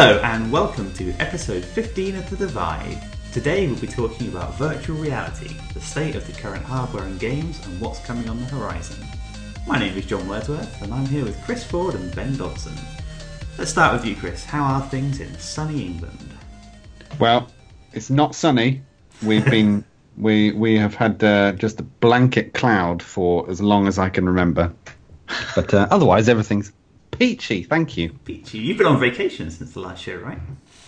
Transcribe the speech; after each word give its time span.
Hello, 0.00 0.20
and 0.20 0.52
welcome 0.52 0.92
to 0.92 1.10
episode 1.14 1.64
15 1.64 2.14
of 2.14 2.30
The 2.30 2.36
Divide. 2.36 3.02
Today 3.32 3.66
we'll 3.66 3.80
be 3.80 3.88
talking 3.88 4.28
about 4.28 4.54
virtual 4.54 4.96
reality, 4.96 5.56
the 5.74 5.80
state 5.80 6.14
of 6.14 6.24
the 6.24 6.40
current 6.40 6.62
hardware 6.62 7.02
and 7.02 7.18
games, 7.18 7.58
and 7.66 7.80
what's 7.80 7.98
coming 8.06 8.28
on 8.28 8.38
the 8.38 8.44
horizon. 8.44 9.04
My 9.66 9.76
name 9.76 9.98
is 9.98 10.06
John 10.06 10.28
Wordsworth, 10.28 10.82
and 10.82 10.94
I'm 10.94 11.04
here 11.06 11.24
with 11.24 11.36
Chris 11.44 11.64
Ford 11.64 11.96
and 11.96 12.14
Ben 12.14 12.36
Dodson. 12.36 12.74
Let's 13.58 13.72
start 13.72 13.92
with 13.92 14.06
you, 14.06 14.14
Chris. 14.14 14.44
How 14.44 14.62
are 14.62 14.82
things 14.82 15.18
in 15.18 15.36
sunny 15.36 15.86
England? 15.86 16.32
Well, 17.18 17.50
it's 17.92 18.08
not 18.08 18.36
sunny. 18.36 18.82
We've 19.24 19.44
been 19.50 19.84
we 20.16 20.52
we 20.52 20.76
have 20.76 20.94
had 20.94 21.24
uh, 21.24 21.54
just 21.54 21.80
a 21.80 21.82
blanket 21.82 22.54
cloud 22.54 23.02
for 23.02 23.50
as 23.50 23.60
long 23.60 23.88
as 23.88 23.98
I 23.98 24.10
can 24.10 24.26
remember. 24.26 24.72
But 25.56 25.74
uh, 25.74 25.88
otherwise, 25.90 26.28
everything's 26.28 26.72
peachy. 27.18 27.64
Thank 27.64 27.96
you. 27.96 28.10
Peachy, 28.24 28.58
you've 28.58 28.78
been 28.78 28.86
on 28.86 29.00
vacation 29.00 29.50
since 29.50 29.72
the 29.72 29.80
last 29.80 30.02
show, 30.02 30.16
right? 30.16 30.38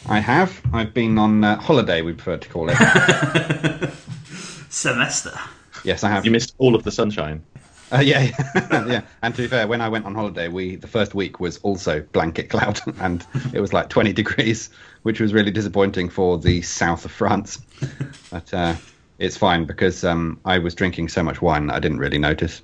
I 0.08 0.20
have. 0.20 0.60
I've 0.72 0.94
been 0.94 1.18
on 1.18 1.44
uh, 1.44 1.60
holiday. 1.60 2.02
We 2.02 2.12
prefer 2.12 2.38
to 2.38 2.48
call 2.48 2.70
it. 2.70 2.76
Semester. 4.70 5.32
yes, 5.84 6.04
I 6.04 6.10
have. 6.10 6.24
You 6.24 6.30
missed 6.30 6.54
all 6.58 6.74
of 6.74 6.84
the 6.84 6.92
sunshine. 6.92 7.42
Uh, 7.92 7.98
yeah, 7.98 8.22
yeah, 8.22 8.86
yeah. 8.86 9.00
And 9.22 9.34
to 9.34 9.42
be 9.42 9.48
fair, 9.48 9.66
when 9.66 9.80
I 9.80 9.88
went 9.88 10.06
on 10.06 10.14
holiday, 10.14 10.46
we 10.46 10.76
the 10.76 10.86
first 10.86 11.14
week 11.14 11.40
was 11.40 11.58
also 11.58 12.02
blanket 12.12 12.48
cloud, 12.48 12.80
and 13.00 13.26
it 13.52 13.60
was 13.60 13.72
like 13.72 13.88
20 13.88 14.12
degrees, 14.12 14.70
which 15.02 15.20
was 15.20 15.34
really 15.34 15.50
disappointing 15.50 16.08
for 16.08 16.38
the 16.38 16.62
south 16.62 17.04
of 17.04 17.10
France. 17.10 17.60
But 18.30 18.54
uh, 18.54 18.76
it's 19.18 19.36
fine 19.36 19.64
because 19.64 20.04
um, 20.04 20.38
I 20.44 20.58
was 20.58 20.74
drinking 20.76 21.08
so 21.08 21.24
much 21.24 21.42
wine 21.42 21.66
that 21.66 21.74
I 21.74 21.80
didn't 21.80 21.98
really 21.98 22.18
notice. 22.18 22.62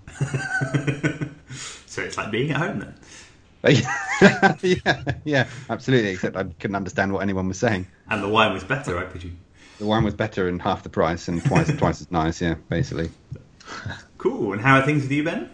So 1.97 2.03
it's 2.03 2.19
like 2.19 2.31
being 2.31 2.51
at 2.51 2.59
home 2.59 2.81
then. 2.81 2.95
yeah, 4.63 5.03
yeah, 5.25 5.49
absolutely. 5.69 6.11
Except 6.11 6.37
I 6.37 6.45
couldn't 6.45 6.77
understand 6.77 7.13
what 7.13 7.21
anyone 7.23 7.49
was 7.49 7.59
saying. 7.59 7.87
And 8.09 8.23
the 8.23 8.29
wine 8.29 8.53
was 8.53 8.65
better, 8.65 8.99
I 8.99 9.05
presume. 9.05 9.39
The 9.79 9.87
wine 9.87 10.05
was 10.05 10.15
better 10.15 10.49
and 10.49 10.61
half 10.61 10.83
the 10.83 10.89
price 10.89 11.29
and 11.29 11.45
twice 11.45 11.75
twice 11.79 12.01
as 12.01 12.11
nice. 12.11 12.41
Yeah, 12.41 12.55
basically. 12.69 13.11
Cool. 14.19 14.53
And 14.53 14.61
how 14.63 14.79
are 14.79 14.87
things 14.87 15.03
with 15.03 15.13
you, 15.13 15.25
Ben? 15.25 15.51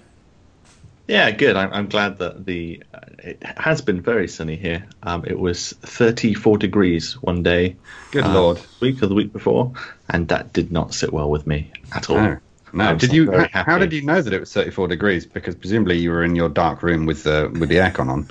Yeah, 1.08 1.30
good. 1.32 1.56
I'm, 1.56 1.72
I'm 1.72 1.88
glad 1.88 2.18
that 2.18 2.46
the 2.46 2.82
uh, 2.94 3.00
it 3.18 3.42
has 3.56 3.80
been 3.80 4.00
very 4.00 4.28
sunny 4.28 4.56
here. 4.56 4.86
Um, 5.02 5.24
it 5.26 5.38
was 5.38 5.72
34 5.82 6.58
degrees 6.58 7.20
one 7.20 7.42
day. 7.42 7.76
Good 8.12 8.24
uh, 8.24 8.32
lord. 8.32 8.60
Week 8.80 9.02
or 9.02 9.08
the 9.08 9.14
week 9.14 9.32
before, 9.32 9.72
and 10.08 10.28
that 10.28 10.52
did 10.52 10.70
not 10.70 10.94
sit 10.94 11.12
well 11.12 11.28
with 11.28 11.46
me 11.46 11.72
at 11.92 12.08
all. 12.08 12.16
No. 12.16 12.38
No, 12.72 12.94
did 12.96 13.10
not 13.10 13.14
you? 13.16 13.26
very 13.26 13.48
How, 13.52 13.64
how 13.64 13.78
did 13.78 13.92
you 13.92 14.02
know 14.02 14.20
that 14.22 14.32
it 14.32 14.40
was 14.40 14.52
34 14.52 14.88
degrees? 14.88 15.26
Because 15.26 15.54
presumably 15.54 15.98
you 15.98 16.10
were 16.10 16.24
in 16.24 16.34
your 16.36 16.48
dark 16.48 16.82
room 16.82 17.06
with 17.06 17.24
the 17.24 17.50
with 17.58 17.68
the 17.68 17.76
aircon 17.76 18.08
on. 18.08 18.28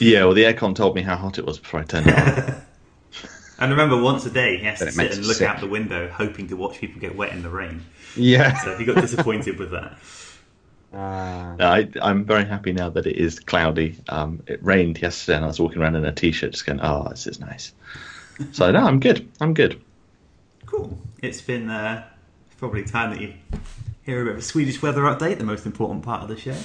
Yeah, 0.00 0.24
well, 0.24 0.34
the 0.34 0.44
aircon 0.44 0.74
told 0.74 0.94
me 0.94 1.02
how 1.02 1.16
hot 1.16 1.38
it 1.38 1.46
was 1.46 1.58
before 1.58 1.80
I 1.80 1.84
turned 1.84 2.06
it 2.08 2.14
on. 2.16 2.62
And 3.60 3.72
remember, 3.72 4.00
once 4.00 4.24
a 4.24 4.30
day 4.30 4.56
he 4.58 4.64
has 4.66 4.78
Then 4.78 4.86
to 4.86 4.90
it 4.90 4.94
sit 4.94 5.02
makes 5.02 5.14
and 5.16 5.22
you 5.24 5.28
look 5.28 5.38
sick. 5.38 5.48
out 5.48 5.58
the 5.60 5.66
window, 5.66 6.08
hoping 6.08 6.46
to 6.46 6.56
watch 6.56 6.78
people 6.78 7.00
get 7.00 7.16
wet 7.16 7.32
in 7.32 7.42
the 7.42 7.48
rain. 7.50 7.84
Yeah. 8.14 8.56
So 8.58 8.76
he 8.76 8.84
got 8.84 9.00
disappointed 9.00 9.58
with 9.58 9.72
that. 9.72 9.98
Ah. 10.94 11.56
No, 11.58 11.66
I, 11.68 11.88
I'm 12.00 12.24
very 12.24 12.44
happy 12.44 12.72
now 12.72 12.88
that 12.90 13.06
it 13.06 13.16
is 13.16 13.40
cloudy. 13.40 13.96
Um, 14.08 14.44
it 14.46 14.62
rained 14.62 15.02
yesterday, 15.02 15.36
and 15.36 15.44
I 15.44 15.48
was 15.48 15.58
walking 15.60 15.82
around 15.82 15.96
in 15.96 16.04
a 16.04 16.12
t-shirt, 16.12 16.52
just 16.52 16.66
going, 16.66 16.80
"Oh, 16.80 17.08
this 17.10 17.26
is 17.26 17.40
nice." 17.40 17.72
So 18.52 18.70
no, 18.70 18.78
I'm 18.86 19.00
good. 19.00 19.28
I'm 19.40 19.54
good. 19.54 19.82
Cool. 20.66 20.96
It's 21.20 21.40
been 21.40 21.68
uh, 21.68 22.04
probably 22.58 22.84
time 22.84 23.10
that 23.10 23.20
you 23.20 23.34
hear 24.02 24.22
a 24.22 24.24
bit 24.24 24.32
of 24.34 24.38
a 24.38 24.42
Swedish 24.42 24.82
weather 24.82 25.02
update, 25.02 25.38
the 25.38 25.44
most 25.44 25.64
important 25.64 26.02
part 26.02 26.22
of 26.22 26.28
the 26.28 26.36
show. 26.36 26.56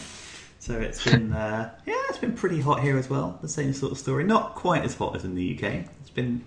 So 0.60 0.80
it's 0.80 1.04
been, 1.10 1.32
uh, 1.32 1.74
yeah, 1.86 2.02
it's 2.10 2.18
been 2.18 2.34
pretty 2.34 2.62
hot 2.62 2.82
here 2.82 2.98
as 2.98 3.10
well. 3.10 3.38
The 3.42 3.50
same 3.50 3.74
sort 3.74 3.92
of 3.92 3.98
story. 3.98 4.24
Not 4.24 4.56
quite 4.56 4.84
as 4.84 4.96
hot 4.96 5.16
as 5.16 5.24
in 5.24 5.36
the 5.36 5.56
UK. 5.56 5.86
It's 6.02 6.10
been 6.10 6.44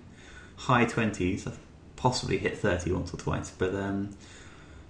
high 0.56 0.84
20s. 0.84 1.46
I've 1.46 1.58
possibly 1.96 2.38
hit 2.38 2.58
30 2.58 2.92
once 2.92 3.12
or 3.14 3.18
twice. 3.18 3.50
But 3.50 3.74
um, 3.74 4.16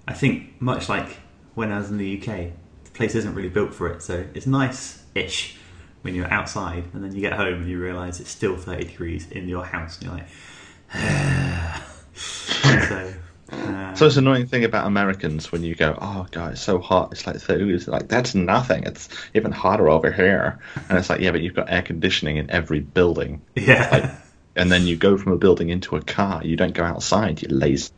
I 0.08 0.14
think, 0.14 0.60
much 0.60 0.88
like 0.88 1.18
when 1.54 1.72
I 1.72 1.78
was 1.78 1.90
in 1.90 1.98
the 1.98 2.18
UK, 2.18 2.52
the 2.84 2.90
place 2.94 3.14
isn't 3.14 3.34
really 3.34 3.48
built 3.48 3.74
for 3.74 3.88
it. 3.88 4.02
So 4.02 4.24
it's 4.34 4.46
nice 4.46 5.02
ish 5.14 5.56
when 6.02 6.14
you're 6.14 6.32
outside 6.32 6.84
and 6.94 7.02
then 7.02 7.14
you 7.14 7.20
get 7.20 7.32
home 7.32 7.62
and 7.62 7.68
you 7.68 7.80
realise 7.80 8.20
it's 8.20 8.30
still 8.30 8.56
30 8.56 8.84
degrees 8.84 9.28
in 9.30 9.48
your 9.48 9.64
house 9.64 9.98
and 9.98 10.06
you're 10.06 10.14
like, 10.14 10.28
So 13.96 14.06
it's 14.06 14.16
an 14.16 14.26
annoying 14.26 14.46
thing 14.46 14.64
about 14.64 14.86
Americans 14.86 15.50
when 15.50 15.64
you 15.64 15.74
go, 15.74 15.96
"Oh 16.00 16.26
God, 16.30 16.52
it's 16.52 16.60
so 16.60 16.78
hot." 16.78 17.12
It's 17.12 17.26
like 17.26 17.38
so. 17.40 17.54
It's 17.54 17.88
like 17.88 18.08
that's 18.08 18.34
nothing. 18.34 18.84
It's 18.84 19.08
even 19.34 19.52
hotter 19.52 19.88
over 19.88 20.12
here. 20.12 20.58
And 20.88 20.98
it's 20.98 21.08
like, 21.08 21.20
yeah, 21.20 21.30
but 21.30 21.40
you've 21.40 21.54
got 21.54 21.70
air 21.70 21.82
conditioning 21.82 22.36
in 22.36 22.50
every 22.50 22.80
building. 22.80 23.42
yeah. 23.54 23.88
Like, 23.90 24.10
and 24.54 24.70
then 24.72 24.86
you 24.86 24.96
go 24.96 25.16
from 25.18 25.32
a 25.32 25.36
building 25.38 25.68
into 25.70 25.96
a 25.96 26.02
car. 26.02 26.42
You 26.44 26.56
don't 26.56 26.72
go 26.74 26.84
outside. 26.84 27.40
You 27.42 27.48
lazy 27.48 27.90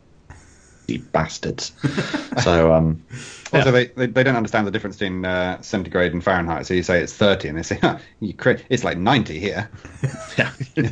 bastards. 1.13 1.73
so 2.43 2.73
um, 2.73 3.05
Also, 3.53 3.67
Yeah. 3.67 3.71
they, 3.73 3.87
they 3.87 4.07
they 4.07 4.23
don't 4.23 4.37
understand 4.37 4.67
the 4.67 4.71
difference 4.71 4.97
between 4.97 5.25
uh, 5.25 5.61
centigrade 5.63 6.13
and 6.13 6.23
Fahrenheit. 6.23 6.67
So 6.67 6.75
you 6.75 6.83
say 6.83 7.01
it's 7.03 7.13
30, 7.13 7.49
and 7.49 7.59
they 7.59 7.63
say 7.63 7.81
you 8.21 8.35
cra- 8.35 8.61
it's 8.69 8.85
like 8.85 8.99
90 8.99 9.39
here. 9.39 9.69
yeah. 10.39 10.53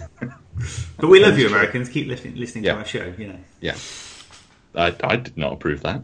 But 0.98 1.08
we 1.08 1.22
love 1.22 1.38
you, 1.38 1.48
Americans. 1.48 1.90
Keep 1.90 2.08
listening, 2.08 2.36
listening 2.36 2.64
Yeah. 2.64 2.72
to 2.72 2.78
our 2.78 2.84
show. 2.86 3.12
You 3.18 3.28
know, 3.28 3.38
Yeah. 3.60 3.76
I, 4.76 4.94
I 5.02 5.16
did 5.16 5.36
not 5.36 5.54
approve 5.54 5.82
that. 5.82 6.02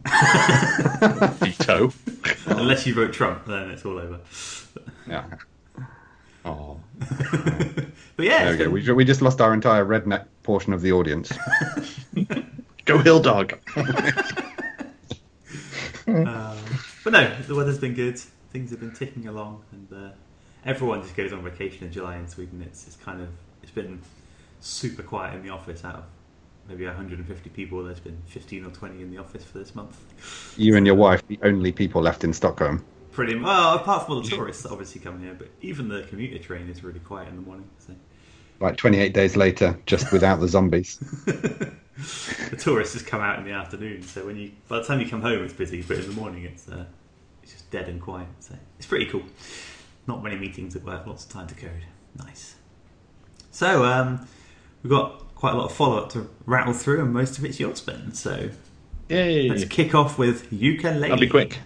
Veto. 1.41 1.93
unless 2.47 2.87
you 2.87 2.95
vote 2.95 3.13
Trump, 3.13 3.45
then 3.47 3.71
it's 3.71 3.85
all 3.85 3.99
over. 3.99 4.21
Yeah. 5.07 5.25
Oh. 6.45 6.81
But 8.15 8.27
yeah, 8.27 8.45
There 8.45 8.53
we 8.53 8.83
go. 8.85 8.93
We, 8.93 8.93
we 8.93 9.05
just 9.07 9.23
lost 9.23 9.41
our 9.41 9.55
entire 9.55 9.87
redneck 9.87 10.27
portion 10.43 10.73
of 10.75 10.83
the 10.83 10.93
audience. 10.93 11.33
Go 12.85 12.99
Hill 12.99 13.21
Dog. 13.21 13.59
uh, 16.07 16.57
but 17.05 17.13
no, 17.13 17.35
the 17.49 17.55
weather's 17.55 17.79
been 17.79 17.95
good. 17.95 18.19
Things 18.51 18.71
have 18.71 18.81
been 18.81 18.93
ticking 18.93 19.29
along, 19.29 19.63
and 19.73 19.89
uh, 19.93 20.11
everyone 20.65 21.01
just 21.03 21.17
goes 21.17 21.33
on 21.33 21.43
vacation 21.43 21.87
in 21.87 21.93
July 21.93 22.17
in 22.17 22.29
Sweden. 22.29 22.63
It's 22.63 22.87
it's 22.87 22.97
kind 22.97 23.23
of 23.23 23.29
it's 23.63 23.73
been 23.73 24.03
super 24.61 25.03
quiet 25.03 25.35
in 25.37 25.43
the 25.43 25.51
office. 25.51 25.85
Out 25.85 25.95
of 25.95 26.05
maybe 26.73 26.87
150 26.87 27.51
people, 27.51 27.85
there's 27.85 28.01
been 28.01 28.17
15 28.27 28.65
or 28.65 28.71
20 28.71 29.03
in 29.03 29.11
the 29.11 29.19
office 29.19 29.45
for 29.45 29.59
this 29.59 29.75
month. 29.75 29.99
You 30.57 30.77
and 30.77 30.87
your 30.87 30.95
wife, 30.95 31.27
the 31.27 31.39
only 31.43 31.71
people 31.71 32.01
left 32.01 32.25
in 32.25 32.33
Stockholm. 32.33 32.83
Pretty 33.11 33.37
well, 33.37 33.75
apart 33.75 34.07
from 34.07 34.15
all 34.15 34.23
the 34.23 34.29
tourists 34.29 34.63
that 34.63 34.73
obviously 34.73 35.03
come 35.03 35.21
here, 35.21 35.35
but 35.35 35.49
even 35.61 35.89
the 35.89 36.03
commuter 36.05 36.39
train 36.39 36.71
is 36.71 36.83
really 36.83 37.01
quiet 37.01 37.29
in 37.29 37.37
the 37.37 37.43
morning. 37.43 37.69
So. 37.79 37.95
Like 38.61 38.79
28 38.79 39.13
days 39.13 39.37
later, 39.37 39.79
just 39.85 40.13
without 40.13 40.41
the 40.41 40.49
zombies. 40.49 40.97
the 41.27 42.57
tourists 42.59 42.95
just 42.95 43.07
come 43.07 43.21
out 43.21 43.39
in 43.39 43.45
the 43.45 43.51
afternoon. 43.51 44.03
So 44.03 44.25
when 44.25 44.37
you, 44.37 44.53
by 44.67 44.79
the 44.79 44.85
time 44.85 44.99
you 45.01 45.09
come 45.09 45.21
home, 45.21 45.45
it's 45.45 45.53
busy, 45.53 45.83
but 45.83 45.99
in 45.99 46.07
the 46.07 46.15
morning, 46.15 46.45
it's 46.45 46.69
uh, 46.69 46.87
it's 47.43 47.53
just 47.53 47.71
dead 47.71 47.89
and 47.89 48.01
quiet. 48.01 48.29
So 48.39 48.55
it's 48.79 48.87
pretty 48.87 49.07
cool. 49.07 49.25
Not 50.07 50.23
many 50.23 50.37
meetings 50.37 50.75
at 50.75 50.83
work, 50.85 51.07
lots 51.07 51.27
of 51.27 51.33
time 51.33 51.49
to 51.49 51.55
code. 51.55 51.85
Nice. 52.17 52.55
So 53.51 53.85
um, 53.85 54.27
we've 54.83 54.91
got 54.91 55.22
quite 55.43 55.55
a 55.55 55.57
lot 55.57 55.65
of 55.65 55.73
follow 55.73 55.99
up 55.99 56.09
to 56.09 56.31
rattle 56.47 56.73
through, 56.73 57.03
and 57.03 57.13
most 57.13 57.37
of 57.37 57.45
it's 57.45 57.59
yours, 57.59 57.81
Ben. 57.81 58.15
So 58.15 58.51
Yay. 59.09 59.49
let's 59.49 59.65
kick 59.65 59.93
off 59.93 60.17
with 60.17 60.49
Yooka-Laylee. 60.53 61.11
I'll 61.11 61.19
be 61.19 61.27
quick. 61.27 61.59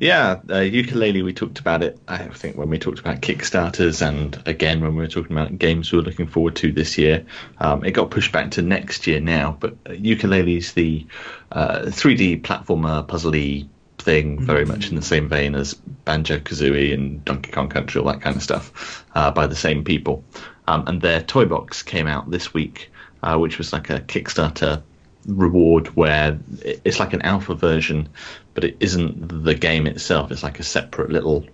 Yeah, 0.00 0.40
uh, 0.48 0.64
Yooka-Laylee. 0.66 1.24
We 1.24 1.32
talked 1.32 1.60
about 1.60 1.84
it. 1.84 1.96
I 2.08 2.18
think 2.26 2.56
when 2.56 2.68
we 2.70 2.80
talked 2.80 2.98
about 2.98 3.20
Kickstarters, 3.20 4.04
and 4.04 4.36
again 4.46 4.80
when 4.80 4.96
we 4.96 5.02
were 5.02 5.06
talking 5.06 5.30
about 5.30 5.56
games 5.56 5.92
we 5.92 5.98
were 5.98 6.04
looking 6.04 6.26
forward 6.26 6.56
to 6.56 6.72
this 6.72 6.98
year. 6.98 7.24
Um, 7.60 7.84
it 7.84 7.92
got 7.92 8.10
pushed 8.10 8.32
back 8.32 8.50
to 8.52 8.62
next 8.62 9.06
year 9.06 9.20
now. 9.20 9.56
But 9.60 9.74
uh, 9.86 9.90
Yooka-Laylee 9.90 10.58
is 10.58 10.72
the 10.72 11.06
uh, 11.52 11.82
3D 11.82 12.42
platformer 12.42 13.06
puzzly 13.06 13.68
thing, 13.98 14.40
very 14.40 14.64
much 14.64 14.90
in 14.90 14.96
the 14.96 15.02
same 15.02 15.28
vein 15.28 15.54
as 15.54 15.74
Banjo 15.74 16.40
Kazooie 16.40 16.92
and 16.92 17.24
Donkey 17.24 17.52
Kong 17.52 17.68
Country, 17.68 18.00
all 18.00 18.08
that 18.08 18.22
kind 18.22 18.34
of 18.34 18.42
stuff, 18.42 19.04
uh, 19.14 19.30
by 19.30 19.46
the 19.46 19.54
same 19.54 19.84
people. 19.84 20.24
Um, 20.68 20.84
and 20.86 21.00
their 21.00 21.20
toy 21.20 21.44
box 21.44 21.82
came 21.82 22.06
out 22.06 22.30
this 22.30 22.54
week, 22.54 22.90
uh, 23.22 23.36
which 23.36 23.58
was 23.58 23.72
like 23.72 23.90
a 23.90 24.00
Kickstarter 24.00 24.82
reward 25.26 25.88
where 25.88 26.38
it's 26.62 26.98
like 26.98 27.12
an 27.12 27.22
alpha 27.22 27.54
version, 27.54 28.08
but 28.54 28.64
it 28.64 28.76
isn't 28.80 29.44
the 29.44 29.54
game 29.54 29.86
itself. 29.86 30.30
It's 30.30 30.42
like 30.42 30.60
a 30.60 30.64
separate 30.64 31.10
little 31.10 31.44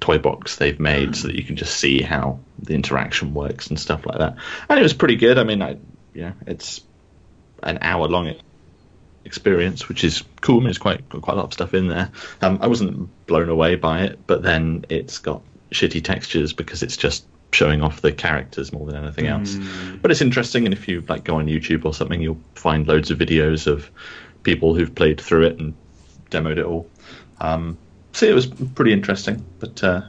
toy 0.00 0.18
box 0.18 0.56
they've 0.56 0.80
made 0.80 1.14
so 1.14 1.28
that 1.28 1.36
you 1.36 1.44
can 1.44 1.56
just 1.56 1.78
see 1.78 2.02
how 2.02 2.38
the 2.58 2.74
interaction 2.74 3.34
works 3.34 3.68
and 3.68 3.78
stuff 3.78 4.06
like 4.06 4.18
that. 4.18 4.36
And 4.68 4.78
it 4.78 4.82
was 4.82 4.94
pretty 4.94 5.16
good. 5.16 5.38
I 5.38 5.44
mean, 5.44 5.62
I, 5.62 5.78
it's 6.46 6.82
an 7.62 7.78
hour 7.82 8.08
long 8.08 8.34
experience, 9.24 9.88
which 9.88 10.04
is 10.04 10.24
cool. 10.40 10.56
I 10.56 10.58
mean, 10.58 10.64
there's 10.64 10.78
quite 10.78 11.08
quite 11.08 11.34
a 11.34 11.36
lot 11.36 11.44
of 11.44 11.52
stuff 11.52 11.74
in 11.74 11.88
there. 11.88 12.10
Um, 12.40 12.58
I 12.62 12.66
wasn't 12.66 13.08
blown 13.26 13.48
away 13.48 13.76
by 13.76 14.04
it, 14.04 14.18
but 14.26 14.42
then 14.42 14.84
it's 14.88 15.18
got 15.18 15.42
shitty 15.70 16.02
textures 16.02 16.52
because 16.52 16.82
it's 16.82 16.96
just 16.96 17.24
showing 17.52 17.82
off 17.82 18.00
the 18.00 18.12
characters 18.12 18.72
more 18.72 18.86
than 18.86 18.96
anything 18.96 19.26
else. 19.26 19.56
But 20.02 20.10
it's 20.10 20.20
interesting, 20.20 20.64
and 20.64 20.72
if 20.72 20.88
you 20.88 21.02
like 21.08 21.24
go 21.24 21.36
on 21.36 21.46
YouTube 21.46 21.84
or 21.84 21.92
something, 21.94 22.20
you'll 22.20 22.40
find 22.54 22.86
loads 22.86 23.10
of 23.10 23.18
videos 23.18 23.66
of 23.66 23.90
people 24.42 24.74
who've 24.74 24.94
played 24.94 25.20
through 25.20 25.46
it 25.46 25.58
and 25.58 25.74
demoed 26.30 26.58
it 26.58 26.64
all. 26.64 26.88
Um, 27.40 27.76
so 28.12 28.26
it 28.26 28.34
was 28.34 28.46
pretty 28.46 28.92
interesting, 28.92 29.44
but 29.58 29.82
uh, 29.84 30.02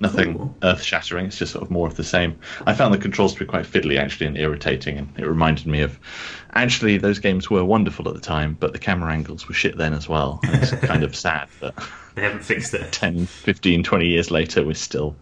Nothing 0.00 0.36
Cool. 0.36 0.56
earth 0.64 0.82
shattering. 0.82 1.26
It's 1.26 1.38
just 1.38 1.52
sort 1.52 1.62
of 1.62 1.70
more 1.70 1.86
of 1.86 1.94
the 1.94 2.02
same. 2.02 2.36
I 2.66 2.74
found 2.74 2.92
the 2.92 2.98
controls 2.98 3.34
to 3.34 3.38
be 3.38 3.44
quite 3.44 3.64
fiddly 3.64 3.98
actually 4.00 4.26
and 4.26 4.36
irritating, 4.36 4.98
and 4.98 5.08
it 5.16 5.24
reminded 5.24 5.68
me 5.68 5.80
of 5.80 5.96
actually 6.54 6.96
those 6.98 7.20
games 7.20 7.48
were 7.48 7.64
wonderful 7.64 8.08
at 8.08 8.14
the 8.14 8.20
time, 8.20 8.56
but 8.58 8.72
the 8.72 8.80
camera 8.80 9.12
angles 9.12 9.46
were 9.46 9.54
shit 9.54 9.76
then 9.78 9.94
as 9.94 10.08
well. 10.08 10.40
And 10.42 10.60
it's 10.60 10.72
kind 10.86 11.04
of 11.04 11.14
sad 11.14 11.48
that 11.60 11.74
They 12.16 12.22
haven't 12.22 12.42
fixed 12.42 12.74
it. 12.74 12.90
10, 12.90 13.26
15, 13.26 13.84
20 13.84 14.06
years 14.08 14.32
later 14.32 14.64
we're 14.64 14.74
still 14.74 15.14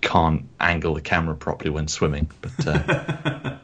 can't 0.00 0.46
angle 0.60 0.94
the 0.94 1.00
camera 1.00 1.34
properly 1.34 1.70
when 1.70 1.88
swimming. 1.88 2.30
But 2.40 2.66
uh, 2.66 3.56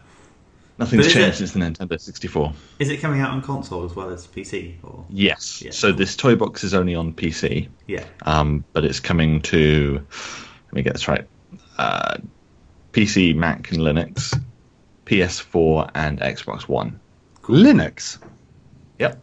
nothing's 0.78 1.06
But 1.06 1.12
changed 1.12 1.34
it- 1.34 1.48
since 1.48 1.52
the 1.52 1.60
Nintendo 1.60 2.00
64. 2.00 2.52
Is 2.78 2.88
it 2.88 2.98
coming 2.98 3.20
out 3.20 3.30
on 3.30 3.42
console 3.42 3.84
as 3.84 3.94
well 3.94 4.10
as 4.10 4.26
PC? 4.26 4.76
Or 4.82 5.04
Yes. 5.10 5.62
Yeah. 5.62 5.70
So 5.72 5.92
this 5.92 6.16
toy 6.16 6.36
box 6.36 6.64
is 6.64 6.74
only 6.74 6.94
on 6.94 7.12
PC. 7.12 7.68
yeah, 7.86 8.04
um, 8.22 8.64
but 8.72 8.84
it's 8.84 9.00
coming 9.00 9.42
to 9.42 10.04
let 10.66 10.72
me 10.72 10.82
get 10.82 10.94
this 10.94 11.08
right 11.08 11.26
uh, 11.78 12.18
PC, 12.92 13.34
Mac, 13.34 13.70
and 13.72 13.80
Linux, 13.80 14.38
PS4, 15.06 15.90
and 15.94 16.20
Xbox 16.20 16.62
One. 16.62 16.98
Linux. 17.42 18.18
Yep. 18.98 19.20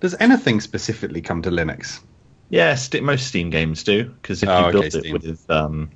Does 0.00 0.14
anything 0.20 0.60
specifically 0.60 1.20
come 1.22 1.42
to 1.42 1.50
Linux? 1.50 2.00
Yeah, 2.48 2.74
st- 2.76 3.02
most 3.02 3.26
Steam 3.26 3.50
games 3.50 3.82
do 3.82 4.04
because 4.04 4.42
if 4.42 4.48
Oh, 4.48 4.68
you 4.70 4.78
okay, 4.78 4.86
it 4.86 4.92
Steam. 4.92 5.12
with 5.14 5.50
um, 5.50 5.90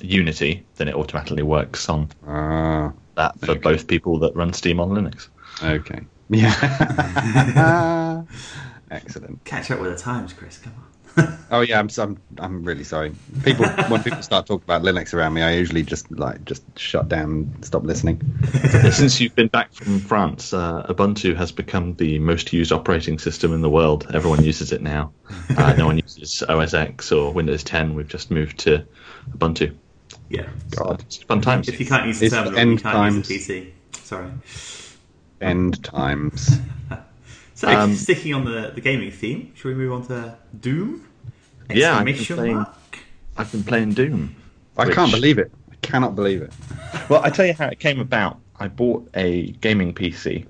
Unity, 0.00 0.64
then 0.76 0.88
it 0.88 0.94
automatically 0.94 1.42
works 1.42 1.88
on 1.88 2.08
Ah, 2.26 2.92
that 3.16 3.38
for 3.40 3.52
Okay. 3.52 3.60
both 3.60 3.86
people 3.86 4.18
that 4.20 4.34
run 4.34 4.52
Steam 4.52 4.80
on 4.80 4.90
Linux. 4.90 5.28
okay. 5.62 6.00
Yeah. 6.30 8.22
Excellent. 8.90 9.42
catch 9.44 9.70
up 9.70 9.80
with 9.80 9.92
the 9.96 9.98
times, 9.98 10.32
Chris. 10.32 10.58
Come 10.58 10.72
on. 10.74 10.82
Oh 11.50 11.60
yeah, 11.60 11.78
I'm, 11.78 11.90
I'm 11.98 12.16
I'm 12.38 12.64
really 12.64 12.84
sorry. 12.84 13.12
People 13.44 13.66
when 13.88 14.02
people 14.02 14.22
start 14.22 14.46
talking 14.46 14.64
about 14.64 14.80
Linux 14.80 15.12
around 15.12 15.34
me, 15.34 15.42
I 15.42 15.52
usually 15.52 15.82
just 15.82 16.10
like 16.10 16.42
just 16.46 16.62
shut 16.78 17.10
down, 17.10 17.54
stop 17.60 17.82
listening. 17.84 18.22
Since 18.90 19.20
you've 19.20 19.34
been 19.34 19.48
back 19.48 19.70
from 19.74 19.98
France, 20.00 20.54
uh, 20.54 20.86
Ubuntu 20.88 21.36
has 21.36 21.52
become 21.52 21.92
the 21.96 22.18
most 22.20 22.54
used 22.54 22.72
operating 22.72 23.18
system 23.18 23.52
in 23.52 23.60
the 23.60 23.68
world. 23.68 24.06
Everyone 24.14 24.42
uses 24.42 24.72
it 24.72 24.80
now. 24.80 25.12
Uh, 25.58 25.74
no 25.76 25.84
one 25.84 25.98
uses 25.98 26.42
OS 26.48 26.72
X 26.72 27.12
or 27.12 27.30
Windows 27.34 27.62
10. 27.64 27.94
We've 27.94 28.08
just 28.08 28.30
moved 28.30 28.58
to 28.60 28.82
Ubuntu. 29.36 29.76
Yeah. 30.32 30.48
God. 30.70 31.02
It's 31.02 31.18
fun 31.18 31.40
times. 31.42 31.68
If 31.68 31.78
you 31.78 31.86
can't 31.86 32.06
use 32.06 32.18
the 32.18 32.26
It's 32.26 32.34
terminal, 32.34 32.54
you 32.54 32.58
end 32.58 32.82
can't 32.82 32.94
times. 32.94 33.30
use 33.30 33.46
the 33.46 33.54
PC. 33.66 33.70
Sorry. 34.04 34.30
End 35.40 35.82
times. 35.84 36.58
So 37.54 37.68
Um, 37.68 37.94
sticking 37.94 38.34
on 38.34 38.44
the, 38.44 38.72
the 38.74 38.80
gaming 38.80 39.12
theme, 39.12 39.52
should 39.54 39.68
we 39.68 39.74
move 39.74 39.92
on 39.92 40.06
to 40.08 40.36
Doom? 40.58 41.06
Yeah, 41.70 41.96
I've 41.98 42.04
been 42.06 42.16
playing- 42.16 42.56
mark. 42.56 42.98
I've 43.36 43.52
been 43.52 43.62
playing 43.62 43.92
Doom. 43.92 44.34
I 44.76 44.86
Which- 44.86 44.94
can't 44.96 45.12
believe 45.12 45.38
it. 45.38 45.52
I 45.70 45.76
cannot 45.76 46.16
believe 46.16 46.42
it. 46.42 46.52
Well, 47.08 47.20
I 47.22 47.30
tell 47.30 47.46
you 47.46 47.52
how 47.52 47.68
it 47.68 47.78
came 47.78 48.00
about. 48.00 48.40
I 48.58 48.66
bought 48.66 49.08
a 49.14 49.52
gaming 49.60 49.94
PC, 49.94 50.44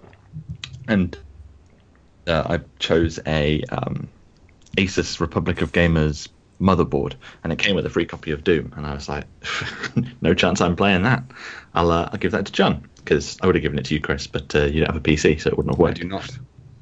and 0.89 1.19
uh, 2.27 2.45
I 2.49 2.61
chose 2.79 3.19
a 3.27 3.63
um, 3.65 4.09
Asus 4.79 5.21
Republic 5.21 5.61
of 5.61 5.73
Gamers 5.73 6.29
motherboard, 6.63 7.15
and 7.43 7.53
it 7.53 7.59
came 7.59 7.77
with 7.77 7.85
a 7.85 7.91
free 7.91 8.07
copy 8.07 8.31
of 8.31 8.45
Doom. 8.45 8.73
And 8.77 8.87
I 8.87 8.95
was 8.95 9.09
like, 9.09 9.25
no 10.23 10.33
chance 10.35 10.61
I'm 10.61 10.77
playing 10.77 11.03
that. 11.03 11.25
I'll 11.75 11.91
uh, 11.91 12.09
I'll 12.13 12.19
give 12.19 12.33
that 12.33 12.47
to 12.47 12.53
John 12.53 12.89
because 12.97 13.37
I 13.43 13.47
would 13.47 13.55
have 13.57 13.63
given 13.63 13.79
it 13.79 13.85
to 13.87 13.95
you, 13.95 14.01
Chris, 14.01 14.27
but 14.27 14.55
uh, 14.55 14.65
you 14.65 14.81
don't 14.81 14.95
have 14.95 14.97
a 14.97 15.01
PC, 15.01 15.41
so 15.41 15.51
it 15.51 15.57
wouldn't 15.57 15.75
have 15.75 15.81
worked. 15.81 15.99
I 15.99 16.03
do 16.03 16.09
not. 16.09 16.31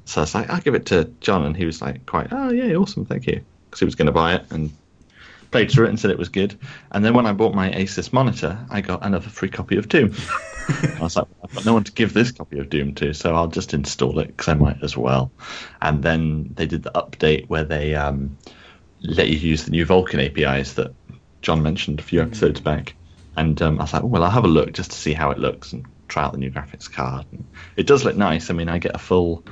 So 0.05 0.21
I 0.21 0.23
was 0.23 0.35
like, 0.35 0.49
I'll 0.49 0.61
give 0.61 0.75
it 0.75 0.85
to 0.87 1.05
John, 1.21 1.45
and 1.45 1.55
he 1.55 1.65
was 1.65 1.81
like, 1.81 2.05
quite, 2.05 2.27
oh 2.31 2.51
yeah, 2.51 2.73
awesome, 2.75 3.05
thank 3.05 3.27
you, 3.27 3.43
because 3.65 3.79
he 3.79 3.85
was 3.85 3.95
going 3.95 4.07
to 4.07 4.11
buy 4.11 4.35
it 4.35 4.45
and 4.51 4.71
played 5.51 5.69
through 5.69 5.85
it 5.85 5.89
and 5.89 5.99
said 5.99 6.11
it 6.11 6.17
was 6.17 6.29
good. 6.29 6.57
And 6.91 7.03
then 7.03 7.13
when 7.13 7.25
I 7.25 7.33
bought 7.33 7.53
my 7.53 7.69
Asus 7.71 8.11
monitor, 8.11 8.57
I 8.69 8.81
got 8.81 9.05
another 9.05 9.29
free 9.29 9.49
copy 9.49 9.77
of 9.77 9.89
Doom. 9.89 10.13
I 10.69 10.99
was 10.99 11.15
like, 11.15 11.27
I've 11.43 11.53
got 11.53 11.65
no 11.65 11.73
one 11.73 11.83
to 11.83 11.91
give 11.91 12.13
this 12.13 12.31
copy 12.31 12.59
of 12.59 12.69
Doom 12.69 12.95
to, 12.95 13.13
so 13.13 13.35
I'll 13.35 13.47
just 13.47 13.73
install 13.73 14.19
it 14.19 14.27
because 14.27 14.47
I 14.47 14.53
might 14.53 14.81
as 14.81 14.95
well. 14.95 15.31
And 15.81 16.03
then 16.03 16.51
they 16.55 16.65
did 16.65 16.83
the 16.83 16.91
update 16.91 17.47
where 17.49 17.63
they 17.63 17.95
um, 17.95 18.37
let 19.01 19.29
you 19.29 19.37
use 19.37 19.65
the 19.65 19.71
new 19.71 19.85
Vulkan 19.85 20.23
APIs 20.23 20.73
that 20.73 20.93
John 21.41 21.63
mentioned 21.63 21.99
a 21.99 22.03
few 22.03 22.21
episodes 22.21 22.59
back. 22.59 22.95
And 23.35 23.61
um, 23.61 23.79
I 23.79 23.83
was 23.83 23.93
like, 23.93 24.03
well, 24.03 24.23
I'll 24.23 24.29
have 24.29 24.43
a 24.43 24.49
look 24.49 24.73
just 24.73 24.91
to 24.91 24.97
see 24.97 25.13
how 25.13 25.31
it 25.31 25.39
looks 25.39 25.73
and 25.73 25.85
try 26.07 26.23
out 26.23 26.33
the 26.33 26.37
new 26.37 26.51
graphics 26.51 26.91
card. 26.91 27.25
And 27.31 27.45
it 27.77 27.87
does 27.87 28.03
look 28.03 28.15
nice. 28.15 28.49
I 28.49 28.53
mean, 28.53 28.69
I 28.69 28.77
get 28.77 28.95
a 28.95 28.99
full 28.99 29.43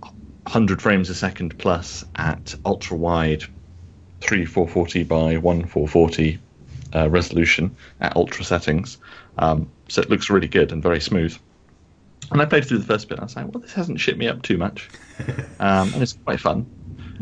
100 0.00 0.82
frames 0.82 1.10
a 1.10 1.14
second 1.14 1.58
plus 1.58 2.04
at 2.14 2.54
ultra 2.64 2.96
wide 2.96 3.42
3440 4.20 5.04
by 5.04 5.36
1440 5.38 6.38
uh, 6.94 7.08
resolution 7.08 7.76
at 8.00 8.16
ultra 8.16 8.44
settings. 8.44 8.98
Um, 9.38 9.70
so 9.88 10.02
it 10.02 10.10
looks 10.10 10.30
really 10.30 10.48
good 10.48 10.72
and 10.72 10.82
very 10.82 11.00
smooth. 11.00 11.36
And 12.30 12.42
I 12.42 12.44
played 12.44 12.64
through 12.64 12.78
the 12.78 12.86
first 12.86 13.08
bit. 13.08 13.18
And 13.18 13.22
I 13.22 13.24
was 13.24 13.36
like, 13.36 13.46
well, 13.52 13.60
this 13.60 13.72
hasn't 13.72 14.00
shipped 14.00 14.18
me 14.18 14.28
up 14.28 14.42
too 14.42 14.58
much, 14.58 14.88
um, 15.60 15.92
and 15.92 16.02
it's 16.02 16.14
quite 16.14 16.40
fun. 16.40 16.66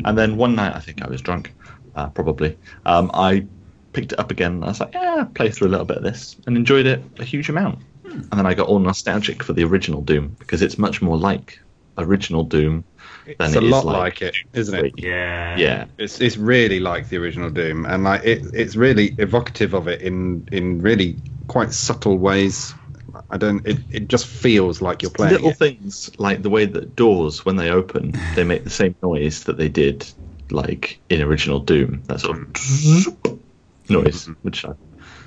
And 0.03 0.17
then 0.17 0.37
one 0.37 0.55
night, 0.55 0.75
I 0.75 0.79
think 0.79 1.01
I 1.01 1.09
was 1.09 1.21
drunk, 1.21 1.53
uh, 1.95 2.09
probably. 2.09 2.57
Um, 2.85 3.11
I 3.13 3.45
picked 3.93 4.11
it 4.11 4.19
up 4.19 4.31
again. 4.31 4.53
And 4.55 4.65
I 4.65 4.67
was 4.67 4.79
like, 4.79 4.93
yeah, 4.93 5.25
play 5.33 5.49
through 5.51 5.69
a 5.69 5.69
little 5.69 5.85
bit 5.85 5.97
of 5.97 6.03
this, 6.03 6.35
and 6.45 6.57
enjoyed 6.57 6.85
it 6.85 7.03
a 7.19 7.23
huge 7.23 7.49
amount. 7.49 7.79
And 8.03 8.31
then 8.31 8.45
I 8.45 8.53
got 8.53 8.67
all 8.67 8.79
nostalgic 8.79 9.43
for 9.43 9.53
the 9.53 9.63
original 9.63 10.01
Doom 10.01 10.35
because 10.39 10.61
it's 10.61 10.77
much 10.77 11.01
more 11.01 11.17
like 11.17 11.59
original 11.97 12.43
Doom 12.43 12.83
than 13.25 13.35
It's 13.47 13.55
it 13.55 13.63
a 13.63 13.65
lot 13.65 13.85
like, 13.85 14.21
like 14.21 14.21
it, 14.21 14.35
isn't 14.53 14.85
it? 14.85 14.93
Yeah. 14.97 15.57
Yeah, 15.57 15.85
It's 15.97 16.21
it's 16.21 16.37
really 16.37 16.79
like 16.79 17.09
the 17.09 17.17
original 17.17 17.49
Doom, 17.49 17.85
and 17.85 18.03
like 18.03 18.23
it, 18.23 18.43
it's 18.53 18.75
really 18.75 19.15
evocative 19.17 19.73
of 19.73 19.87
it 19.87 20.01
in 20.01 20.47
in 20.51 20.81
really 20.81 21.17
quite 21.47 21.73
subtle 21.73 22.17
ways. 22.17 22.73
I 23.31 23.37
don't. 23.37 23.65
It, 23.65 23.77
it 23.91 24.07
just 24.07 24.27
feels 24.27 24.81
like 24.81 25.01
you're 25.01 25.11
playing 25.11 25.33
little 25.33 25.49
it. 25.49 25.57
things 25.57 26.09
like 26.19 26.43
the 26.43 26.49
way 26.49 26.65
that 26.65 26.95
doors 26.95 27.45
when 27.45 27.55
they 27.55 27.69
open 27.69 28.13
they 28.35 28.43
make 28.43 28.63
the 28.63 28.69
same 28.69 28.95
noise 29.01 29.43
that 29.45 29.57
they 29.57 29.69
did 29.69 30.07
like 30.51 30.99
in 31.09 31.21
original 31.21 31.59
doom. 31.59 32.03
That 32.05 32.21
sort 32.21 32.37
of 32.37 33.39
noise 33.89 34.27
which 34.41 34.65
i 34.65 34.73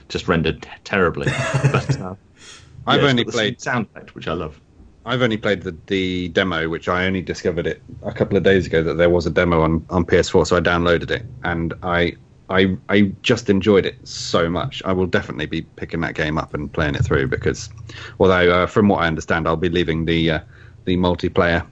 just 0.08 0.28
rendered 0.28 0.66
terribly. 0.84 1.26
But 1.72 2.00
uh, 2.00 2.14
I've 2.86 3.02
yeah, 3.02 3.08
only 3.08 3.24
got 3.24 3.32
the 3.32 3.38
same 3.38 3.40
played 3.40 3.60
sound 3.60 3.86
effect 3.86 4.14
which 4.14 4.28
i 4.28 4.32
love. 4.32 4.60
I've 5.04 5.22
only 5.22 5.38
played 5.38 5.62
the, 5.62 5.74
the 5.86 6.28
demo, 6.28 6.68
which 6.68 6.86
I 6.86 7.06
only 7.06 7.22
discovered 7.22 7.66
it 7.66 7.82
a 8.02 8.12
couple 8.12 8.36
of 8.36 8.42
days 8.42 8.66
ago 8.66 8.82
that 8.82 8.94
there 8.94 9.08
was 9.08 9.24
a 9.24 9.30
demo 9.30 9.62
on, 9.62 9.86
on 9.88 10.04
PS4, 10.04 10.46
so 10.46 10.56
I 10.56 10.60
downloaded 10.60 11.10
it. 11.10 11.22
And 11.44 11.72
I 11.82 12.16
I 12.50 12.76
I 12.88 13.12
just 13.22 13.50
enjoyed 13.50 13.86
it 13.86 14.06
so 14.06 14.48
much. 14.48 14.82
I 14.84 14.92
will 14.92 15.06
definitely 15.06 15.46
be 15.46 15.62
picking 15.62 16.00
that 16.00 16.14
game 16.14 16.38
up 16.38 16.54
and 16.54 16.72
playing 16.72 16.94
it 16.94 17.04
through 17.04 17.28
because, 17.28 17.68
although 18.20 18.50
uh, 18.62 18.66
from 18.66 18.88
what 18.88 19.02
I 19.02 19.06
understand, 19.06 19.46
I'll 19.46 19.56
be 19.56 19.68
leaving 19.68 20.04
the 20.04 20.30
uh, 20.30 20.40
the 20.84 20.96
multiplayer 20.96 21.70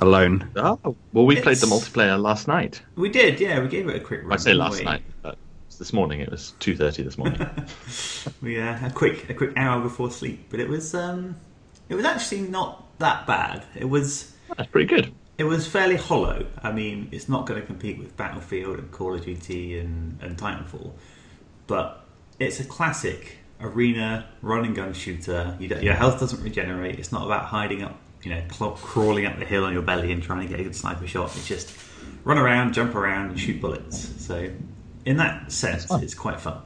alone. 0.00 0.50
oh 0.56 0.78
well 1.12 1.24
we 1.24 1.40
played 1.40 1.58
the 1.58 1.66
multiplayer 1.66 2.20
last 2.20 2.48
night 2.48 2.82
We 2.96 3.08
did, 3.08 3.38
yeah. 3.40 3.60
We 3.60 3.68
gave 3.68 3.88
it 3.88 3.96
a 3.96 4.00
quick 4.00 4.22
run. 4.22 4.32
i 4.32 4.36
say 4.36 4.52
last 4.52 4.78
we? 4.80 4.84
night 4.84 5.02
but 5.22 5.38
this 5.78 5.92
morning 5.92 6.20
it 6.20 6.30
was 6.30 6.52
2.30 6.60 7.04
this 7.04 7.16
morning 7.16 7.40
We 8.42 8.60
uh, 8.60 8.86
a 8.86 8.90
quick 8.90 9.30
a 9.30 9.34
quick 9.34 9.52
hour 9.56 9.80
before 9.80 10.10
sleep, 10.10 10.46
but 10.50 10.58
it 10.60 10.68
was 10.68 10.94
um, 10.94 11.36
it 11.88 11.94
was 11.94 12.04
actually 12.04 12.42
not 12.42 12.98
that 12.98 13.26
bad. 13.26 13.64
It 13.76 13.86
was 13.86 14.32
that's 14.56 14.68
pretty 14.70 14.86
good 14.86 15.14
it 15.36 15.44
was 15.44 15.66
fairly 15.66 15.96
hollow. 15.96 16.46
I 16.62 16.72
mean, 16.72 17.08
it's 17.12 17.28
not 17.28 17.46
going 17.46 17.60
to 17.60 17.66
compete 17.66 17.98
with 17.98 18.16
Battlefield 18.16 18.78
and 18.78 18.90
Call 18.90 19.14
of 19.14 19.24
Duty 19.24 19.78
and, 19.78 20.18
and 20.22 20.36
Titanfall, 20.36 20.92
but 21.66 22.04
it's 22.38 22.60
a 22.60 22.64
classic 22.64 23.38
arena 23.60 24.26
run 24.42 24.64
and 24.64 24.74
gun 24.74 24.92
shooter. 24.92 25.56
You 25.58 25.68
don't, 25.68 25.82
your 25.82 25.94
health 25.94 26.20
doesn't 26.20 26.42
regenerate. 26.42 26.98
It's 26.98 27.12
not 27.12 27.24
about 27.24 27.46
hiding 27.46 27.82
up, 27.82 27.98
you 28.22 28.30
know, 28.30 28.42
cl- 28.50 28.72
crawling 28.72 29.26
up 29.26 29.38
the 29.38 29.44
hill 29.44 29.64
on 29.64 29.72
your 29.72 29.82
belly 29.82 30.12
and 30.12 30.22
trying 30.22 30.42
to 30.42 30.48
get 30.48 30.60
a 30.60 30.62
good 30.62 30.76
sniper 30.76 31.06
shot. 31.06 31.34
It's 31.36 31.46
just 31.46 31.76
run 32.24 32.38
around, 32.38 32.74
jump 32.74 32.94
around, 32.94 33.30
and 33.30 33.40
shoot 33.40 33.60
bullets. 33.60 34.24
So, 34.24 34.50
in 35.04 35.16
that 35.16 35.50
sense, 35.50 35.86
fun. 35.86 36.02
it's 36.02 36.14
quite 36.14 36.40
fun. 36.40 36.62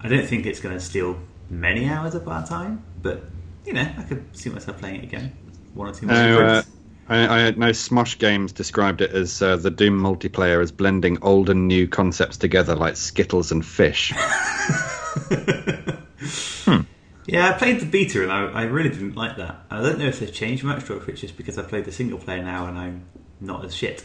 I 0.00 0.08
don't 0.08 0.26
think 0.26 0.46
it's 0.46 0.60
going 0.60 0.74
to 0.74 0.80
steal 0.80 1.18
many 1.48 1.88
hours 1.88 2.14
of 2.14 2.28
our 2.28 2.46
time, 2.46 2.84
but 3.00 3.24
you 3.64 3.72
know, 3.72 3.88
I 3.96 4.02
could 4.02 4.36
see 4.36 4.50
myself 4.50 4.78
playing 4.78 4.96
it 4.96 5.04
again. 5.04 5.36
One 5.72 5.88
or 5.88 5.94
two 5.94 6.06
more. 6.06 6.14
No, 6.14 6.38
uh, 6.38 6.42
recruits. 6.42 6.68
I, 7.08 7.48
I 7.48 7.50
know 7.52 7.70
Smosh 7.70 8.18
Games 8.18 8.52
described 8.52 9.00
it 9.00 9.12
as 9.12 9.40
uh, 9.42 9.56
the 9.56 9.70
Doom 9.70 10.00
multiplayer 10.00 10.62
as 10.62 10.72
blending 10.72 11.18
old 11.22 11.50
and 11.50 11.68
new 11.68 11.86
concepts 11.86 12.36
together 12.36 12.74
like 12.74 12.96
Skittles 12.96 13.52
and 13.52 13.64
fish. 13.64 14.12
Yeah, 17.26 17.48
I 17.48 17.52
played 17.52 17.80
the 17.80 17.86
beta 17.86 18.22
and 18.22 18.30
I, 18.30 18.44
I 18.44 18.62
really 18.64 18.90
didn't 18.90 19.16
like 19.16 19.38
that. 19.38 19.64
I 19.70 19.80
don't 19.80 19.98
know 19.98 20.06
if 20.06 20.20
they've 20.20 20.32
changed 20.32 20.62
much 20.62 20.88
or 20.90 20.98
if 20.98 21.08
it's 21.08 21.20
just 21.20 21.36
because 21.36 21.56
I 21.56 21.62
played 21.62 21.86
the 21.86 21.92
single 21.92 22.18
player 22.18 22.42
now 22.42 22.66
and 22.66 22.78
I'm 22.78 23.04
not 23.40 23.64
as 23.64 23.74
shit. 23.74 24.04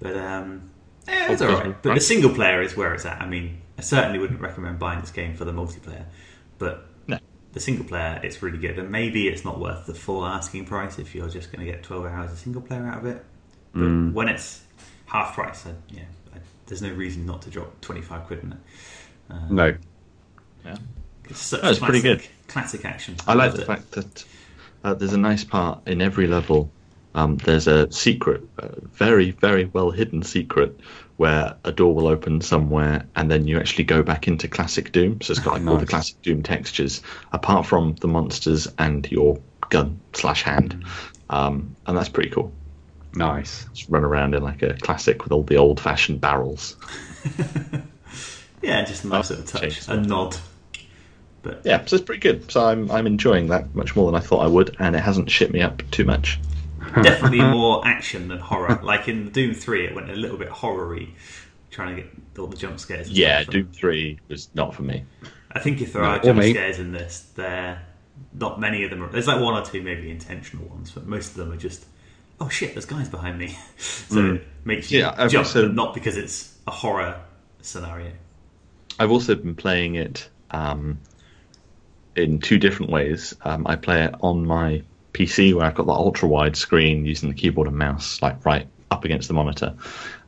But 0.00 0.16
um, 0.16 0.70
yeah, 1.06 1.32
it's 1.32 1.42
Oh, 1.42 1.48
alright. 1.48 1.80
But 1.80 1.94
the 1.94 2.00
single 2.00 2.34
player 2.34 2.60
is 2.62 2.76
where 2.76 2.92
it's 2.92 3.06
at. 3.06 3.22
I 3.22 3.28
mean, 3.28 3.62
I 3.78 3.82
certainly 3.82 4.18
wouldn't 4.18 4.40
recommend 4.40 4.80
buying 4.80 5.00
this 5.00 5.12
game 5.12 5.36
for 5.36 5.44
the 5.44 5.52
multiplayer. 5.52 6.06
But 6.58 6.78
No. 6.78 6.82
The 7.56 7.60
single 7.60 7.86
player, 7.86 8.20
it's 8.22 8.42
really 8.42 8.58
good. 8.58 8.78
And 8.78 8.90
maybe 8.90 9.28
it's 9.28 9.42
not 9.42 9.58
worth 9.58 9.86
the 9.86 9.94
full 9.94 10.26
asking 10.26 10.66
price 10.66 10.98
if 10.98 11.14
you're 11.14 11.30
just 11.30 11.50
going 11.50 11.64
to 11.64 11.72
get 11.72 11.82
12 11.82 12.04
hours 12.04 12.30
of 12.30 12.38
single 12.38 12.60
player 12.60 12.86
out 12.86 12.98
of 12.98 13.06
it. 13.06 13.24
But 13.72 14.12
when 14.12 14.28
it's 14.28 14.62
half 15.06 15.34
price, 15.34 15.64
I, 15.64 15.72
yeah, 15.88 16.02
I, 16.34 16.38
there's 16.66 16.82
no 16.82 16.92
reason 16.92 17.24
not 17.24 17.40
to 17.42 17.50
drop 17.50 17.80
25 17.80 18.26
quid 18.26 18.42
in 18.42 18.52
it. 18.52 18.58
Um, 19.30 19.54
No. 19.54 19.74
Yeah. 20.66 20.76
It's 21.30 21.40
such 21.40 21.62
That's 21.62 21.78
pretty 21.78 22.02
good. 22.02 22.26
Classic 22.46 22.84
action. 22.84 23.16
I 23.26 23.32
like 23.32 23.54
the 23.54 23.62
it. 23.62 23.66
fact 23.66 23.90
that 23.92 24.24
uh, 24.84 24.92
there's 24.92 25.14
a 25.14 25.18
nice 25.18 25.42
part 25.42 25.80
in 25.88 26.02
every 26.02 26.26
level. 26.26 26.70
Um, 27.16 27.38
there's 27.38 27.66
a 27.66 27.90
secret, 27.90 28.42
uh, 28.58 28.68
very, 28.92 29.32
very 29.32 29.64
well 29.64 29.90
hidden 29.90 30.22
secret, 30.22 30.78
where 31.16 31.56
a 31.64 31.72
door 31.72 31.94
will 31.94 32.06
open 32.06 32.42
somewhere, 32.42 33.06
and 33.16 33.30
then 33.30 33.48
you 33.48 33.58
actually 33.58 33.84
go 33.84 34.02
back 34.02 34.28
into 34.28 34.46
classic 34.48 34.92
Doom. 34.92 35.20
So 35.22 35.32
it's 35.32 35.40
got 35.40 35.54
like 35.54 35.66
all 35.66 35.78
the 35.78 35.86
classic 35.86 36.20
Doom 36.22 36.42
textures, 36.42 37.02
apart 37.32 37.66
from 37.66 37.96
the 37.96 38.06
monsters 38.08 38.68
and 38.78 39.10
your 39.10 39.40
gun 39.70 39.98
slash 40.12 40.42
hand, 40.42 40.84
um, 41.30 41.74
and 41.86 41.96
that's 41.96 42.10
pretty 42.10 42.30
cool. 42.30 42.52
Nice. 43.14 43.66
Just 43.74 43.88
run 43.88 44.04
around 44.04 44.34
in 44.34 44.42
like 44.42 44.62
a 44.62 44.74
classic 44.74 45.24
with 45.24 45.32
all 45.32 45.42
the 45.42 45.56
old 45.56 45.80
fashioned 45.80 46.20
barrels. 46.20 46.76
Yeah, 48.62 48.84
just 48.84 49.04
a 49.04 49.08
nice 49.08 49.30
little 49.30 49.44
touch, 49.44 49.86
a 49.88 49.96
nod. 49.96 50.36
But 51.42 51.60
Yeah, 51.64 51.84
so 51.84 51.96
it's 51.96 52.04
pretty 52.04 52.20
good. 52.20 52.50
So 52.50 52.66
I'm 52.66 52.90
I'm 52.90 53.06
enjoying 53.06 53.48
that 53.48 53.74
much 53.74 53.94
more 53.94 54.10
than 54.10 54.20
I 54.20 54.24
thought 54.24 54.40
I 54.40 54.48
would, 54.48 54.74
and 54.78 54.96
it 54.96 55.00
hasn't 55.00 55.30
shit 55.30 55.52
me 55.52 55.62
up 55.62 55.82
too 55.90 56.04
much. 56.04 56.40
definitely 57.02 57.40
more 57.40 57.86
action 57.86 58.28
than 58.28 58.38
horror. 58.38 58.78
Like 58.82 59.08
in 59.08 59.30
Doom 59.30 59.54
Three, 59.54 59.86
it 59.86 59.94
went 59.94 60.10
a 60.10 60.14
little 60.14 60.36
bit 60.38 60.48
horror-y, 60.48 61.08
trying 61.70 61.96
to 61.96 62.02
get 62.02 62.10
all 62.38 62.46
the 62.46 62.56
jump 62.56 62.78
scares. 62.80 63.08
and 63.08 63.16
Yeah, 63.16 63.42
stuff. 63.42 63.52
Doom 63.52 63.68
Three 63.72 64.18
was 64.28 64.48
not 64.54 64.74
for 64.74 64.82
me. 64.82 65.04
I 65.52 65.58
think 65.58 65.80
if 65.80 65.92
there 65.92 66.02
No, 66.02 66.08
are 66.08 66.18
jump 66.18 66.38
me. 66.40 66.50
scares 66.52 66.78
in 66.78 66.92
this, 66.92 67.30
there 67.34 67.48
are 67.68 67.82
not 68.32 68.60
many 68.60 68.84
of 68.84 68.90
them. 68.90 69.02
Are, 69.02 69.08
there's 69.08 69.26
like 69.26 69.40
one 69.40 69.54
or 69.54 69.64
two 69.64 69.82
maybe 69.82 70.10
intentional 70.10 70.66
ones, 70.68 70.90
but 70.90 71.06
most 71.06 71.30
of 71.30 71.36
them 71.36 71.52
are 71.52 71.56
just, 71.56 71.84
oh 72.40 72.48
shit, 72.48 72.74
there's 72.74 72.86
guys 72.86 73.08
behind 73.08 73.38
me. 73.38 73.56
so 73.78 74.34
it 74.34 74.42
makes 74.64 74.90
you 74.90 75.00
Yeah, 75.00 75.14
I've 75.16 75.30
jump, 75.30 75.46
also- 75.46 75.68
not 75.68 75.94
because 75.94 76.16
it's 76.16 76.56
a 76.66 76.70
horror 76.70 77.20
scenario. 77.62 78.12
I've 78.98 79.10
also 79.10 79.34
been 79.34 79.54
playing 79.54 79.96
it 79.96 80.28
um, 80.50 81.00
in 82.14 82.38
two 82.40 82.58
different 82.58 82.90
ways. 82.92 83.34
Um, 83.42 83.66
I 83.66 83.76
play 83.76 84.04
it 84.04 84.14
on 84.20 84.46
my 84.46 84.82
PC 85.16 85.54
where 85.54 85.64
I've 85.64 85.74
got 85.74 85.86
the 85.86 85.92
ultra 85.92 86.28
wide 86.28 86.56
screen 86.56 87.04
using 87.06 87.28
the 87.28 87.34
keyboard 87.34 87.68
and 87.68 87.76
mouse, 87.76 88.20
like 88.22 88.44
right 88.44 88.66
up 88.90 89.04
against 89.04 89.28
the 89.28 89.34
monitor. 89.34 89.74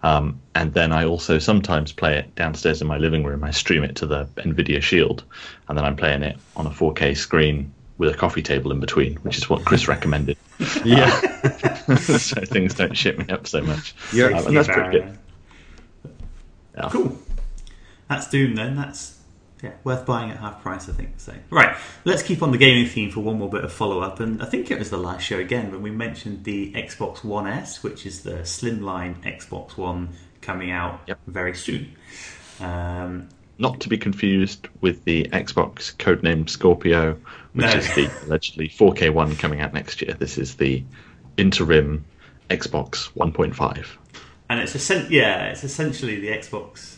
Um, 0.03 0.41
and 0.55 0.73
then 0.75 0.93
I 0.93 1.05
also 1.05 1.39
sometimes 1.39 1.93
play 1.93 2.19
it 2.19 2.35
downstairs 2.37 2.81
in 2.81 2.87
my 2.87 2.97
living 2.99 3.25
room. 3.25 3.45
I 3.45 3.51
stream 3.51 3.85
it 3.85 3.97
to 3.97 4.07
the 4.07 4.25
Nvidia 4.37 4.81
Shield, 4.83 5.25
and 5.69 5.77
then 5.77 5.85
I'm 5.85 5.97
playing 5.97 6.23
it 6.23 6.37
on 6.57 6.67
a 6.67 6.71
4K 6.71 7.17
screen 7.17 7.73
with 7.99 8.15
a 8.15 8.17
coffee 8.17 8.43
table 8.43 8.71
in 8.73 8.79
between, 8.81 9.17
which 9.17 9.37
is 9.37 9.51
what 9.51 9.65
Chris 9.65 9.89
recommended. 9.89 10.37
Yeah. 10.85 11.09
so 11.99 12.41
things 12.45 12.75
don't 12.75 12.97
shit 12.97 13.17
me 13.17 13.27
up 13.29 13.47
so 13.47 13.61
much. 13.63 13.95
You're- 14.13 14.35
Um, 14.35 14.47
and 14.49 14.57
that's 14.57 14.67
pretty 14.69 14.91
good. 14.91 15.19
Yeah. 16.77 16.89
Cool. 16.91 17.17
That's 18.09 18.29
Doom 18.29 18.55
then. 18.57 18.75
That's 18.77 19.18
yeah, 19.63 19.73
worth 19.85 20.07
buying 20.07 20.31
at 20.31 20.37
half 20.39 20.63
price, 20.63 20.89
I 20.89 20.93
think. 20.93 21.15
So 21.19 21.35
right, 21.51 21.77
let's 22.05 22.23
keep 22.23 22.43
on 22.43 22.51
the 22.53 22.59
gaming 22.59 22.87
theme 22.87 23.11
for 23.11 23.21
one 23.21 23.39
more 23.39 23.51
bit 23.51 23.65
of 23.65 23.73
follow 23.73 24.01
up. 24.01 24.21
And 24.21 24.43
I 24.43 24.47
think 24.47 24.71
it 24.71 24.79
was 24.79 24.91
the 24.91 24.99
last 24.99 25.23
show 25.25 25.39
again 25.39 25.71
when 25.73 25.83
we 25.83 25.91
mentioned 25.91 26.45
the 26.45 26.73
Xbox 26.75 27.25
One 27.25 27.47
S, 27.47 27.83
which 27.83 28.07
is 28.07 28.23
the 28.23 28.39
slimline 28.43 29.17
Xbox 29.23 29.77
One 29.77 30.11
coming 30.41 30.71
out 30.71 31.01
Yep. 31.07 31.19
very 31.27 31.55
soon. 31.55 31.93
Um, 32.61 33.29
not 33.59 33.81
to 33.81 33.89
be 33.89 33.99
confused 33.99 34.69
with 34.81 35.05
the 35.05 35.25
Xbox 35.33 35.95
codenamed 35.97 36.49
Scorpio, 36.49 37.15
which 37.55 37.67
No. 37.67 37.73
is 37.73 37.93
the 37.95 38.09
allegedly 38.27 38.69
4K 38.69 39.11
one 39.13 39.35
coming 39.37 39.61
out 39.61 39.75
next 39.75 40.01
year. 40.01 40.15
This 40.15 40.39
is 40.39 40.55
the 40.57 40.85
interim 41.37 42.05
Xbox 42.51 43.11
1.5. 43.17 43.87
and 44.49 44.61
it's 44.61 44.91
yeah, 45.11 45.47
it's 45.47 45.65
essentially 45.65 46.21
the 46.21 46.29
Xbox 46.29 46.98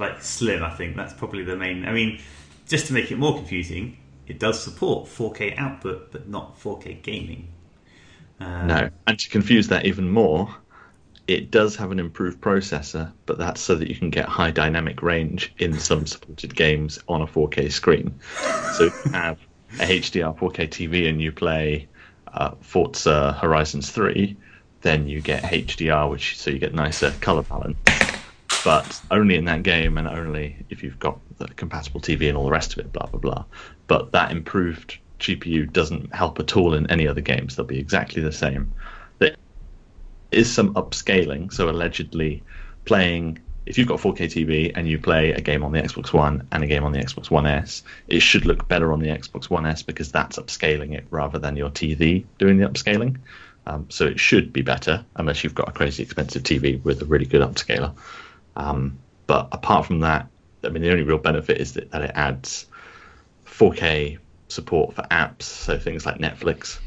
like 0.00 0.22
Slim. 0.22 0.62
I 0.64 0.70
think 0.70 0.96
that's 0.96 1.12
probably 1.12 1.44
the 1.44 1.56
main. 1.56 1.84
I 1.84 1.92
mean, 1.92 2.20
just 2.66 2.86
to 2.86 2.92
make 2.92 3.10
it 3.10 3.18
more 3.18 3.34
confusing, 3.34 3.98
it 4.26 4.38
does 4.38 4.62
support 4.62 5.08
4K 5.08 5.58
output, 5.58 6.12
but 6.12 6.28
not 6.28 6.58
4K 6.60 7.02
gaming. 7.02 7.48
Um, 8.40 8.66
No, 8.66 8.90
and 9.06 9.18
to 9.18 9.28
confuse 9.28 9.68
that 9.68 9.84
even 9.84 10.08
more, 10.08 10.54
it 11.26 11.50
does 11.50 11.76
have 11.76 11.92
an 11.92 12.00
improved 12.00 12.40
processor, 12.40 13.12
but 13.26 13.38
that's 13.38 13.60
so 13.60 13.74
that 13.76 13.88
you 13.88 13.94
can 13.94 14.10
get 14.10 14.26
high 14.26 14.50
dynamic 14.50 15.02
range 15.02 15.52
in 15.58 15.78
some 15.78 16.06
supported 16.06 16.54
games 16.56 16.98
on 17.08 17.22
a 17.22 17.26
4K 17.26 17.70
screen. 17.70 18.18
So 18.76 18.86
if 18.86 19.04
you 19.04 19.12
have 19.12 19.38
a 19.74 19.84
HDR 19.84 20.36
4K 20.36 20.68
TV 20.68 21.08
and 21.08 21.20
you 21.20 21.30
play 21.30 21.88
uh, 22.32 22.52
Forza 22.60 23.32
Horizons 23.40 23.90
3, 23.90 24.36
then 24.82 25.06
you 25.06 25.20
get 25.20 25.42
HDR, 25.42 26.10
which 26.10 26.38
so 26.38 26.50
you 26.50 26.58
get 26.58 26.74
nicer 26.74 27.12
color 27.20 27.42
balance. 27.42 27.99
But 28.64 29.00
only 29.10 29.36
in 29.36 29.46
that 29.46 29.62
game, 29.62 29.96
and 29.96 30.06
only 30.06 30.56
if 30.68 30.82
you've 30.82 30.98
got 30.98 31.18
the 31.38 31.48
compatible 31.54 32.00
TV 32.00 32.28
and 32.28 32.36
all 32.36 32.44
the 32.44 32.50
rest 32.50 32.72
of 32.72 32.78
it. 32.78 32.92
Blah 32.92 33.06
blah 33.06 33.20
blah. 33.20 33.44
But 33.86 34.12
that 34.12 34.30
improved 34.30 34.98
GPU 35.18 35.72
doesn't 35.72 36.14
help 36.14 36.38
at 36.38 36.56
all 36.56 36.74
in 36.74 36.90
any 36.90 37.06
other 37.08 37.20
games. 37.20 37.56
They'll 37.56 37.66
be 37.66 37.78
exactly 37.78 38.22
the 38.22 38.32
same. 38.32 38.72
There 39.18 39.34
is 40.30 40.52
some 40.52 40.74
upscaling. 40.74 41.52
So 41.52 41.68
allegedly, 41.68 42.42
playing 42.84 43.40
if 43.66 43.78
you've 43.78 43.88
got 43.88 44.00
4K 44.00 44.24
TV 44.24 44.72
and 44.74 44.88
you 44.88 44.98
play 44.98 45.32
a 45.32 45.40
game 45.40 45.62
on 45.62 45.72
the 45.72 45.80
Xbox 45.80 46.12
One 46.12 46.46
and 46.50 46.64
a 46.64 46.66
game 46.66 46.82
on 46.82 46.92
the 46.92 46.98
Xbox 46.98 47.30
One 47.30 47.46
S, 47.46 47.82
it 48.08 48.20
should 48.20 48.46
look 48.46 48.66
better 48.68 48.92
on 48.92 49.00
the 49.00 49.08
Xbox 49.08 49.48
One 49.48 49.66
S 49.66 49.82
because 49.82 50.10
that's 50.10 50.38
upscaling 50.38 50.94
it 50.94 51.06
rather 51.10 51.38
than 51.38 51.56
your 51.56 51.70
TV 51.70 52.24
doing 52.38 52.58
the 52.58 52.66
upscaling. 52.68 53.18
Um, 53.66 53.86
so 53.90 54.06
it 54.06 54.18
should 54.18 54.52
be 54.52 54.62
better 54.62 55.04
unless 55.16 55.44
you've 55.44 55.54
got 55.54 55.68
a 55.68 55.72
crazy 55.72 56.02
expensive 56.02 56.42
TV 56.42 56.82
with 56.82 57.02
a 57.02 57.04
really 57.04 57.26
good 57.26 57.42
upscaler. 57.42 57.94
Um, 58.60 58.98
but 59.26 59.48
apart 59.52 59.86
from 59.86 60.00
that, 60.00 60.26
I 60.62 60.68
mean, 60.68 60.82
the 60.82 60.90
only 60.90 61.02
real 61.02 61.18
benefit 61.18 61.58
is 61.58 61.72
that, 61.74 61.90
that 61.92 62.02
it 62.02 62.12
adds 62.14 62.66
4K 63.46 64.18
support 64.48 64.94
for 64.94 65.02
apps, 65.10 65.42
so 65.42 65.78
things 65.78 66.04
like 66.04 66.18
Netflix. 66.18 66.78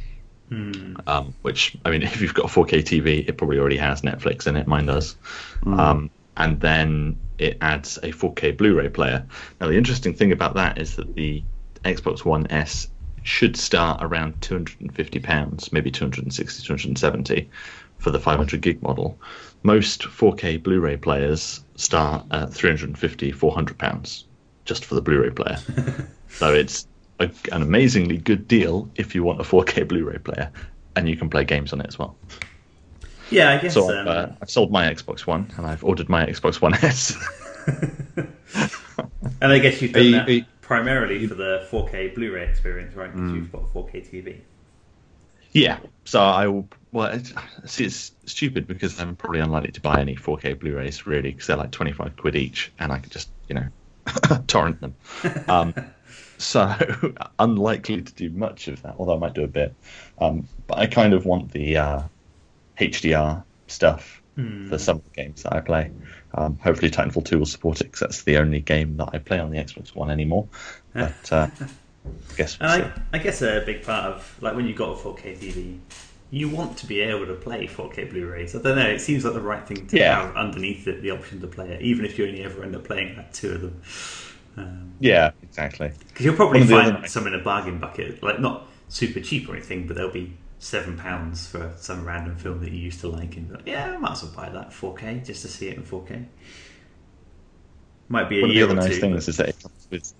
Um, 1.08 1.34
which 1.42 1.76
I 1.84 1.90
mean, 1.90 2.04
if 2.04 2.22
you've 2.22 2.34
got 2.34 2.46
a 2.46 2.48
4K 2.48 2.84
TV, 2.84 3.28
it 3.28 3.38
probably 3.38 3.58
already 3.58 3.78
has 3.78 4.02
Netflix 4.02 4.46
in 4.46 4.56
it. 4.56 4.68
Mine 4.68 4.86
does. 4.86 5.16
Um, 5.80 6.10
and 6.38 6.60
then 6.60 7.18
it 7.40 7.58
adds 7.62 7.98
a 7.98 8.12
4K 8.12 8.56
Blu-ray 8.58 8.90
player. 8.90 9.26
Now, 9.60 9.68
the 9.68 9.78
interesting 9.78 10.14
thing 10.14 10.32
about 10.32 10.56
that 10.56 10.78
is 10.78 10.96
that 10.98 11.16
the 11.16 11.44
Xbox 11.84 12.24
One 12.24 12.46
S 12.52 12.88
should 13.24 13.56
start 13.56 14.04
around 14.04 14.42
250 14.42 15.20
pounds, 15.20 15.72
maybe 15.72 15.90
260, 15.90 16.68
270 16.68 17.50
for 17.98 18.12
the 18.12 18.20
500 18.20 18.62
gig 18.62 18.82
model. 18.82 19.18
Most 19.64 20.02
4K 20.02 20.62
Blu-ray 20.62 20.98
players 20.98 21.63
start 21.76 22.26
at 22.32 22.54
350, 22.54 23.32
400 23.32 23.78
pounds 23.78 24.26
just 24.66 24.86
for 24.86 24.96
the 24.96 25.02
Blu-ray 25.02 25.32
player. 25.32 25.58
so 26.30 26.54
it's 26.54 26.88
a, 27.20 27.30
an 27.52 27.62
amazingly 27.62 28.18
good 28.18 28.48
deal 28.48 28.90
if 28.96 29.14
you 29.16 29.24
want 29.24 29.40
a 29.40 29.44
4K 29.44 29.88
Blu-ray 29.88 30.20
player, 30.20 30.52
and 30.96 31.08
you 31.10 31.16
can 31.18 31.30
play 31.30 31.44
games 31.44 31.74
on 31.74 31.82
it 31.82 31.88
as 31.88 31.98
well. 32.00 32.16
Yeah, 33.30 33.52
I 33.52 33.58
guess. 33.58 33.74
So 33.74 33.90
um, 33.90 34.08
I've, 34.08 34.08
uh, 34.08 34.28
I've 34.42 34.50
sold 34.50 34.72
my 34.72 34.86
Xbox 34.94 35.26
One, 35.26 35.52
and 35.58 35.66
I've 35.66 35.84
ordered 35.84 36.10
my 36.10 36.26
Xbox 36.26 36.62
One 36.62 36.74
S. 36.76 37.16
and 39.42 39.52
I 39.52 39.60
guess 39.60 39.82
you've 39.82 39.92
Are 39.92 39.94
done 39.96 40.06
you- 40.06 40.12
that 40.12 40.28
are 40.28 40.32
you- 40.32 40.46
primarily 40.62 41.28
for 41.28 41.36
the 41.36 41.68
4K 41.70 42.16
Blu-ray 42.16 42.48
experience, 42.48 42.96
right? 42.96 43.12
Because 43.14 43.32
you've 43.34 43.52
got 43.52 43.64
a 43.64 43.66
4K 43.66 44.10
TV. 44.10 44.40
Yeah. 45.52 45.80
So 46.06 46.22
I 46.22 46.48
will. 46.48 46.68
Well, 46.94 47.12
it's, 47.12 47.34
see, 47.66 47.86
it's 47.86 48.12
stupid 48.26 48.68
because 48.68 49.00
I'm 49.00 49.16
probably 49.16 49.40
unlikely 49.40 49.72
to 49.72 49.82
buy 49.82 50.00
any 50.00 50.16
4K 50.16 50.60
Blu-rays 50.60 51.08
really 51.08 51.32
because 51.32 51.48
they're 51.48 51.58
like 51.58 51.72
25 51.72 52.16
quid 52.16 52.36
each, 52.36 52.72
and 52.80 52.92
I 52.92 53.00
could 53.00 53.12
just 53.12 53.30
you 53.50 53.56
know 53.56 53.68
torrent 54.48 54.80
them. 54.80 54.96
Um, 55.48 55.74
so 56.38 56.76
unlikely 57.40 58.04
to 58.04 58.14
do 58.14 58.30
much 58.30 58.68
of 58.68 58.84
that, 58.84 58.96
although 59.00 59.16
I 59.16 59.20
might 59.20 59.34
do 59.34 59.44
a 59.44 59.48
bit. 59.48 59.74
Um, 60.20 60.48
but 60.68 60.78
I 60.78 60.86
kind 60.86 61.14
of 61.14 61.26
want 61.26 61.52
the 61.52 61.78
uh, 61.78 62.02
HDR 62.80 63.44
stuff 63.68 64.22
for 64.68 64.78
some 64.80 64.98
of 64.98 65.04
the 65.04 65.10
games 65.12 65.44
that 65.44 65.54
I 65.54 65.62
play. 65.62 65.92
Um, 66.34 66.58
hopefully, 66.58 66.90
Titanfall 66.90 67.26
2 67.26 67.40
will 67.40 67.46
support 67.46 67.82
it 67.82 67.86
because 67.86 68.00
that's 68.00 68.24
the 68.24 68.38
only 68.38 68.62
game 68.62 68.98
that 68.98 69.10
I 69.14 69.20
play 69.20 69.40
on 69.40 69.52
the 69.52 69.58
Xbox 69.58 69.96
One 69.96 70.10
anymore. 70.10 70.48
But 70.94 71.32
uh, 71.32 71.48
I 71.62 72.36
guess 72.36 72.60
we'll 72.60 72.70
I, 72.70 72.92
I 73.14 73.18
guess 73.20 73.42
a 73.42 73.64
big 73.66 73.84
part 73.84 74.06
of 74.06 74.38
like 74.42 74.56
when 74.56 74.68
you've 74.68 74.78
got 74.78 74.90
a 74.90 74.96
4K 74.96 75.38
TV, 75.38 75.80
you 76.34 76.50
want 76.50 76.76
to 76.76 76.88
be 76.88 77.00
able 77.00 77.28
to 77.28 77.36
play 77.36 77.68
4K 77.68 78.10
Blu-rays. 78.10 78.56
I 78.56 78.62
don't 78.64 78.76
know. 78.76 78.88
It 78.88 79.00
seems 79.02 79.24
like 79.24 79.36
the 79.36 79.40
right 79.42 79.68
thing 79.68 79.86
to 79.86 79.98
Yeah. 80.00 80.26
have 80.26 80.36
underneath 80.36 80.88
it, 80.88 81.04
the 81.04 81.12
option 81.12 81.40
to 81.42 81.48
play 81.48 81.70
it, 81.70 81.82
even 81.84 82.06
if 82.06 82.18
you 82.18 82.26
only 82.26 82.44
ever 82.44 82.64
end 82.64 82.76
up 82.76 82.86
playing 82.86 83.16
like 83.16 83.32
two 83.32 83.52
of 83.52 83.62
them. 83.62 83.82
Um, 84.58 84.92
Yeah, 85.00 85.30
exactly. 85.44 85.92
Because 86.08 86.26
you'll 86.26 86.36
probably 86.36 86.62
One 86.62 86.64
of 86.64 86.86
the 86.88 86.94
find 87.02 87.10
some 87.10 87.28
in 87.28 87.36
a 87.36 87.40
bargain 87.40 87.78
bucket, 87.78 88.24
like 88.24 88.40
not 88.40 88.68
super 88.90 89.20
cheap 89.20 89.48
or 89.48 89.54
anything, 89.56 89.86
but 89.86 89.96
they'll 89.96 90.10
be 90.12 90.34
seven 90.58 90.98
pounds 90.98 91.46
for 91.46 91.72
some 91.78 92.04
random 92.04 92.36
film 92.36 92.62
that 92.62 92.72
you 92.72 92.80
used 92.80 93.02
to 93.02 93.10
like, 93.10 93.38
and 93.38 93.52
like, 93.52 93.68
yeah, 93.68 93.92
I 93.94 93.98
might 93.98 94.14
as 94.14 94.24
well 94.24 94.32
buy 94.36 94.50
that 94.50 94.72
4K 94.72 95.24
just 95.24 95.44
to 95.44 95.48
see 95.48 95.68
it 95.68 95.78
in 95.78 95.84
4K. 95.84 96.26
Might 98.10 98.28
be 98.28 98.40
a 98.40 98.42
One 98.42 98.50
of 98.50 98.56
the 98.56 98.64
other 98.64 98.74
nice 98.76 98.96
two, 98.96 99.02
things 99.02 99.26
but- 99.26 99.30
is 99.30 99.38
that 99.38 99.50
it 99.50 99.62
comes 99.62 99.88
with 99.92 100.14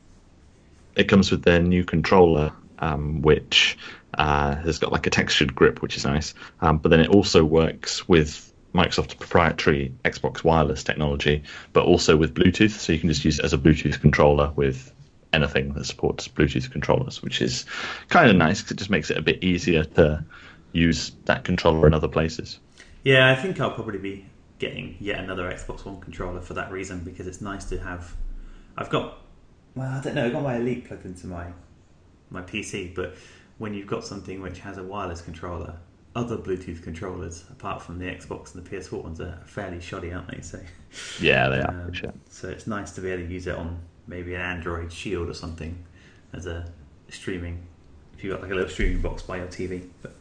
it 0.96 1.06
comes 1.06 1.32
with 1.32 1.42
their 1.42 1.60
new 1.60 1.84
controller, 1.84 2.52
um, 2.78 3.24
which 3.24 3.80
uh, 4.18 4.56
has 4.56 4.80
got 4.80 4.92
like 4.92 5.08
a 5.08 5.10
textured 5.10 5.54
grip, 5.56 5.82
which 5.82 5.98
is 5.98 6.06
nice. 6.06 6.34
Um, 6.62 6.78
but 6.78 6.90
then 6.90 7.00
it 7.00 7.10
also 7.10 7.44
works 7.44 8.08
with 8.08 8.54
Microsoft's 8.74 9.14
proprietary 9.14 9.94
Xbox 10.04 10.44
wireless 10.44 10.84
technology, 10.84 11.44
but 11.74 11.86
also 11.86 12.18
with 12.18 12.34
Bluetooth, 12.34 12.72
so 12.72 12.94
you 12.94 13.00
can 13.00 13.10
just 13.10 13.24
use 13.24 13.40
it 13.40 13.46
as 13.46 13.54
a 13.54 13.58
Bluetooth 13.58 14.02
controller 14.02 14.52
with 14.56 14.92
anything 15.32 15.74
that 15.74 15.86
supports 15.86 16.28
Bluetooth 16.28 16.72
controllers, 16.72 17.22
which 17.22 17.42
is 17.42 17.66
kind 18.10 18.30
of 18.30 18.36
nice 18.36 18.62
because 18.62 18.72
it 18.72 18.78
just 18.78 18.90
makes 18.90 19.10
it 19.10 19.18
a 19.18 19.22
bit 19.22 19.44
easier 19.44 19.84
to 19.84 20.24
use 20.72 21.12
that 21.26 21.44
controller 21.44 21.86
in 21.88 21.94
other 21.94 22.08
places. 22.08 22.60
Yeah, 23.04 23.32
I 23.32 23.36
think 23.36 23.60
I'll 23.60 23.72
probably 23.72 24.00
be 24.00 24.26
getting 24.60 24.96
yet 25.00 25.20
another 25.20 25.52
Xbox 25.52 25.86
One 25.86 26.00
controller 26.00 26.42
for 26.42 26.54
that 26.54 26.72
reason 26.72 27.00
because 27.00 27.28
it's 27.28 27.42
nice 27.42 27.66
to 27.66 27.80
have. 27.80 28.16
I've 28.78 28.90
got, 28.90 29.20
well, 29.76 29.90
I 29.90 30.02
don't 30.02 30.16
know, 30.16 30.26
I've 30.26 30.32
got 30.32 30.44
my 30.44 30.58
Elite 30.58 30.86
plugged 30.88 31.06
into 31.06 31.28
my 31.28 31.48
my 32.30 32.42
PC, 32.42 32.96
but 32.96 33.16
when 33.58 33.74
you've 33.74 33.88
got 33.88 34.06
something 34.06 34.42
which 34.42 34.60
has 34.60 34.78
a 34.78 34.84
wireless 34.84 35.22
controller, 35.22 35.76
other 36.16 36.38
Bluetooth 36.38 36.84
controllers 36.84 37.44
apart 37.50 37.82
from 37.82 37.98
the 38.00 38.06
Xbox 38.06 38.54
and 38.56 38.64
the 38.66 38.70
PS4 38.70 39.04
ones 39.04 39.20
are 39.22 39.40
fairly 39.46 39.80
shoddy, 39.82 40.12
aren't 40.14 40.28
they? 40.30 40.42
So 40.42 40.60
Yeah, 41.20 41.50
they 41.50 41.60
are. 41.60 41.70
um, 41.70 41.88
for 41.88 41.94
sure. 41.94 42.14
so 42.30 42.50
it's 42.50 42.68
nice 42.68 42.92
to 42.92 43.02
be 43.02 43.10
able 43.12 43.24
to 43.26 43.30
use 43.32 43.48
it 43.48 43.56
on 43.56 43.80
maybe 44.08 44.36
an 44.36 44.42
Android 44.42 44.92
Shield 44.92 45.30
or 45.30 45.34
something 45.34 45.84
as 46.34 46.46
a 46.46 46.66
streaming. 47.10 47.64
If 48.16 48.24
you've 48.24 48.34
got 48.34 48.42
like 48.44 48.52
a 48.52 48.56
little 48.56 48.70
streaming 48.70 49.02
box 49.02 49.24
by 49.24 49.38
your 49.38 49.48
TV, 49.48 49.88
but, 50.02 50.14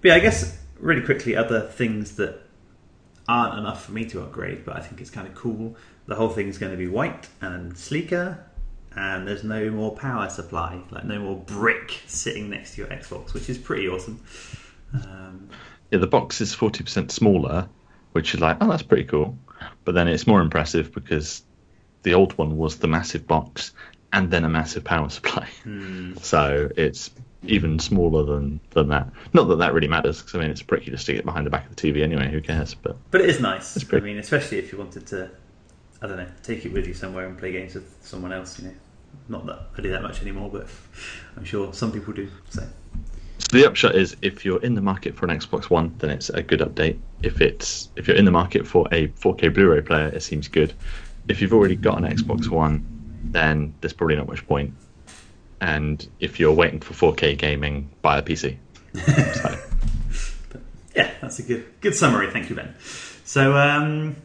but 0.00 0.08
yeah, 0.08 0.14
I 0.14 0.20
guess 0.20 0.58
really 0.78 1.02
quickly, 1.02 1.34
other 1.34 1.60
things 1.62 2.16
that 2.16 2.40
aren't 3.28 3.58
enough 3.58 3.84
for 3.84 3.92
me 3.92 4.04
to 4.06 4.22
upgrade, 4.22 4.64
but 4.64 4.76
I 4.76 4.80
think 4.80 5.00
it's 5.00 5.10
kind 5.10 5.26
of 5.26 5.34
cool. 5.34 5.76
The 6.06 6.14
whole 6.14 6.30
thing's 6.30 6.56
going 6.58 6.72
to 6.72 6.78
be 6.78 6.86
white 6.86 7.28
and 7.40 7.76
sleeker, 7.76 8.44
and 8.96 9.26
there's 9.26 9.44
no 9.44 9.70
more 9.70 9.94
power 9.94 10.28
supply, 10.28 10.80
like 10.90 11.04
no 11.04 11.18
more 11.18 11.36
brick 11.36 12.00
sitting 12.06 12.50
next 12.50 12.74
to 12.74 12.82
your 12.82 12.90
Xbox, 12.90 13.34
which 13.34 13.48
is 13.48 13.58
pretty 13.58 13.88
awesome. 13.88 14.20
Um, 14.94 15.48
Yeah, 15.90 15.98
the 15.98 16.06
box 16.06 16.40
is 16.40 16.54
forty 16.54 16.84
percent 16.84 17.10
smaller, 17.12 17.68
which 18.12 18.34
is 18.34 18.40
like, 18.40 18.58
oh, 18.60 18.68
that's 18.68 18.82
pretty 18.82 19.04
cool. 19.04 19.36
But 19.84 19.94
then 19.94 20.08
it's 20.08 20.26
more 20.26 20.40
impressive 20.40 20.92
because 20.92 21.42
the 22.02 22.14
old 22.14 22.36
one 22.38 22.56
was 22.56 22.76
the 22.78 22.86
massive 22.88 23.26
box 23.26 23.72
and 24.12 24.30
then 24.30 24.44
a 24.44 24.48
massive 24.48 24.84
power 24.84 25.08
supply. 25.10 25.48
So 26.22 26.70
it's 26.76 27.10
even 27.44 27.78
smaller 27.78 28.24
than 28.24 28.60
than 28.70 28.88
that. 28.88 29.08
Not 29.32 29.44
that 29.48 29.58
that 29.58 29.74
really 29.74 29.88
matters, 29.88 30.18
because 30.20 30.34
I 30.34 30.38
mean 30.38 30.50
it's 30.50 30.62
pretty 30.62 30.90
to 30.90 30.98
stick 30.98 31.16
it 31.16 31.24
behind 31.24 31.46
the 31.46 31.50
back 31.50 31.68
of 31.68 31.76
the 31.76 31.80
TV 31.92 32.02
anyway. 32.02 32.30
Who 32.30 32.40
cares? 32.40 32.74
But 32.74 32.96
But 33.10 33.20
it 33.20 33.30
is 33.30 33.40
nice. 33.40 33.76
I 33.92 34.00
mean, 34.00 34.18
especially 34.18 34.58
if 34.58 34.72
you 34.72 34.78
wanted 34.78 35.06
to, 35.08 35.30
I 36.00 36.06
don't 36.06 36.16
know, 36.16 36.28
take 36.42 36.64
it 36.64 36.72
with 36.72 36.86
you 36.86 36.94
somewhere 36.94 37.26
and 37.26 37.36
play 37.36 37.52
games 37.52 37.74
with 37.74 37.96
someone 38.02 38.32
else. 38.32 38.58
You 38.58 38.68
know, 38.68 38.74
not 39.28 39.46
that 39.46 39.60
I 39.76 39.82
do 39.82 39.90
that 39.90 40.02
much 40.02 40.22
anymore, 40.22 40.50
but 40.50 40.68
I'm 41.36 41.44
sure 41.44 41.72
some 41.72 41.92
people 41.92 42.12
do. 42.12 42.28
So 42.50 42.62
So 43.38 43.56
the 43.56 43.66
upshot 43.66 43.94
is, 43.94 44.16
if 44.22 44.44
you're 44.44 44.62
in 44.62 44.74
the 44.74 44.80
market 44.80 45.14
for 45.16 45.26
an 45.26 45.38
Xbox 45.38 45.70
One, 45.70 45.94
then 45.98 46.10
it's 46.10 46.30
a 46.30 46.42
good 46.42 46.60
update. 46.60 46.98
If 47.22 47.40
it's 47.40 47.88
if 47.96 48.06
you're 48.06 48.16
in 48.16 48.24
the 48.24 48.30
market 48.30 48.66
for 48.66 48.86
a 48.92 49.08
4K 49.08 49.52
Blu-ray 49.52 49.82
player, 49.82 50.08
it 50.08 50.22
seems 50.22 50.48
good. 50.48 50.72
If 51.28 51.40
you've 51.42 51.52
already 51.52 51.76
got 51.76 51.98
an 51.98 52.04
Xbox 52.04 52.48
One, 52.48 52.86
then 53.24 53.74
there's 53.80 53.92
probably 53.92 54.16
not 54.16 54.28
much 54.28 54.46
point. 54.46 54.74
And 55.60 56.06
if 56.20 56.38
you're 56.38 56.52
waiting 56.52 56.80
for 56.80 57.12
4K 57.12 57.36
gaming, 57.36 57.90
buy 58.02 58.18
a 58.18 58.22
PC. 58.22 58.56
so, 58.94 59.58
yeah, 60.94 61.10
that's 61.20 61.38
a 61.38 61.42
good 61.42 61.64
good 61.80 61.94
summary. 61.94 62.30
Thank 62.30 62.50
you, 62.50 62.56
Ben. 62.56 62.74
So 63.24 63.56
um, 63.56 64.16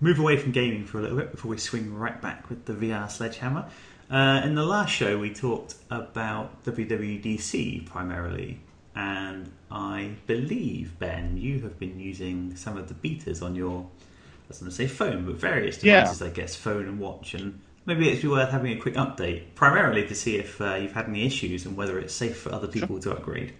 move 0.00 0.18
away 0.18 0.36
from 0.36 0.52
gaming 0.52 0.84
for 0.84 0.98
a 0.98 1.02
little 1.02 1.16
bit 1.18 1.30
before 1.32 1.50
we 1.50 1.58
swing 1.58 1.94
right 1.94 2.20
back 2.20 2.48
with 2.48 2.64
the 2.66 2.72
VR 2.72 3.10
sledgehammer. 3.10 3.66
Uh, 4.10 4.40
in 4.44 4.54
the 4.54 4.64
last 4.64 4.90
show, 4.90 5.18
we 5.18 5.32
talked 5.34 5.74
about 5.90 6.64
WWDC 6.64 7.84
primarily, 7.86 8.60
and 8.94 9.50
I 9.70 10.12
believe 10.26 10.98
Ben, 10.98 11.36
you 11.36 11.60
have 11.60 11.78
been 11.78 12.00
using 12.00 12.56
some 12.56 12.76
of 12.78 12.88
the 12.88 12.94
betas 12.94 13.42
on 13.42 13.54
your, 13.54 13.80
I 13.82 14.48
was 14.48 14.58
going 14.60 14.70
to 14.70 14.74
say 14.76 14.86
phone, 14.86 15.26
but 15.26 15.34
various 15.36 15.82
Yeah. 15.82 16.00
devices, 16.00 16.22
I 16.22 16.30
guess, 16.30 16.56
phone 16.56 16.86
and 16.86 16.98
watch, 16.98 17.34
and 17.34 17.60
maybe 17.84 18.08
it'd 18.08 18.22
be 18.22 18.28
worth 18.28 18.50
having 18.50 18.72
a 18.72 18.80
quick 18.80 18.94
update, 18.94 19.54
primarily 19.54 20.06
to 20.08 20.14
see 20.14 20.36
if 20.36 20.58
uh, 20.60 20.76
you've 20.76 20.92
had 20.92 21.06
any 21.06 21.26
issues 21.26 21.66
and 21.66 21.76
whether 21.76 21.98
it's 21.98 22.14
safe 22.14 22.38
for 22.38 22.52
other 22.54 22.68
people 22.68 22.98
to 23.00 23.10
upgrade. 23.12 23.52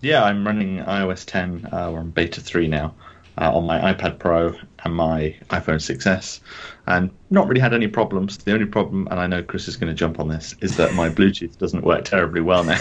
yeah, 0.00 0.24
I'm 0.24 0.44
running 0.44 0.78
iOS 0.78 1.24
10. 1.24 1.68
Uh, 1.72 1.90
we're 1.92 2.00
on 2.00 2.10
beta 2.10 2.40
3 2.40 2.66
now 2.66 2.92
uh, 3.38 3.52
on 3.56 3.64
my 3.66 3.92
iPad 3.92 4.18
Pro 4.18 4.56
and 4.84 4.94
my 4.94 5.36
iPhone 5.50 5.80
6s, 5.80 6.40
and 6.86 7.10
not 7.30 7.48
really 7.48 7.60
had 7.60 7.74
any 7.74 7.88
problems. 7.88 8.38
The 8.38 8.52
only 8.52 8.66
problem, 8.66 9.08
and 9.10 9.20
I 9.20 9.26
know 9.26 9.42
Chris 9.42 9.68
is 9.68 9.76
going 9.76 9.90
to 9.90 9.94
jump 9.94 10.18
on 10.20 10.28
this, 10.28 10.54
is 10.60 10.76
that 10.76 10.94
my 10.94 11.08
Bluetooth 11.08 11.56
doesn't 11.58 11.84
work 11.84 12.04
terribly 12.04 12.40
well 12.40 12.64
now. 12.64 12.78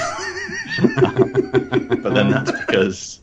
but 1.02 2.14
then 2.14 2.30
that's 2.32 2.52
because, 2.52 3.22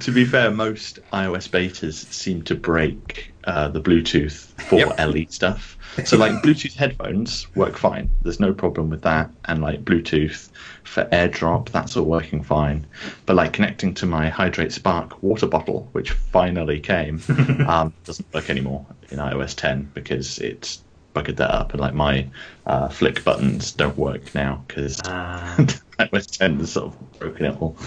to 0.00 0.12
be 0.12 0.24
fair, 0.24 0.50
most 0.50 0.98
iOS 1.12 1.48
betas 1.48 2.12
seem 2.12 2.42
to 2.42 2.54
break 2.54 3.34
uh, 3.48 3.66
the 3.68 3.80
Bluetooth 3.80 4.52
for 4.68 4.78
Yep. 4.78 4.98
LE 5.08 5.24
stuff. 5.30 5.78
So, 6.04 6.18
like 6.18 6.32
Bluetooth 6.42 6.76
headphones 6.76 7.46
work 7.56 7.78
fine. 7.78 8.10
There's 8.22 8.38
no 8.38 8.52
problem 8.52 8.90
with 8.90 9.02
that, 9.02 9.30
and 9.46 9.62
like 9.62 9.84
Bluetooth 9.84 10.50
for 10.84 11.04
AirDrop, 11.06 11.70
that's 11.70 11.96
all 11.96 12.04
working 12.04 12.42
fine. 12.42 12.86
But 13.24 13.36
like 13.36 13.54
connecting 13.54 13.94
to 13.94 14.06
my 14.06 14.28
Hydrate 14.28 14.72
Spark 14.72 15.22
water 15.22 15.46
bottle, 15.46 15.88
which 15.92 16.10
finally 16.10 16.78
came, 16.78 17.22
um, 17.66 17.94
doesn't 18.04 18.32
work 18.34 18.50
anymore 18.50 18.84
in 19.10 19.18
iOS 19.18 19.56
10 19.56 19.92
because 19.94 20.38
it's 20.38 20.82
buggered 21.14 21.36
that 21.36 21.50
up, 21.50 21.72
and 21.72 21.80
like 21.80 21.94
my 21.94 22.28
uh, 22.66 22.88
Flic 22.88 23.24
buttons 23.24 23.72
don't 23.72 23.96
work 23.96 24.34
now 24.34 24.62
because 24.68 25.00
Uh, 25.06 25.56
iOS 26.00 26.38
10 26.38 26.58
has 26.58 26.72
sort 26.72 26.88
of 26.92 27.18
broken 27.18 27.46
it 27.46 27.56
all. 27.62 27.78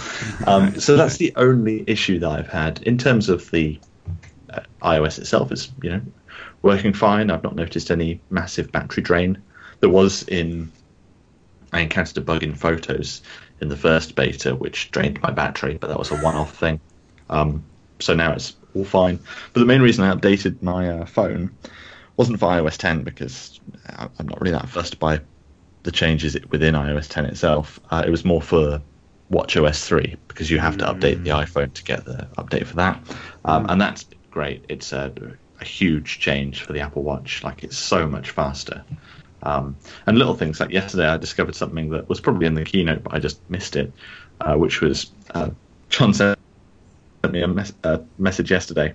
Um, 0.48 0.80
so 0.80 0.98
that's 0.98 1.18
the 1.18 1.32
only 1.36 1.84
issue 1.88 2.18
that 2.20 2.30
I've 2.32 2.50
had 2.50 2.82
in 2.82 2.98
terms 2.98 3.30
of 3.30 3.50
the 3.52 3.80
iOS 4.82 5.20
itself. 5.20 5.52
Is 5.52 5.72
you 5.82 5.92
know 5.92 6.02
working 6.62 6.94
fine. 6.94 7.32
I've 7.32 7.44
not 7.44 7.56
noticed 7.56 7.92
any 7.92 8.22
massive 8.30 8.72
battery 8.72 9.04
drain. 9.04 9.42
There 9.80 9.90
was 9.90 10.24
in 10.24 10.72
I 11.74 11.82
encountered 11.82 12.18
a 12.18 12.22
bug 12.22 12.44
in 12.44 12.54
Photos 12.56 13.22
in 13.62 13.70
the 13.70 13.78
first 13.78 14.16
beta, 14.16 14.56
which 14.56 14.92
drained 14.92 15.22
my 15.22 15.32
battery, 15.32 15.78
but 15.80 15.88
that 15.88 16.00
was 16.00 16.12
a 16.12 16.18
one-off 16.18 16.56
thing. 16.56 16.80
Um, 17.30 17.64
so 18.00 18.14
now 18.16 18.34
it's 18.34 18.56
all 18.76 18.84
fine. 18.84 19.20
But 19.54 19.60
the 19.60 19.66
main 19.66 19.82
reason 19.82 20.04
I 20.04 20.14
updated 20.14 20.62
my 20.62 20.90
uh, 20.90 21.06
phone 21.06 21.56
wasn't 22.18 22.40
for 22.40 22.48
iOS 22.48 22.78
10 22.78 23.04
because 23.04 23.60
I'm 23.98 24.28
not 24.28 24.42
really 24.42 24.54
that 24.54 24.68
fussed 24.68 25.00
by 25.00 25.22
the 25.84 25.92
changes 25.92 26.38
within 26.50 26.76
iOS 26.76 27.08
10 27.08 27.26
itself. 27.26 27.80
Uh, 27.90 28.04
it 28.06 28.10
was 28.10 28.26
more 28.26 28.42
for 28.42 28.82
WatchOS 29.32 29.86
3 29.86 30.18
because 30.28 30.52
you 30.52 30.60
have 30.60 30.78
to 30.78 30.86
update 30.86 31.24
the 31.24 31.32
iPhone 31.32 31.74
to 31.74 31.84
get 31.84 32.04
the 32.06 32.28
update 32.38 32.66
for 32.66 32.76
that, 32.76 33.02
um, 33.46 33.66
and 33.70 33.80
that's 33.80 34.06
great. 34.32 34.66
It's 34.70 34.94
a, 34.94 35.14
a 35.60 35.66
huge 35.66 36.20
change 36.20 36.64
for 36.64 36.74
the 36.74 36.80
Apple 36.80 37.04
Watch. 37.04 37.44
Like 37.44 37.64
it's 37.64 37.78
so 37.78 38.08
much 38.08 38.32
faster. 38.32 38.84
Um, 39.44 39.76
and 40.06 40.18
little 40.18 40.36
things 40.36 40.60
like 40.60 40.72
yesterday, 40.72 41.08
I 41.08 41.18
discovered 41.18 41.56
something 41.56 41.90
that 41.90 42.08
was 42.08 42.22
probably 42.22 42.48
in 42.48 42.54
the 42.54 42.64
keynote, 42.64 43.04
but 43.04 43.14
I 43.14 43.20
just 43.20 43.42
missed 43.50 43.76
it, 43.76 43.92
uh, 44.40 44.56
which 44.56 44.82
was 44.82 45.12
uh, 45.34 45.50
John 45.90 46.14
sent 46.14 46.38
me 47.30 47.42
a, 47.42 47.48
mes- 47.48 47.74
a 47.84 48.02
message 48.18 48.52
yesterday, 48.52 48.94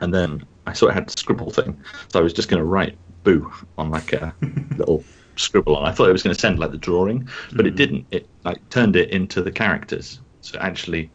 and 0.00 0.12
then 0.12 0.44
I 0.66 0.72
saw 0.72 0.88
it 0.88 0.94
had 0.94 1.08
a 1.08 1.10
scribble 1.10 1.50
thing, 1.50 1.82
so 2.08 2.18
I 2.18 2.22
was 2.22 2.32
just 2.32 2.48
going 2.48 2.60
to 2.60 2.64
write 2.64 2.96
"boo" 3.22 3.52
on 3.78 3.90
like 3.90 4.12
a 4.12 4.34
little 4.76 5.04
scribble 5.36 5.76
on. 5.76 5.86
I 5.86 5.92
thought 5.92 6.08
it 6.08 6.12
was 6.12 6.22
going 6.22 6.34
to 6.34 6.40
send 6.40 6.58
like 6.58 6.72
the 6.72 6.78
drawing, 6.78 7.28
but 7.52 7.66
it 7.66 7.76
didn't. 7.76 8.06
It 8.10 8.28
like 8.44 8.68
turned 8.70 8.96
it 8.96 9.10
into 9.10 9.40
the 9.40 9.52
characters, 9.52 10.20
so 10.40 10.58
actually, 10.58 11.10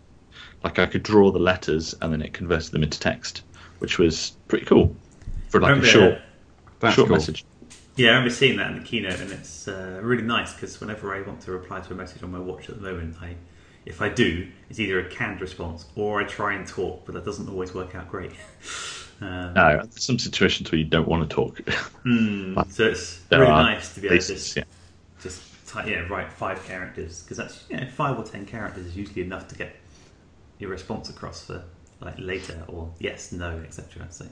like 0.65 0.79
I 0.79 0.87
could 0.87 1.03
draw 1.03 1.31
the 1.31 1.39
letters 1.39 1.93
and 2.01 2.11
then 2.11 2.21
it 2.23 2.33
converted 2.33 2.71
them 2.71 2.81
into 2.83 2.99
text, 2.99 3.43
which 3.79 3.99
was 3.99 4.35
pretty 4.47 4.65
cool 4.65 4.95
for 5.49 5.61
like 5.61 5.77
a 5.77 5.85
short 5.85 6.19
That's 6.79 6.95
short 6.95 7.07
cool. 7.07 7.17
message. 7.17 7.45
Yeah, 7.95 8.07
I 8.09 8.11
remember 8.13 8.31
seeing 8.31 8.57
that 8.57 8.71
in 8.71 8.79
the 8.79 8.83
keynote, 8.83 9.21
and 9.21 9.31
it's 9.31 9.67
uh, 9.69 9.99
really 10.03 10.23
nice 10.23 10.53
because 10.53 10.81
whenever 10.81 11.13
I 11.15 11.21
want 11.21 11.39
to 11.41 11.51
reply 11.51 11.79
to 11.81 11.93
a 11.93 11.95
message 11.95 12.23
on 12.23 12.31
my 12.31 12.39
watch 12.39 12.67
at 12.67 12.75
the 12.75 12.81
moment, 12.81 13.15
I, 13.21 13.35
if 13.85 14.01
I 14.01 14.09
do, 14.09 14.49
it's 14.69 14.79
either 14.79 14.99
a 14.99 15.09
canned 15.09 15.39
response 15.39 15.85
or 15.95 16.19
I 16.19 16.25
try 16.25 16.55
and 16.55 16.67
talk, 16.67 17.05
but 17.05 17.13
that 17.13 17.23
doesn't 17.23 17.47
always 17.47 17.73
work 17.73 17.93
out 17.95 18.09
great. 18.09 18.31
um, 19.21 19.53
No, 19.53 19.77
there's 19.77 20.03
some 20.03 20.17
situations 20.19 20.71
where 20.71 20.79
you 20.79 20.85
don't 20.85 21.07
want 21.07 21.29
to 21.29 21.33
talk. 21.33 21.57
mm, 22.05 22.71
so 22.73 22.85
it's 22.85 23.21
really 23.31 23.45
nice 23.47 23.93
to 23.93 24.01
be 24.01 24.07
able 24.07 24.17
to 24.17 24.33
just, 24.33 24.57
yeah. 24.57 24.63
just 25.21 25.67
ty- 25.67 25.85
yeah, 25.85 25.99
write 26.09 26.33
five 26.33 26.65
characters 26.65 27.21
because 27.21 27.37
that's 27.37 27.63
you 27.69 27.77
know 27.77 27.87
five 27.87 28.17
or 28.17 28.23
ten 28.23 28.45
characters 28.47 28.87
is 28.87 28.97
usually 28.97 29.21
enough 29.21 29.47
to 29.49 29.55
get 29.55 29.73
your 30.59 30.69
response 30.69 31.09
across 31.09 31.45
for 31.45 31.63
like 32.01 32.15
later 32.17 32.63
or 32.67 32.91
yes, 32.99 33.31
no, 33.31 33.57
etc. 33.59 34.07
So, 34.09 34.25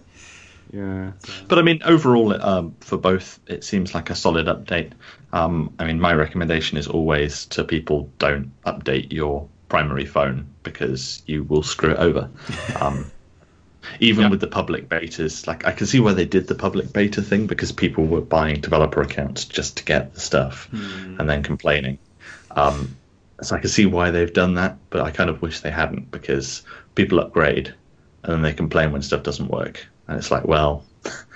Yeah. 0.72 1.12
But 1.48 1.60
I 1.60 1.62
mean, 1.62 1.82
overall, 1.84 2.42
um, 2.42 2.76
for 2.82 2.98
both, 2.98 3.40
it 3.48 3.64
seems 3.64 3.94
like 3.94 4.10
a 4.10 4.16
solid 4.16 4.48
update. 4.48 4.92
Um, 5.32 5.74
I 5.80 5.86
mean, 5.86 6.00
my 6.00 6.14
recommendation 6.14 6.78
is 6.78 6.88
always 6.88 7.46
to 7.48 7.64
people 7.64 8.12
don't 8.20 8.52
update 8.64 9.12
your 9.12 9.48
primary 9.70 10.06
phone 10.06 10.56
because 10.64 11.24
you 11.26 11.44
will 11.44 11.64
screw 11.64 11.92
it 11.92 11.98
over. 11.98 12.30
Um, 12.76 13.12
even 14.00 14.24
Yeah. 14.24 14.30
with 14.30 14.40
the 14.40 14.48
public 14.48 14.88
betas, 14.90 15.46
like 15.46 15.66
I 15.66 15.72
can 15.72 15.88
see 15.88 16.00
why 16.00 16.14
they 16.14 16.26
did 16.26 16.48
the 16.48 16.56
public 16.56 16.94
beta 16.94 17.22
thing 17.22 17.48
because 17.48 17.72
people 17.72 18.06
were 18.06 18.22
buying 18.22 18.62
developer 18.62 19.02
accounts 19.02 19.46
just 19.46 19.78
to 19.78 19.84
get 19.84 20.14
the 20.14 20.20
stuff 20.22 20.70
and 20.72 21.30
then 21.30 21.44
complaining. 21.44 22.00
Um, 22.52 22.98
so 23.46 23.56
I 23.56 23.60
can 23.60 23.70
see 23.70 23.86
why 23.86 24.12
they've 24.12 24.34
done 24.34 24.56
that, 24.56 24.78
but 24.90 25.02
I 25.02 25.12
kind 25.12 25.30
of 25.30 25.42
wish 25.42 25.60
they 25.60 25.72
hadn't 25.72 26.12
because 26.12 26.64
people 26.96 27.20
upgrade 27.20 27.74
and 28.24 28.34
then 28.34 28.42
they 28.42 28.54
complain 28.54 28.92
when 28.92 29.02
stuff 29.02 29.24
doesn't 29.24 29.50
work. 29.50 29.86
And 30.08 30.18
it's 30.18 30.32
like, 30.32 30.46
well, 30.46 30.86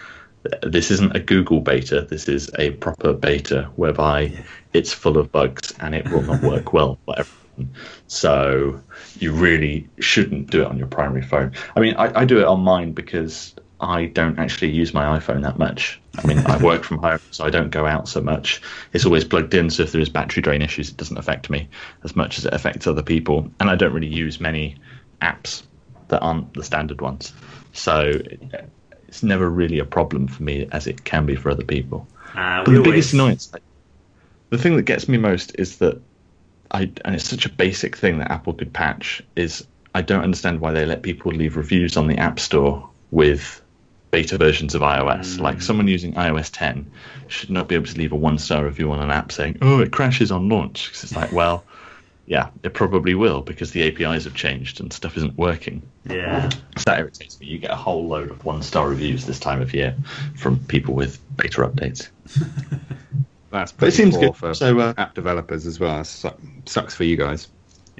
this 0.63 0.91
isn't 0.91 1.15
a 1.15 1.19
Google 1.19 1.59
beta. 1.59 2.01
This 2.01 2.27
is 2.27 2.49
a 2.57 2.71
proper 2.71 3.13
beta 3.13 3.69
whereby 3.75 4.31
it's 4.73 4.93
full 4.93 5.17
of 5.17 5.31
bugs 5.31 5.73
and 5.79 5.95
it 5.95 6.09
will 6.09 6.21
not 6.23 6.41
work 6.41 6.73
well 6.73 6.97
for 7.05 7.15
everyone. 7.19 7.75
So 8.07 8.79
you 9.19 9.33
really 9.33 9.87
shouldn't 9.99 10.49
do 10.49 10.61
it 10.61 10.67
on 10.67 10.77
your 10.77 10.87
primary 10.87 11.23
phone. 11.23 11.53
I 11.75 11.79
mean, 11.79 11.95
I, 11.95 12.21
I 12.21 12.25
do 12.25 12.39
it 12.39 12.45
on 12.45 12.61
mine 12.61 12.93
because 12.93 13.55
I 13.79 14.05
don't 14.05 14.39
actually 14.39 14.71
use 14.71 14.93
my 14.93 15.19
iPhone 15.19 15.43
that 15.43 15.59
much. 15.59 16.01
I 16.17 16.25
mean, 16.25 16.39
I 16.39 16.57
work 16.57 16.83
from 16.83 16.97
home, 16.97 17.19
so 17.29 17.45
I 17.45 17.51
don't 17.51 17.69
go 17.69 17.85
out 17.85 18.07
so 18.07 18.21
much. 18.21 18.61
It's 18.93 19.05
always 19.05 19.23
plugged 19.23 19.53
in, 19.53 19.69
so 19.69 19.83
if 19.83 19.91
there 19.91 20.01
is 20.01 20.09
battery 20.09 20.41
drain 20.41 20.63
issues, 20.63 20.89
it 20.89 20.97
doesn't 20.97 21.17
affect 21.17 21.49
me 21.49 21.69
as 22.03 22.15
much 22.15 22.39
as 22.39 22.45
it 22.45 22.53
affects 22.53 22.87
other 22.87 23.03
people. 23.03 23.51
And 23.59 23.69
I 23.69 23.75
don't 23.75 23.93
really 23.93 24.07
use 24.07 24.39
many 24.39 24.77
apps 25.21 25.61
that 26.07 26.21
aren't 26.21 26.53
the 26.55 26.63
standard 26.63 27.01
ones. 27.01 27.33
So 27.73 28.19
it's 29.07 29.21
never 29.21 29.49
really 29.49 29.77
a 29.77 29.85
problem 29.85 30.27
for 30.27 30.41
me 30.41 30.67
as 30.71 30.87
it 30.87 31.03
can 31.03 31.25
be 31.25 31.35
for 31.35 31.51
other 31.51 31.63
people. 31.63 32.07
Uh, 32.35 32.63
But 32.63 32.71
the 32.71 32.81
biggest 32.81 33.13
annoyance, 33.13 33.51
the 34.49 34.57
thing 34.57 34.75
that 34.77 34.83
gets 34.83 35.07
me 35.07 35.17
most 35.17 35.55
is 35.59 35.77
that 35.77 36.01
I, 36.71 36.91
and 37.05 37.15
it's 37.15 37.29
such 37.29 37.45
a 37.45 37.49
basic 37.49 37.95
thing 37.95 38.17
that 38.19 38.31
Apple 38.31 38.53
could 38.53 38.73
patch, 38.73 39.21
is 39.35 39.65
I 39.93 40.01
don't 40.01 40.23
understand 40.23 40.61
why 40.61 40.71
they 40.71 40.85
let 40.85 41.03
people 41.03 41.31
leave 41.31 41.57
reviews 41.57 41.95
on 41.95 42.07
the 42.07 42.17
App 42.17 42.39
Store 42.39 42.89
with 43.11 43.61
beta 44.11 44.37
versions 44.37 44.75
of 44.75 44.81
iOS. 44.81 45.39
Like 45.39 45.61
someone 45.61 45.87
using 45.87 46.13
iOS 46.13 46.49
10 46.51 46.89
should 47.27 47.49
not 47.49 47.67
be 47.67 47.75
able 47.75 47.85
to 47.87 47.97
leave 47.97 48.11
a 48.11 48.15
one 48.15 48.37
star 48.37 48.63
review 48.65 48.91
on 48.91 48.99
an 48.99 49.11
app 49.11 49.31
saying, 49.31 49.57
oh, 49.61 49.79
it 49.81 49.91
crashes 49.91 50.31
on 50.31 50.49
launch." 50.49 50.87
Because 50.87 51.03
it's 51.03 51.15
like, 51.15 51.31
well, 51.31 51.63
yeah, 52.25 52.49
it 52.63 52.73
probably 52.73 53.15
will 53.15 53.41
because 53.41 53.71
the 53.71 53.83
APIs 53.83 54.25
have 54.25 54.33
changed 54.35 54.79
and 54.81 54.91
stuff 54.91 55.15
isn't 55.17 55.37
working. 55.37 55.81
Yeah. 56.09 56.49
So 56.49 56.83
that 56.85 56.99
irritates 56.99 57.39
me. 57.39 57.47
You 57.47 57.57
get 57.59 57.71
a 57.71 57.75
whole 57.75 58.07
load 58.07 58.31
of 58.31 58.43
one 58.45 58.61
star 58.61 58.89
reviews 58.89 59.25
this 59.25 59.39
time 59.39 59.61
of 59.61 59.73
year 59.73 59.95
from 60.35 60.59
people 60.65 60.93
with 60.93 61.19
beta 61.37 61.61
updates. 61.61 62.09
That's 63.49 63.71
But 63.71 63.75
it 63.75 63.77
pretty 63.77 63.95
seems 63.95 64.15
poor 64.15 64.27
good. 64.27 64.35
for 64.35 64.53
So, 64.53 64.77
uh, 64.79 64.93
app 64.97 65.13
developers 65.15 65.65
as 65.65 65.79
well. 65.79 66.01
It 66.01 66.05
su- 66.05 66.29
sucks 66.65 66.93
for 66.95 67.05
you 67.05 67.15
guys. 67.15 67.47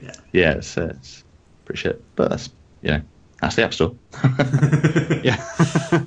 Yeah. 0.02 0.12
Yeah, 0.34 0.52
it's, 0.56 0.78
uh, 0.78 0.94
it's 0.98 1.24
pretty 1.64 1.80
shit. 1.80 2.04
But 2.16 2.30
that's, 2.32 2.50
you 2.82 2.92
know, 2.92 3.02
that's 3.42 3.56
the 3.56 3.64
App 3.64 3.74
Store. 3.74 3.96
Yeah. 5.24 5.42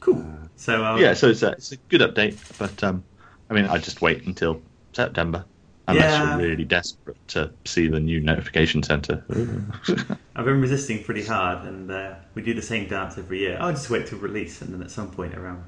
Cool. 0.00 0.24
So 0.56 0.84
um, 0.84 0.98
yeah, 0.98 1.14
so 1.14 1.28
it's 1.28 1.42
a, 1.42 1.52
it's 1.52 1.70
a 1.72 1.76
good 1.76 2.00
update. 2.00 2.36
But, 2.58 2.82
um, 2.82 3.04
I 3.48 3.54
mean, 3.54 3.66
I 3.66 3.78
just 3.78 4.02
wait 4.02 4.26
until 4.26 4.60
September. 4.92 5.44
Unless 5.86 6.12
Yeah. 6.12 6.38
you're 6.38 6.48
really 6.48 6.64
desperate 6.64 7.16
to 7.28 7.52
see 7.64 7.86
the 7.88 8.00
new 8.00 8.20
notification 8.20 8.82
center. 8.82 9.24
I've 10.36 10.44
been 10.44 10.60
resisting 10.60 11.04
pretty 11.04 11.24
hard, 11.24 11.66
and 11.66 11.90
uh, 11.90 12.14
we 12.34 12.42
do 12.42 12.54
the 12.54 12.62
same 12.62 12.88
dance 12.88 13.18
every 13.18 13.40
year. 13.40 13.58
I'll 13.60 13.72
just 13.72 13.90
wait 13.90 14.06
to 14.08 14.16
release, 14.16 14.60
and 14.62 14.72
then 14.72 14.82
at 14.82 14.90
some 14.90 15.10
point 15.10 15.34
around 15.34 15.64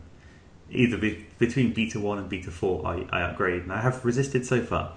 either 0.70 0.96
be- 0.96 1.26
between 1.38 1.72
beta 1.72 2.00
one 2.00 2.18
and 2.18 2.28
beta 2.28 2.50
four, 2.50 2.86
I, 2.86 3.06
I 3.10 3.22
upgrade, 3.22 3.62
and 3.62 3.72
I 3.72 3.80
have 3.80 4.04
resisted 4.04 4.46
so 4.46 4.62
far. 4.62 4.92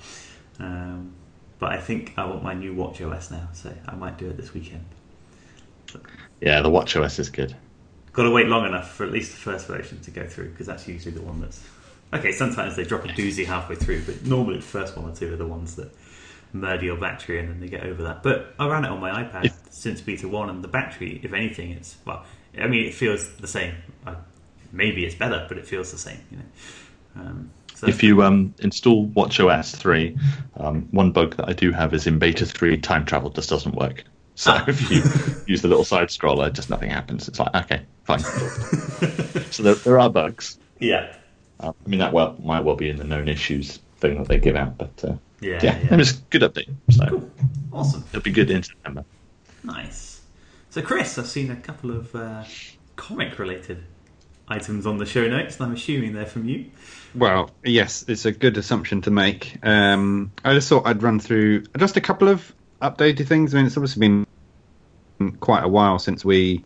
Um, 0.60 1.13
but 1.60 1.72
I 1.74 1.78
think 1.80 2.13
I 2.17 2.26
want 2.26 2.43
my 2.43 2.54
new 2.54 2.74
Watch 2.74 3.02
OS 3.02 3.32
now, 3.32 3.50
so 3.54 3.74
I 3.88 3.96
might 3.96 4.17
do 4.17 4.28
it 4.30 4.38
this 4.38 4.54
weekend. 4.54 4.86
Yeah, 6.41 6.62
the 6.62 6.69
WatchOS 6.69 7.19
is 7.19 7.30
good. 7.30 7.56
Got 8.13 8.23
to 8.23 8.32
wait 8.32 8.47
long 8.47 8.65
enough 8.65 8.91
for 8.91 9.06
at 9.06 9.12
least 9.12 9.32
the 9.32 9.38
first 9.38 9.67
version 9.67 10.00
to 10.02 10.12
go 10.12 10.26
through, 10.26 10.50
because 10.50 10.67
that's 10.67 10.88
usually 10.88 11.13
the 11.13 11.21
one 11.21 11.39
that's 11.39 11.63
okay. 12.13 12.32
Sometimes 12.32 12.76
they 12.76 12.84
drop 12.84 13.06
a 13.06 13.10
doozy 13.10 13.45
halfway 13.45 13.76
through, 13.76 14.04
but 14.06 14.26
normally 14.26 14.58
the 14.58 14.63
first 14.63 14.97
one 14.97 15.10
or 15.10 15.15
two 15.15 15.32
are 15.34 15.38
the 15.38 15.45
ones 15.45 15.76
that 15.76 15.91
murder 16.54 16.86
your 16.86 16.97
battery, 16.97 17.39
and 17.39 17.50
then 17.50 17.60
they 17.60 17.67
get 17.67 17.84
over 17.84 18.04
that. 18.04 18.23
But 18.23 18.54
I 18.60 18.67
ran 18.67 18.86
it 18.86 18.91
on 18.91 19.00
my 19.00 19.23
iPad 19.23 19.45
If- 19.45 19.60
since 19.69 20.02
beta 20.02 20.28
one, 20.28 20.50
and 20.50 20.63
the 20.63 20.67
battery, 20.67 21.19
if 21.23 21.34
anything, 21.34 21.71
it's 21.71 21.97
well. 22.06 22.26
I 22.60 22.67
mean, 22.67 22.86
it 22.86 22.93
feels 22.93 23.30
the 23.36 23.47
same. 23.47 23.76
I, 24.06 24.15
maybe 24.71 25.06
it's 25.06 25.15
better, 25.15 25.45
but 25.47 25.58
it 25.58 25.67
feels 25.67 25.91
the 25.91 25.97
same. 26.00 26.19
You 26.32 26.38
know. 26.38 26.43
Um, 27.21 27.52
so 27.76 27.88
If 27.88 28.02
you 28.02 28.23
um, 28.23 28.56
install 28.58 29.08
WatchOS 29.10 29.76
3, 29.76 30.17
um, 30.56 30.88
one 30.89 31.12
bug 31.12 31.36
that 31.38 31.47
I 31.47 31.54
do 31.54 31.71
have 31.71 31.93
is 31.93 32.08
in 32.08 32.17
beta 32.17 32.43
3, 32.43 32.78
time 32.78 33.06
travel 33.06 33.30
just 33.30 33.52
doesn't 33.52 33.76
work. 33.76 34.04
So 34.38 34.52
Ah. 34.54 34.63
if 34.67 34.89
you 34.91 35.02
use 35.47 35.62
the 35.63 35.67
little 35.67 35.84
side 35.84 36.08
scroller, 36.10 36.54
just 36.54 36.69
nothing 36.69 36.91
happens. 36.91 37.28
It's 37.28 37.39
like, 37.39 37.54
okay, 37.56 37.82
fine. 38.06 38.19
so 39.52 39.63
there, 39.63 39.73
there 39.76 40.00
are 40.00 40.10
bugs. 40.10 40.58
yeah, 40.80 41.13
Uh, 41.60 41.73
I 41.86 41.89
mean, 41.89 42.00
that 42.00 42.13
well, 42.13 42.36
might 42.43 42.62
well 42.63 42.76
be 42.76 42.88
in 42.89 42.97
the 42.97 43.04
known 43.04 43.28
issues 43.28 43.80
thing 43.97 44.19
that 44.19 44.28
they 44.28 44.38
give 44.38 44.56
out, 44.56 44.78
but 44.78 45.04
uh, 45.04 45.15
yeah, 45.41 45.60
yeah, 45.63 45.80
yeah. 45.80 45.93
it 45.93 45.97
was 45.97 46.12
a 46.19 46.21
good 46.30 46.43
update. 46.43 46.69
So 46.91 47.06
Cool. 47.08 47.32
Awesome. 47.73 48.04
it'll 48.12 48.21
be 48.21 48.32
good 48.32 48.52
in 48.52 48.62
September. 48.63 49.04
Nice. 49.63 50.21
So, 50.69 50.82
Chris, 50.84 51.17
I've 51.17 51.26
seen 51.28 51.50
a 51.50 51.56
couple 51.56 51.89
of 51.91 52.13
uh, 52.15 52.43
comic-related 52.95 53.84
items 54.47 54.86
on 54.86 54.97
the 55.00 55.06
show 55.08 55.28
notes, 55.28 55.58
and 55.58 55.65
I'm 55.65 55.73
assuming 55.73 56.13
they're 56.13 56.26
from 56.28 56.47
you. 56.47 56.65
Well, 57.15 57.50
yes, 57.63 58.06
it's 58.08 58.26
a 58.26 58.32
good 58.32 58.58
assumption 58.58 59.02
to 59.02 59.12
make. 59.12 59.58
Um, 59.63 60.32
I 60.45 60.54
just 60.54 60.69
thought 60.69 60.86
I'd 60.86 61.02
run 61.02 61.19
through 61.19 61.63
just 61.78 61.97
a 61.97 62.02
couple 62.02 62.28
of 62.28 62.54
updated 62.82 63.28
things. 63.28 63.54
I 63.56 63.58
mean, 63.58 63.65
it's 63.65 63.78
obviously 63.78 64.02
been 64.02 64.26
quite 65.39 65.63
a 65.63 65.67
while 65.67 65.99
since 65.99 66.23
we 66.25 66.63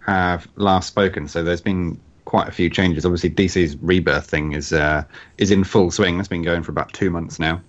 have 0.00 0.46
last 0.56 0.88
spoken, 0.88 1.28
so 1.28 1.42
there's 1.42 1.60
been 1.62 2.00
quite 2.24 2.48
a 2.48 2.52
few 2.52 2.70
changes. 2.70 3.04
Obviously, 3.04 3.30
DC's 3.30 3.76
rebirth 3.76 4.28
thing 4.28 4.52
is 4.52 4.72
uh, 4.72 5.04
is 5.38 5.50
in 5.50 5.64
full 5.64 5.90
swing. 5.90 6.16
That's 6.16 6.28
been 6.28 6.42
going 6.42 6.62
for 6.62 6.72
about 6.72 6.92
two 6.92 7.10
months 7.10 7.38
now. 7.38 7.60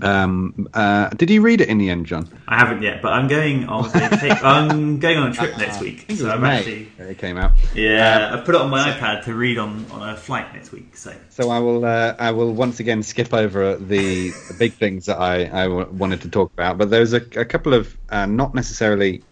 Um, 0.00 0.68
uh, 0.74 1.08
did 1.10 1.28
you 1.28 1.42
read 1.42 1.60
it 1.60 1.68
in 1.68 1.78
the 1.78 1.90
end, 1.90 2.06
John? 2.06 2.28
I 2.46 2.56
haven't 2.56 2.82
yet, 2.82 3.02
but 3.02 3.12
I'm 3.12 3.26
going 3.26 3.64
on. 3.68 3.86
A 3.86 4.16
take, 4.20 4.44
I'm 4.44 5.00
going 5.00 5.18
on 5.18 5.30
a 5.30 5.34
trip 5.34 5.58
next 5.58 5.80
week, 5.80 6.06
so 6.16 6.30
I'm 6.30 6.40
May 6.40 6.58
actually 6.58 6.92
it 6.98 7.18
came 7.18 7.36
out. 7.36 7.52
yeah. 7.74 8.30
I 8.32 8.40
put 8.40 8.54
it 8.54 8.60
on 8.60 8.70
my 8.70 8.92
iPad 8.92 9.24
to 9.24 9.34
read 9.34 9.58
on, 9.58 9.86
on 9.90 10.08
a 10.08 10.16
flight 10.16 10.54
next 10.54 10.70
week. 10.70 10.96
So 10.96 11.12
So 11.30 11.50
I 11.50 11.58
will 11.58 11.84
uh, 11.84 12.14
I 12.18 12.30
will 12.30 12.52
once 12.52 12.78
again 12.78 13.02
skip 13.02 13.34
over 13.34 13.76
the, 13.76 14.30
the 14.30 14.54
big 14.56 14.72
things 14.74 15.06
that 15.06 15.18
I, 15.18 15.42
I 15.46 15.64
w- 15.64 15.90
wanted 15.90 16.20
to 16.22 16.28
talk 16.28 16.52
about, 16.52 16.78
but 16.78 16.90
there's 16.90 17.12
a, 17.12 17.22
a 17.36 17.44
couple 17.44 17.74
of 17.74 17.96
uh, 18.08 18.26
not 18.26 18.54
necessarily 18.54 19.22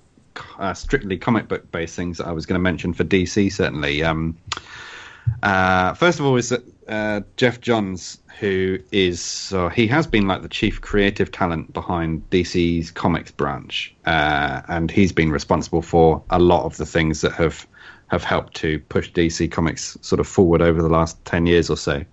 uh, 0.58 0.74
strictly 0.74 1.18
comic 1.18 1.48
book 1.48 1.70
based 1.70 1.96
things 1.96 2.18
that 2.18 2.26
I 2.26 2.32
was 2.32 2.46
going 2.46 2.58
to 2.58 2.62
mention 2.62 2.92
for 2.92 3.04
DC 3.04 3.52
certainly. 3.52 4.02
Um, 4.02 4.36
uh, 5.42 5.94
first 5.94 6.18
of 6.20 6.26
all, 6.26 6.36
is 6.36 6.48
that 6.48 6.62
uh, 6.88 7.20
Geoff 7.36 7.60
Johns, 7.60 8.18
who 8.38 8.78
is 8.92 9.52
uh, 9.54 9.68
he 9.68 9.86
has 9.88 10.06
been 10.06 10.26
like 10.26 10.42
the 10.42 10.48
chief 10.48 10.80
creative 10.80 11.30
talent 11.30 11.72
behind 11.72 12.28
DC's 12.30 12.90
comics 12.90 13.30
branch, 13.30 13.94
uh, 14.06 14.62
and 14.68 14.90
he's 14.90 15.12
been 15.12 15.30
responsible 15.30 15.82
for 15.82 16.22
a 16.30 16.38
lot 16.38 16.64
of 16.64 16.76
the 16.76 16.86
things 16.86 17.20
that 17.20 17.32
have 17.32 17.66
have 18.08 18.24
helped 18.24 18.54
to 18.54 18.78
push 18.88 19.12
DC 19.12 19.50
Comics 19.50 19.98
sort 20.00 20.18
of 20.18 20.26
forward 20.26 20.62
over 20.62 20.80
the 20.80 20.88
last 20.88 21.22
ten 21.24 21.46
years 21.46 21.68
or 21.68 21.76
so. 21.76 22.04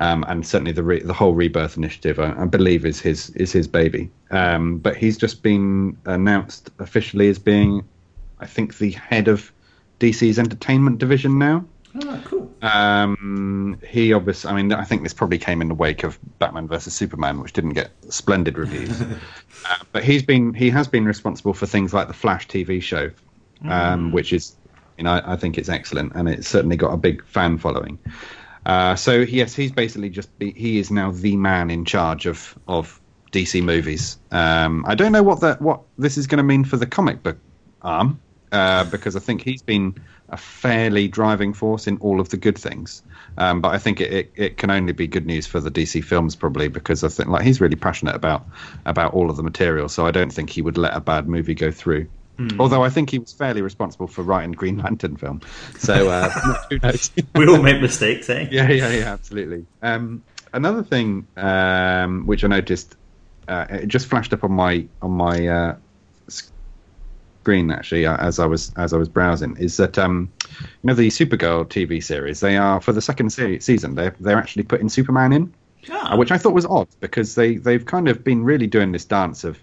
Um, 0.00 0.24
and 0.28 0.46
certainly 0.46 0.72
the 0.72 0.82
re- 0.82 1.02
the 1.02 1.12
whole 1.12 1.34
rebirth 1.34 1.76
initiative, 1.76 2.20
I, 2.20 2.42
I 2.42 2.44
believe, 2.44 2.86
is 2.86 3.00
his 3.00 3.30
is 3.30 3.50
his 3.50 3.66
baby. 3.66 4.10
Um, 4.30 4.78
but 4.78 4.96
he's 4.96 5.16
just 5.16 5.42
been 5.42 5.96
announced 6.04 6.70
officially 6.78 7.28
as 7.28 7.38
being, 7.38 7.84
I 8.38 8.46
think, 8.46 8.78
the 8.78 8.92
head 8.92 9.26
of 9.26 9.52
DC's 9.98 10.38
entertainment 10.38 10.98
division 10.98 11.38
now. 11.38 11.64
oh, 12.04 12.22
cool. 12.24 12.54
Um, 12.62 13.80
he 13.86 14.12
obviously, 14.12 14.50
I 14.50 14.54
mean, 14.54 14.72
I 14.72 14.84
think 14.84 15.02
this 15.02 15.14
probably 15.14 15.38
came 15.38 15.60
in 15.60 15.68
the 15.68 15.74
wake 15.74 16.04
of 16.04 16.18
Batman 16.38 16.68
versus 16.68 16.94
Superman, 16.94 17.40
which 17.40 17.52
didn't 17.52 17.72
get 17.72 17.90
splendid 18.08 18.58
reviews. 18.58 19.00
uh, 19.02 19.76
but 19.90 20.04
he's 20.04 20.22
been, 20.22 20.54
he 20.54 20.70
has 20.70 20.86
been 20.86 21.06
responsible 21.06 21.54
for 21.54 21.66
things 21.66 21.92
like 21.92 22.06
the 22.06 22.14
Flash 22.14 22.46
TV 22.46 22.80
show, 22.80 23.10
um, 23.64 24.12
which 24.12 24.32
is, 24.32 24.54
you 24.96 25.04
know, 25.04 25.12
I, 25.12 25.32
I 25.32 25.36
think 25.36 25.58
it's 25.58 25.68
excellent, 25.68 26.12
and 26.14 26.28
it's 26.28 26.48
certainly 26.48 26.76
got 26.76 26.92
a 26.92 26.96
big 26.96 27.24
fan 27.24 27.58
following. 27.58 27.98
Uh, 28.68 28.94
so 28.94 29.20
yes, 29.20 29.54
he's 29.54 29.72
basically 29.72 30.10
just 30.10 30.28
he 30.38 30.78
is 30.78 30.90
now 30.90 31.10
the 31.10 31.36
man 31.36 31.70
in 31.70 31.86
charge 31.86 32.26
of 32.26 32.56
of 32.68 33.00
DC 33.32 33.62
movies. 33.62 34.18
Um, 34.30 34.84
I 34.86 34.94
don't 34.94 35.10
know 35.10 35.22
what 35.22 35.40
that 35.40 35.60
what 35.62 35.80
this 35.96 36.18
is 36.18 36.26
going 36.26 36.36
to 36.36 36.44
mean 36.44 36.64
for 36.64 36.76
the 36.76 36.86
comic 36.86 37.22
book 37.22 37.38
arm 37.80 38.20
uh, 38.52 38.84
because 38.84 39.16
I 39.16 39.20
think 39.20 39.42
he's 39.42 39.62
been 39.62 39.94
a 40.28 40.36
fairly 40.36 41.08
driving 41.08 41.54
force 41.54 41.86
in 41.86 41.96
all 41.98 42.20
of 42.20 42.28
the 42.28 42.36
good 42.36 42.58
things. 42.58 43.02
Um, 43.38 43.62
but 43.62 43.70
I 43.70 43.78
think 43.78 44.02
it, 44.02 44.12
it, 44.12 44.32
it 44.36 44.56
can 44.58 44.70
only 44.70 44.92
be 44.92 45.06
good 45.06 45.24
news 45.24 45.46
for 45.46 45.60
the 45.60 45.70
DC 45.70 46.04
films 46.04 46.36
probably 46.36 46.68
because 46.68 47.02
I 47.02 47.08
think 47.08 47.30
like 47.30 47.44
he's 47.44 47.62
really 47.62 47.76
passionate 47.76 48.14
about 48.14 48.46
about 48.84 49.14
all 49.14 49.30
of 49.30 49.36
the 49.36 49.42
material. 49.42 49.88
So 49.88 50.06
I 50.06 50.10
don't 50.10 50.30
think 50.32 50.50
he 50.50 50.60
would 50.60 50.76
let 50.76 50.94
a 50.94 51.00
bad 51.00 51.26
movie 51.26 51.54
go 51.54 51.70
through. 51.70 52.06
Although 52.58 52.84
I 52.84 52.90
think 52.90 53.10
he 53.10 53.18
was 53.18 53.32
fairly 53.32 53.62
responsible 53.62 54.06
for 54.06 54.22
writing 54.22 54.52
Green 54.52 54.78
Lantern 54.78 55.16
film. 55.16 55.40
So 55.78 56.08
uh, 56.08 56.28
who 56.70 56.78
knows? 56.78 57.10
We 57.34 57.48
all 57.48 57.60
make 57.60 57.80
mistakes, 57.80 58.30
eh? 58.30 58.46
yeah, 58.50 58.70
yeah, 58.70 58.90
yeah, 58.90 59.12
absolutely. 59.12 59.66
Um, 59.82 60.22
another 60.52 60.82
thing 60.82 61.26
um, 61.36 62.26
which 62.26 62.44
I 62.44 62.48
noticed, 62.48 62.96
uh, 63.48 63.66
it 63.70 63.88
just 63.88 64.06
flashed 64.06 64.32
up 64.32 64.44
on 64.44 64.52
my 64.52 64.86
on 65.02 65.10
my 65.10 65.46
uh, 65.48 65.76
screen 66.28 67.70
actually 67.70 68.06
uh, 68.06 68.16
as 68.16 68.38
I 68.38 68.46
was 68.46 68.72
as 68.76 68.92
I 68.92 68.98
was 68.98 69.08
browsing, 69.08 69.56
is 69.56 69.76
that 69.78 69.98
um, 69.98 70.32
you 70.60 70.66
know 70.84 70.94
the 70.94 71.08
Supergirl 71.08 71.66
TV 71.66 72.02
series? 72.02 72.40
They 72.40 72.56
are 72.56 72.80
for 72.80 72.92
the 72.92 73.02
second 73.02 73.30
se- 73.30 73.60
season. 73.60 73.94
They 73.94 74.10
they're 74.20 74.38
actually 74.38 74.64
putting 74.64 74.88
Superman 74.88 75.32
in, 75.32 75.54
Ah, 75.90 76.12
uh, 76.12 76.16
which 76.16 76.30
I 76.30 76.38
thought 76.38 76.52
was 76.54 76.66
odd 76.66 76.88
because 77.00 77.34
they 77.34 77.56
they've 77.56 77.84
kind 77.84 78.08
of 78.08 78.22
been 78.22 78.44
really 78.44 78.66
doing 78.66 78.92
this 78.92 79.04
dance 79.04 79.44
of. 79.44 79.58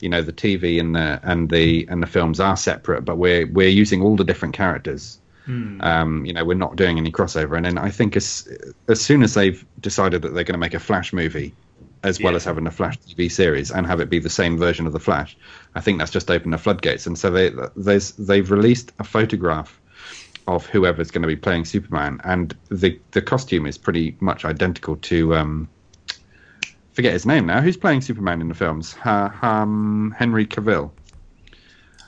You 0.00 0.08
know 0.08 0.22
the 0.22 0.32
TV 0.32 0.80
and 0.80 0.94
the 0.94 1.20
and 1.22 1.50
the 1.50 1.86
and 1.88 2.02
the 2.02 2.06
films 2.06 2.40
are 2.40 2.56
separate, 2.56 3.04
but 3.04 3.16
we're 3.16 3.46
we're 3.46 3.68
using 3.68 4.02
all 4.02 4.16
the 4.16 4.24
different 4.24 4.54
characters. 4.54 5.18
Um, 5.80 6.24
you 6.24 6.32
know, 6.32 6.44
we're 6.44 6.54
not 6.54 6.76
doing 6.76 6.98
any 6.98 7.10
crossover. 7.10 7.56
And 7.56 7.64
then 7.64 7.78
I 7.78 7.90
think 7.90 8.16
as 8.16 8.48
as 8.88 9.00
soon 9.00 9.22
as 9.22 9.34
they've 9.34 9.64
decided 9.80 10.22
that 10.22 10.34
they're 10.34 10.44
going 10.44 10.54
to 10.54 10.58
make 10.58 10.74
a 10.74 10.80
Flash 10.80 11.12
movie, 11.12 11.54
as 12.02 12.20
well 12.20 12.36
as 12.36 12.44
having 12.44 12.66
a 12.66 12.70
Flash 12.70 12.98
TV 13.00 13.30
series 13.30 13.70
and 13.70 13.86
have 13.86 14.00
it 14.00 14.10
be 14.10 14.18
the 14.18 14.30
same 14.30 14.58
version 14.58 14.86
of 14.86 14.92
the 14.92 15.00
Flash, 15.00 15.36
I 15.74 15.80
think 15.80 15.98
that's 15.98 16.10
just 16.10 16.30
opened 16.30 16.52
the 16.52 16.58
floodgates. 16.58 17.06
And 17.06 17.18
so 17.18 17.30
they 17.30 17.52
there's 17.76 18.12
they've 18.12 18.50
released 18.50 18.92
a 18.98 19.04
photograph 19.04 19.80
of 20.46 20.66
whoever's 20.66 21.10
going 21.10 21.22
to 21.22 21.28
be 21.28 21.36
playing 21.36 21.64
Superman, 21.64 22.20
and 22.24 22.56
the 22.68 22.98
the 23.12 23.22
costume 23.22 23.66
is 23.66 23.78
pretty 23.78 24.16
much 24.20 24.44
identical 24.44 24.96
to 24.96 25.34
um, 25.34 25.68
forget 26.92 27.12
his 27.12 27.26
name 27.26 27.46
now. 27.46 27.60
Who's 27.60 27.76
playing 27.76 28.00
Superman 28.02 28.40
in 28.40 28.48
the 28.48 28.54
films? 28.54 28.92
Ha, 28.94 29.36
um, 29.42 30.14
Henry 30.18 30.46
Cavill. 30.46 30.90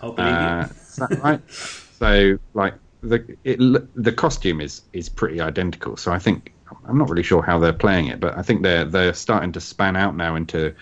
I'll 0.00 0.12
believe 0.12 0.32
Uh, 0.34 0.66
you. 0.68 0.74
is 0.80 0.96
that 0.96 1.22
right? 1.22 1.40
so 1.50 2.38
like 2.54 2.74
the 3.02 3.36
it, 3.44 3.58
the 4.02 4.12
costume 4.12 4.60
is 4.60 4.82
is 4.92 5.08
pretty 5.08 5.40
identical. 5.40 5.96
So 5.96 6.12
I 6.12 6.18
think 6.18 6.52
I'm 6.86 6.98
not 6.98 7.08
really 7.10 7.22
sure 7.22 7.42
how 7.42 7.58
they're 7.58 7.72
playing 7.72 8.06
it, 8.08 8.20
but 8.20 8.36
I 8.36 8.42
think 8.42 8.62
they're 8.62 8.84
they're 8.84 9.14
starting 9.14 9.52
to 9.52 9.60
span 9.60 9.96
out 9.96 10.16
now 10.16 10.34
into 10.36 10.74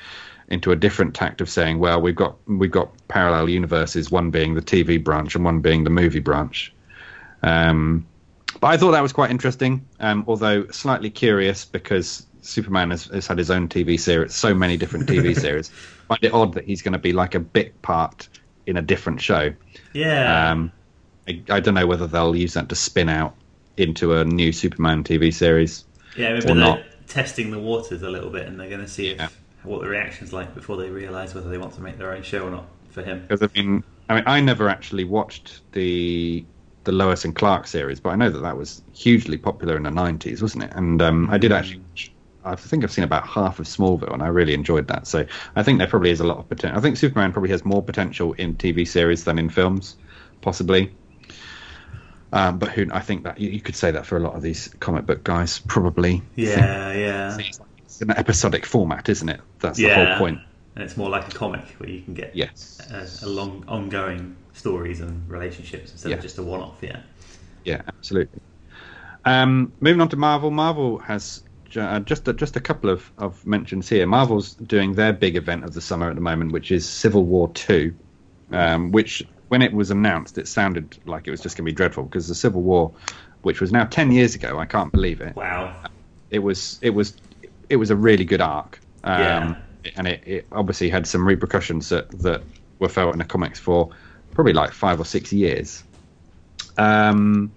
into 0.48 0.72
a 0.72 0.76
different 0.76 1.14
tact 1.14 1.40
of 1.40 1.48
saying, 1.48 1.78
well, 1.78 2.00
we've 2.00 2.16
got 2.16 2.36
we've 2.46 2.70
got 2.70 2.90
parallel 3.08 3.48
universes, 3.48 4.10
one 4.10 4.30
being 4.30 4.54
the 4.54 4.62
TV 4.62 5.02
branch 5.02 5.34
and 5.34 5.44
one 5.44 5.60
being 5.60 5.84
the 5.84 5.90
movie 5.90 6.18
branch. 6.20 6.72
Um, 7.42 8.06
but 8.60 8.66
I 8.68 8.76
thought 8.76 8.90
that 8.90 9.02
was 9.02 9.12
quite 9.12 9.30
interesting, 9.30 9.86
um, 10.00 10.24
although 10.26 10.66
slightly 10.68 11.08
curious 11.08 11.64
because 11.64 12.26
Superman 12.42 12.90
has, 12.90 13.04
has 13.06 13.26
had 13.26 13.38
his 13.38 13.50
own 13.50 13.68
TV 13.68 13.98
series, 13.98 14.34
so 14.34 14.54
many 14.54 14.76
different 14.76 15.08
TV 15.08 15.34
series. 15.40 15.70
I 16.08 16.16
find 16.16 16.24
it 16.24 16.34
odd 16.34 16.54
that 16.54 16.64
he's 16.64 16.82
going 16.82 16.92
to 16.92 16.98
be 16.98 17.12
like 17.12 17.34
a 17.34 17.40
bit 17.40 17.80
part 17.82 18.28
in 18.66 18.76
a 18.76 18.82
different 18.82 19.20
show. 19.20 19.52
Yeah. 19.92 20.50
Um, 20.50 20.72
I, 21.28 21.42
I 21.48 21.60
don't 21.60 21.74
know 21.74 21.86
whether 21.86 22.06
they'll 22.06 22.36
use 22.36 22.54
that 22.54 22.68
to 22.68 22.74
spin 22.74 23.08
out 23.08 23.34
into 23.76 24.14
a 24.14 24.24
new 24.24 24.52
Superman 24.52 25.04
TV 25.04 25.32
series. 25.32 25.84
yeah, 26.16 26.32
maybe 26.32 26.44
or 26.44 26.46
they're 26.48 26.54
not. 26.54 26.82
testing 27.06 27.50
the 27.50 27.58
waters 27.58 28.02
a 28.02 28.10
little 28.10 28.30
bit 28.30 28.46
and 28.46 28.58
they're 28.58 28.68
going 28.68 28.80
to 28.80 28.88
see 28.88 29.10
if, 29.10 29.40
what 29.62 29.82
the 29.82 29.88
reaction's 29.88 30.32
like 30.32 30.54
before 30.54 30.76
they 30.76 30.88
realise 30.88 31.34
whether 31.34 31.48
they 31.48 31.58
want 31.58 31.74
to 31.74 31.80
make 31.80 31.98
their 31.98 32.12
own 32.12 32.22
show 32.22 32.46
or 32.46 32.50
not 32.50 32.66
for 32.90 33.02
him. 33.02 33.22
Because 33.26 33.42
I 33.42 33.48
mean, 33.54 33.84
I 34.08 34.14
mean, 34.14 34.24
I 34.26 34.40
never 34.40 34.68
actually 34.68 35.04
watched 35.04 35.60
the 35.72 36.44
the 36.84 36.92
Lois 36.92 37.24
and 37.24 37.36
Clark 37.36 37.66
series, 37.66 38.00
but 38.00 38.10
I 38.10 38.16
know 38.16 38.30
that 38.30 38.40
that 38.40 38.56
was 38.56 38.82
hugely 38.94 39.36
popular 39.36 39.76
in 39.76 39.82
the 39.82 39.90
'90s, 39.90 40.40
wasn't 40.40 40.64
it? 40.64 40.72
And 40.74 41.00
um, 41.02 41.28
I 41.30 41.38
did 41.38 41.52
actually. 41.52 41.82
I 42.44 42.54
think 42.56 42.84
I've 42.84 42.92
seen 42.92 43.04
about 43.04 43.26
half 43.26 43.58
of 43.58 43.66
Smallville, 43.66 44.12
and 44.12 44.22
I 44.22 44.28
really 44.28 44.54
enjoyed 44.54 44.88
that. 44.88 45.06
So 45.06 45.26
I 45.56 45.62
think 45.62 45.78
there 45.78 45.86
probably 45.88 46.10
is 46.10 46.20
a 46.20 46.24
lot 46.24 46.38
of 46.38 46.48
potential. 46.48 46.78
I 46.78 46.80
think 46.80 46.96
Superman 46.96 47.32
probably 47.32 47.50
has 47.50 47.64
more 47.64 47.82
potential 47.82 48.32
in 48.34 48.54
TV 48.56 48.86
series 48.86 49.24
than 49.24 49.38
in 49.38 49.50
films, 49.50 49.96
possibly. 50.40 50.92
Um, 52.32 52.58
but 52.58 52.70
who 52.70 52.86
I 52.92 53.00
think 53.00 53.24
that 53.24 53.40
you, 53.40 53.50
you 53.50 53.60
could 53.60 53.74
say 53.74 53.90
that 53.90 54.06
for 54.06 54.16
a 54.16 54.20
lot 54.20 54.34
of 54.34 54.42
these 54.42 54.68
comic 54.80 55.04
book 55.04 55.24
guys, 55.24 55.58
probably. 55.58 56.22
Yeah, 56.36 56.92
yeah. 56.92 57.36
It's, 57.38 58.00
an 58.00 58.12
episodic 58.12 58.64
format, 58.64 59.08
isn't 59.08 59.28
it? 59.28 59.40
That's 59.58 59.76
the 59.76 59.88
whole 59.90 60.16
point. 60.16 60.38
And 60.76 60.84
it's 60.84 60.96
more 60.96 61.10
like 61.10 61.28
a 61.28 61.36
comic 61.36 61.66
where 61.78 61.90
you 61.90 62.00
can 62.02 62.14
get 62.14 62.34
Yes. 62.36 62.80
a, 62.90 63.26
a 63.26 63.28
long, 63.28 63.64
ongoing 63.66 64.36
stories 64.54 65.00
and 65.00 65.28
relationships 65.28 65.90
instead 65.90 66.10
Yeah. 66.10 66.16
of 66.16 66.22
just 66.22 66.38
a 66.38 66.42
one-off. 66.42 66.78
Yeah. 66.80 67.00
Yeah, 67.64 67.82
absolutely. 67.88 68.40
Um, 69.24 69.72
moving 69.80 70.00
on 70.00 70.08
to 70.10 70.16
Marvel. 70.16 70.50
Marvel 70.50 70.98
has 70.98 71.42
uh, 71.76 72.00
just 72.00 72.26
a, 72.28 72.32
just 72.32 72.56
a 72.56 72.60
couple 72.60 72.90
of, 72.90 73.10
of 73.18 73.46
mentions 73.46 73.88
here. 73.88 74.06
Marvel's 74.06 74.54
doing 74.54 74.94
their 74.94 75.12
big 75.12 75.36
event 75.36 75.64
of 75.64 75.74
the 75.74 75.80
summer 75.80 76.08
at 76.08 76.14
the 76.14 76.20
moment, 76.20 76.52
which 76.52 76.70
is 76.70 76.88
Civil 76.88 77.24
War 77.24 77.48
Two, 77.50 77.94
um, 78.52 78.92
which 78.92 79.26
when 79.48 79.62
it 79.62 79.72
was 79.72 79.90
announced, 79.90 80.38
it 80.38 80.46
sounded 80.48 80.98
like 81.06 81.26
it 81.26 81.30
was 81.30 81.40
just 81.40 81.56
going 81.56 81.64
to 81.64 81.70
be 81.70 81.74
dreadful 81.74 82.04
because 82.04 82.28
the 82.28 82.34
Civil 82.34 82.62
War, 82.62 82.92
which 83.42 83.60
was 83.60 83.72
now 83.72 83.84
ten 83.84 84.12
years 84.12 84.34
ago, 84.34 84.58
I 84.58 84.66
can't 84.66 84.92
believe 84.92 85.20
it. 85.20 85.34
Wow. 85.36 85.74
It 86.30 86.40
was 86.40 86.78
it 86.82 86.90
was 86.90 87.14
it 87.68 87.76
was 87.76 87.90
a 87.90 87.96
really 87.96 88.24
good 88.24 88.40
arc. 88.40 88.80
Um, 89.04 89.20
Yeah. 89.20 89.56
And 89.96 90.06
it, 90.08 90.22
it 90.26 90.46
obviously 90.52 90.90
had 90.90 91.06
some 91.06 91.26
repercussions 91.26 91.88
that, 91.88 92.10
that 92.20 92.42
were 92.80 92.88
felt 92.90 93.14
in 93.14 93.18
the 93.18 93.24
comics 93.24 93.58
for 93.58 93.88
probably 94.32 94.52
like 94.52 94.72
five 94.72 95.00
or 95.00 95.06
six 95.06 95.32
years. 95.32 95.82
Um, 96.76 97.50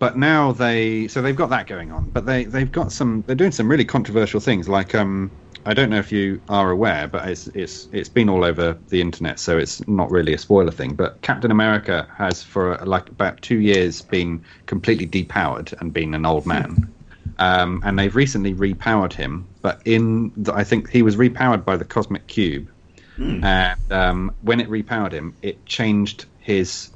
but 0.00 0.16
now 0.16 0.50
they 0.50 1.06
so 1.06 1.22
they've 1.22 1.36
got 1.36 1.50
that 1.50 1.68
going 1.68 1.92
on. 1.92 2.10
But 2.10 2.26
they 2.26 2.44
they've 2.44 2.72
got 2.72 2.90
some 2.90 3.22
they're 3.26 3.36
doing 3.36 3.52
some 3.52 3.70
really 3.70 3.84
controversial 3.84 4.40
things 4.40 4.68
like 4.68 4.96
um 4.96 5.30
I 5.66 5.74
don't 5.74 5.90
know 5.90 5.98
if 5.98 6.10
you 6.10 6.40
are 6.48 6.70
aware 6.70 7.06
but 7.06 7.28
it's 7.28 7.46
it's 7.48 7.86
it's 7.92 8.08
been 8.08 8.28
all 8.28 8.42
over 8.42 8.76
the 8.88 9.00
internet 9.00 9.38
so 9.38 9.58
it's 9.58 9.86
not 9.86 10.10
really 10.10 10.32
a 10.32 10.38
spoiler 10.38 10.72
thing. 10.72 10.94
But 10.94 11.20
Captain 11.22 11.52
America 11.52 12.08
has 12.16 12.42
for 12.42 12.76
like 12.78 13.08
about 13.10 13.40
2 13.42 13.60
years 13.60 14.02
been 14.02 14.42
completely 14.66 15.06
depowered 15.06 15.78
and 15.80 15.92
been 15.92 16.14
an 16.14 16.26
old 16.26 16.46
man. 16.46 16.92
Um, 17.38 17.80
and 17.84 17.98
they've 17.98 18.14
recently 18.14 18.52
repowered 18.52 19.14
him 19.14 19.46
but 19.62 19.80
in 19.86 20.30
the, 20.36 20.52
I 20.52 20.64
think 20.64 20.90
he 20.90 21.00
was 21.00 21.16
repowered 21.16 21.64
by 21.64 21.76
the 21.76 21.86
cosmic 21.86 22.26
cube. 22.26 22.68
And 23.16 23.78
um, 23.90 24.34
when 24.42 24.60
it 24.60 24.68
repowered 24.68 25.12
him 25.12 25.36
it 25.40 25.64
changed 25.64 26.26
his 26.38 26.90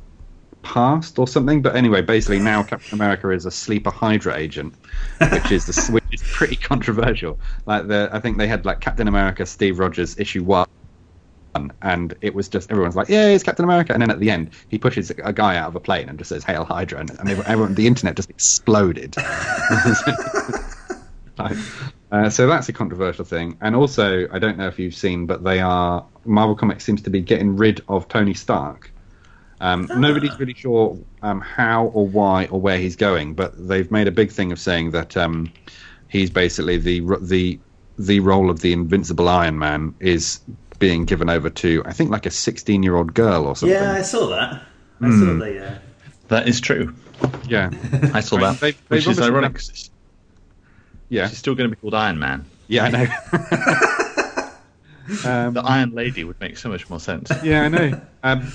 past 0.64 1.18
or 1.18 1.29
something. 1.29 1.62
But 1.62 1.77
anyway, 1.77 2.03
basically 2.03 2.40
now 2.40 2.62
Captain 2.72 2.94
America 2.94 3.31
is 3.31 3.46
a 3.46 3.50
sleeper 3.50 3.90
Hydra 3.90 4.37
agent, 4.37 4.74
which 5.31 5.53
is 5.53 5.66
the, 5.66 5.92
which 5.92 6.05
is 6.12 6.22
pretty 6.22 6.57
controversial. 6.57 7.38
Like 7.66 7.87
the 7.88 8.09
I 8.12 8.20
think 8.20 8.38
they 8.38 8.48
had 8.48 8.64
like 8.64 8.81
Captain 8.81 9.09
America 9.09 9.46
Steve 9.46 9.79
Rogers 9.79 10.18
issue 10.18 10.42
one. 10.42 10.66
And 11.83 12.16
it 12.20 12.35
was 12.35 12.48
just 12.48 12.68
everyone's 12.72 12.96
like, 12.96 13.09
"Yeah, 13.09 13.29
it's 13.29 13.44
Captain 13.44 13.64
America," 13.64 13.92
and 13.92 14.03
then 14.03 14.11
at 14.11 14.18
the 14.18 14.29
end, 14.29 14.50
he 14.68 14.77
pushes 14.77 15.11
a 15.11 15.33
guy 15.33 15.57
out 15.57 15.68
of 15.68 15.77
a 15.77 15.81
plane 15.81 16.09
and 16.09 16.18
just 16.18 16.31
says 16.31 16.42
"Hail 16.42 16.64
Hydra," 16.64 16.98
and, 16.98 17.11
and 17.11 17.31
everyone, 17.31 17.74
the 17.74 17.87
internet 17.87 18.16
just 18.16 18.29
exploded. 18.29 19.14
Like, 21.38 21.57
uh, 22.12 22.31
so 22.31 22.46
that's 22.46 22.68
a 22.68 22.72
controversial 22.72 23.24
thing. 23.24 23.57
And 23.61 23.74
also, 23.74 24.29
I 24.31 24.38
don't 24.38 24.57
know 24.57 24.68
if 24.68 24.79
you've 24.79 24.94
seen, 24.94 25.27
but 25.27 25.42
they 25.42 25.61
are 25.61 26.07
Marvel 26.24 26.55
Comics 26.55 26.85
seems 26.85 27.03
to 27.03 27.11
be 27.11 27.20
getting 27.20 27.57
rid 27.57 27.83
of 27.88 28.09
Tony 28.09 28.35
Stark. 28.35 28.92
Um, 29.64 29.88
Nobody's 29.96 30.38
really 30.38 30.55
sure 30.55 30.98
um, 31.22 31.40
how 31.40 31.87
or 31.87 32.07
why 32.07 32.46
or 32.46 32.61
where 32.61 32.77
he's 32.79 32.96
going, 32.96 33.35
but 33.35 33.53
they've 33.68 33.90
made 33.90 34.09
a 34.09 34.12
big 34.12 34.31
thing 34.31 34.53
of 34.53 34.59
saying 34.59 34.90
that 34.90 35.16
um, 35.16 35.50
he's 36.09 36.29
basically 36.31 36.77
the 36.77 37.00
the 37.22 37.59
the 37.98 38.20
role 38.20 38.50
of 38.50 38.61
the 38.61 38.72
Invincible 38.72 39.29
Iron 39.29 39.59
Man 39.59 39.94
is 40.00 40.40
being 40.81 41.05
given 41.07 41.31
over 41.31 41.48
to 41.48 41.83
I 41.87 41.92
think 41.94 42.11
like 42.11 42.27
a 42.27 42.31
16 42.31 42.83
year 42.83 42.96
old 42.96 43.14
girl 43.14 43.46
or 43.46 43.57
something. 43.57 43.74
Yeah, 43.79 43.92
I 43.92 44.03
saw 44.03 44.27
that. 44.29 44.62
I 45.00 45.07
Hmm. 45.07 45.38
saw 45.38 45.44
the. 45.44 45.66
Uh, 45.66 45.79
That 46.29 46.46
is 46.48 46.61
true. 46.61 46.94
yeah, 47.48 47.70
I 48.12 48.20
saw 48.20 48.37
Right, 48.37 48.53
that, 48.53 48.61
they've- 48.61 48.79
which 48.88 49.07
is 49.07 49.18
ironic. 49.20 49.53
done- 49.53 49.61
it's- 49.61 49.90
yeah, 51.09 51.29
She's 51.29 51.38
still 51.38 51.55
going 51.55 51.70
to 51.70 51.77
be 51.77 51.81
called 51.81 51.94
Iron 51.94 52.18
Man. 52.18 52.44
yeah. 52.68 52.85
I 52.85 52.90
know. 52.90 53.05
um, 55.24 55.55
The 55.55 55.62
Iron 55.64 55.92
Lady 55.94 56.24
would 56.24 56.38
make 56.40 56.59
so 56.59 56.68
much 56.68 56.90
more 56.90 57.00
sense. 57.00 57.31
yeah, 57.42 57.62
I 57.62 57.68
know. 57.68 58.00
Um, 58.22 58.40
but 58.40 58.53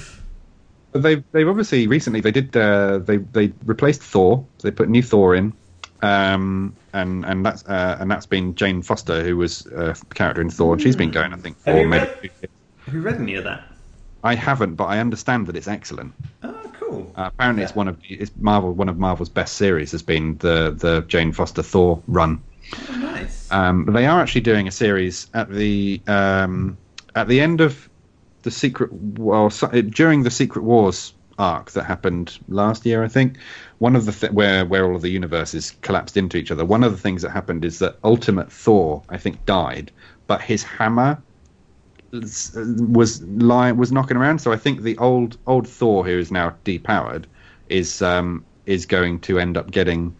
they've 0.93 1.23
they've 1.31 1.47
obviously 1.47 1.87
recently 1.87 2.21
they 2.21 2.31
did 2.31 2.55
uh, 2.55 2.99
they 2.99 3.17
they 3.17 3.53
replaced 3.65 4.01
Thor. 4.01 4.45
They 4.61 4.71
put 4.71 4.89
new 4.89 5.03
Thor 5.03 5.35
in, 5.35 5.53
um, 6.01 6.75
and 6.93 7.25
and 7.25 7.45
that's 7.45 7.65
uh, 7.65 7.97
and 7.99 8.09
that's 8.09 8.25
been 8.25 8.55
Jane 8.55 8.81
Foster 8.81 9.23
who 9.23 9.37
was 9.37 9.65
a 9.67 9.95
character 10.13 10.41
in 10.41 10.49
Thor. 10.49 10.79
She's 10.79 10.95
been 10.95 11.11
going, 11.11 11.33
I 11.33 11.37
think, 11.37 11.57
Have 11.65 11.75
for 11.75 11.81
you 11.81 11.87
maybe. 11.87 12.05
read- 12.41 12.49
have 12.85 12.93
you 12.95 13.01
read 13.01 13.15
any 13.17 13.35
of 13.35 13.43
that? 13.43 13.63
I 14.23 14.35
haven't, 14.35 14.75
but 14.75 14.85
I 14.85 14.99
understand 14.99 15.47
that 15.47 15.55
it's 15.55 15.67
excellent. 15.67 16.13
Oh, 16.43 16.71
cool. 16.73 17.13
Uh, 17.15 17.29
apparently, 17.33 17.63
it's 17.63 17.75
one 17.75 17.87
of 17.87 17.97
it's 18.03 18.31
Marvel 18.37 18.73
one 18.73 18.89
of 18.89 18.97
Marvel's 18.97 19.29
best 19.29 19.55
series 19.55 19.91
has 19.91 20.01
been 20.03 20.37
the 20.39 20.71
the 20.77 21.01
Jane 21.07 21.31
Foster 21.31 21.61
Thor 21.63 22.01
run. 22.07 22.41
Oh, 22.89 22.95
nice. 22.97 23.51
Um, 23.51 23.85
they 23.91 24.05
are 24.05 24.19
actually 24.21 24.41
doing 24.41 24.67
a 24.67 24.71
series 24.71 25.27
at 25.33 25.49
the 25.49 26.01
um, 26.07 26.77
at 27.15 27.27
the 27.27 27.39
end 27.41 27.61
of 27.61 27.88
the 28.43 28.51
secret 28.51 28.89
well 28.91 29.49
during 29.49 30.23
the 30.23 30.31
Secret 30.31 30.63
Wars 30.63 31.13
arc 31.37 31.71
that 31.71 31.85
happened 31.85 32.37
last 32.49 32.85
year, 32.85 33.03
I 33.03 33.07
think. 33.07 33.37
One 33.79 33.95
of 33.95 34.05
the 34.05 34.11
th- 34.11 34.33
where 34.33 34.65
where 34.65 34.85
all 34.85 34.95
of 34.95 35.01
the 35.01 35.09
universes 35.09 35.71
collapsed 35.81 36.17
into 36.17 36.37
each 36.37 36.51
other. 36.51 36.65
One 36.65 36.83
of 36.83 36.91
the 36.91 36.97
things 36.97 37.21
that 37.21 37.31
happened 37.31 37.65
is 37.65 37.79
that 37.79 37.97
Ultimate 38.03 38.51
Thor, 38.51 39.01
I 39.09 39.17
think, 39.17 39.45
died, 39.45 39.91
but 40.27 40.41
his 40.41 40.63
hammer 40.63 41.21
was 42.11 42.51
was 42.55 43.21
lying 43.23 43.77
was 43.77 43.91
knocking 43.91 44.17
around. 44.17 44.39
So 44.39 44.51
I 44.51 44.57
think 44.57 44.81
the 44.81 44.97
old 44.97 45.37
old 45.47 45.67
Thor, 45.67 46.05
who 46.05 46.17
is 46.19 46.31
now 46.31 46.55
depowered, 46.65 47.25
is 47.69 48.01
um, 48.01 48.45
is 48.65 48.85
going 48.85 49.19
to 49.21 49.39
end 49.39 49.57
up 49.57 49.71
getting 49.71 50.15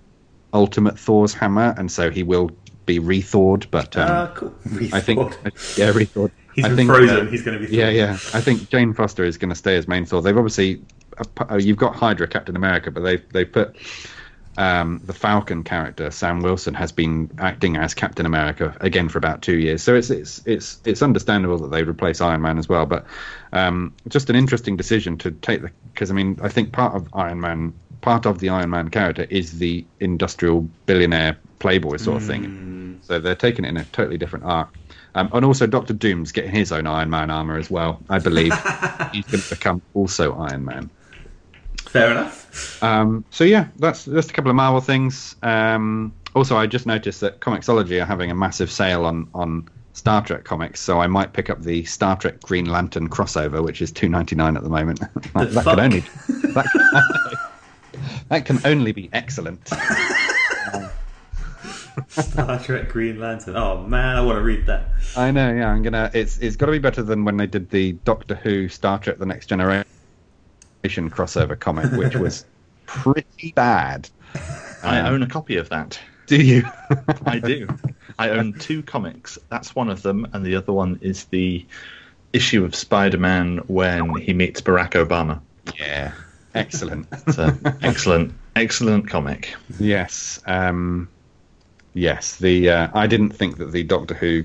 Ultimate 0.54 0.98
Thor's 0.98 1.34
hammer, 1.34 1.76
and 1.78 1.92
so 1.92 2.10
he 2.10 2.24
will 2.24 2.52
be 2.86 3.00
rethawed. 3.00 3.70
But 3.72 3.98
um, 3.98 4.10
Ah, 4.10 4.32
cool. 4.36 4.56
I 4.94 5.02
think 5.02 5.20
yeah, 5.78 5.92
rethawed. 5.92 6.32
He's 6.60 6.66
I 6.66 6.70
been 6.70 6.78
think, 6.78 6.90
frozen. 6.90 7.28
uh, 7.28 7.30
He's 7.32 7.42
going 7.44 7.62
to 7.62 7.68
be. 7.68 7.76
yeah, 7.76 7.90
yeah. 7.90 8.14
I 8.34 8.42
think 8.42 8.70
Jane 8.70 8.94
Foster 8.94 9.24
is 9.24 9.38
going 9.38 9.50
to 9.50 9.56
stay 9.56 9.78
as 9.78 9.88
main 9.88 10.06
Thor. 10.06 10.22
They've 10.22 10.38
obviously 10.38 10.82
uh, 11.18 11.24
uh, 11.52 11.56
you've 11.56 11.78
got 11.78 11.96
Hydra, 11.96 12.28
Captain 12.28 12.56
America, 12.56 12.92
but 12.92 13.02
they've 13.02 13.24
they 13.32 13.46
put 13.46 13.76
um, 14.58 15.00
the 15.06 15.14
Falcon 15.14 15.64
character, 15.64 16.12
Sam 16.12 16.42
Wilson, 16.42 16.74
has 16.74 16.92
been 16.92 17.32
acting 17.38 17.78
as 17.78 17.94
Captain 17.94 18.26
America 18.26 18.76
again 18.82 19.08
for 19.08 19.18
about 19.18 19.42
two 19.42 19.58
years. 19.58 19.82
So 19.82 19.96
it's 19.96 20.10
it's 20.10 20.46
it's 20.46 20.80
it's 20.84 21.02
understandable 21.02 21.58
that 21.60 21.72
they 21.72 21.84
replace 21.84 22.20
Iron 22.20 22.42
Man 22.42 22.58
as 22.58 22.68
well. 22.68 22.86
But 22.86 23.06
um, 23.54 23.94
just 24.10 24.30
an 24.30 24.36
interesting 24.36 24.76
decision 24.76 25.18
to 25.20 25.32
take 25.32 25.62
the 25.62 25.72
because 25.94 26.12
I 26.12 26.14
mean 26.14 26.38
I 26.44 26.50
think 26.50 26.74
part 26.74 26.94
of 26.94 27.08
Iron 27.14 27.40
Man, 27.40 27.74
part 28.02 28.26
of 28.26 28.40
the 28.40 28.50
Iron 28.50 28.70
Man 28.70 28.90
character 28.90 29.24
is 29.30 29.60
the 29.60 29.86
industrial 30.02 30.68
billionaire 30.86 31.38
playboy 31.60 31.98
sort 31.98 32.18
of 32.22 32.28
thing. 32.28 33.00
So 33.02 33.20
they're 33.20 33.36
taking 33.36 33.66
it 33.66 33.70
in 33.70 33.78
a 33.78 33.86
totally 33.86 34.18
different 34.18 34.46
arc. 34.46 34.74
Um, 35.16 35.30
and 35.34 35.44
also, 35.46 35.66
Doctor 35.68 35.94
Doom's 35.94 36.32
getting 36.32 36.52
his 36.52 36.72
own 36.72 36.88
Iron 36.88 37.10
Man 37.10 37.32
armor 37.32 37.58
as 37.58 37.70
well. 37.70 38.00
I 38.10 38.20
believe 38.20 38.54
he's 39.12 39.26
going 39.26 39.42
to 39.42 39.50
become 39.50 39.82
also 39.94 40.36
Iron 40.38 40.66
Man. 40.66 40.90
Fair 41.90 42.12
enough. 42.12 42.82
Um, 42.84 43.26
so 43.32 43.44
yeah, 43.44 43.68
that's 43.78 44.06
just 44.06 44.30
a 44.30 44.34
couple 44.34 44.52
of 44.52 44.56
Marvel 44.56 44.82
things. 44.82 45.36
Um, 45.42 46.14
also, 46.36 46.56
I 46.56 46.68
just 46.68 46.86
noticed 46.86 47.22
that 47.22 47.40
Comixology 47.40 48.02
are 48.02 48.06
having 48.06 48.30
a 48.30 48.36
massive 48.36 48.72
sale 48.72 49.06
on 49.06 49.28
on 49.34 49.68
Star 49.94 50.24
Trek 50.24 50.44
comics, 50.44 50.80
so 50.80 51.02
I 51.02 51.08
might 51.08 51.34
pick 51.34 51.50
up 51.50 51.62
the 51.62 51.84
Star 51.86 52.16
Trek 52.16 52.42
Green 52.42 52.66
Lantern 52.66 53.10
crossover, 53.10 53.64
which 53.64 53.82
is 53.82 53.92
two 53.92 54.08
ninety 54.08 54.36
nine 54.36 54.56
at 54.56 54.64
the 54.64 54.70
moment. 54.70 55.00
that, 55.34 55.34
that 55.34 55.52
fuck? 55.52 55.64
can 55.64 55.80
only 55.80 56.00
that, 56.54 57.50
that 58.30 58.46
can 58.46 58.60
only 58.66 58.92
be 58.92 59.10
excellent. 59.12 59.72
Star 62.08 62.60
Trek 62.60 62.90
Green 62.90 63.20
Lantern. 63.20 63.56
Oh 63.56 63.82
man, 63.84 64.16
I 64.18 64.22
want 64.22 64.38
to 64.38 64.42
read 64.44 64.66
that. 64.68 64.90
I 65.18 65.32
know, 65.32 65.54
yeah. 65.54 65.70
I'm 65.70 65.82
gonna. 65.84 66.10
It's 66.14 66.38
it's 66.40 66.56
got 66.56 66.68
to 66.68 66.72
be 66.72 66.80
better 66.80 67.04
than 67.04 67.26
when 67.26 67.38
they 67.38 67.48
did 67.48 67.70
the 67.70 67.94
Doctor 68.06 68.36
Who 68.36 68.70
Star 68.70 69.00
Trek: 69.00 69.18
The 69.18 69.26
Next 69.26 69.48
Generation 69.48 69.86
crossover 70.86 71.60
comic, 71.60 71.92
which 71.92 72.16
was 72.16 72.46
pretty 72.86 73.52
bad. 73.54 74.10
I 74.84 75.00
Um, 75.00 75.14
own 75.16 75.24
a 75.24 75.28
copy 75.28 75.58
of 75.58 75.70
that. 75.70 76.00
Do 76.28 76.42
you? 76.42 76.64
I 77.26 77.40
do. 77.40 77.68
I 78.20 78.30
own 78.30 78.54
two 78.54 78.84
comics. 78.84 79.38
That's 79.50 79.76
one 79.76 79.90
of 79.90 80.02
them, 80.04 80.28
and 80.34 80.46
the 80.46 80.56
other 80.56 80.74
one 80.74 81.00
is 81.02 81.26
the 81.26 81.66
issue 82.34 82.64
of 82.64 82.76
Spider-Man 82.76 83.58
when 83.68 84.16
he 84.18 84.34
meets 84.34 84.62
Barack 84.62 84.92
Obama. 84.92 85.42
yeah. 85.80 86.12
Excellent. 86.56 87.08
So 87.34 87.56
excellent, 87.82 88.34
excellent 88.56 89.08
comic. 89.08 89.56
Yes. 89.80 90.40
Um, 90.48 91.08
yes. 91.94 92.38
The 92.38 92.70
uh, 92.70 92.88
I 92.94 93.08
didn't 93.08 93.32
think 93.32 93.58
that 93.58 93.72
the 93.72 93.84
Doctor 93.84 94.14
Who 94.14 94.44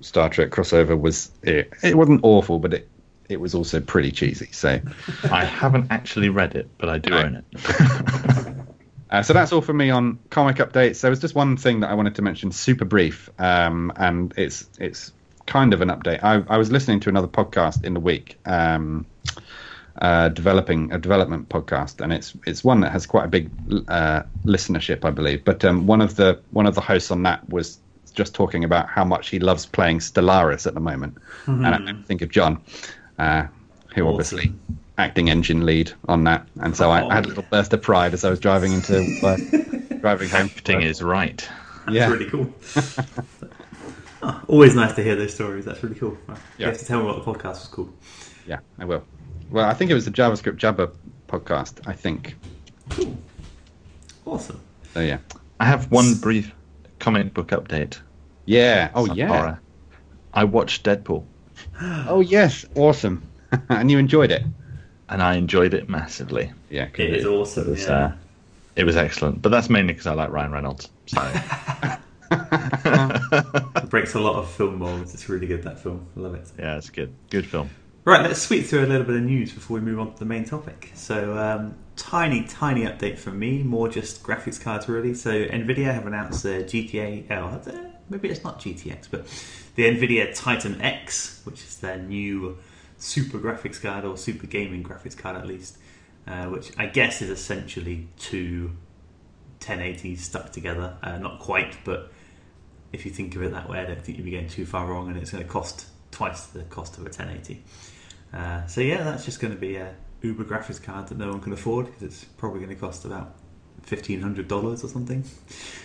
Star 0.00 0.28
Trek 0.28 0.50
crossover 0.50 0.98
was 0.98 1.30
it, 1.42 1.72
it 1.82 1.96
wasn't 1.96 2.20
awful, 2.22 2.58
but 2.58 2.74
it 2.74 2.88
it 3.28 3.40
was 3.40 3.54
also 3.54 3.80
pretty 3.80 4.10
cheesy. 4.10 4.48
So 4.52 4.80
I 5.30 5.44
haven't 5.44 5.88
actually 5.90 6.28
read 6.28 6.54
it, 6.54 6.68
but 6.78 6.88
I 6.88 6.98
do 6.98 7.10
No. 7.10 7.18
own 7.18 7.34
it. 7.52 8.56
uh, 9.10 9.22
so 9.22 9.32
that's 9.32 9.52
all 9.52 9.60
for 9.60 9.72
me 9.72 9.90
on 9.90 10.18
comic 10.30 10.56
updates. 10.56 11.00
There 11.00 11.10
was 11.10 11.20
just 11.20 11.34
one 11.34 11.56
thing 11.56 11.80
that 11.80 11.90
I 11.90 11.94
wanted 11.94 12.14
to 12.16 12.22
mention, 12.22 12.52
super 12.52 12.84
brief, 12.84 13.28
um, 13.38 13.92
and 13.96 14.32
it's 14.36 14.68
it's 14.78 15.12
kind 15.46 15.72
of 15.72 15.80
an 15.80 15.88
update. 15.88 16.22
I, 16.22 16.42
I 16.48 16.56
was 16.58 16.70
listening 16.70 17.00
to 17.00 17.08
another 17.08 17.28
podcast 17.28 17.84
in 17.84 17.94
the 17.94 18.00
week. 18.00 18.38
Um, 18.46 19.06
uh, 20.02 20.28
developing 20.28 20.92
a 20.92 20.98
development 20.98 21.48
podcast, 21.48 22.00
and 22.02 22.12
it's 22.12 22.36
it's 22.46 22.62
one 22.64 22.80
that 22.80 22.92
has 22.92 23.06
quite 23.06 23.24
a 23.24 23.28
big 23.28 23.50
uh, 23.88 24.22
listenership, 24.44 25.04
I 25.04 25.10
believe. 25.10 25.44
But 25.44 25.64
um, 25.64 25.86
one 25.86 26.00
of 26.00 26.16
the 26.16 26.42
one 26.50 26.66
of 26.66 26.74
the 26.74 26.80
hosts 26.80 27.10
on 27.10 27.22
that 27.24 27.48
was 27.48 27.78
just 28.14 28.34
talking 28.34 28.64
about 28.64 28.88
how 28.88 29.04
much 29.04 29.28
he 29.28 29.38
loves 29.38 29.66
playing 29.66 29.98
Stellaris 29.98 30.66
at 30.66 30.74
the 30.74 30.80
moment, 30.80 31.18
and 31.46 31.66
I 31.66 32.02
think 32.06 32.22
of 32.22 32.30
John, 32.30 32.62
uh, 33.18 33.46
who 33.94 34.02
Awesome. 34.02 34.08
obviously 34.08 34.52
acting 34.98 35.28
engine 35.30 35.66
lead 35.66 35.92
on 36.08 36.24
that, 36.24 36.46
and 36.60 36.76
so 36.76 36.90
I, 36.90 37.02
Oh, 37.02 37.08
I 37.10 37.14
had 37.14 37.24
a 37.26 37.28
little 37.28 37.42
burst 37.50 37.72
of 37.72 37.82
pride 37.82 38.14
as 38.14 38.24
I 38.24 38.30
was 38.30 38.40
driving 38.40 38.72
into 38.72 39.02
uh, 39.22 39.36
driving 40.00 40.30
home. 40.30 40.50
Acting 40.56 40.82
is 40.82 41.02
right. 41.02 41.46
That's 41.86 41.96
Yeah. 41.96 42.10
really 42.10 42.30
cool. 42.30 42.52
Oh, 44.22 44.42
always 44.48 44.74
nice 44.74 44.94
to 44.94 45.02
hear 45.02 45.14
those 45.14 45.34
stories. 45.34 45.66
That's 45.66 45.82
really 45.82 45.94
cool. 45.96 46.16
You 46.28 46.36
Yeah. 46.58 46.66
have 46.68 46.78
to 46.78 46.84
tell 46.86 47.00
me 47.00 47.06
what 47.06 47.22
the 47.22 47.30
podcast 47.32 47.60
was 47.60 47.68
called. 47.68 47.92
Yeah, 48.46 48.60
I 48.78 48.84
will. 48.86 49.04
Well, 49.50 49.64
I 49.68 49.74
think 49.74 49.90
it 49.90 49.94
was 49.94 50.04
the 50.04 50.10
JavaScript 50.10 50.56
Jabber 50.56 50.90
podcast. 51.28 51.86
I 51.86 51.92
think. 51.92 52.36
Cool. 52.90 53.16
Awesome. 54.24 54.60
So 54.94 55.00
yeah. 55.00 55.18
I 55.60 55.64
have 55.64 55.90
one 55.90 56.14
brief 56.14 56.52
comic 56.98 57.32
book 57.34 57.48
update. 57.48 57.98
Yeah. 58.44 58.90
Oh 58.94 59.06
Some 59.06 59.16
yeah. 59.16 59.28
horror. 59.28 59.60
I 60.34 60.44
watched 60.44 60.84
Deadpool, 60.84 61.24
Oh 61.80 62.20
yes. 62.20 62.64
Awesome. 62.74 63.22
and 63.68 63.90
you 63.90 63.98
enjoyed 63.98 64.30
it. 64.30 64.42
and 65.08 65.22
I 65.22 65.36
enjoyed 65.36 65.72
it 65.74 65.88
massively. 65.88 66.52
Yeah. 66.68 66.88
It 66.94 67.14
is 67.14 67.24
awesome. 67.26 67.68
It 67.68 67.70
was, 67.70 67.84
yeah. 67.84 67.92
uh, 67.92 68.12
it 68.74 68.84
was 68.84 68.96
excellent, 68.96 69.40
but 69.40 69.48
that's 69.50 69.70
mainly 69.70 69.92
because 69.94 70.06
I 70.06 70.12
like 70.14 70.30
Ryan 70.30 70.52
Reynolds. 70.52 70.90
So 71.06 71.20
It 72.30 73.88
breaks 73.90 74.14
a 74.14 74.20
lot 74.20 74.36
of 74.36 74.50
film 74.50 74.78
molds. 74.78 75.14
It's 75.14 75.28
really 75.28 75.46
good 75.46 75.62
that 75.62 75.78
film. 75.80 76.06
I 76.16 76.20
love 76.20 76.34
it. 76.34 76.50
yeah, 76.58 76.76
it's 76.76 76.90
good. 76.90 77.12
Good 77.30 77.46
film. 77.46 77.70
Right, 78.06 78.22
let's 78.22 78.40
sweep 78.40 78.66
through 78.66 78.84
a 78.84 78.86
little 78.86 79.04
bit 79.04 79.16
of 79.16 79.22
news 79.22 79.52
before 79.52 79.80
we 79.80 79.80
move 79.80 79.98
on 79.98 80.12
to 80.12 80.18
the 80.20 80.26
main 80.26 80.44
topic. 80.44 80.92
So, 80.94 81.36
um, 81.36 81.74
tiny, 81.96 82.44
tiny 82.44 82.82
update 82.82 83.18
from 83.18 83.36
me, 83.36 83.64
more 83.64 83.88
just 83.88 84.22
graphics 84.22 84.60
cards 84.60 84.88
really. 84.88 85.12
So, 85.12 85.32
Nvidia 85.32 85.92
have 85.92 86.06
announced 86.06 86.44
the 86.44 86.62
GTA, 86.62 87.28
oh, 87.32 87.92
maybe 88.08 88.28
it's 88.28 88.44
not 88.44 88.60
GTX, 88.60 89.08
but 89.10 89.26
the 89.74 89.86
Nvidia 89.86 90.32
Titan 90.32 90.80
X, 90.80 91.40
which 91.42 91.64
is 91.64 91.78
their 91.78 91.98
new 91.98 92.56
super 92.96 93.40
graphics 93.40 93.82
card 93.82 94.04
or 94.04 94.16
super 94.16 94.46
gaming 94.46 94.84
graphics 94.84 95.18
card 95.18 95.34
at 95.34 95.44
least, 95.44 95.76
uh, 96.28 96.44
which 96.44 96.70
I 96.78 96.86
guess 96.86 97.22
is 97.22 97.30
essentially 97.30 98.06
two 98.20 98.76
1080s 99.58 100.18
stuck 100.18 100.52
together. 100.52 100.96
Uh, 101.02 101.18
not 101.18 101.40
quite, 101.40 101.78
but 101.84 102.12
if 102.92 103.04
you 103.04 103.10
think 103.10 103.34
of 103.34 103.42
it 103.42 103.50
that 103.50 103.68
way, 103.68 103.80
I 103.80 103.84
don't 103.84 104.00
think 104.00 104.16
you'd 104.16 104.24
be 104.24 104.30
going 104.30 104.48
too 104.48 104.64
far 104.64 104.86
wrong, 104.86 105.08
and 105.08 105.16
it's 105.16 105.32
going 105.32 105.42
to 105.42 105.50
cost 105.50 105.86
twice 106.12 106.46
the 106.46 106.62
cost 106.62 106.94
of 106.94 107.00
a 107.00 107.10
1080. 107.10 107.62
Uh, 108.36 108.66
so 108.66 108.82
yeah, 108.82 109.02
that's 109.02 109.24
just 109.24 109.40
going 109.40 109.52
to 109.52 109.58
be 109.58 109.76
a 109.76 109.94
Uber 110.20 110.44
graphics 110.44 110.82
card 110.82 111.08
that 111.08 111.16
no 111.16 111.28
one 111.30 111.40
can 111.40 111.52
afford 111.52 111.86
because 111.86 112.02
it's 112.02 112.24
probably 112.24 112.60
going 112.60 112.74
to 112.74 112.76
cost 112.76 113.04
about 113.04 113.34
fifteen 113.82 114.20
hundred 114.20 114.46
dollars 114.46 114.84
or 114.84 114.88
something, 114.88 115.24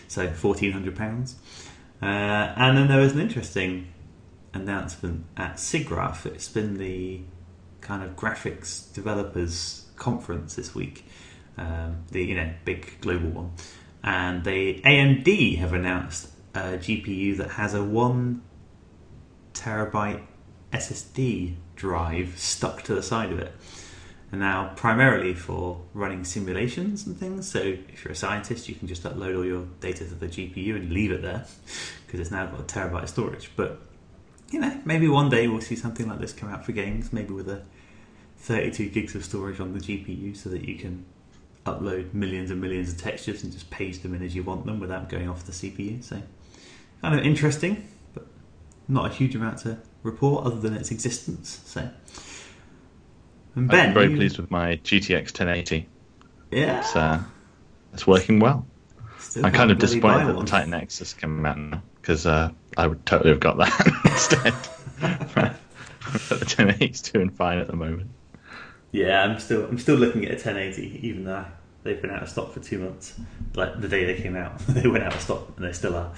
so 0.07 0.29
fourteen 0.29 0.73
hundred 0.73 0.95
pounds. 0.97 1.37
Uh, 2.01 2.05
and 2.05 2.77
then 2.77 2.87
there 2.87 2.99
was 2.99 3.13
an 3.13 3.21
interesting 3.21 3.87
announcement 4.53 5.23
at 5.37 5.55
SIGGRAPH. 5.55 6.25
It's 6.25 6.49
been 6.49 6.77
the 6.77 7.21
kind 7.79 8.03
of 8.03 8.15
graphics 8.15 8.91
developers 8.93 9.85
conference 9.95 10.55
this 10.55 10.75
week, 10.75 11.05
um, 11.57 12.03
the 12.11 12.23
you 12.23 12.35
know 12.35 12.51
big 12.65 12.99
global 12.99 13.29
one, 13.29 13.51
and 14.03 14.43
they 14.43 14.81
AMD 14.83 15.57
have 15.59 15.71
announced 15.71 16.29
a 16.53 16.77
GPU 16.77 17.37
that 17.37 17.51
has 17.51 17.73
a 17.73 17.83
one 17.83 18.41
terabyte 19.53 20.23
SSD 20.73 21.55
drive 21.81 22.37
stuck 22.37 22.83
to 22.83 22.93
the 22.93 23.01
side 23.01 23.31
of 23.31 23.39
it. 23.39 23.51
And 24.31 24.39
now, 24.39 24.71
primarily 24.75 25.33
for 25.33 25.81
running 25.93 26.23
simulations 26.23 27.05
and 27.05 27.17
things. 27.17 27.49
So, 27.51 27.59
if 27.59 28.05
you're 28.05 28.13
a 28.13 28.15
scientist, 28.15 28.69
you 28.69 28.75
can 28.75 28.87
just 28.87 29.03
upload 29.03 29.35
all 29.35 29.43
your 29.43 29.65
data 29.81 30.05
to 30.05 30.13
the 30.13 30.27
GPU 30.27 30.75
and 30.75 30.91
leave 30.91 31.11
it 31.11 31.21
there 31.21 31.45
because 32.05 32.19
it's 32.19 32.31
now 32.31 32.45
got 32.45 32.59
a 32.59 32.63
terabyte 32.63 33.03
of 33.03 33.09
storage. 33.09 33.51
But 33.57 33.81
you 34.51 34.59
know, 34.59 34.79
maybe 34.85 35.07
one 35.07 35.29
day 35.29 35.47
we'll 35.47 35.61
see 35.61 35.75
something 35.75 36.07
like 36.07 36.19
this 36.19 36.33
come 36.33 36.49
out 36.49 36.63
for 36.65 36.71
games, 36.71 37.11
maybe 37.11 37.33
with 37.33 37.49
a 37.49 37.63
32 38.37 38.89
gigs 38.89 39.15
of 39.15 39.25
storage 39.25 39.59
on 39.59 39.73
the 39.73 39.79
GPU, 39.79 40.37
so 40.37 40.49
that 40.49 40.65
you 40.65 40.75
can 40.75 41.05
upload 41.65 42.13
millions 42.13 42.51
and 42.51 42.61
millions 42.61 42.93
of 42.93 43.01
textures 43.01 43.43
and 43.43 43.51
just 43.51 43.69
page 43.69 43.99
them 43.99 44.13
in 44.13 44.21
as 44.21 44.35
you 44.35 44.43
want 44.43 44.65
them 44.65 44.79
without 44.79 45.09
going 45.09 45.27
off 45.27 45.45
the 45.45 45.51
CPU. 45.51 46.01
So, 46.03 46.21
kind 47.01 47.19
of 47.19 47.25
interesting, 47.25 47.87
not 48.87 49.11
a 49.11 49.13
huge 49.13 49.35
amount 49.35 49.59
to 49.59 49.77
report 50.03 50.45
other 50.45 50.59
than 50.59 50.73
its 50.73 50.91
existence. 50.91 51.61
So, 51.65 51.89
and 53.55 53.67
Ben, 53.67 53.89
I'm 53.89 53.93
very 53.93 54.09
you- 54.11 54.17
pleased 54.17 54.37
with 54.37 54.51
my 54.51 54.77
GTX 54.77 55.31
1080. 55.33 55.87
Yeah, 56.51 56.79
It's, 56.79 56.95
uh, 56.95 57.23
it's 57.93 58.05
working 58.05 58.39
well. 58.39 58.65
Still 59.19 59.45
I'm 59.45 59.53
kind 59.53 59.71
of 59.71 59.77
disappointed 59.77 60.27
that 60.27 60.37
the. 60.39 60.45
Titan 60.45 60.73
X 60.73 60.99
has 60.99 61.13
come 61.13 61.45
out 61.45 61.57
now 61.57 61.81
because 62.01 62.25
uh, 62.25 62.49
I 62.75 62.87
would 62.87 63.05
totally 63.05 63.29
have 63.29 63.39
got 63.39 63.57
that 63.57 64.01
instead. 64.05 64.53
the 66.29 66.35
1080 66.35 66.85
is 66.85 67.01
doing 67.01 67.29
fine 67.29 67.59
at 67.59 67.67
the 67.67 67.75
moment. 67.75 68.09
Yeah, 68.91 69.23
I'm 69.23 69.39
still 69.39 69.65
I'm 69.65 69.77
still 69.79 69.95
looking 69.95 70.25
at 70.25 70.31
a 70.31 70.33
1080, 70.33 71.07
even 71.07 71.23
though 71.23 71.45
they've 71.83 72.01
been 72.01 72.11
out 72.11 72.23
of 72.23 72.29
stock 72.29 72.51
for 72.51 72.59
two 72.59 72.79
months. 72.79 73.17
Like 73.55 73.79
the 73.79 73.87
day 73.87 74.03
they 74.05 74.21
came 74.21 74.35
out, 74.35 74.57
they 74.67 74.87
went 74.87 75.03
out 75.05 75.15
of 75.15 75.21
stock, 75.21 75.53
and 75.55 75.65
they 75.65 75.71
still 75.71 75.95
are. 75.95 76.11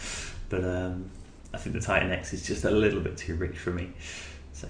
But 0.49 0.63
um, 0.63 1.11
I 1.53 1.57
think 1.57 1.75
the 1.75 1.81
Titan 1.81 2.11
X 2.11 2.33
is 2.33 2.45
just 2.45 2.63
a 2.63 2.71
little 2.71 2.99
bit 2.99 3.17
too 3.17 3.35
rich 3.35 3.57
for 3.57 3.71
me. 3.71 3.91
So, 4.53 4.67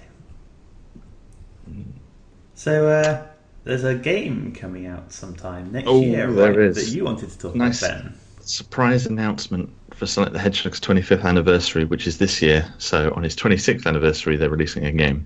so 2.56 2.88
uh, 2.88 3.28
there's 3.64 3.84
a 3.84 3.96
game 3.96 4.54
coming 4.54 4.86
out 4.88 5.12
sometime 5.12 5.72
next 5.72 5.88
Oh, 5.88 6.02
year, 6.02 6.28
right? 6.30 6.74
That 6.74 6.88
you 6.88 7.06
wanted 7.06 7.30
to 7.30 7.38
talk 7.38 7.56
Nice. 7.56 7.82
about, 7.82 8.04
Ben. 8.04 8.20
Surprise 8.42 9.06
announcement 9.06 9.70
for 9.94 10.06
Sonic 10.06 10.34
the 10.34 10.40
Hedgehog's 10.40 10.82
25th 10.82 11.24
anniversary, 11.24 11.86
which 11.86 12.08
is 12.08 12.18
this 12.18 12.42
year. 12.42 12.66
So 12.78 13.14
on 13.16 13.24
his 13.24 13.36
26th 13.38 13.86
anniversary, 13.86 14.36
they're 14.36 14.50
releasing 14.50 14.86
a 14.86 14.92
game, 14.92 15.26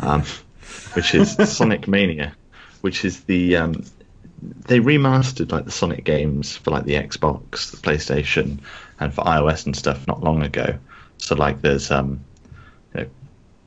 um, 0.00 0.22
which 0.92 1.14
is 1.14 1.32
Sonic 1.50 1.88
Mania, 1.88 2.36
which 2.82 3.06
is 3.06 3.24
the 3.24 3.56
um, 3.56 3.84
they 4.66 4.80
remastered 4.80 5.50
like 5.50 5.64
the 5.64 5.70
Sonic 5.70 6.04
games 6.04 6.56
for 6.56 6.70
like 6.70 6.84
the 6.84 6.94
Xbox, 6.94 7.70
the 7.70 7.78
PlayStation, 7.78 8.58
and 9.00 9.14
for 9.14 9.24
iOS 9.24 9.64
and 9.64 9.74
stuff 9.74 10.06
not 10.06 10.22
long 10.22 10.42
ago. 10.42 10.78
So 11.18 11.34
like 11.34 11.60
there's 11.60 11.90
um, 11.90 12.24
you 12.94 13.02
know, 13.02 13.08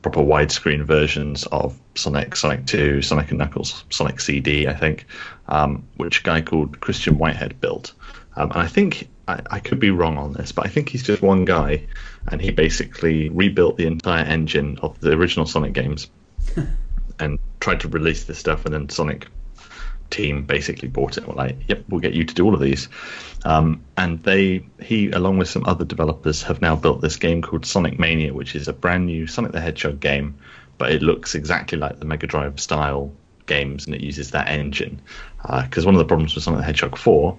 proper 0.02 0.20
widescreen 0.20 0.82
versions 0.84 1.46
of 1.46 1.78
Sonic, 1.94 2.36
Sonic 2.36 2.66
2, 2.66 3.02
Sonic 3.02 3.30
and 3.30 3.38
Knuckles, 3.38 3.84
Sonic 3.90 4.20
CD, 4.20 4.66
I 4.66 4.74
think, 4.74 5.06
um, 5.46 5.84
which 5.96 6.20
a 6.20 6.22
guy 6.22 6.40
called 6.40 6.80
Christian 6.80 7.18
Whitehead 7.18 7.60
built. 7.60 7.92
Um, 8.36 8.50
and 8.50 8.60
I 8.60 8.66
think 8.66 9.08
I, 9.28 9.40
I 9.50 9.60
could 9.60 9.78
be 9.78 9.90
wrong 9.90 10.18
on 10.18 10.32
this, 10.32 10.52
but 10.52 10.66
I 10.66 10.68
think 10.68 10.88
he's 10.88 11.02
just 11.02 11.22
one 11.22 11.44
guy, 11.44 11.86
and 12.28 12.40
he 12.40 12.50
basically 12.50 13.28
rebuilt 13.28 13.76
the 13.76 13.86
entire 13.86 14.24
engine 14.24 14.78
of 14.82 14.98
the 15.00 15.12
original 15.12 15.46
Sonic 15.46 15.72
games 15.72 16.08
and 17.18 17.38
tried 17.60 17.80
to 17.80 17.88
release 17.88 18.24
this 18.24 18.38
stuff, 18.38 18.64
and 18.64 18.74
then 18.74 18.88
Sonic 18.88 19.28
team 20.10 20.44
basically 20.44 20.88
bought 20.88 21.18
it. 21.18 21.26
Were 21.26 21.34
like, 21.34 21.56
"Yep, 21.68 21.84
we'll 21.88 22.00
get 22.00 22.14
you 22.14 22.24
to 22.24 22.34
do 22.34 22.44
all 22.44 22.54
of 22.54 22.60
these." 22.60 22.88
Um, 23.44 23.82
and 23.96 24.22
they, 24.22 24.64
he, 24.80 25.10
along 25.10 25.38
with 25.38 25.48
some 25.48 25.64
other 25.66 25.84
developers, 25.84 26.42
have 26.42 26.60
now 26.60 26.76
built 26.76 27.00
this 27.00 27.16
game 27.16 27.42
called 27.42 27.66
Sonic 27.66 27.98
Mania, 27.98 28.32
which 28.32 28.54
is 28.54 28.68
a 28.68 28.72
brand 28.72 29.06
new 29.06 29.26
Sonic 29.26 29.52
the 29.52 29.60
Hedgehog 29.60 30.00
game, 30.00 30.36
but 30.78 30.92
it 30.92 31.02
looks 31.02 31.34
exactly 31.34 31.78
like 31.78 31.98
the 31.98 32.04
Mega 32.04 32.26
Drive 32.26 32.60
style 32.60 33.12
games, 33.46 33.86
and 33.86 33.94
it 33.94 34.00
uses 34.00 34.30
that 34.30 34.48
engine. 34.48 35.00
Because 35.42 35.84
uh, 35.84 35.88
one 35.88 35.94
of 35.94 35.98
the 35.98 36.04
problems 36.04 36.34
with 36.34 36.44
Sonic 36.44 36.60
the 36.60 36.66
Hedgehog 36.66 36.96
4 36.96 37.38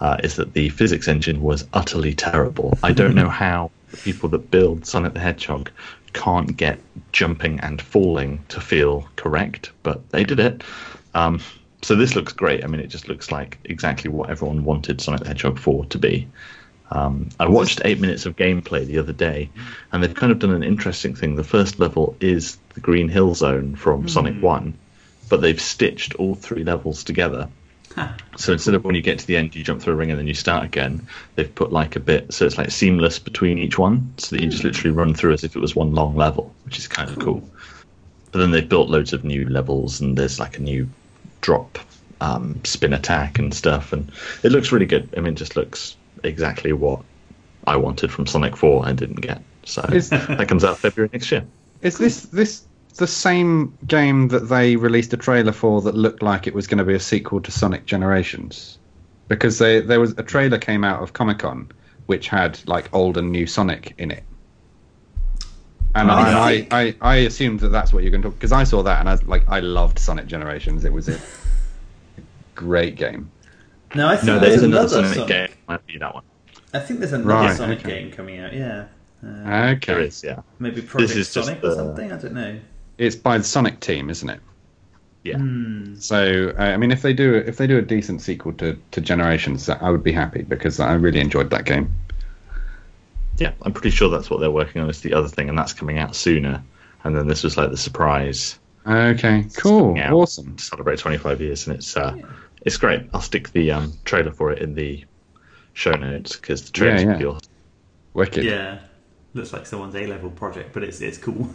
uh, 0.00 0.16
is 0.22 0.36
that 0.36 0.52
the 0.52 0.68
physics 0.70 1.08
engine 1.08 1.40
was 1.40 1.66
utterly 1.72 2.14
terrible. 2.14 2.76
I 2.82 2.92
don't 2.92 3.14
know 3.14 3.28
how 3.44 3.70
the 3.90 3.96
people 3.98 4.28
that 4.30 4.50
build 4.50 4.86
Sonic 4.86 5.14
the 5.14 5.20
Hedgehog 5.20 5.70
can't 6.12 6.56
get 6.56 6.80
jumping 7.12 7.60
and 7.60 7.80
falling 7.80 8.44
to 8.48 8.60
feel 8.60 9.08
correct, 9.16 9.72
but 9.82 10.08
they 10.10 10.24
did 10.24 10.40
it. 10.40 10.62
Um, 11.14 11.40
so 11.84 11.94
this 11.94 12.16
looks 12.16 12.32
great. 12.32 12.64
I 12.64 12.66
mean, 12.66 12.80
it 12.80 12.86
just 12.86 13.08
looks 13.08 13.30
like 13.30 13.58
exactly 13.64 14.10
what 14.10 14.30
everyone 14.30 14.64
wanted 14.64 15.00
Sonic 15.00 15.20
the 15.20 15.28
Hedgehog 15.28 15.58
4 15.58 15.84
to 15.86 15.98
be. 15.98 16.26
Um, 16.90 17.28
I 17.38 17.46
watched 17.48 17.82
eight 17.84 18.00
minutes 18.00 18.24
of 18.24 18.36
gameplay 18.36 18.86
the 18.86 18.98
other 18.98 19.12
day, 19.12 19.50
and 19.92 20.02
they've 20.02 20.14
kind 20.14 20.32
of 20.32 20.38
done 20.38 20.52
an 20.52 20.62
interesting 20.62 21.14
thing. 21.14 21.36
The 21.36 21.44
first 21.44 21.78
level 21.78 22.16
is 22.20 22.56
the 22.74 22.80
Green 22.80 23.08
Hill 23.08 23.34
Zone 23.34 23.76
from 23.76 24.04
mm. 24.04 24.10
Sonic 24.10 24.42
1, 24.42 24.74
but 25.28 25.40
they've 25.40 25.60
stitched 25.60 26.14
all 26.14 26.34
three 26.34 26.64
levels 26.64 27.04
together. 27.04 27.48
So 28.36 28.52
instead 28.52 28.74
of 28.74 28.84
when 28.84 28.96
you 28.96 29.02
get 29.02 29.20
to 29.20 29.26
the 29.26 29.36
end, 29.36 29.54
you 29.54 29.62
jump 29.62 29.80
through 29.80 29.92
a 29.92 29.96
ring 29.96 30.10
and 30.10 30.18
then 30.18 30.26
you 30.26 30.34
start 30.34 30.64
again, 30.64 31.06
they've 31.36 31.54
put 31.54 31.72
like 31.72 31.94
a 31.94 32.00
bit, 32.00 32.32
so 32.34 32.44
it's 32.44 32.58
like 32.58 32.70
seamless 32.70 33.20
between 33.20 33.58
each 33.58 33.78
one, 33.78 34.12
so 34.16 34.34
that 34.34 34.42
you 34.42 34.48
just 34.48 34.62
hmm. 34.62 34.68
literally 34.68 34.96
run 34.96 35.14
through 35.14 35.32
as 35.32 35.44
if 35.44 35.54
it 35.54 35.60
was 35.60 35.76
one 35.76 35.94
long 35.94 36.16
level, 36.16 36.52
which 36.64 36.78
is 36.78 36.88
kind 36.88 37.08
of 37.08 37.18
cool. 37.20 37.48
But 38.32 38.40
then 38.40 38.50
they've 38.50 38.68
built 38.68 38.90
loads 38.90 39.12
of 39.12 39.22
new 39.22 39.48
levels, 39.48 40.00
and 40.00 40.18
there's 40.18 40.40
like 40.40 40.58
a 40.58 40.62
new 40.62 40.88
drop 41.44 41.78
um, 42.22 42.58
spin 42.64 42.94
attack 42.94 43.38
and 43.38 43.52
stuff, 43.52 43.92
and 43.92 44.10
it 44.42 44.50
looks 44.50 44.72
really 44.72 44.86
good. 44.86 45.08
I 45.16 45.20
mean, 45.20 45.34
it 45.34 45.36
just 45.36 45.56
looks 45.56 45.96
exactly 46.22 46.72
what 46.72 47.02
I 47.66 47.76
wanted 47.76 48.10
from 48.10 48.26
Sonic 48.26 48.56
4 48.56 48.88
and 48.88 48.96
didn't 48.96 49.20
get. 49.20 49.42
So 49.64 49.82
is, 49.92 50.08
that 50.10 50.48
comes 50.48 50.64
out 50.64 50.78
February 50.78 51.10
next 51.12 51.30
year. 51.30 51.44
Is 51.82 51.98
this 51.98 52.22
this 52.22 52.64
the 52.96 53.06
same 53.06 53.76
game 53.86 54.28
that 54.28 54.48
they 54.48 54.76
released 54.76 55.12
a 55.12 55.16
trailer 55.18 55.52
for 55.52 55.82
that 55.82 55.94
looked 55.94 56.22
like 56.22 56.46
it 56.46 56.54
was 56.54 56.66
going 56.66 56.78
to 56.78 56.84
be 56.84 56.94
a 56.94 57.00
sequel 57.00 57.40
to 57.42 57.50
Sonic 57.50 57.84
Generations? 57.84 58.78
Because 59.28 59.58
they, 59.58 59.80
there 59.80 60.00
was 60.00 60.12
a 60.16 60.22
trailer 60.22 60.58
came 60.58 60.84
out 60.84 61.02
of 61.02 61.12
Comic 61.12 61.40
Con 61.40 61.70
which 62.06 62.28
had 62.28 62.58
like 62.66 62.92
old 62.92 63.16
and 63.16 63.32
new 63.32 63.46
Sonic 63.46 63.94
in 63.98 64.10
it. 64.10 64.24
And 65.94 66.10
oh, 66.10 66.14
I, 66.14 66.66
I, 66.70 66.78
I, 66.80 66.94
I, 67.00 67.16
assumed 67.16 67.60
that 67.60 67.68
that's 67.68 67.92
what 67.92 68.02
you're 68.02 68.10
going 68.10 68.22
to 68.22 68.28
talk 68.28 68.34
because 68.34 68.50
I 68.50 68.64
saw 68.64 68.82
that 68.82 68.98
and 68.98 69.08
I 69.08 69.14
like 69.26 69.48
I 69.48 69.60
loved 69.60 69.98
Sonic 69.98 70.26
Generations. 70.26 70.84
It 70.84 70.92
was 70.92 71.08
a 71.08 71.20
great 72.56 72.96
game. 72.96 73.30
No, 73.94 74.08
I 74.08 74.16
think 74.16 74.26
no, 74.26 74.38
there's, 74.40 74.60
there's 74.60 74.62
another, 74.64 74.88
Sonic, 74.88 75.14
Sonic, 75.14 75.28
game. 75.28 75.48
Might 75.68 75.86
be 75.86 75.98
that 75.98 76.12
one. 76.12 76.24
I 76.72 76.80
think 76.80 76.98
there's 76.98 77.12
another 77.12 77.48
right, 77.48 77.56
Sonic 77.56 77.80
okay. 77.80 78.02
game 78.02 78.10
coming 78.10 78.40
out. 78.40 78.52
Yeah. 78.52 78.86
Uh, 79.24 79.74
okay. 79.76 79.92
There 79.92 80.00
is, 80.00 80.22
yeah. 80.24 80.42
Maybe 80.58 80.82
Project 80.82 81.26
Sonic 81.26 81.62
or 81.62 81.74
something. 81.74 82.12
I 82.12 82.16
don't 82.16 82.34
know. 82.34 82.58
It's 82.98 83.14
by 83.16 83.38
the 83.38 83.44
Sonic 83.44 83.78
team, 83.78 84.10
isn't 84.10 84.28
it? 84.28 84.40
Yeah. 85.22 85.36
Mm. 85.36 86.02
So 86.02 86.52
uh, 86.58 86.62
I 86.62 86.76
mean, 86.76 86.90
if 86.90 87.02
they 87.02 87.12
do 87.12 87.34
if 87.34 87.56
they 87.56 87.66
do 87.66 87.78
a 87.78 87.82
decent 87.82 88.20
sequel 88.20 88.52
to, 88.54 88.76
to 88.90 89.00
Generations, 89.00 89.68
I 89.68 89.90
would 89.90 90.02
be 90.02 90.12
happy 90.12 90.42
because 90.42 90.80
I 90.80 90.94
really 90.94 91.20
enjoyed 91.20 91.50
that 91.50 91.64
game. 91.64 91.94
Yeah, 93.38 93.52
I'm 93.62 93.72
pretty 93.72 93.90
sure 93.90 94.08
that's 94.08 94.30
what 94.30 94.40
they're 94.40 94.50
working 94.50 94.82
on. 94.82 94.88
Is 94.88 95.00
the 95.00 95.14
other 95.14 95.28
thing, 95.28 95.48
and 95.48 95.58
that's 95.58 95.72
coming 95.72 95.98
out 95.98 96.14
sooner. 96.14 96.62
And 97.04 97.16
then 97.16 97.26
this 97.26 97.42
was 97.42 97.56
like 97.56 97.70
the 97.70 97.76
surprise. 97.76 98.58
Okay, 98.86 99.46
cool, 99.56 99.98
awesome. 99.98 100.56
To 100.56 100.62
celebrate 100.62 100.98
25 100.98 101.40
years, 101.40 101.66
and 101.66 101.76
it's 101.76 101.96
uh, 101.96 102.14
yeah. 102.16 102.24
it's 102.62 102.76
great. 102.76 103.08
I'll 103.12 103.20
stick 103.20 103.50
the 103.50 103.72
um, 103.72 103.92
trailer 104.04 104.32
for 104.32 104.52
it 104.52 104.60
in 104.60 104.74
the 104.74 105.04
show 105.72 105.92
notes 105.92 106.36
because 106.36 106.64
the 106.64 106.72
trailer's 106.72 107.02
yeah, 107.02 107.18
yeah. 107.18 107.38
Wicked. 108.12 108.44
Yeah, 108.44 108.78
looks 109.34 109.52
like 109.52 109.66
someone's 109.66 109.96
A 109.96 110.06
level 110.06 110.30
project, 110.30 110.72
but 110.72 110.84
it's 110.84 111.00
it's 111.00 111.18
cool. 111.18 111.48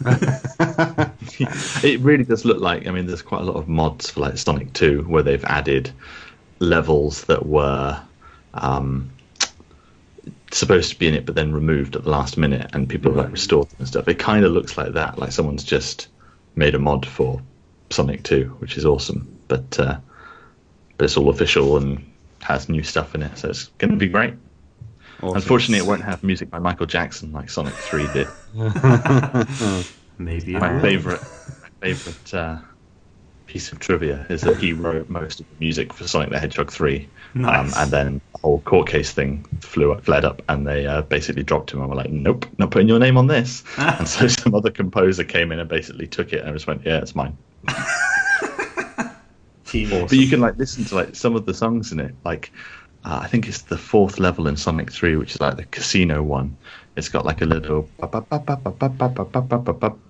it 1.84 2.00
really 2.00 2.24
does 2.24 2.44
look 2.44 2.60
like. 2.60 2.86
I 2.86 2.90
mean, 2.90 3.06
there's 3.06 3.22
quite 3.22 3.40
a 3.40 3.44
lot 3.44 3.56
of 3.56 3.68
mods 3.68 4.10
for 4.10 4.20
like 4.20 4.36
Sonic 4.36 4.72
2 4.74 5.04
where 5.04 5.22
they've 5.22 5.44
added 5.44 5.90
levels 6.58 7.24
that 7.24 7.46
were 7.46 8.00
um, 8.54 9.10
supposed 10.50 10.90
to 10.90 10.98
be 10.98 11.08
in 11.08 11.14
it, 11.14 11.26
but 11.26 11.34
then 11.34 11.52
removed 11.52 11.96
at 11.96 12.04
the 12.04 12.10
last 12.10 12.36
minute, 12.36 12.70
and 12.72 12.88
people 12.88 13.12
have 13.12 13.24
like 13.24 13.32
restored 13.32 13.68
them 13.68 13.76
and 13.80 13.88
stuff. 13.88 14.08
It 14.08 14.18
kind 14.18 14.44
of 14.44 14.52
looks 14.52 14.76
like 14.76 14.92
that, 14.94 15.18
like 15.18 15.32
someone's 15.32 15.64
just 15.64 16.08
made 16.56 16.74
a 16.74 16.78
mod 16.78 17.06
for 17.06 17.40
Sonic 17.90 18.22
2, 18.24 18.56
which 18.58 18.76
is 18.76 18.84
awesome. 18.84 19.38
But 19.48 19.78
uh, 19.78 19.98
but 20.96 21.04
it's 21.04 21.16
all 21.16 21.28
official 21.28 21.76
and 21.76 22.04
has 22.40 22.68
new 22.68 22.82
stuff 22.82 23.14
in 23.14 23.22
it, 23.22 23.38
so 23.38 23.50
it's 23.50 23.66
going 23.78 23.90
to 23.90 23.96
be 23.96 24.08
great. 24.08 24.34
Awesome. 25.22 25.36
Unfortunately, 25.36 25.84
it 25.84 25.88
won't 25.88 26.02
have 26.02 26.22
music 26.22 26.50
by 26.50 26.58
Michael 26.58 26.86
Jackson 26.86 27.32
like 27.32 27.50
Sonic 27.50 27.74
3 27.74 28.06
did. 28.12 28.28
Maybe 30.18 30.52
my 30.54 30.80
favorite, 30.80 31.20
my 31.62 31.68
favorite 31.80 32.34
uh, 32.34 32.58
piece 33.50 33.72
of 33.72 33.80
trivia 33.80 34.24
is 34.28 34.42
that 34.42 34.58
he 34.58 34.72
wrote 34.72 35.10
most 35.10 35.40
of 35.40 35.48
the 35.48 35.56
music 35.58 35.92
for 35.92 36.06
Sonic 36.06 36.30
the 36.30 36.38
Hedgehog 36.38 36.70
3. 36.70 37.08
Um, 37.34 37.42
nice. 37.42 37.76
Um, 37.76 37.82
and 37.82 37.90
then 37.90 38.20
the 38.32 38.38
whole 38.38 38.60
court 38.60 38.88
case 38.88 39.10
thing 39.10 39.44
flew 39.60 39.92
up, 39.92 40.04
fled 40.04 40.24
up, 40.24 40.40
and 40.48 40.66
they 40.66 40.86
uh, 40.86 41.02
basically 41.02 41.42
dropped 41.42 41.72
him 41.72 41.80
and 41.80 41.90
were 41.90 41.96
like, 41.96 42.10
nope, 42.10 42.46
not 42.58 42.70
putting 42.70 42.86
your 42.86 43.00
name 43.00 43.16
on 43.16 43.26
this. 43.26 43.64
and 43.76 44.08
so 44.08 44.28
some 44.28 44.54
other 44.54 44.70
composer 44.70 45.24
came 45.24 45.50
in 45.50 45.58
and 45.58 45.68
basically 45.68 46.06
took 46.06 46.32
it 46.32 46.44
and 46.44 46.54
just 46.54 46.68
went, 46.68 46.86
yeah, 46.86 46.98
it's 46.98 47.16
mine. 47.16 47.36
awesome. 47.68 49.10
But 50.06 50.12
you 50.12 50.28
can 50.28 50.40
like 50.40 50.56
listen 50.56 50.84
to 50.84 50.94
like 50.94 51.16
some 51.16 51.34
of 51.34 51.44
the 51.44 51.54
songs 51.54 51.90
in 51.90 51.98
it, 51.98 52.14
like 52.24 52.52
uh, 53.04 53.18
I 53.22 53.26
think 53.26 53.48
it's 53.48 53.62
the 53.62 53.78
fourth 53.78 54.20
level 54.20 54.46
in 54.46 54.56
Sonic 54.56 54.92
3, 54.92 55.16
which 55.16 55.34
is 55.34 55.40
like 55.40 55.56
the 55.56 55.64
casino 55.64 56.22
one. 56.22 56.56
It's 57.00 57.08
got 57.08 57.24
like 57.24 57.40
a 57.40 57.46
little 57.46 57.88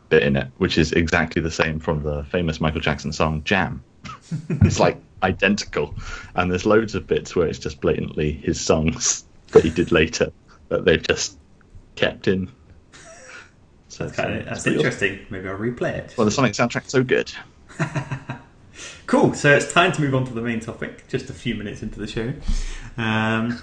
bit 0.09 0.23
in 0.25 0.35
it, 0.35 0.49
which 0.59 0.77
is 0.77 0.91
exactly 0.91 1.41
the 1.41 1.51
same 1.51 1.79
from 1.79 2.03
the 2.03 2.25
famous 2.25 2.61
Michael 2.61 2.81
Jackson 2.81 3.13
song 3.13 3.45
Jam. 3.45 3.85
it's 4.49 4.81
like 4.81 4.99
identical. 5.23 5.95
And 6.35 6.51
there's 6.51 6.67
loads 6.67 6.97
of 6.97 7.07
bits 7.07 7.37
where 7.37 7.47
it's 7.47 7.61
just 7.61 7.81
blatantly 7.81 8.33
his 8.33 8.61
songs 8.61 9.25
that 9.53 9.63
he 9.63 9.71
did 9.71 9.93
later 9.93 10.33
that 10.69 10.85
they've 10.85 11.01
just 11.01 11.39
kept 11.95 12.27
in. 12.27 12.51
So 13.87 14.07
that's, 14.07 14.17
kind 14.17 14.35
of, 14.35 14.45
that's 14.47 14.67
interesting. 14.67 15.21
Maybe 15.31 15.49
I'll 15.49 15.59
replay 15.59 15.95
it. 15.95 16.15
Well, 16.19 16.25
the 16.25 16.33
Sonic 16.33 16.55
soundtrack's 16.55 16.91
so 16.91 17.05
good. 17.05 17.31
cool. 19.07 19.35
So 19.35 19.55
it's 19.55 19.73
time 19.73 19.93
to 19.93 20.01
move 20.01 20.17
on 20.17 20.25
to 20.25 20.35
the 20.35 20.43
main 20.43 20.59
topic. 20.59 21.07
Just 21.07 21.31
a 21.31 21.35
few 21.35 21.55
minutes 21.55 21.85
into 21.85 22.01
the 22.01 22.09
show. 22.09 22.33
Um, 22.97 23.63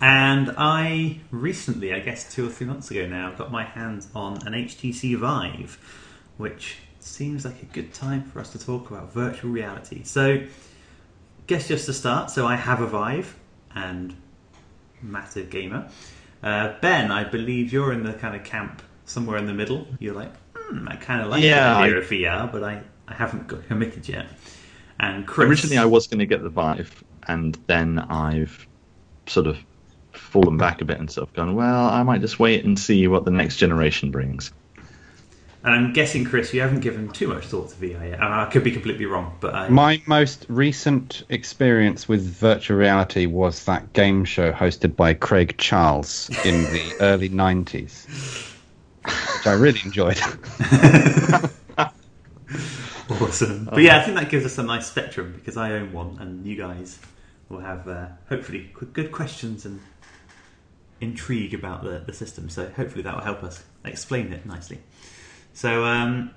and 0.00 0.54
I 0.56 1.20
recently, 1.30 1.92
I 1.92 2.00
guess 2.00 2.32
two 2.32 2.46
or 2.46 2.50
three 2.50 2.66
months 2.66 2.90
ago 2.90 3.06
now, 3.06 3.32
got 3.32 3.52
my 3.52 3.64
hands 3.64 4.08
on 4.14 4.46
an 4.46 4.54
HTC 4.54 5.16
Vive, 5.16 5.78
which 6.38 6.78
seems 7.00 7.44
like 7.44 7.62
a 7.62 7.66
good 7.66 7.92
time 7.92 8.24
for 8.24 8.40
us 8.40 8.50
to 8.52 8.58
talk 8.58 8.90
about 8.90 9.12
virtual 9.12 9.50
reality. 9.50 10.02
So, 10.04 10.42
guess 11.46 11.68
just 11.68 11.86
to 11.86 11.92
start, 11.92 12.30
so 12.30 12.46
I 12.46 12.56
have 12.56 12.80
a 12.80 12.86
Vive 12.86 13.36
and 13.74 14.16
massive 15.02 15.50
gamer. 15.50 15.88
Uh, 16.42 16.74
ben, 16.80 17.10
I 17.10 17.24
believe 17.24 17.72
you're 17.72 17.92
in 17.92 18.02
the 18.02 18.14
kind 18.14 18.34
of 18.34 18.44
camp 18.44 18.82
somewhere 19.04 19.36
in 19.36 19.46
the 19.46 19.52
middle. 19.52 19.86
You're 19.98 20.14
like, 20.14 20.32
hmm, 20.54 20.88
I 20.88 20.96
kind 20.96 21.20
of 21.20 21.28
like 21.28 21.42
yeah, 21.42 21.74
the 21.74 21.80
idea 21.80 21.96
I... 21.96 21.98
of 21.98 22.08
VR, 22.08 22.52
but 22.52 22.64
I, 22.64 22.82
I 23.06 23.14
haven't 23.14 23.48
got 23.48 23.66
committed 23.66 24.08
yet. 24.08 24.26
And 24.98 25.26
Chris... 25.26 25.48
originally, 25.48 25.78
I 25.78 25.84
was 25.84 26.06
going 26.06 26.20
to 26.20 26.26
get 26.26 26.42
the 26.42 26.48
Vive, 26.48 27.04
and 27.28 27.58
then 27.66 27.98
I've 27.98 28.66
sort 29.26 29.46
of 29.46 29.58
fallen 30.12 30.56
back 30.56 30.80
a 30.80 30.84
bit 30.84 30.98
and 30.98 31.10
sort 31.10 31.28
of 31.28 31.34
gone, 31.34 31.54
well, 31.54 31.88
I 31.88 32.02
might 32.02 32.20
just 32.20 32.38
wait 32.38 32.64
and 32.64 32.78
see 32.78 33.06
what 33.08 33.24
the 33.24 33.30
next 33.30 33.56
generation 33.56 34.10
brings. 34.10 34.52
And 35.62 35.74
I'm 35.74 35.92
guessing, 35.92 36.24
Chris, 36.24 36.54
you 36.54 36.62
haven't 36.62 36.80
given 36.80 37.10
too 37.10 37.28
much 37.28 37.44
thought 37.44 37.68
to 37.70 37.76
VR 37.76 38.10
yet. 38.10 38.22
I 38.22 38.48
could 38.50 38.64
be 38.64 38.72
completely 38.72 39.04
wrong, 39.04 39.36
but 39.40 39.54
I... 39.54 39.68
my 39.68 40.00
most 40.06 40.46
recent 40.48 41.22
experience 41.28 42.08
with 42.08 42.22
virtual 42.22 42.78
reality 42.78 43.26
was 43.26 43.64
that 43.66 43.92
game 43.92 44.24
show 44.24 44.52
hosted 44.52 44.96
by 44.96 45.12
Craig 45.12 45.56
Charles 45.58 46.30
in 46.46 46.62
the 46.72 46.96
early 47.00 47.28
'90s, 47.28 48.06
which 49.04 49.46
I 49.46 49.52
really 49.52 49.80
enjoyed. 49.84 50.18
Awesome. 53.10 53.64
But 53.64 53.82
yeah, 53.82 53.98
I 53.98 54.02
think 54.02 54.16
that 54.16 54.30
gives 54.30 54.44
us 54.44 54.58
a 54.58 54.62
nice 54.62 54.86
spectrum 54.86 55.32
because 55.34 55.56
I 55.56 55.72
own 55.72 55.92
one, 55.92 56.18
and 56.20 56.46
you 56.46 56.56
guys 56.56 56.98
will 57.48 57.60
have 57.60 57.88
uh, 57.88 58.06
hopefully 58.28 58.70
good 58.92 59.10
questions 59.10 59.66
and 59.66 59.80
intrigue 61.00 61.54
about 61.54 61.82
the, 61.82 62.02
the 62.04 62.12
system. 62.12 62.48
So 62.48 62.68
hopefully 62.68 63.02
that 63.02 63.14
will 63.14 63.22
help 63.22 63.42
us 63.42 63.62
explain 63.84 64.32
it 64.32 64.46
nicely. 64.46 64.80
So 65.52 65.84
um, 65.84 66.30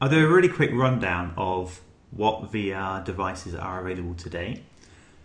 I'll 0.00 0.08
do 0.08 0.24
a 0.24 0.28
really 0.28 0.48
quick 0.48 0.70
rundown 0.72 1.34
of 1.36 1.80
what 2.10 2.52
VR 2.52 3.04
devices 3.04 3.54
are 3.54 3.80
available 3.80 4.14
today, 4.14 4.62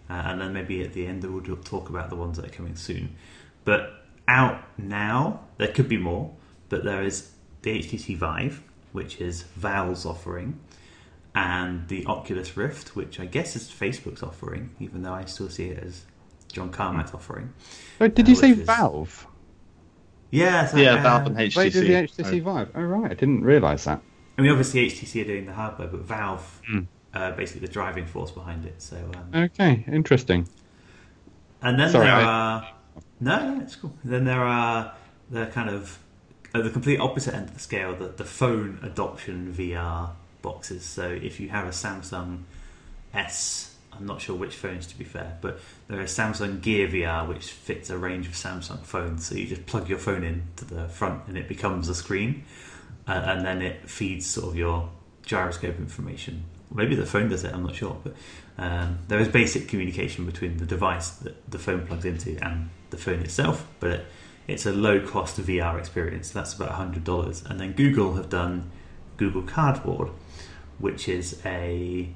uh, 0.09 0.13
and 0.25 0.41
then 0.41 0.53
maybe 0.53 0.81
at 0.83 0.93
the 0.93 1.05
end 1.05 1.23
we'll 1.23 1.57
talk 1.57 1.89
about 1.89 2.09
the 2.09 2.15
ones 2.15 2.37
that 2.37 2.45
are 2.45 2.53
coming 2.53 2.75
soon. 2.75 3.15
But 3.63 4.05
out 4.27 4.63
now, 4.77 5.41
there 5.57 5.67
could 5.67 5.87
be 5.87 5.97
more, 5.97 6.31
but 6.69 6.83
there 6.83 7.03
is 7.03 7.31
the 7.61 7.79
HTC 7.79 8.17
Vive, 8.17 8.63
which 8.91 9.21
is 9.21 9.43
Valve's 9.55 10.05
offering, 10.05 10.59
and 11.35 11.87
the 11.87 12.05
Oculus 12.07 12.57
Rift, 12.57 12.95
which 12.95 13.19
I 13.19 13.25
guess 13.25 13.55
is 13.55 13.69
Facebook's 13.69 14.23
offering, 14.23 14.71
even 14.79 15.03
though 15.03 15.13
I 15.13 15.25
still 15.25 15.49
see 15.49 15.67
it 15.67 15.83
as 15.83 16.03
John 16.51 16.69
Carmack's 16.69 17.13
offering. 17.13 17.53
Oh, 17.99 18.07
did 18.07 18.25
Uh, 18.25 18.29
you 18.29 18.35
say 18.35 18.51
is- 18.51 18.59
Valve? 18.59 19.27
Yeah, 20.29 20.65
so, 20.67 20.77
Yeah, 20.77 20.95
uh, 20.95 21.01
Valve 21.03 21.27
and 21.27 21.37
HTC. 21.37 21.55
They 21.55 21.69
did 21.69 21.87
the 21.87 21.93
HTC. 21.95 22.23
HTC 22.23 22.39
Vive. 22.43 22.69
Oh 22.75 22.81
right, 22.81 23.11
I 23.11 23.13
didn't 23.15 23.43
realise 23.43 23.83
that. 23.85 24.01
I 24.37 24.41
mean, 24.41 24.51
obviously 24.51 24.85
HTC 24.87 25.21
are 25.21 25.25
doing 25.25 25.45
the 25.45 25.53
hardware, 25.53 25.87
but 25.89 26.01
Valve, 26.01 26.61
Mm. 26.71 26.87
uh, 27.13 27.31
basically 27.31 27.67
the 27.67 27.73
driving 27.73 28.05
force 28.05 28.31
behind 28.31 28.65
it. 28.65 28.81
So, 28.81 28.95
um, 29.15 29.43
Okay, 29.43 29.83
interesting. 29.91 30.47
and 31.61 31.79
then 31.79 31.89
Sorry, 31.91 32.05
there 32.05 32.15
I- 32.15 32.23
are 32.23 32.67
no, 33.19 33.53
no, 33.55 33.61
it's 33.61 33.75
cool. 33.75 33.93
Then 34.03 34.23
there 34.25 34.41
are 34.43 34.93
the 35.29 35.45
kind 35.47 35.69
of 35.69 35.99
at 36.53 36.63
the 36.63 36.69
complete 36.69 36.99
opposite 36.99 37.33
end 37.33 37.47
of 37.49 37.53
the 37.53 37.59
scale, 37.59 37.93
the 37.95 38.07
the 38.09 38.25
phone 38.25 38.79
adoption 38.83 39.53
VR 39.53 40.11
boxes. 40.41 40.83
So 40.85 41.07
if 41.09 41.39
you 41.39 41.49
have 41.49 41.65
a 41.65 41.69
Samsung 41.71 42.43
S, 43.13 43.70
I'm 43.93 44.05
not 44.05 44.21
sure 44.21 44.35
which 44.35 44.55
phones 44.55 44.87
to 44.87 44.97
be 44.97 45.03
fair, 45.03 45.37
but 45.41 45.59
there 45.87 46.01
is 46.01 46.11
Samsung 46.11 46.61
Gear 46.61 46.87
VR, 46.87 47.27
which 47.27 47.51
fits 47.51 47.89
a 47.89 47.97
range 47.97 48.27
of 48.27 48.33
Samsung 48.33 48.81
phones. 48.83 49.25
So 49.25 49.35
you 49.35 49.47
just 49.47 49.65
plug 49.65 49.89
your 49.89 49.99
phone 49.99 50.23
in 50.23 50.43
to 50.57 50.65
the 50.65 50.87
front, 50.87 51.27
and 51.27 51.37
it 51.37 51.47
becomes 51.47 51.89
a 51.89 51.95
screen, 51.95 52.45
uh, 53.07 53.11
and 53.11 53.45
then 53.45 53.61
it 53.61 53.89
feeds 53.89 54.25
sort 54.25 54.47
of 54.47 54.55
your 54.55 54.89
gyroscope 55.23 55.77
information. 55.77 56.43
Maybe 56.73 56.95
the 56.95 57.05
phone 57.05 57.29
does 57.29 57.43
it. 57.43 57.53
I'm 57.53 57.63
not 57.63 57.75
sure, 57.75 57.97
but 58.03 58.15
um, 58.57 58.99
there 59.07 59.19
is 59.19 59.27
basic 59.27 59.67
communication 59.67 60.25
between 60.25 60.57
the 60.57 60.65
device 60.65 61.09
that 61.09 61.51
the 61.51 61.59
phone 61.59 61.85
plugs 61.85 62.05
into 62.05 62.37
and 62.43 62.69
the 62.91 62.97
phone 62.97 63.19
itself. 63.19 63.67
But 63.79 63.91
it, 63.91 64.05
it's 64.47 64.65
a 64.65 64.71
low 64.71 65.05
cost 65.05 65.39
VR 65.39 65.77
experience. 65.77 66.31
That's 66.31 66.53
about 66.53 66.71
hundred 66.71 67.03
dollars. 67.03 67.43
And 67.45 67.59
then 67.59 67.73
Google 67.73 68.15
have 68.15 68.29
done 68.29 68.71
Google 69.17 69.43
Cardboard, 69.43 70.09
which 70.79 71.07
is 71.07 71.41
a 71.45 72.09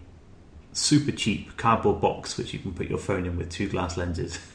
super 0.75 1.11
cheap 1.11 1.55
cardboard 1.57 2.01
box 2.01 2.37
which 2.37 2.53
you 2.53 2.59
can 2.59 2.73
put 2.73 2.87
your 2.87 2.97
phone 2.97 3.25
in 3.25 3.37
with 3.37 3.49
two 3.49 3.67
glass 3.67 3.97
lenses. 3.97 4.39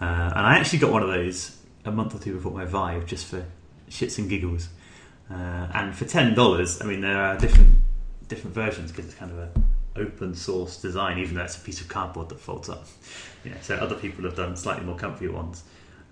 Uh, 0.00 0.32
and 0.34 0.44
I 0.44 0.58
actually 0.58 0.80
got 0.80 0.90
one 0.90 1.04
of 1.04 1.08
those 1.08 1.56
a 1.84 1.90
month 1.92 2.16
or 2.16 2.18
two 2.18 2.34
before 2.34 2.50
my 2.50 2.64
Vive 2.64 3.06
just 3.06 3.26
for 3.26 3.46
shits 3.88 4.18
and 4.18 4.28
giggles. 4.28 4.68
Uh, 5.30 5.68
and 5.72 5.94
for 5.94 6.04
ten 6.04 6.34
dollars, 6.34 6.82
I 6.82 6.84
mean 6.84 7.00
there 7.00 7.16
are 7.16 7.38
different 7.38 7.76
different 8.28 8.54
versions 8.54 8.90
because 8.90 9.06
it's 9.06 9.14
kind 9.14 9.30
of 9.30 9.38
a 9.38 9.50
open 9.96 10.34
source 10.34 10.80
design, 10.82 11.18
even 11.18 11.36
though 11.36 11.44
it's 11.44 11.56
a 11.56 11.60
piece 11.60 11.80
of 11.80 11.88
cardboard 11.88 12.28
that 12.30 12.40
folds 12.40 12.68
up. 12.68 12.86
Yeah, 13.44 13.52
so 13.60 13.76
other 13.76 13.94
people 13.94 14.24
have 14.24 14.36
done 14.36 14.56
slightly 14.56 14.84
more 14.84 14.96
comfy 14.96 15.28
ones. 15.28 15.62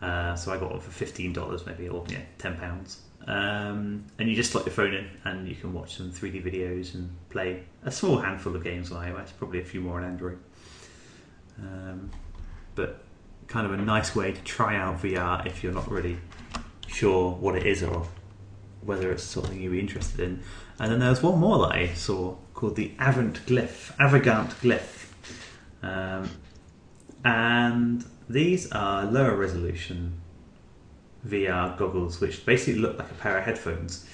Uh, 0.01 0.35
so 0.37 0.53
I 0.53 0.59
got 0.59 0.71
one 0.71 0.81
for 0.81 0.91
fifteen 0.91 1.33
dollars, 1.33 1.67
maybe, 1.67 1.89
or 1.89 2.05
yeah, 2.09 2.23
ten 2.39 2.57
pounds. 2.57 3.01
Um, 3.27 4.05
and 4.19 4.29
you 4.29 4.35
just 4.35 4.51
slot 4.51 4.67
your 4.67 4.75
phone 4.75 4.95
in, 4.95 5.09
and 5.25 5.47
you 5.47 5.55
can 5.55 5.73
watch 5.73 5.97
some 5.97 6.11
3D 6.11 6.45
videos 6.45 6.95
and 6.95 7.11
play 7.31 7.65
a 7.85 7.91
small 7.91 8.19
handful 8.19 8.55
of 8.57 8.65
games 8.65 8.91
on 8.91 9.07
iOS, 9.07 9.31
probably 9.39 9.61
a 9.61 9.65
few 9.65 9.81
more 9.81 9.99
on 9.99 10.05
Android. 10.05 10.39
Um, 11.59 12.11
but 12.75 13.05
kind 13.47 13.67
of 13.67 13.73
a 13.73 13.77
nice 13.77 14.17
way 14.17 14.33
to 14.33 14.43
try 14.43 14.77
out 14.77 15.03
VR 15.03 15.47
if 15.47 15.63
you're 15.63 15.75
not 15.75 15.91
really 15.91 16.17
sure 16.87 17.33
what 17.33 17.55
it 17.55 17.67
is 17.67 17.83
or 17.83 18.07
whether 18.81 19.13
it's 19.13 19.23
something 19.23 19.61
you'd 19.61 19.73
be 19.73 19.81
interested 19.81 20.21
in. 20.21 20.43
And 20.79 20.91
then 20.91 21.01
there's 21.01 21.23
one 21.23 21.39
more 21.39 21.59
that 21.67 21.75
I 21.75 21.93
saw 21.95 22.37
called 22.55 22.77
the 22.77 22.93
Avant 22.99 23.45
Glyph, 23.47 23.95
Avegant 23.99 24.51
Glyph. 24.61 25.07
Um, 25.83 26.31
and 27.25 28.05
these 28.29 28.71
are 28.73 29.05
lower 29.05 29.37
resolution 29.37 30.22
VR 31.27 31.77
goggles, 31.79 32.21
which 32.21 32.45
basically 32.45 32.81
look 32.81 32.99
like 32.99 33.11
a 33.11 33.15
pair 33.15 33.39
of 33.39 33.45
headphones. 33.45 34.07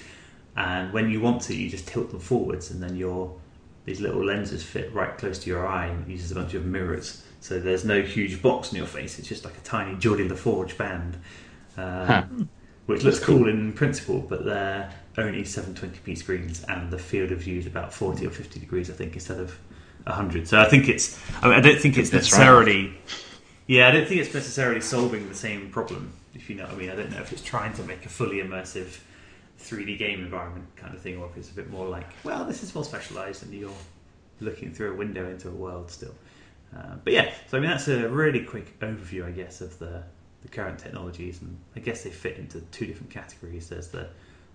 And 0.56 0.92
when 0.92 1.10
you 1.10 1.20
want 1.20 1.42
to, 1.42 1.54
you 1.54 1.70
just 1.70 1.86
tilt 1.86 2.10
them 2.10 2.20
forwards, 2.20 2.70
and 2.70 2.82
then 2.82 2.96
your 2.96 3.36
these 3.84 4.00
little 4.00 4.22
lenses 4.22 4.62
fit 4.62 4.92
right 4.92 5.16
close 5.16 5.38
to 5.38 5.48
your 5.50 5.66
eye, 5.66 5.86
and 5.86 6.06
it 6.06 6.10
uses 6.10 6.30
a 6.32 6.34
bunch 6.34 6.52
of 6.54 6.66
mirrors. 6.66 7.24
So 7.40 7.58
there's 7.60 7.84
no 7.84 8.02
huge 8.02 8.42
box 8.42 8.70
in 8.72 8.76
your 8.78 8.86
face; 8.86 9.18
it's 9.18 9.28
just 9.28 9.44
like 9.44 9.56
a 9.56 9.60
tiny 9.60 9.96
Geordi 9.96 10.28
LaForge 10.28 10.76
band, 10.76 11.14
um, 11.76 12.06
Huh. 12.06 12.24
which 12.86 13.04
looks 13.04 13.20
cool 13.20 13.48
in 13.48 13.72
principle. 13.72 14.20
But 14.20 14.44
they're 14.44 14.92
only 15.16 15.42
720p 15.42 16.18
screens, 16.18 16.64
and 16.64 16.90
the 16.90 16.98
field 16.98 17.30
of 17.32 17.38
view 17.38 17.58
is 17.58 17.66
about 17.66 17.92
40 17.94 18.26
or 18.26 18.30
50 18.30 18.60
degrees, 18.60 18.90
I 18.90 18.94
think, 18.94 19.14
instead 19.14 19.38
of 19.38 19.56
100. 20.04 20.48
So 20.48 20.60
I 20.60 20.68
think 20.68 20.88
it's. 20.88 21.18
I, 21.40 21.48
mean, 21.48 21.56
I 21.56 21.60
don't 21.60 21.80
think 21.80 21.96
it's 21.96 22.10
That's 22.10 22.32
right. 22.32 22.38
necessarily. 22.38 22.94
Yeah, 23.68 23.88
I 23.88 23.90
don't 23.92 24.08
think 24.08 24.20
it's 24.20 24.34
necessarily 24.34 24.80
solving 24.80 25.28
the 25.28 25.34
same 25.34 25.70
problem. 25.70 26.12
If 26.34 26.50
you 26.50 26.56
know 26.56 26.64
what 26.64 26.74
I 26.74 26.76
mean, 26.76 26.90
I 26.90 26.96
don't 26.96 27.10
know 27.10 27.20
if 27.20 27.32
it's 27.32 27.42
trying 27.42 27.72
to 27.74 27.82
make 27.82 28.04
a 28.04 28.08
fully 28.08 28.36
immersive 28.36 28.98
3D 29.60 29.98
game 29.98 30.20
environment 30.20 30.66
kind 30.76 30.94
of 30.94 31.00
thing, 31.00 31.18
or 31.18 31.26
if 31.26 31.36
it's 31.36 31.50
a 31.50 31.54
bit 31.54 31.70
more 31.70 31.88
like, 31.88 32.06
well, 32.24 32.44
this 32.44 32.62
is 32.62 32.74
more 32.74 32.84
specialised, 32.84 33.42
and 33.42 33.52
you're 33.52 33.70
looking 34.40 34.72
through 34.72 34.92
a 34.92 34.96
window 34.96 35.28
into 35.28 35.48
a 35.48 35.52
world 35.52 35.90
still. 35.90 36.14
Uh, 36.76 36.96
but 37.02 37.12
yeah, 37.12 37.32
so 37.48 37.56
I 37.56 37.60
mean 37.60 37.70
that's 37.70 37.88
a 37.88 38.08
really 38.08 38.44
quick 38.44 38.78
overview, 38.80 39.24
I 39.24 39.30
guess, 39.30 39.60
of 39.60 39.78
the 39.78 40.02
the 40.42 40.48
current 40.48 40.78
technologies, 40.78 41.40
and 41.40 41.58
I 41.74 41.80
guess 41.80 42.04
they 42.04 42.10
fit 42.10 42.36
into 42.36 42.60
two 42.60 42.86
different 42.86 43.10
categories. 43.10 43.68
There's 43.68 43.88
the 43.88 44.08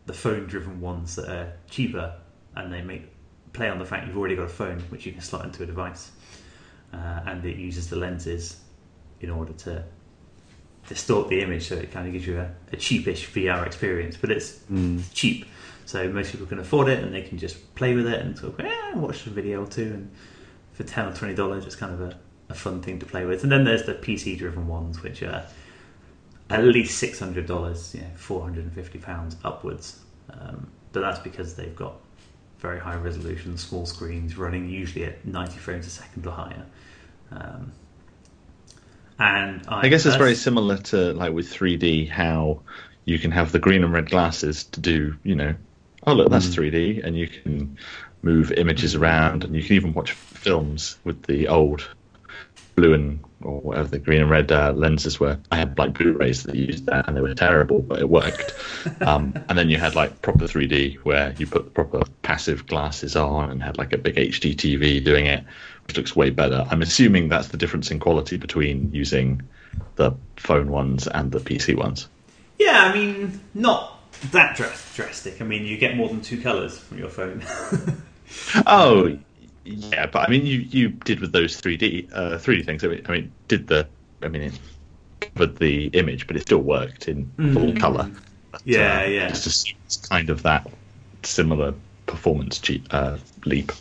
the 0.05 0.13
phone-driven 0.13 0.81
ones 0.81 1.15
that 1.15 1.29
are 1.29 1.53
cheaper, 1.69 2.13
and 2.55 2.71
they 2.71 2.81
make 2.81 3.09
play 3.53 3.69
on 3.69 3.79
the 3.79 3.85
fact 3.85 4.07
you've 4.07 4.17
already 4.17 4.35
got 4.35 4.43
a 4.43 4.49
phone 4.49 4.79
which 4.89 5.05
you 5.05 5.11
can 5.11 5.21
slot 5.21 5.45
into 5.45 5.63
a 5.63 5.65
device, 5.65 6.11
uh, 6.93 7.21
and 7.25 7.43
it 7.45 7.57
uses 7.57 7.89
the 7.89 7.95
lenses 7.95 8.57
in 9.21 9.29
order 9.29 9.53
to 9.53 9.83
distort 10.89 11.29
the 11.29 11.41
image, 11.41 11.67
so 11.69 11.75
it 11.75 11.91
kind 11.91 12.07
of 12.07 12.13
gives 12.13 12.27
you 12.27 12.37
a, 12.39 12.51
a 12.71 12.77
cheapish 12.77 13.27
VR 13.31 13.65
experience, 13.65 14.17
but 14.17 14.31
it's 14.31 14.59
Mm. 14.71 15.01
cheap. 15.13 15.45
So 15.85 16.07
most 16.09 16.31
people 16.31 16.47
can 16.47 16.59
afford 16.59 16.87
it 16.89 17.03
and 17.03 17.13
they 17.13 17.21
can 17.21 17.37
just 17.37 17.75
play 17.75 17.93
with 17.93 18.07
it 18.07 18.19
and 18.21 18.37
sort 18.37 18.53
of 18.59 18.65
eh, 18.65 18.93
watch 18.95 19.25
a 19.27 19.29
video 19.29 19.63
or 19.63 19.67
two. 19.67 19.83
And 19.93 20.11
for 20.73 20.83
ten 20.83 21.07
or 21.07 21.13
twenty 21.13 21.35
dollars, 21.35 21.65
it's 21.65 21.75
kind 21.75 21.93
of 21.93 22.01
a, 22.01 22.17
a 22.49 22.53
fun 22.53 22.81
thing 22.81 22.99
to 22.99 23.05
play 23.05 23.25
with. 23.25 23.43
And 23.43 23.51
then 23.51 23.63
there's 23.63 23.83
the 23.83 23.93
PC 23.93 24.37
driven 24.37 24.67
ones, 24.67 25.03
which 25.03 25.21
are 25.23 25.45
at 26.49 26.63
least 26.63 26.97
six 26.97 27.19
hundred 27.19 27.45
dollars, 27.47 27.93
yeah, 27.95 28.07
four 28.15 28.41
hundred 28.41 28.63
and 28.65 28.73
fifty 28.73 28.97
pounds 28.99 29.35
upwards. 29.43 29.99
Um, 30.29 30.67
but 30.93 31.01
that's 31.01 31.19
because 31.19 31.55
they've 31.55 31.75
got 31.75 31.95
very 32.59 32.79
high 32.79 32.95
resolution, 32.95 33.57
small 33.57 33.85
screens 33.85 34.37
running 34.37 34.69
usually 34.69 35.05
at 35.05 35.25
ninety 35.25 35.57
frames 35.59 35.85
a 35.85 35.89
second 35.89 36.25
or 36.25 36.31
higher. 36.31 36.65
Um, 37.31 37.71
and 39.23 39.61
I, 39.67 39.85
I 39.85 39.87
guess 39.87 40.05
it's 40.05 40.17
very 40.17 40.35
similar 40.35 40.77
to 40.77 41.13
like 41.13 41.33
with 41.33 41.51
3D, 41.51 42.09
how 42.09 42.61
you 43.05 43.17
can 43.19 43.31
have 43.31 43.51
the 43.51 43.59
green 43.59 43.83
and 43.83 43.93
red 43.93 44.09
glasses 44.09 44.65
to 44.65 44.79
do, 44.79 45.15
you 45.23 45.35
know, 45.35 45.55
oh 46.05 46.13
look, 46.13 46.29
that's 46.29 46.47
mm. 46.47 46.71
3D, 46.71 47.05
and 47.05 47.17
you 47.17 47.27
can 47.27 47.77
move 48.21 48.51
images 48.51 48.95
around, 48.95 49.43
and 49.43 49.55
you 49.55 49.63
can 49.63 49.75
even 49.75 49.93
watch 49.93 50.11
films 50.11 50.97
with 51.03 51.23
the 51.23 51.47
old 51.47 51.87
blue 52.75 52.93
and 52.93 53.23
or 53.43 53.59
whatever 53.61 53.87
the 53.87 53.99
green 53.99 54.21
and 54.21 54.29
red 54.29 54.51
uh, 54.51 54.73
lenses 54.73 55.19
were. 55.19 55.37
I 55.51 55.57
had 55.57 55.77
like 55.77 55.93
Blu-rays 55.93 56.43
that 56.43 56.55
used 56.55 56.85
that, 56.87 57.07
and 57.07 57.15
they 57.15 57.21
were 57.21 57.33
terrible, 57.33 57.81
but 57.81 57.99
it 57.99 58.09
worked. 58.09 58.53
um, 59.01 59.33
and 59.49 59.57
then 59.57 59.69
you 59.69 59.77
had 59.77 59.95
like 59.95 60.21
proper 60.21 60.45
3D 60.45 60.97
where 60.99 61.33
you 61.37 61.47
put 61.47 61.65
the 61.65 61.71
proper 61.71 62.03
passive 62.21 62.67
glasses 62.67 63.15
on 63.15 63.49
and 63.49 63.61
had 63.61 63.77
like 63.77 63.93
a 63.93 63.97
big 63.97 64.15
HD 64.15 64.55
TV 64.55 65.03
doing 65.03 65.25
it, 65.25 65.43
which 65.87 65.97
looks 65.97 66.15
way 66.15 66.29
better. 66.29 66.65
I'm 66.69 66.81
assuming 66.81 67.29
that's 67.29 67.49
the 67.49 67.57
difference 67.57 67.91
in 67.91 67.99
quality 67.99 68.37
between 68.37 68.91
using 68.91 69.41
the 69.95 70.13
phone 70.37 70.71
ones 70.71 71.07
and 71.07 71.31
the 71.31 71.39
PC 71.39 71.75
ones. 71.75 72.07
Yeah, 72.59 72.83
I 72.83 72.93
mean, 72.93 73.41
not 73.53 73.99
that 74.31 74.55
dras- 74.55 74.95
drastic. 74.95 75.41
I 75.41 75.45
mean, 75.45 75.65
you 75.65 75.77
get 75.77 75.97
more 75.97 76.07
than 76.07 76.21
two 76.21 76.41
colours 76.41 76.77
from 76.77 76.99
your 76.99 77.09
phone. 77.09 77.43
Oh, 78.65 79.17
yeah, 79.65 80.07
but 80.07 80.27
I 80.27 80.31
mean, 80.31 80.45
you 80.45 80.59
you 80.59 80.89
did 80.89 81.19
with 81.19 81.31
those 81.31 81.59
3D 81.59 82.09
uh, 82.13 82.37
3D 82.37 82.63
things. 82.63 82.83
I 82.83 82.87
mean, 82.87 83.01
I 83.07 83.11
mean, 83.11 83.35
did 83.47 83.67
the 83.67 83.89
I 84.21 84.27
mean, 84.27 84.41
it 84.41 84.59
covered 85.35 85.57
the 85.57 85.87
image, 85.87 86.27
but 86.27 86.35
it 86.35 86.41
still 86.41 86.59
worked 86.63 87.07
in 87.07 87.33
full 87.53 87.73
color. 87.75 88.09
But, 88.51 88.61
Mm. 88.61 88.65
Yeah, 88.65 89.03
uh, 89.03 89.07
yeah. 89.07 89.27
Just 89.29 89.75
it's 89.85 89.97
kind 89.97 90.29
of 90.29 90.43
that 90.43 90.67
similar 91.23 91.73
performance 92.05 92.59
cheap, 92.59 92.87
uh, 92.91 93.17
leap. 93.45 93.71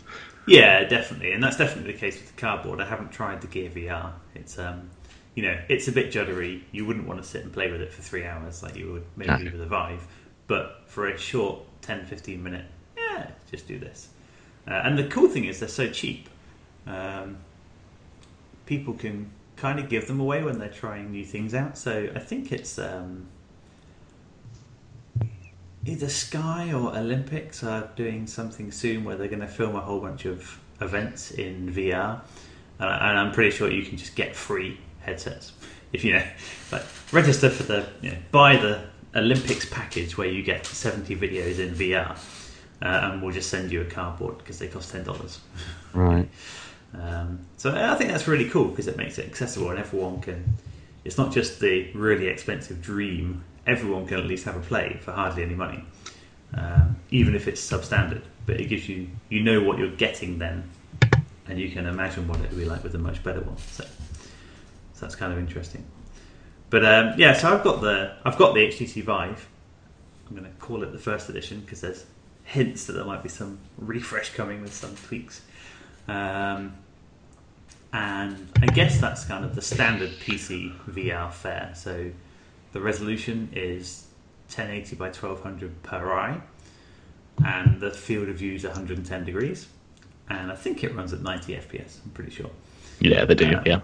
yeah, 0.45 0.83
definitely, 0.83 1.31
and 1.31 1.41
that's 1.43 1.57
definitely 1.57 1.93
the 1.93 1.97
case 1.99 2.17
with 2.19 2.35
the 2.35 2.41
cardboard. 2.41 2.81
I 2.81 2.85
haven't 2.85 3.11
tried 3.11 3.41
the 3.41 3.47
Gear 3.47 3.69
VR. 3.69 4.13
It's 4.35 4.59
um, 4.59 4.89
you 5.35 5.43
know, 5.43 5.57
it's 5.69 5.87
a 5.87 5.91
bit 5.91 6.11
juddery. 6.11 6.63
You 6.71 6.85
wouldn't 6.85 7.07
want 7.07 7.21
to 7.21 7.27
sit 7.27 7.43
and 7.43 7.53
play 7.53 7.71
with 7.71 7.81
it 7.81 7.91
for 7.93 8.01
three 8.01 8.25
hours 8.25 8.61
like 8.61 8.75
you 8.75 8.91
would 8.91 9.05
maybe 9.15 9.45
No. 9.45 9.51
with 9.51 9.61
a 9.61 9.65
Vive, 9.65 10.05
but 10.47 10.83
for 10.87 11.07
a 11.07 11.17
short 11.17 11.59
10, 11.81 12.05
15 12.05 12.43
minute, 12.43 12.65
yeah, 12.97 13.31
just 13.49 13.67
do 13.67 13.79
this. 13.79 14.09
Uh, 14.67 14.81
and 14.83 14.97
the 14.97 15.05
cool 15.05 15.27
thing 15.27 15.45
is 15.45 15.59
they're 15.59 15.69
so 15.69 15.89
cheap. 15.89 16.29
Um, 16.87 17.37
people 18.65 18.93
can 18.93 19.31
kind 19.55 19.79
of 19.79 19.89
give 19.89 20.07
them 20.07 20.19
away 20.19 20.43
when 20.43 20.59
they're 20.59 20.69
trying 20.69 21.11
new 21.11 21.25
things 21.25 21.53
out. 21.53 21.77
So 21.77 22.09
I 22.15 22.19
think 22.19 22.51
it's 22.51 22.79
um, 22.79 23.27
either 25.85 26.09
Sky 26.09 26.71
or 26.73 26.95
Olympics 26.95 27.63
are 27.63 27.89
doing 27.95 28.27
something 28.27 28.71
soon 28.71 29.03
where 29.03 29.15
they're 29.15 29.27
going 29.27 29.41
to 29.41 29.47
film 29.47 29.75
a 29.75 29.81
whole 29.81 29.99
bunch 29.99 30.25
of 30.25 30.59
events 30.81 31.31
in 31.31 31.71
VR, 31.73 32.21
uh, 32.79 32.83
and 32.83 33.17
I'm 33.17 33.31
pretty 33.31 33.51
sure 33.51 33.71
you 33.71 33.83
can 33.83 33.97
just 33.97 34.15
get 34.15 34.35
free 34.35 34.79
headsets 35.01 35.53
if 35.93 36.03
you 36.03 36.13
know, 36.13 36.23
like 36.71 36.83
register 37.11 37.49
for 37.49 37.63
the 37.63 37.87
you 38.01 38.11
know, 38.11 38.17
buy 38.31 38.57
the 38.57 38.83
Olympics 39.15 39.65
package 39.65 40.17
where 40.17 40.27
you 40.27 40.41
get 40.41 40.65
70 40.65 41.15
videos 41.15 41.59
in 41.59 41.73
VR, 41.75 42.17
uh, 42.83 43.11
and 43.11 43.21
we'll 43.21 43.33
just 43.33 43.49
send 43.49 43.71
you 43.71 43.81
a 43.81 43.85
cardboard 43.85 44.37
because 44.37 44.59
they 44.59 44.67
cost 44.67 44.91
ten 44.91 45.03
dollars. 45.03 45.39
Right. 45.95 46.27
Um, 46.99 47.41
so 47.57 47.71
I 47.71 47.93
think 47.93 48.09
that's 48.09 48.27
really 48.27 48.49
cool 48.49 48.65
because 48.65 48.87
it 48.87 48.97
makes 48.97 49.19
it 49.19 49.27
accessible 49.27 49.69
and 49.69 49.77
everyone 49.77 50.21
can. 50.21 50.57
It's 51.05 51.19
not 51.19 51.31
just 51.31 51.59
the 51.59 51.91
really 51.93 52.27
expensive 52.29 52.81
dream. 52.81 53.43
Everyone 53.67 54.07
can 54.07 54.17
at 54.17 54.25
least 54.25 54.45
have 54.45 54.55
a 54.55 54.59
play 54.59 54.99
for 55.03 55.11
hardly 55.11 55.43
any 55.43 55.53
money, 55.53 55.85
um, 56.55 56.95
even 57.11 57.35
if 57.35 57.47
it's 57.47 57.61
substandard. 57.61 58.23
But 58.47 58.59
it 58.59 58.69
gives 58.69 58.89
you 58.89 59.07
you 59.29 59.43
know 59.43 59.61
what 59.61 59.77
you're 59.77 59.95
getting 59.95 60.39
then, 60.39 60.67
and 61.47 61.59
you 61.59 61.69
can 61.69 61.85
imagine 61.85 62.27
what 62.27 62.39
it 62.39 62.49
would 62.49 62.57
be 62.57 62.65
like 62.65 62.81
with 62.81 62.95
a 62.95 62.99
much 62.99 63.23
better 63.23 63.41
one. 63.41 63.57
So, 63.57 63.83
so 63.83 65.01
that's 65.01 65.15
kind 65.15 65.31
of 65.31 65.37
interesting. 65.37 65.85
But 66.71 66.83
um, 66.85 67.13
yeah, 67.19 67.33
so 67.33 67.55
I've 67.55 67.63
got 67.63 67.81
the 67.81 68.15
I've 68.25 68.37
got 68.39 68.55
the 68.55 68.61
HTC 68.61 69.03
Vive. 69.03 69.47
I'm 70.27 70.35
going 70.35 70.51
to 70.51 70.57
call 70.57 70.81
it 70.81 70.91
the 70.91 70.97
first 70.97 71.29
edition 71.29 71.59
because 71.59 71.81
there's 71.81 72.03
hints 72.43 72.85
that 72.85 72.93
there 72.93 73.05
might 73.05 73.23
be 73.23 73.29
some 73.29 73.59
refresh 73.77 74.33
coming 74.33 74.61
with 74.61 74.73
some 74.73 74.95
tweaks. 74.95 75.41
Um, 76.07 76.73
and 77.93 78.49
I 78.61 78.65
guess 78.65 78.99
that's 78.99 79.23
kind 79.23 79.45
of 79.45 79.55
the 79.55 79.61
standard 79.61 80.09
PC 80.09 80.75
VR 80.89 81.31
fare. 81.31 81.71
So 81.75 82.11
the 82.73 82.81
resolution 82.81 83.49
is 83.53 84.07
1080 84.47 84.95
by 84.95 85.05
1200 85.05 85.83
per 85.83 86.11
eye, 86.11 86.41
and 87.45 87.79
the 87.79 87.91
field 87.91 88.29
of 88.29 88.35
view 88.35 88.53
is 88.53 88.63
110 88.63 89.25
degrees, 89.25 89.67
and 90.29 90.51
I 90.51 90.55
think 90.55 90.83
it 90.83 90.93
runs 90.95 91.13
at 91.13 91.21
90 91.21 91.53
FPS. 91.53 91.99
I'm 92.03 92.11
pretty 92.11 92.31
sure, 92.31 92.49
Yeah, 92.99 93.25
they 93.25 93.35
do. 93.35 93.55
Uh, 93.55 93.63
yeah, 93.65 93.81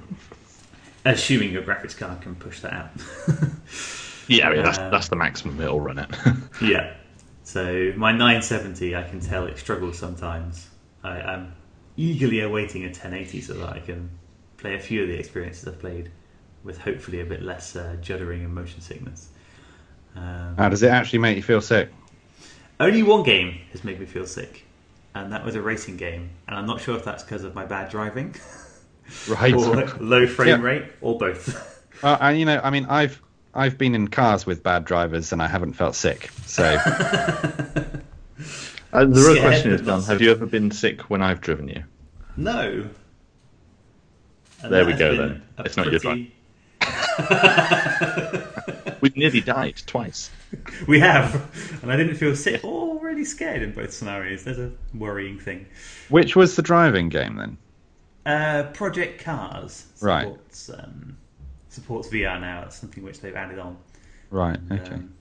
assuming 1.06 1.52
your 1.52 1.62
graphics 1.62 1.98
card 1.98 2.22
can 2.22 2.36
push 2.36 2.62
that 2.62 2.74
out. 2.74 2.90
yeah. 4.28 4.50
I 4.50 4.54
mean, 4.54 4.64
that's 4.64 4.80
uh, 4.80 4.90
that's 4.90 5.10
the 5.10 5.16
maximum 5.16 5.62
it'll 5.62 5.80
run 5.80 6.00
at. 6.00 6.18
yeah. 6.62 6.96
So 7.50 7.92
my 7.98 8.12
970, 8.12 8.96
I 8.96 9.02
can 9.02 9.20
tell 9.20 9.48
it 9.48 9.58
struggles 9.58 9.98
sometimes. 9.98 10.70
I, 11.04 11.20
I'm 11.20 11.56
eagerly 11.98 12.42
awaiting 12.42 12.84
a 12.84 12.90
1080 12.90 13.42
so 13.42 13.54
that 13.54 13.70
I 13.70 13.80
can 13.80 14.12
play 14.58 14.76
a 14.76 14.80
few 14.80 15.02
of 15.02 15.08
the 15.08 15.16
experiences 15.18 15.68
I've 15.68 15.80
played 15.80 16.12
with 16.64 16.78
hopefully 16.78 17.22
a 17.22 17.26
bit 17.26 17.42
less 17.42 17.76
uh, 17.76 17.96
juddering 18.04 18.44
and 18.46 18.54
motion 18.54 18.82
sickness. 18.82 19.30
Um, 20.16 20.58
How 20.60 20.70
does 20.70 20.84
it 20.84 20.92
actually 20.92 21.20
make 21.20 21.38
you 21.38 21.42
feel 21.42 21.60
sick? 21.60 21.90
only 22.80 23.02
one 23.02 23.24
game 23.24 23.62
has 23.72 23.84
made 23.84 24.00
me 24.00 24.06
feel 24.06 24.28
sick, 24.28 24.64
and 25.16 25.34
that 25.34 25.44
was 25.44 25.56
a 25.56 25.62
racing 25.62 25.98
game. 25.98 26.30
And 26.48 26.56
I'm 26.56 26.68
not 26.68 26.80
sure 26.82 26.96
if 26.96 27.04
that's 27.04 27.24
because 27.24 27.44
of 27.44 27.56
my 27.56 27.66
bad 27.66 27.90
driving 27.90 28.36
Right. 29.28 29.56
or 29.56 29.88
low 30.00 30.28
frame 30.28 30.62
Yeah. 30.62 30.62
rate 30.62 30.84
or 31.02 31.18
both. 31.18 31.66
Uh, 32.04 32.16
and 32.22 32.40
you 32.40 32.46
know, 32.46 32.62
I 32.64 32.70
mean, 32.70 32.86
I've 32.86 33.20
I've 33.54 33.78
been 33.78 33.96
in 33.96 34.08
cars 34.08 34.46
with 34.46 34.64
bad 34.64 34.86
drivers 34.86 35.34
and 35.34 35.42
I 35.42 35.48
haven't 35.48 35.74
felt 35.74 35.96
sick. 35.96 36.30
So 36.46 36.64
Uh, 38.92 39.06
the 39.06 39.22
real 39.22 39.36
Scared, 39.36 39.40
question 39.42 39.72
is, 39.72 39.82
but 39.82 39.86
John, 39.88 40.00
not 40.00 40.08
have 40.08 40.20
you 40.22 40.32
ever 40.32 40.48
been 40.48 40.72
sick 40.72 41.10
when 41.12 41.22
I've 41.22 41.42
driven 41.42 41.68
you? 41.68 41.84
no. 42.38 42.88
And 44.64 44.74
There 44.74 44.84
we 44.86 44.94
go 44.94 45.16
then. 45.16 45.44
a 45.58 45.64
It's 45.64 45.78
not 45.78 45.92
your 45.92 46.00
pretty- 46.00 46.34
We've 49.02 49.16
nearly 49.16 49.42
died 49.42 49.82
twice. 49.86 50.32
We 50.88 51.00
have, 51.00 51.80
and 51.84 51.92
I 51.92 51.96
didn't 51.98 52.16
feel 52.16 52.36
sick 52.36 52.64
or 52.66 52.98
really 53.00 53.24
scared 53.24 53.62
in 53.62 53.72
both 53.74 53.94
scenarios. 53.94 54.44
There's 54.44 54.58
a 54.58 54.72
worrying 54.96 55.38
thing. 55.40 55.68
which 56.10 56.36
was 56.36 56.56
the 56.56 56.64
driving 56.64 57.10
game 57.10 57.36
then? 57.36 57.58
Uh, 58.26 58.64
Project 58.72 59.24
Cars 59.24 59.86
Right. 60.02 60.24
supports 60.24 60.70
um, 60.72 61.18
supports 61.80 62.10
VR 62.10 62.40
now. 62.40 62.64
It's 62.64 62.76
something 62.76 63.04
which 63.04 63.22
they've 63.22 63.36
added 63.36 63.60
on. 63.60 63.78
Right. 64.30 64.60
And, 64.70 64.80
Okay. 64.82 64.94
um, 64.96 65.14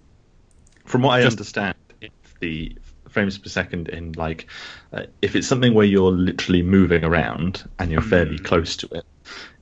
From 0.85 1.03
what 1.03 1.11
I 1.13 1.23
Just- 1.23 1.35
understand, 1.37 1.75
if 2.01 2.11
the 2.41 2.77
frames 3.11 3.37
per 3.39 3.49
second 3.51 3.89
in 3.91 4.13
like, 4.13 4.47
uh, 4.93 5.03
if 5.21 5.37
it's 5.37 5.47
something 5.47 5.75
where 5.75 5.85
you're 5.87 6.11
literally 6.13 6.63
moving 6.63 7.05
around 7.05 7.69
and 7.79 7.91
you're 7.91 8.01
fairly 8.01 8.39
Hmm. 8.39 8.45
close 8.45 8.77
to 8.79 8.89
it, 8.97 9.05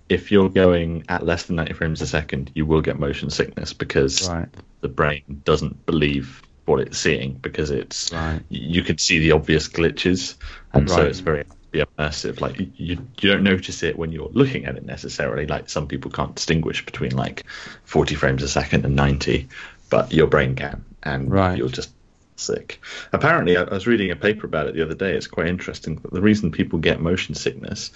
if 0.08 0.30
you're 0.30 0.48
going 0.48 1.02
at 1.08 1.24
less 1.26 1.44
than 1.44 1.56
90 1.56 1.72
frames 1.72 2.00
a 2.00 2.06
second, 2.06 2.52
you 2.54 2.64
will 2.64 2.80
get 2.80 2.98
motion 3.00 3.28
sickness 3.30 3.72
because 3.72 4.28
Right. 4.28 4.48
the 4.82 4.88
brain 4.88 5.22
doesn't 5.44 5.84
believe 5.84 6.42
what 6.66 6.78
it's 6.80 6.98
seeing 6.98 7.34
because 7.42 7.70
it's 7.70 8.12
Right. 8.12 8.40
you 8.48 8.82
can 8.82 8.98
see 8.98 9.18
the 9.18 9.32
obvious 9.32 9.68
glitches 9.68 10.36
and 10.74 10.88
so 10.88 11.02
it's 11.02 11.20
very 11.20 11.44
be 11.76 11.84
immersive. 11.98 12.40
Like 12.40 12.58
you 12.58 12.98
you 13.20 13.30
don't 13.30 13.42
notice 13.42 13.82
it 13.82 13.98
when 13.98 14.12
you're 14.12 14.30
looking 14.32 14.64
at 14.66 14.76
it 14.76 14.84
necessarily. 14.84 15.46
Like 15.46 15.68
some 15.68 15.86
people 15.86 16.10
can't 16.10 16.34
distinguish 16.34 16.84
between 16.84 17.12
like 17.12 17.44
40 17.84 18.14
frames 18.14 18.42
a 18.42 18.48
second 18.48 18.84
and 18.84 18.96
90 18.96 19.48
but 19.88 20.12
your 20.12 20.26
brain 20.26 20.56
can 20.56 20.84
and 21.02 21.30
Right. 21.30 21.56
you'll 21.56 21.68
just 21.68 21.90
sick. 22.36 22.80
Apparently 23.12 23.56
I, 23.56 23.62
was 23.62 23.86
reading 23.86 24.10
a 24.10 24.16
paper 24.16 24.46
about 24.46 24.66
it 24.66 24.74
the 24.74 24.82
other 24.82 24.94
day. 24.94 25.12
It's 25.16 25.26
quite 25.26 25.46
interesting. 25.46 25.96
That 25.96 26.12
the 26.12 26.20
reason 26.20 26.50
people 26.50 26.78
get 26.78 27.00
motion 27.00 27.34
sickness 27.34 27.92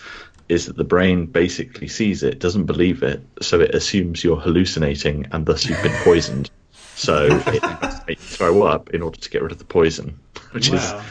is 0.48 0.66
that 0.66 0.76
the 0.76 0.84
brain 0.84 1.26
basically 1.26 1.88
sees 1.88 2.22
it 2.22 2.38
doesn't 2.38 2.66
believe 2.66 3.02
it 3.02 3.22
so 3.40 3.60
it 3.60 3.74
assumes 3.74 4.24
you're 4.24 4.36
hallucinating 4.40 5.26
and 5.32 5.46
thus 5.46 5.66
you've 5.66 5.82
been 5.82 6.02
poisoned. 6.02 6.50
So 6.94 7.26
it 7.46 7.62
make 8.06 8.18
you 8.18 8.24
throw 8.36 8.62
up 8.62 8.90
in 8.90 9.02
order 9.02 9.18
to 9.18 9.30
get 9.30 9.42
rid 9.42 9.52
of 9.52 9.58
the 9.58 9.64
poison 9.64 10.18
which 10.52 10.68
is 10.68 10.80
wow. 10.80 11.04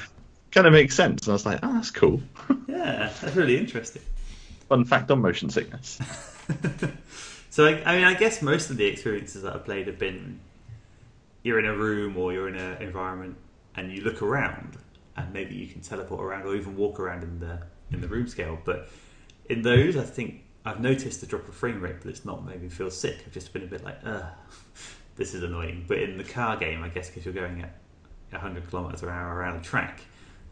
Kind 0.52 0.68
of 0.68 0.74
makes 0.74 0.96
sense. 0.96 1.24
And 1.24 1.32
I 1.32 1.34
was 1.34 1.46
like, 1.46 1.60
oh, 1.64 1.74
that's 1.74 1.92
cool. 1.92 2.22
Yeah, 2.68 3.12
that's 3.22 3.36
really 3.36 3.58
interesting. 3.58 4.02
Fun 4.70 4.86
fact 4.86 5.12
on 5.12 5.22
motion 5.22 5.50
sickness. 5.50 6.00
So, 7.52 7.66
I, 7.66 7.82
I 7.84 7.96
mean, 7.96 8.06
I 8.06 8.14
guess 8.14 8.42
most 8.42 8.70
of 8.70 8.78
the 8.78 8.86
experiences 8.86 9.42
that 9.42 9.54
I've 9.54 9.66
played 9.66 9.88
have 9.88 9.98
been 9.98 10.40
you're 11.44 11.60
in 11.60 11.66
a 11.66 11.76
room 11.76 12.16
or 12.16 12.32
you're 12.32 12.48
in 12.48 12.56
an 12.56 12.82
environment 12.82 13.36
and 13.76 13.92
you 13.92 14.02
look 14.02 14.22
around 14.22 14.78
and 15.18 15.34
maybe 15.34 15.56
you 15.56 15.68
can 15.68 15.82
teleport 15.82 16.22
around 16.22 16.46
or 16.46 16.56
even 16.56 16.78
walk 16.78 17.00
around 17.00 17.24
in 17.24 17.40
the 17.40 17.60
in 17.92 18.02
the 18.02 18.08
room 18.08 18.28
scale. 18.28 18.60
But 18.64 18.90
in 19.50 19.62
those, 19.62 19.98
I 19.98 20.04
think 20.04 20.44
I've 20.64 20.80
noticed 20.80 21.22
the 21.22 21.28
drop 21.28 21.48
of 21.48 21.56
frame 21.56 21.82
rate, 21.82 21.98
but 22.02 22.10
it's 22.10 22.24
not 22.24 22.46
made 22.46 22.62
me 22.62 22.70
feel 22.70 22.92
sick. 22.92 23.24
I've 23.26 23.34
just 23.34 23.52
been 23.52 23.64
a 23.64 23.68
bit 23.68 23.84
like, 23.84 23.98
ugh, 24.06 24.26
this 25.16 25.34
is 25.34 25.44
annoying. 25.44 25.86
But 25.88 26.00
in 26.00 26.18
the 26.18 26.24
car 26.24 26.56
game, 26.56 26.84
I 26.84 26.90
guess 26.90 27.10
because 27.10 27.26
you're 27.26 27.34
going 27.34 27.62
at 27.62 27.74
100 28.32 28.70
kilometers 28.70 29.02
an 29.02 29.10
hour 29.10 29.36
around 29.36 29.58
a 29.58 29.62
track, 29.62 30.02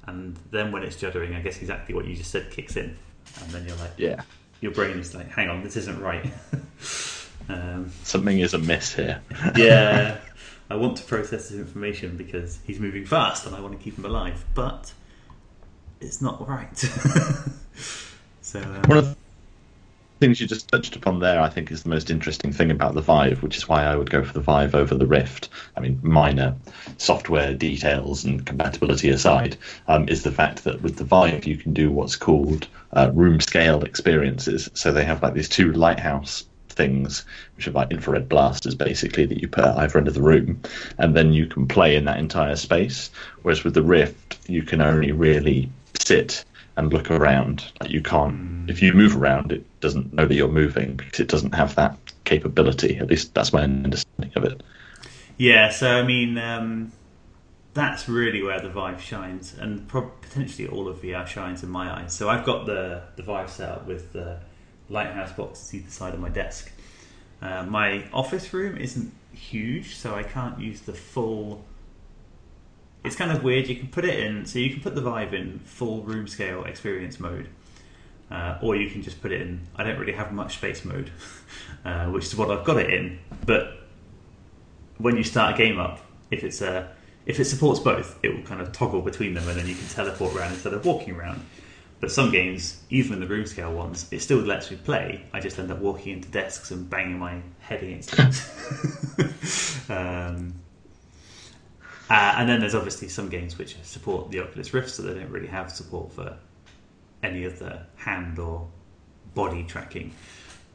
and 0.08 0.36
then 0.52 0.72
when 0.72 0.84
it's 0.84 0.96
juddering, 0.96 1.36
I 1.36 1.42
guess 1.42 1.60
exactly 1.60 1.94
what 1.94 2.06
you 2.06 2.16
just 2.16 2.32
said 2.32 2.50
kicks 2.52 2.76
in, 2.76 2.98
and 3.42 3.52
then 3.52 3.68
you're 3.68 3.78
like, 3.78 3.92
Yeah. 3.98 4.22
your 4.62 4.72
brain 4.72 4.98
is 5.00 5.14
like, 5.14 5.30
hang 5.30 5.50
on, 5.50 5.64
this 5.64 5.76
isn't 5.78 6.00
right. 6.02 6.26
um, 7.50 7.92
Something 8.04 8.40
is 8.40 8.54
amiss 8.54 8.94
here. 8.96 9.22
yeah, 9.56 10.18
I 10.70 10.76
want 10.76 10.98
to 10.98 11.04
process 11.04 11.50
this 11.50 11.60
information 11.60 12.18
because 12.18 12.60
he's 12.66 12.80
moving 12.80 13.06
fast 13.06 13.46
and 13.46 13.56
I 13.56 13.60
want 13.60 13.78
to 13.78 13.84
keep 13.84 13.98
him 13.98 14.06
alive, 14.06 14.44
but 14.54 14.94
it's 16.02 16.22
not 16.22 16.48
right. 16.48 16.78
so, 18.42 18.62
um, 18.62 18.82
One 18.84 18.98
of 18.98 19.16
things 20.20 20.42
you 20.42 20.48
just 20.48 20.68
touched 20.70 20.96
upon 20.96 21.20
there, 21.20 21.42
I 21.42 21.50
think, 21.50 21.72
is 21.72 21.84
the 21.84 21.90
most 21.90 22.10
interesting 22.10 22.52
thing 22.52 22.72
about 22.72 22.94
the 22.94 23.02
Vive, 23.02 23.44
which 23.44 23.58
is 23.58 23.68
why 23.68 23.84
I 23.84 23.96
would 23.96 24.10
go 24.10 24.24
for 24.24 24.34
the 24.34 24.40
Vive 24.40 24.76
over 24.76 24.96
the 24.96 25.06
Rift. 25.06 25.50
I 25.76 25.80
mean, 25.80 26.00
minor 26.02 26.56
software 26.98 27.54
details 27.54 28.26
and 28.26 28.46
compatibility 28.46 29.10
aside, 29.10 29.58
um, 29.88 30.08
is 30.10 30.24
the 30.24 30.32
fact 30.32 30.64
that 30.64 30.82
with 30.82 30.98
the 30.98 31.04
Vive 31.04 31.46
you 31.46 31.58
can 31.58 31.74
do 31.74 31.92
what's 31.92 32.16
called 32.16 32.68
uh, 32.94 33.12
room 33.14 33.40
scale 33.40 33.84
experiences. 33.84 34.70
So 34.74 34.92
they 34.92 35.06
have 35.06 35.22
like 35.22 35.34
these 35.34 35.50
two 35.50 35.72
lighthouse 35.74 36.46
things, 36.70 37.26
which 37.56 37.68
are 37.68 37.72
like 37.72 37.92
infrared 37.92 38.30
blasters 38.30 38.76
basically 38.76 39.26
that 39.26 39.42
you 39.42 39.48
put 39.48 39.66
either 39.66 39.98
end 39.98 40.08
of 40.08 40.14
the 40.14 40.22
room, 40.22 40.62
and 40.98 41.16
then 41.16 41.34
you 41.34 41.48
can 41.48 41.68
play 41.68 41.96
in 41.96 42.06
that 42.06 42.20
entire 42.20 42.56
space. 42.56 43.10
Whereas 43.42 43.64
with 43.64 43.74
the 43.74 43.84
Rift, 43.84 44.38
you 44.48 44.64
can 44.64 44.82
only 44.82 45.12
really 45.12 45.70
sit 46.00 46.46
and 46.78 46.94
look 46.94 47.12
around. 47.12 47.66
Like 47.82 47.90
you 47.90 48.02
can't, 48.02 48.70
if 48.70 48.82
you 48.82 48.94
move 48.94 49.18
around, 49.18 49.52
it 49.52 49.66
doesn't 49.82 50.14
know 50.14 50.26
that 50.26 50.34
you're 50.34 50.48
moving 50.48 50.96
because 50.96 51.20
it 51.20 51.28
doesn't 51.28 51.56
have 51.56 51.76
that 51.76 51.98
capability. 52.24 52.98
At 52.98 53.08
least 53.08 53.34
that's 53.34 53.52
my 53.52 53.64
understanding 53.64 54.32
of 54.36 54.46
it. 54.46 54.64
yeah, 55.38 55.70
so 55.70 56.00
I 56.00 56.04
mean, 56.04 56.38
um, 56.38 56.92
that's 57.74 58.08
really 58.08 58.42
where 58.42 58.60
the 58.60 58.70
Vive 58.70 59.02
shines, 59.02 59.56
and 59.58 59.88
pro- 59.88 60.12
potentially 60.22 60.68
all 60.68 60.88
of 60.88 61.02
VR 61.02 61.28
shines 61.28 61.64
in 61.64 61.70
my 61.70 62.02
eyes. 62.02 62.14
So 62.14 62.30
I've 62.30 62.46
got 62.46 62.66
the, 62.66 63.04
the 63.16 63.24
Vive 63.24 63.50
set 63.50 63.70
up 63.70 63.88
with 63.88 64.14
the 64.14 64.40
lighthouse 64.90 65.32
boxes 65.34 65.74
either 65.74 65.90
side 65.90 66.14
of 66.14 66.20
my 66.20 66.30
desk. 66.30 66.72
Uh, 67.42 67.64
my 67.64 68.06
office 68.14 68.54
room 68.54 68.78
isn't 68.78 69.12
huge, 69.34 69.96
so 69.96 70.16
I 70.16 70.24
can't 70.24 70.60
use 70.60 70.82
the 70.82 70.94
full 70.94 71.64
it's 73.04 73.16
kind 73.16 73.32
of 73.32 73.44
weird. 73.44 73.68
You 73.68 73.76
can 73.76 73.88
put 73.88 74.06
it 74.06 74.20
in, 74.20 74.46
so 74.46 74.60
you 74.60 74.70
can 74.70 74.82
put 74.82 74.96
the 74.96 75.02
Vive 75.02 75.34
in 75.34 75.60
full 75.60 76.04
room 76.04 76.28
scale 76.28 76.64
experience 76.64 77.20
mode, 77.20 77.48
uh, 78.32 78.58
or 78.62 78.76
you 78.76 78.90
can 78.90 79.02
just 79.02 79.22
put 79.22 79.32
it 79.32 79.42
in. 79.42 79.68
I 79.76 79.84
don't 79.84 79.98
really 79.98 80.14
have 80.14 80.32
much 80.32 80.58
space 80.58 80.84
mode, 80.84 81.12
uh, 81.86 82.08
which 82.08 82.26
is 82.26 82.36
what 82.36 82.52
I've 82.52 82.66
got 82.66 82.78
it 82.78 82.94
in. 82.94 83.20
But 83.46 83.88
when 84.98 85.16
you 85.16 85.24
start 85.24 85.56
a 85.56 85.58
game 85.58 85.80
up, 85.80 86.00
if 86.32 86.44
it's 86.44 86.62
a 86.62 86.92
if 87.26 87.40
it 87.40 87.46
supports 87.46 87.80
both, 87.80 88.18
it 88.24 88.34
will 88.34 88.44
kind 88.44 88.62
of 88.62 88.72
toggle 88.72 89.02
between 89.02 89.34
them, 89.34 89.48
and 89.48 89.58
then 89.58 89.68
you 89.68 89.76
can 89.76 89.88
teleport 89.88 90.36
around 90.36 90.54
instead 90.54 90.74
of 90.74 90.86
walking 90.86 91.16
around. 91.16 91.46
But 92.00 92.12
some 92.12 92.32
games, 92.32 92.82
even 92.90 93.20
the 93.20 93.28
room 93.28 93.46
scale 93.48 93.74
ones, 93.74 94.08
it 94.12 94.22
still 94.22 94.38
lets 94.38 94.70
me 94.70 94.78
play. 94.78 95.26
I 95.34 95.40
just 95.40 95.58
end 95.58 95.72
up 95.72 95.80
walking 95.80 96.14
into 96.14 96.30
desks 96.30 96.70
and 96.72 96.88
banging 96.90 97.18
my 97.18 97.42
head 97.60 97.82
against 97.82 98.12
things. 98.12 99.90
um, 99.90 100.54
uh, 102.10 102.36
and 102.38 102.48
then 102.48 102.60
there's 102.60 102.76
obviously 102.76 103.10
some 103.10 103.30
games 103.30 103.58
which 103.58 103.78
support 103.84 104.32
the 104.32 104.40
Oculus 104.40 104.74
Rift, 104.74 104.90
so 104.90 105.04
they 105.04 105.14
don't 105.14 105.30
really 105.30 105.48
have 105.48 105.72
support 105.72 106.12
for 106.14 106.38
any 107.24 107.44
of 107.44 107.60
the 107.60 107.82
hand 107.96 108.40
or 108.40 108.68
body 109.34 109.64
tracking. 109.64 110.14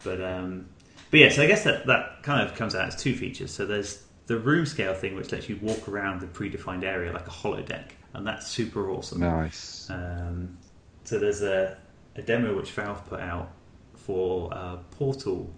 But 0.04 0.20
um, 0.22 0.68
but 1.10 1.20
yeah, 1.20 1.28
so 1.28 1.42
I 1.42 1.46
guess 1.46 1.64
that 1.64 1.86
that 1.86 2.22
kind 2.22 2.46
of 2.46 2.56
comes 2.56 2.74
out 2.74 2.88
as 2.88 2.96
two 2.96 3.14
features. 3.14 3.50
So 3.50 3.66
there's 3.66 4.02
the 4.26 4.38
room 4.38 4.66
scale 4.66 4.94
thing, 4.94 5.14
which 5.14 5.32
lets 5.32 5.48
you 5.48 5.58
walk 5.60 5.88
around 5.88 6.20
the 6.20 6.26
predefined 6.26 6.84
area 6.84 7.12
like 7.12 7.26
a 7.26 7.30
holodeck, 7.30 7.90
and 8.14 8.26
that's 8.26 8.46
super 8.46 8.90
awesome. 8.90 9.20
Nice. 9.20 9.88
Um, 9.90 10.56
so 11.04 11.18
there's 11.18 11.42
a, 11.42 11.76
a 12.16 12.22
demo 12.22 12.56
which 12.56 12.70
Valve 12.70 13.04
put 13.08 13.20
out 13.20 13.50
for 13.94 14.52
uh, 14.54 14.76
Portal. 14.92 15.52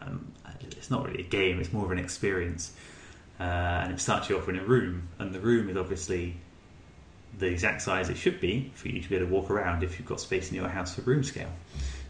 Um, 0.00 0.32
it's 0.60 0.90
not 0.90 1.04
really 1.04 1.20
a 1.20 1.26
game; 1.26 1.60
it's 1.60 1.72
more 1.72 1.84
of 1.84 1.90
an 1.90 1.98
experience, 1.98 2.72
uh, 3.38 3.42
and 3.42 3.92
it 3.92 4.00
starts 4.00 4.28
you 4.28 4.38
off 4.38 4.48
in 4.48 4.56
a 4.56 4.64
room, 4.64 5.08
and 5.18 5.34
the 5.34 5.40
room 5.40 5.68
is 5.68 5.76
obviously 5.76 6.36
the 7.38 7.46
exact 7.46 7.82
size 7.82 8.08
it 8.08 8.16
should 8.16 8.40
be 8.40 8.70
for 8.74 8.88
you 8.88 9.00
to 9.02 9.08
be 9.08 9.16
able 9.16 9.26
to 9.26 9.32
walk 9.32 9.50
around 9.50 9.82
if 9.82 9.98
you've 9.98 10.08
got 10.08 10.20
space 10.20 10.48
in 10.50 10.56
your 10.56 10.68
house 10.68 10.94
for 10.94 11.02
room 11.02 11.22
scale. 11.22 11.52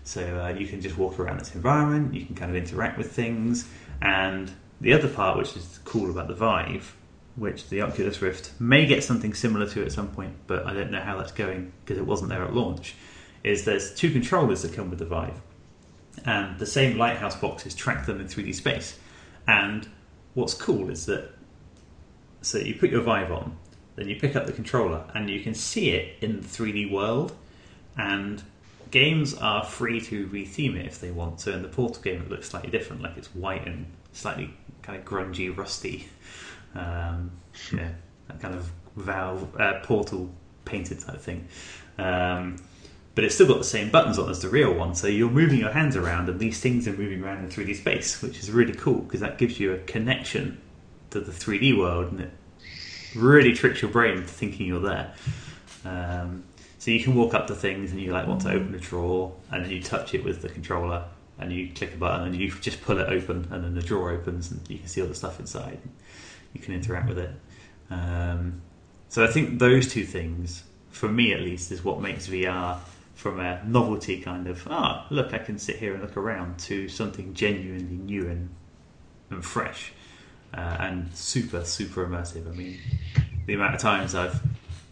So 0.05 0.23
uh, 0.23 0.49
you 0.51 0.69
can 0.69 0.81
just 0.81 0.97
walk 0.97 1.19
around 1.19 1.41
this 1.41 1.55
environment, 1.55 2.15
you 2.15 2.25
can 2.25 2.37
kind 2.37 2.51
of 2.51 2.57
interact 2.57 2.97
with 2.97 3.11
things, 3.11 3.69
and 4.01 4.53
the 4.81 4.93
other 4.93 5.09
part, 5.09 5.37
which 5.37 5.57
is 5.57 5.81
cool 5.85 6.11
about 6.11 6.29
the 6.29 6.35
Vive, 6.35 6.97
which 7.35 7.69
the 7.69 7.83
Oculus 7.83 8.23
Rift 8.23 8.53
may 8.61 8.87
get 8.87 9.03
something 9.03 9.35
similar 9.35 9.67
to 9.71 9.85
at 9.85 9.91
some 9.91 10.09
point, 10.09 10.35
but 10.47 10.65
I 10.65 10.75
don't 10.75 10.91
know 10.91 11.01
how 11.01 11.19
that's 11.19 11.33
going 11.33 11.73
because 11.85 11.99
it 11.99 12.07
wasn't 12.07 12.31
there 12.31 12.45
at 12.45 12.55
launch, 12.55 12.95
is 13.43 13.65
there's 13.65 13.95
two 13.95 14.11
controllers 14.11 14.63
that 14.63 14.75
come 14.75 14.91
with 14.91 15.01
the 15.01 15.07
Vive, 15.07 15.41
and 16.25 16.59
the 16.59 16.67
same 16.67 16.97
lighthouse 16.97 17.35
boxes 17.37 17.75
track 17.75 18.07
them 18.07 18.21
in 18.21 18.29
3D 18.29 18.55
space. 18.55 18.99
And 19.49 19.89
what's 20.37 20.53
cool 20.53 20.91
is 20.91 21.07
that 21.07 21.31
so 22.43 22.59
you 22.59 22.75
put 22.75 22.91
your 22.91 23.01
Vive 23.01 23.33
on, 23.33 23.57
then 23.97 24.09
you 24.09 24.17
pick 24.17 24.37
up 24.37 24.47
the 24.47 24.53
controller, 24.53 25.05
and 25.15 25.29
you 25.29 25.41
can 25.41 25.55
see 25.55 25.91
it 25.91 26.17
in 26.21 26.43
the 26.43 26.47
3D 26.47 26.93
world, 26.93 27.35
and 27.97 28.43
games 28.91 29.35
are 29.35 29.65
free 29.65 30.01
to 30.03 30.29
retheme 30.29 30.77
it 30.77 30.87
if 30.87 31.01
they 31.01 31.11
want. 31.11 31.41
So 31.41 31.53
in 31.53 31.63
the 31.63 31.69
Portal 31.69 32.03
game, 32.03 32.21
it 32.23 32.31
looks 32.31 32.51
slightly 32.51 32.71
different, 32.71 33.03
like 33.03 33.17
it's 33.17 33.35
white 33.35 33.67
and 33.67 33.87
slightly 34.13 34.55
kind 34.83 34.99
of 34.99 35.05
grungy, 35.05 35.55
rusty. 35.57 36.09
Um, 36.75 37.31
yeah, 37.73 37.89
that 38.29 38.39
kind 38.39 38.55
of 38.55 38.71
Valve 38.97 39.59
uh, 39.59 39.81
Portal 39.83 40.29
painted 40.67 41.01
type 41.01 41.19
thing. 41.19 41.49
Um, 41.97 42.57
but 43.17 43.25
it's 43.25 43.35
still 43.35 43.49
got 43.49 43.57
the 43.57 43.65
same 43.65 43.91
buttons 43.91 44.19
on 44.19 44.29
as 44.29 44.43
the 44.43 44.49
real 44.49 44.75
one, 44.75 44.95
so 44.95 45.07
you're 45.07 45.31
moving 45.31 45.59
your 45.59 45.73
hands 45.73 45.97
around, 45.97 46.29
and 46.29 46.39
these 46.39 46.61
things 46.61 46.87
are 46.87 46.93
moving 46.93 47.25
around 47.25 47.43
in 47.43 47.49
3D 47.49 47.75
space, 47.77 48.21
which 48.21 48.39
is 48.39 48.51
really 48.51 48.75
cool 48.75 49.01
because 49.01 49.21
that 49.21 49.39
gives 49.39 49.59
you 49.59 49.73
a 49.73 49.79
connection 49.79 50.61
to 51.11 51.21
the 51.21 51.33
3D 51.33 51.79
world, 51.79 52.13
and 52.13 52.21
it 52.21 52.31
really 53.17 53.55
tricks 53.55 53.81
your 53.81 53.91
brain 53.91 54.19
into 54.19 54.29
thinking 54.29 54.67
you're 54.67 54.81
there. 54.81 55.15
Um, 55.87 56.45
so 56.79 56.91
you 56.91 57.03
can 57.03 57.15
walk 57.15 57.33
up 57.33 57.47
to 57.47 57.55
things, 57.55 57.91
and 57.91 57.99
you 57.99 58.13
like 58.13 58.27
want 58.27 58.43
to 58.43 58.51
open 58.51 58.75
a 58.75 58.79
drawer, 58.79 59.35
and 59.51 59.65
then 59.65 59.71
you 59.71 59.83
touch 59.83 60.13
it 60.13 60.23
with 60.23 60.43
the 60.43 60.51
controller, 60.51 61.03
and 61.39 61.51
you 61.51 61.71
click 61.75 61.95
a 61.95 61.97
button, 61.97 62.27
and 62.27 62.37
you 62.37 62.51
just 62.51 62.83
pull 62.83 62.99
it 62.99 63.09
open, 63.09 63.49
and 63.51 63.65
then 63.65 63.75
the 63.75 63.81
drawer 63.81 64.11
opens, 64.11 64.51
and 64.51 64.61
you 64.69 64.77
can 64.79 64.89
see 64.89 65.01
all 65.01 65.09
the 65.09 65.15
stuff 65.15 65.41
inside. 65.41 65.79
You 66.53 66.61
can 66.61 66.75
interact 66.75 67.09
with 67.09 67.19
it. 67.19 67.31
Um, 67.89 68.61
so 69.09 69.25
I 69.25 69.29
think 69.29 69.59
those 69.59 69.91
two 69.91 70.05
things, 70.05 70.65
for 70.91 71.09
me 71.09 71.33
at 71.33 71.41
least, 71.41 71.73
is 71.73 71.83
what 71.83 72.03
makes 72.03 72.27
VR 72.27 72.79
from 73.17 73.41
a 73.41 73.65
novelty 73.65 74.21
kind 74.21 74.47
of 74.47 74.69
ah 74.71 75.07
look 75.11 75.33
I 75.35 75.39
can 75.39 75.59
sit 75.59 75.77
here 75.77 75.95
and 75.95 76.03
look 76.03 76.17
around 76.17 76.59
to 76.61 76.89
something 76.89 77.35
genuinely 77.35 77.97
new 77.97 78.29
and 78.29 78.51
and 79.31 79.45
fresh 79.45 79.93
uh, 80.55 80.77
and 80.79 81.15
super 81.15 81.65
super 81.65 82.07
immersive. 82.07 82.49
I 82.49 82.55
mean, 82.55 82.79
the 83.47 83.55
amount 83.55 83.75
of 83.75 83.81
times 83.81 84.15
I've 84.15 84.41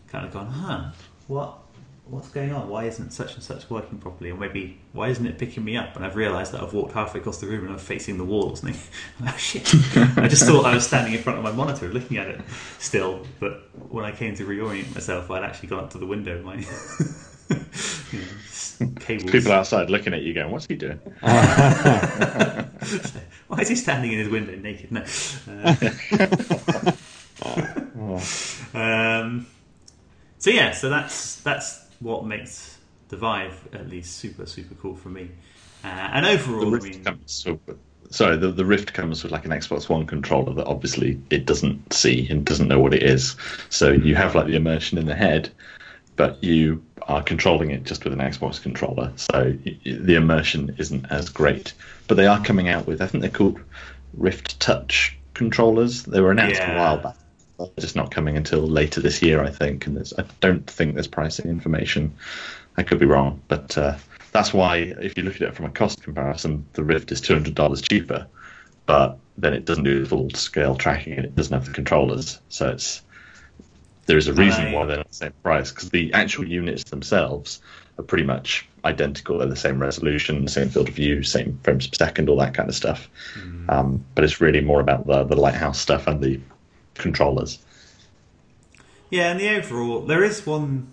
kind 0.09 0.27
of 0.27 0.33
gone, 0.33 0.47
huh, 0.47 0.91
what 1.29 1.59
what's 2.07 2.29
going 2.29 2.53
on? 2.53 2.69
Why 2.69 2.85
isn't 2.85 3.13
such 3.13 3.35
and 3.35 3.43
such 3.43 3.71
working 3.71 3.99
properly? 3.99 4.31
Or 4.31 4.37
maybe 4.37 4.79
why 4.93 5.09
isn't 5.09 5.27
it 5.27 5.39
picking 5.39 5.65
me 5.65 5.77
up? 5.77 5.97
And 5.97 6.05
I've 6.05 6.17
realised 6.17 6.53
that 6.53 6.63
I've 6.63 6.75
walked 6.75 6.93
halfway 6.93 7.21
across 7.21 7.41
the 7.41 7.47
room 7.47 7.65
and 7.65 7.73
I'm 7.73 7.79
facing 7.79 8.19
the 8.19 8.25
wall 8.25 8.51
or 8.51 8.57
something. 8.57 8.81
oh 9.27 9.37
shit! 9.37 9.69
I 10.19 10.29
just 10.29 10.45
thought 10.45 10.65
I 10.65 10.75
was 10.75 10.87
standing 10.87 11.15
in 11.15 11.23
front 11.23 11.39
of 11.39 11.45
my 11.45 11.53
monitor 11.53 11.89
looking 11.89 12.17
at 12.17 12.29
it 12.29 12.41
still, 12.79 13.27
but 13.41 13.69
when 13.91 14.05
I 14.05 14.13
came 14.13 14.35
to 14.37 14.47
reorient 14.47 14.95
myself, 14.95 15.31
I'd 15.31 15.45
actually 15.45 15.69
gone 15.69 15.85
up 15.85 15.91
to 15.91 15.99
the 15.99 16.07
window. 16.07 16.43
My 16.43 16.57
you 17.51 18.21
know, 18.21 18.93
cables. 19.01 19.31
People 19.31 19.53
outside 19.53 19.91
looking 19.91 20.15
at 20.15 20.23
you 20.23 20.35
going, 20.35 20.51
what's 20.51 20.67
he 20.67 20.77
doing? 20.77 20.99
Why 21.21 22.69
is 23.61 23.69
he 23.69 23.77
standing 23.77 24.13
in 24.13 24.19
his 24.19 24.29
window 24.29 24.57
naked? 24.57 24.91
No. 24.91 25.05
Uh, 25.49 26.93
um, 28.75 29.47
so 30.39 30.51
yeah, 30.51 30.73
so 30.73 30.91
that's 30.91 31.37
that's 31.37 31.87
what 32.01 32.25
makes 32.27 32.79
the 33.09 33.17
Vive 33.17 33.69
at 33.73 33.89
least 33.89 34.17
super 34.17 34.47
super 34.47 34.75
cool 34.75 34.95
for 34.95 35.09
me. 35.09 35.31
Uh, 35.85 35.87
and 35.87 36.27
The 36.27 36.31
overall, 36.31 36.75
I 36.75 36.79
mean, 36.79 37.05
comes 37.05 37.45
with, 37.47 37.61
sorry, 38.11 38.37
the, 38.37 38.51
the 38.51 38.65
Rift 38.65 38.95
comes 38.95 39.23
with 39.23 39.33
like 39.33 39.45
an 39.45 39.51
Xbox 39.51 39.89
One 39.89 40.07
controller 40.07 40.55
that 40.55 40.67
obviously 40.67 41.21
it 41.31 41.45
doesn't 41.45 41.93
see 41.93 42.27
and 42.31 42.45
doesn't 42.45 42.69
know 42.69 42.81
what 42.81 42.95
it 42.95 43.03
is. 43.03 43.37
So 43.69 43.93
you 43.93 44.15
have 44.17 44.35
like 44.35 44.47
the 44.47 44.57
immersion 44.57 44.99
in 44.99 45.07
the 45.07 45.15
head, 45.15 45.51
but 46.17 46.43
you 46.43 46.83
are 47.03 47.23
controlling 47.23 47.71
it 47.71 47.85
just 47.85 48.05
with 48.05 48.13
an 48.13 48.21
Xbox 48.21 48.63
controller. 48.63 49.13
So 49.17 49.57
the 49.85 50.15
immersion 50.15 50.75
isn't 50.79 51.07
as 51.11 51.29
great. 51.29 51.73
But 52.09 52.17
they 52.17 52.27
are 52.27 52.43
coming 52.43 52.69
out 52.69 52.87
with, 52.87 53.03
I 53.03 53.07
think 53.07 53.23
they're 53.23 53.31
called 53.31 53.61
Rift 54.15 54.59
Touch 54.61 55.17
controllers. 55.35 56.05
They 56.05 56.21
were 56.21 56.31
announced 56.31 56.61
Yeah. 56.61 56.75
a 56.75 56.79
while 56.79 56.99
back. 56.99 57.17
They're 57.59 57.69
just 57.79 57.97
not 57.97 58.11
coming 58.11 58.37
until 58.37 58.61
later 58.61 59.01
this 59.01 59.23
year, 59.23 59.43
I 59.43 59.51
think. 59.51 59.87
And 59.87 59.97
there's, 59.97 60.13
I 60.19 60.25
don't 60.41 60.69
think 60.69 60.95
there's 60.95 61.07
pricing 61.07 61.47
information. 61.51 62.13
I 62.77 62.83
could 62.83 62.99
be 62.99 63.07
wrong, 63.07 63.41
but 63.49 63.77
uh, 63.79 63.97
that's 64.33 64.53
why 64.53 64.77
if 65.01 65.17
you 65.17 65.23
look 65.23 65.37
at 65.37 65.43
it 65.43 65.55
from 65.55 65.67
a 65.67 65.71
cost 65.71 66.03
comparison, 66.03 66.67
the 66.73 66.83
Rift 66.83 67.13
is 67.13 67.21
two 67.21 67.35
hundred 67.35 67.55
dollars 67.55 67.81
cheaper, 67.81 68.27
but 68.87 69.19
then 69.39 69.55
it 69.55 69.65
doesn't 69.65 69.85
do 69.85 70.05
full 70.05 70.31
scale 70.31 70.75
tracking 70.75 71.13
and 71.13 71.25
it 71.25 71.37
doesn't 71.37 71.53
have 71.53 71.67
the 71.67 71.73
controllers. 71.73 72.41
So 72.49 72.71
it's 72.71 73.03
there 74.07 74.19
is 74.19 74.29
a 74.29 74.33
reason 74.33 74.73
why 74.73 74.87
they're 74.87 74.99
not 74.99 75.09
the 75.09 75.15
same 75.15 75.33
price 75.43 75.71
because 75.71 75.91
the 75.91 76.13
actual 76.13 76.47
units 76.47 76.85
themselves 76.85 77.61
are 77.99 78.05
pretty 78.05 78.25
much 78.25 78.67
identical. 78.85 79.39
They're 79.39 79.49
the 79.49 79.57
same 79.57 79.79
resolution, 79.79 80.47
same 80.49 80.69
field 80.69 80.89
of 80.89 80.95
view, 80.95 81.23
same 81.23 81.59
frames 81.63 81.87
per 81.87 81.97
second, 81.97 82.29
all 82.29 82.37
that 82.37 82.55
kind 82.55 82.69
of 82.69 82.75
stuff. 82.75 83.09
Um, 83.69 84.05
but 84.15 84.25
it's 84.25 84.41
really 84.41 84.61
more 84.61 84.81
about 84.81 85.07
the 85.07 85.25
the 85.25 85.37
lighthouse 85.37 85.79
stuff 85.79 86.07
and 86.07 86.23
the 86.23 86.41
controllers. 86.95 87.59
yeah, 89.11 89.31
and 89.31 89.41
the 89.41 89.49
overall, 89.49 90.01
there 90.03 90.23
is 90.23 90.47
one 90.47 90.89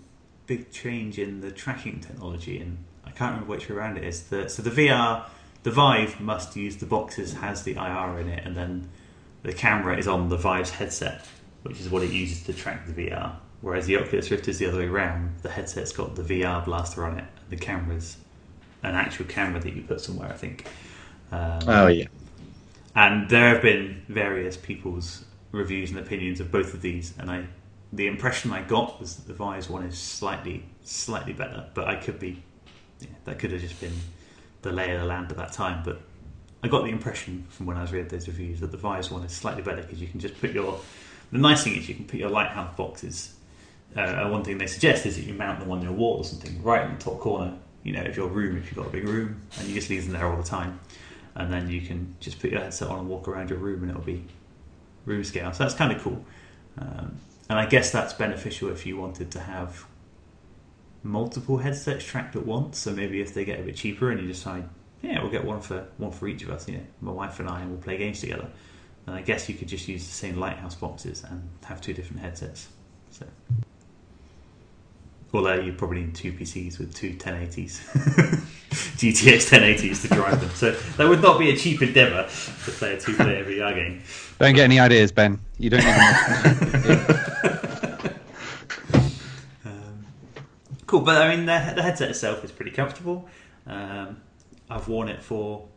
big 0.48 0.72
change 0.72 1.18
in 1.18 1.42
the 1.42 1.52
tracking 1.52 2.00
technology, 2.00 2.60
and 2.60 2.78
I 3.06 3.12
can't 3.12 3.32
remember 3.32 3.52
which 3.52 3.70
way 3.70 3.76
around 3.76 3.98
it 3.98 4.04
is. 4.04 4.24
The, 4.24 4.50
so 4.50 4.62
the 4.62 4.70
VR, 4.70 5.26
the 5.64 5.72
Vive 5.72 6.20
must 6.20 6.56
use 6.56 6.78
the 6.78 6.86
boxes 6.86 7.34
has 7.34 7.64
the 7.64 7.76
IR 7.76 8.20
in 8.20 8.30
it, 8.30 8.46
and 8.46 8.56
then 8.56 8.90
the 9.44 9.54
camera 9.54 9.98
is 9.98 10.08
on 10.08 10.30
the 10.30 10.38
Vive's 10.38 10.72
headset, 10.72 11.26
which 11.64 11.80
is 11.80 11.90
what 11.90 12.04
it 12.04 12.12
uses 12.12 12.44
to 12.44 12.54
track 12.54 12.86
the 12.88 12.94
VR. 12.94 13.36
Whereas 13.62 13.86
the 13.86 13.98
Oculus 13.98 14.32
Rift 14.32 14.48
is 14.48 14.58
the 14.58 14.66
other 14.66 14.80
way 14.80 14.88
around. 14.88 15.36
The 15.44 15.50
headset's 15.50 15.92
got 15.92 16.16
the 16.16 16.24
VR 16.24 16.66
blaster 16.66 17.06
on 17.06 17.18
it, 17.20 17.26
and 17.42 17.50
the 17.50 17.58
camera's 17.58 18.18
an 18.84 18.96
actual 18.96 19.26
camera 19.26 19.60
that 19.60 19.74
you 19.74 19.84
put 19.84 20.02
somewhere, 20.02 20.30
I 20.30 20.38
think. 20.38 20.66
Um, 21.32 21.60
Oh 21.68 21.88
yeah, 21.88 22.08
and 22.96 23.30
there 23.30 23.50
have 23.50 23.62
been 23.62 24.04
various 24.10 24.58
people's 24.58 25.26
reviews 25.52 25.92
and 25.92 26.00
opinions 26.00 26.40
of 26.40 26.52
both 26.52 26.74
of 26.74 26.82
these, 26.82 27.14
and 27.18 27.30
I, 27.30 27.46
the 27.94 28.08
impression 28.08 28.52
I 28.52 28.64
got 28.64 29.00
was 29.00 29.16
that 29.16 29.28
the 29.28 29.34
Vive's 29.34 29.70
one 29.70 29.84
is 29.84 29.98
slightly, 29.98 30.66
slightly 30.84 31.34
better, 31.34 31.68
but 31.74 31.88
I 31.88 31.96
could 31.96 32.20
be, 32.20 32.42
yeah, 33.00 33.08
that 33.26 33.40
could 33.40 33.52
have 33.52 33.62
just 33.62 33.80
been 33.80 33.94
the 34.62 34.72
lay 34.72 34.92
of 34.94 35.02
the 35.02 35.08
land 35.08 35.32
at 35.32 35.38
that 35.38 35.54
time. 35.54 35.84
But 35.84 36.02
I 36.64 36.68
got 36.68 36.84
the 36.84 36.90
impression 36.90 37.46
from 37.50 37.66
when 37.66 37.78
I 37.78 37.82
was 37.82 37.92
reading 37.92 38.10
those 38.10 38.28
reviews 38.28 38.60
that 38.60 38.72
the 38.72 38.78
Vive's 38.78 39.12
one 39.12 39.24
is 39.24 39.32
slightly 39.32 39.62
better 39.62 39.82
because 39.82 40.02
you 40.02 40.08
can 40.08 40.20
just 40.20 40.40
put 40.40 40.52
your. 40.52 40.80
The 41.32 41.38
nice 41.38 41.64
thing 41.64 41.76
is 41.76 41.88
you 41.88 41.96
can 41.96 42.06
put 42.06 42.20
your 42.20 42.30
lighthouse 42.30 42.76
boxes. 42.76 43.34
Uh, 43.96 44.28
one 44.30 44.44
thing 44.44 44.58
they 44.58 44.68
suggest 44.68 45.06
is 45.06 45.16
that 45.18 45.24
you 45.24 45.34
mount 45.34 45.60
them 45.60 45.72
on 45.72 45.82
your 45.82 45.92
wall 45.92 46.18
or 46.18 46.24
something, 46.24 46.62
right 46.64 46.86
in 46.86 46.98
the 46.98 47.02
top 47.02 47.20
corner, 47.20 47.54
you 47.84 47.94
know, 47.94 48.04
of 48.04 48.16
your 48.16 48.28
room 48.28 48.58
if 48.58 48.66
you've 48.66 48.76
got 48.76 48.88
a 48.88 48.90
big 48.90 49.08
room, 49.08 49.42
and 49.60 49.68
you 49.68 49.74
just 49.74 49.90
leave 49.90 50.04
them 50.04 50.14
there 50.14 50.26
all 50.26 50.38
the 50.38 50.48
time 50.48 50.80
and 51.36 51.52
then 51.52 51.70
you 51.70 51.82
can 51.82 52.16
just 52.20 52.40
put 52.40 52.52
your 52.52 52.62
headset 52.62 52.90
on 52.90 53.00
and 53.00 53.10
walk 53.10 53.28
around 53.28 53.50
your 53.50 53.60
room 53.60 53.82
and 53.82 53.92
it'll 53.92 54.04
be 54.04 54.24
room 55.06 55.24
scale. 55.24 55.52
So 55.54 55.64
that's 55.64 55.76
kind 55.76 55.92
of 55.92 56.02
cool. 56.02 56.24
Um, 56.78 57.18
and 57.50 57.60
I 57.60 57.66
guess 57.66 57.92
that's 57.92 58.14
beneficial 58.14 58.70
if 58.70 58.86
you 58.86 58.98
wanted 58.98 59.32
to 59.32 59.40
have 59.40 59.86
multiple 61.04 61.58
headsets 61.58 62.06
tracked 62.06 62.36
at 62.36 62.46
once. 62.46 62.78
So 62.80 62.92
maybe 62.92 63.22
if 63.22 63.34
they 63.34 63.46
get 63.46 63.60
a 63.60 63.64
bit 63.64 63.76
cheaper 63.76 64.12
and 64.12 64.22
you 64.22 64.28
decide, 64.28 64.68
yeah, 65.02 65.22
we'll 65.22 65.32
get 65.32 65.46
one 65.46 65.62
for 65.62 65.88
one 65.98 66.12
for 66.12 66.28
each 66.28 66.44
of 66.44 66.50
us. 66.50 66.68
You 66.68 66.78
know, 66.78 66.84
my 67.02 67.12
wife 67.12 67.40
and 67.40 67.50
I, 67.50 67.62
and 67.62 67.72
we'll 67.72 67.82
play 67.82 67.98
games 67.98 68.20
together. 68.20 68.48
And 69.08 69.16
I 69.16 69.22
guess 69.22 69.50
you 69.50 69.56
could 69.56 69.68
just 69.68 69.88
use 69.88 70.06
the 70.06 70.14
same 70.14 70.38
Lighthouse 70.38 70.76
boxes 70.76 71.24
and 71.24 71.50
have 71.66 71.82
two 71.82 71.94
different 71.94 72.22
headsets. 72.22 72.68
So, 73.10 73.26
although 75.34 75.56
you 75.56 75.74
probably 75.74 76.02
need 76.02 76.16
two 76.16 76.34
PCs 76.34 76.78
with 76.80 76.94
two 76.94 77.14
1080s, 77.14 77.80
GTX 78.72 79.50
1080s 79.50 80.02
to 80.04 80.08
drive 80.10 80.40
them. 80.40 80.50
So 80.52 80.72
that 80.72 81.08
would 81.08 81.22
not 81.22 81.40
be 81.40 81.50
a 81.50 81.58
cheap 81.58 81.82
endeavour 81.82 82.24
to 82.24 82.72
play 82.72 82.94
a 82.94 83.00
two-player 83.00 83.44
VR 83.44 83.76
game. 83.76 84.02
Don't 84.40 84.54
get 84.54 84.64
any 84.64 84.80
ideas, 84.80 85.12
Ben. 85.12 85.40
You 85.58 85.72
don't. 85.72 85.84
Um, 89.64 90.06
cool, 90.86 91.02
but 91.02 91.22
I 91.22 91.36
mean, 91.36 91.46
the, 91.46 91.74
the 91.76 91.82
headset 91.82 92.10
itself 92.10 92.44
is 92.44 92.52
pretty 92.52 92.72
comfortable. 92.72 93.30
Um, 93.66 94.22
I've 94.70 94.88
worn 94.88 95.10
it 95.10 95.24
for, 95.24 95.68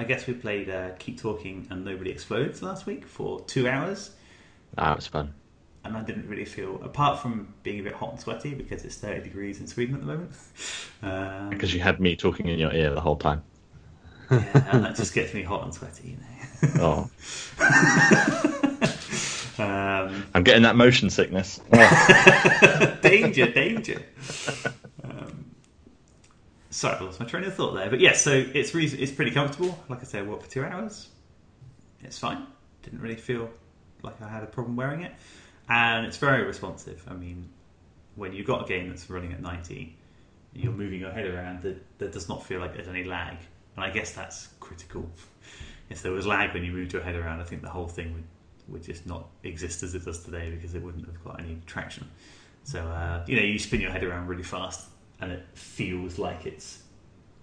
I 0.00 0.04
guess 0.04 0.26
we 0.26 0.32
played 0.32 0.70
uh, 0.70 0.90
Keep 0.98 1.20
Talking 1.20 1.66
and 1.70 1.84
Nobody 1.84 2.10
Explodes 2.10 2.62
last 2.62 2.86
week 2.86 3.06
for 3.06 3.40
two 3.42 3.68
hours, 3.68 4.10
That 4.76 4.96
was 4.96 5.06
fun. 5.06 5.34
and 5.84 5.94
I 5.96 6.02
didn't 6.02 6.26
really 6.26 6.46
feel, 6.46 6.80
apart 6.82 7.18
from 7.20 7.52
being 7.62 7.80
a 7.80 7.82
bit 7.82 7.92
hot 7.94 8.12
and 8.12 8.20
sweaty 8.20 8.54
because 8.54 8.84
it's 8.86 8.96
30 8.96 9.22
degrees 9.22 9.60
in 9.60 9.66
Sweden 9.66 9.94
at 9.96 10.00
the 10.00 10.06
moment. 10.06 10.32
Um, 11.02 11.48
Because 11.48 11.72
you 11.72 11.80
had 11.80 11.98
me 11.98 12.14
talking 12.14 12.46
in 12.48 12.58
your 12.58 12.72
ear 12.72 12.90
the 12.94 13.00
whole 13.00 13.16
time. 13.16 13.42
yeah, 14.30 14.68
and 14.70 14.84
that 14.84 14.96
just 14.96 15.14
gets 15.14 15.32
me 15.32 15.42
hot 15.42 15.64
and 15.64 15.74
sweaty, 15.74 16.16
you 16.62 16.68
know. 16.78 17.08
Oh, 17.10 17.10
Um, 19.58 20.24
I'm 20.34 20.42
getting 20.42 20.62
that 20.62 20.76
motion 20.76 21.10
sickness. 21.10 21.58
danger, 23.02 23.50
danger. 23.50 24.02
Um, 25.04 25.44
sorry, 26.70 26.96
I 26.96 27.00
lost 27.04 27.20
my 27.20 27.26
train 27.26 27.44
of 27.44 27.54
thought 27.54 27.74
there. 27.74 27.90
But 27.90 28.00
yes, 28.00 28.22
so 28.22 28.32
it's 28.32 28.74
it's 28.74 29.12
pretty 29.12 29.30
comfortable. 29.32 29.78
Like 29.88 30.00
I 30.00 30.04
said, 30.04 30.24
I 30.24 30.26
worked 30.26 30.44
for 30.44 30.50
two 30.50 30.64
hours. 30.64 31.08
It's 32.02 32.18
fine. 32.18 32.46
Didn't 32.82 33.00
really 33.00 33.16
feel 33.16 33.50
like 34.02 34.20
I 34.22 34.28
had 34.28 34.42
a 34.42 34.46
problem 34.46 34.76
wearing 34.76 35.02
it, 35.02 35.12
and 35.68 36.06
it's 36.06 36.16
very 36.16 36.44
responsive. 36.44 37.04
I 37.08 37.14
mean, 37.14 37.48
when 38.14 38.32
you've 38.32 38.46
got 38.46 38.64
a 38.64 38.68
game 38.68 38.88
that's 38.88 39.10
running 39.10 39.32
at 39.32 39.40
ninety, 39.40 39.96
you're 40.54 40.72
moving 40.72 41.00
your 41.00 41.12
head 41.12 41.26
around. 41.26 41.62
That 41.62 41.98
there 41.98 42.08
does 42.08 42.28
not 42.28 42.44
feel 42.46 42.60
like 42.60 42.74
there's 42.74 42.88
any 42.88 43.04
lag, 43.04 43.36
and 43.76 43.84
I 43.84 43.90
guess 43.90 44.12
that's 44.12 44.48
critical. 44.60 45.08
If 45.90 46.02
there 46.02 46.12
was 46.12 46.26
lag 46.26 46.54
when 46.54 46.64
you 46.64 46.72
moved 46.72 46.92
your 46.92 47.02
head 47.02 47.16
around, 47.16 47.40
I 47.40 47.44
think 47.44 47.62
the 47.62 47.68
whole 47.68 47.88
thing 47.88 48.14
would 48.14 48.24
would 48.68 48.82
just 48.84 49.06
not 49.06 49.28
exist 49.42 49.82
as 49.82 49.94
it 49.94 50.04
does 50.04 50.22
today 50.24 50.50
because 50.50 50.74
it 50.74 50.82
wouldn't 50.82 51.04
have 51.04 51.24
got 51.24 51.40
any 51.40 51.58
traction. 51.66 52.08
So 52.64 52.80
uh, 52.80 53.24
you 53.26 53.36
know, 53.36 53.42
you 53.42 53.58
spin 53.58 53.80
your 53.80 53.90
head 53.90 54.04
around 54.04 54.28
really 54.28 54.42
fast, 54.42 54.88
and 55.20 55.32
it 55.32 55.44
feels 55.54 56.18
like 56.18 56.46
it's 56.46 56.82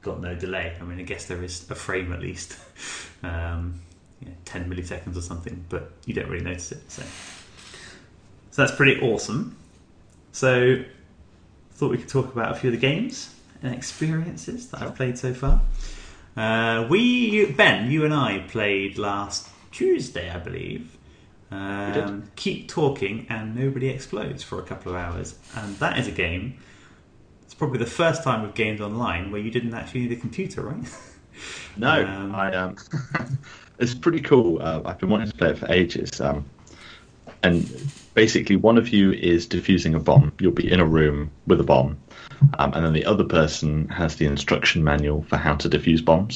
got 0.02 0.22
no 0.22 0.36
delay. 0.36 0.76
I 0.80 0.84
mean, 0.84 1.00
I 1.00 1.04
guess 1.04 1.26
there 1.26 1.44
is 1.44 1.70
a 1.70 1.76
frame 1.76 2.14
at 2.14 2.22
least, 2.22 2.58
um, 3.24 3.82
you 4.22 4.28
know, 4.28 4.36
ten 4.46 4.70
milliseconds 4.70 5.18
or 5.18 5.22
something, 5.22 5.66
but 5.70 5.92
you 6.06 6.14
don't 6.14 6.30
really 6.30 6.44
notice 6.44 6.72
it. 6.72 6.92
So, 6.92 7.04
so 8.52 8.62
that's 8.62 8.76
pretty 8.76 9.02
awesome. 9.02 9.56
So, 10.32 10.84
thought 11.72 11.92
we 11.92 11.98
could 11.98 12.10
talk 12.10 12.32
about 12.32 12.52
a 12.52 12.56
few 12.56 12.70
of 12.70 12.76
the 12.76 12.82
games 12.82 13.34
and 13.62 13.74
experiences 13.74 14.70
that 14.70 14.82
I've 14.82 14.96
played 14.96 15.18
so 15.18 15.34
far. 15.34 15.62
Uh, 16.36 16.88
we, 16.88 17.52
Ben, 17.52 17.90
you 17.90 18.06
and 18.06 18.14
I 18.14 18.40
played 18.48 18.98
last 18.98 19.50
Tuesday, 19.72 20.30
I 20.30 20.38
believe. 20.38 20.96
Um, 21.50 22.30
keep 22.36 22.68
talking 22.68 23.26
and 23.30 23.56
nobody 23.56 23.88
explodes 23.88 24.44
for 24.44 24.60
a 24.60 24.64
couple 24.64 24.92
of 24.92 24.98
hours, 24.98 25.36
and 25.56 25.76
that 25.78 25.98
is 25.98 26.08
a 26.08 26.12
game. 26.12 26.58
Probably 27.58 27.80
the 27.80 27.86
first 27.86 28.24
time 28.24 28.44
we've 28.44 28.54
gamed 28.54 28.82
online 28.82 29.32
where 29.32 29.42
you 29.42 29.50
didn't 29.50 29.74
actually 29.74 30.02
need 30.02 30.12
a 30.12 30.16
computer, 30.18 30.62
right? 30.62 30.84
No, 31.76 32.04
Um, 32.04 32.34
I 32.34 32.52
um, 32.56 32.76
it's 33.80 33.94
pretty 33.94 34.22
cool. 34.22 34.60
Uh, 34.60 34.82
I've 34.86 34.98
been 34.98 35.10
wanting 35.10 35.30
to 35.30 35.38
play 35.38 35.52
it 35.52 35.60
for 35.60 35.72
ages. 35.72 36.20
Um, 36.20 36.46
and 37.44 37.92
basically, 38.16 38.56
one 38.56 38.78
of 38.78 38.90
you 38.90 39.12
is 39.12 39.48
defusing 39.48 39.96
a 39.96 40.00
bomb. 40.00 40.34
You'll 40.40 40.52
be 40.52 40.72
in 40.72 40.80
a 40.80 40.86
room 40.86 41.30
with 41.46 41.60
a 41.60 41.64
bomb, 41.64 41.98
um, 42.58 42.74
and 42.74 42.84
then 42.84 42.94
the 42.94 43.06
other 43.06 43.24
person 43.24 43.88
has 43.90 44.16
the 44.16 44.26
instruction 44.26 44.84
manual 44.84 45.24
for 45.30 45.38
how 45.38 45.56
to 45.56 45.70
defuse 45.70 46.04
bombs, 46.04 46.36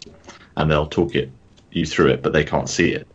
and 0.57 0.69
they'll 0.69 0.87
talk 0.87 1.15
it 1.15 1.31
you 1.71 1.85
through 1.85 2.09
it, 2.09 2.21
but 2.21 2.33
they 2.33 2.43
can't 2.43 2.69
see 2.69 2.91
it. 2.91 3.07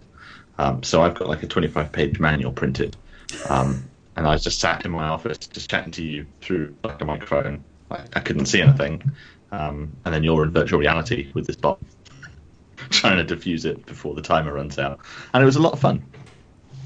Um, 0.58 0.82
so 0.82 1.02
I've 1.02 1.14
got 1.14 1.28
like 1.28 1.42
a 1.42 1.46
25-page 1.46 2.18
manual 2.18 2.50
printed, 2.50 2.96
um, 3.48 3.84
and 4.16 4.26
I 4.26 4.36
just 4.38 4.58
sat 4.58 4.84
in 4.84 4.90
my 4.90 5.06
office 5.08 5.38
just 5.38 5.70
chatting 5.70 5.92
to 5.92 6.02
you 6.02 6.26
through 6.40 6.74
like 6.82 7.00
a 7.00 7.04
microphone. 7.04 7.62
Like, 7.90 8.16
I 8.16 8.20
couldn't 8.20 8.46
see 8.46 8.60
anything, 8.60 9.02
um, 9.52 9.92
and 10.04 10.14
then 10.14 10.24
you're 10.24 10.44
in 10.44 10.50
virtual 10.50 10.80
reality 10.80 11.30
with 11.34 11.46
this 11.46 11.56
bomb 11.56 11.78
trying 12.90 13.24
to 13.24 13.36
defuse 13.36 13.64
it 13.64 13.86
before 13.86 14.14
the 14.14 14.22
timer 14.22 14.52
runs 14.52 14.78
out. 14.78 15.00
And 15.32 15.42
it 15.42 15.46
was 15.46 15.56
a 15.56 15.62
lot 15.62 15.72
of 15.72 15.80
fun. 15.80 16.02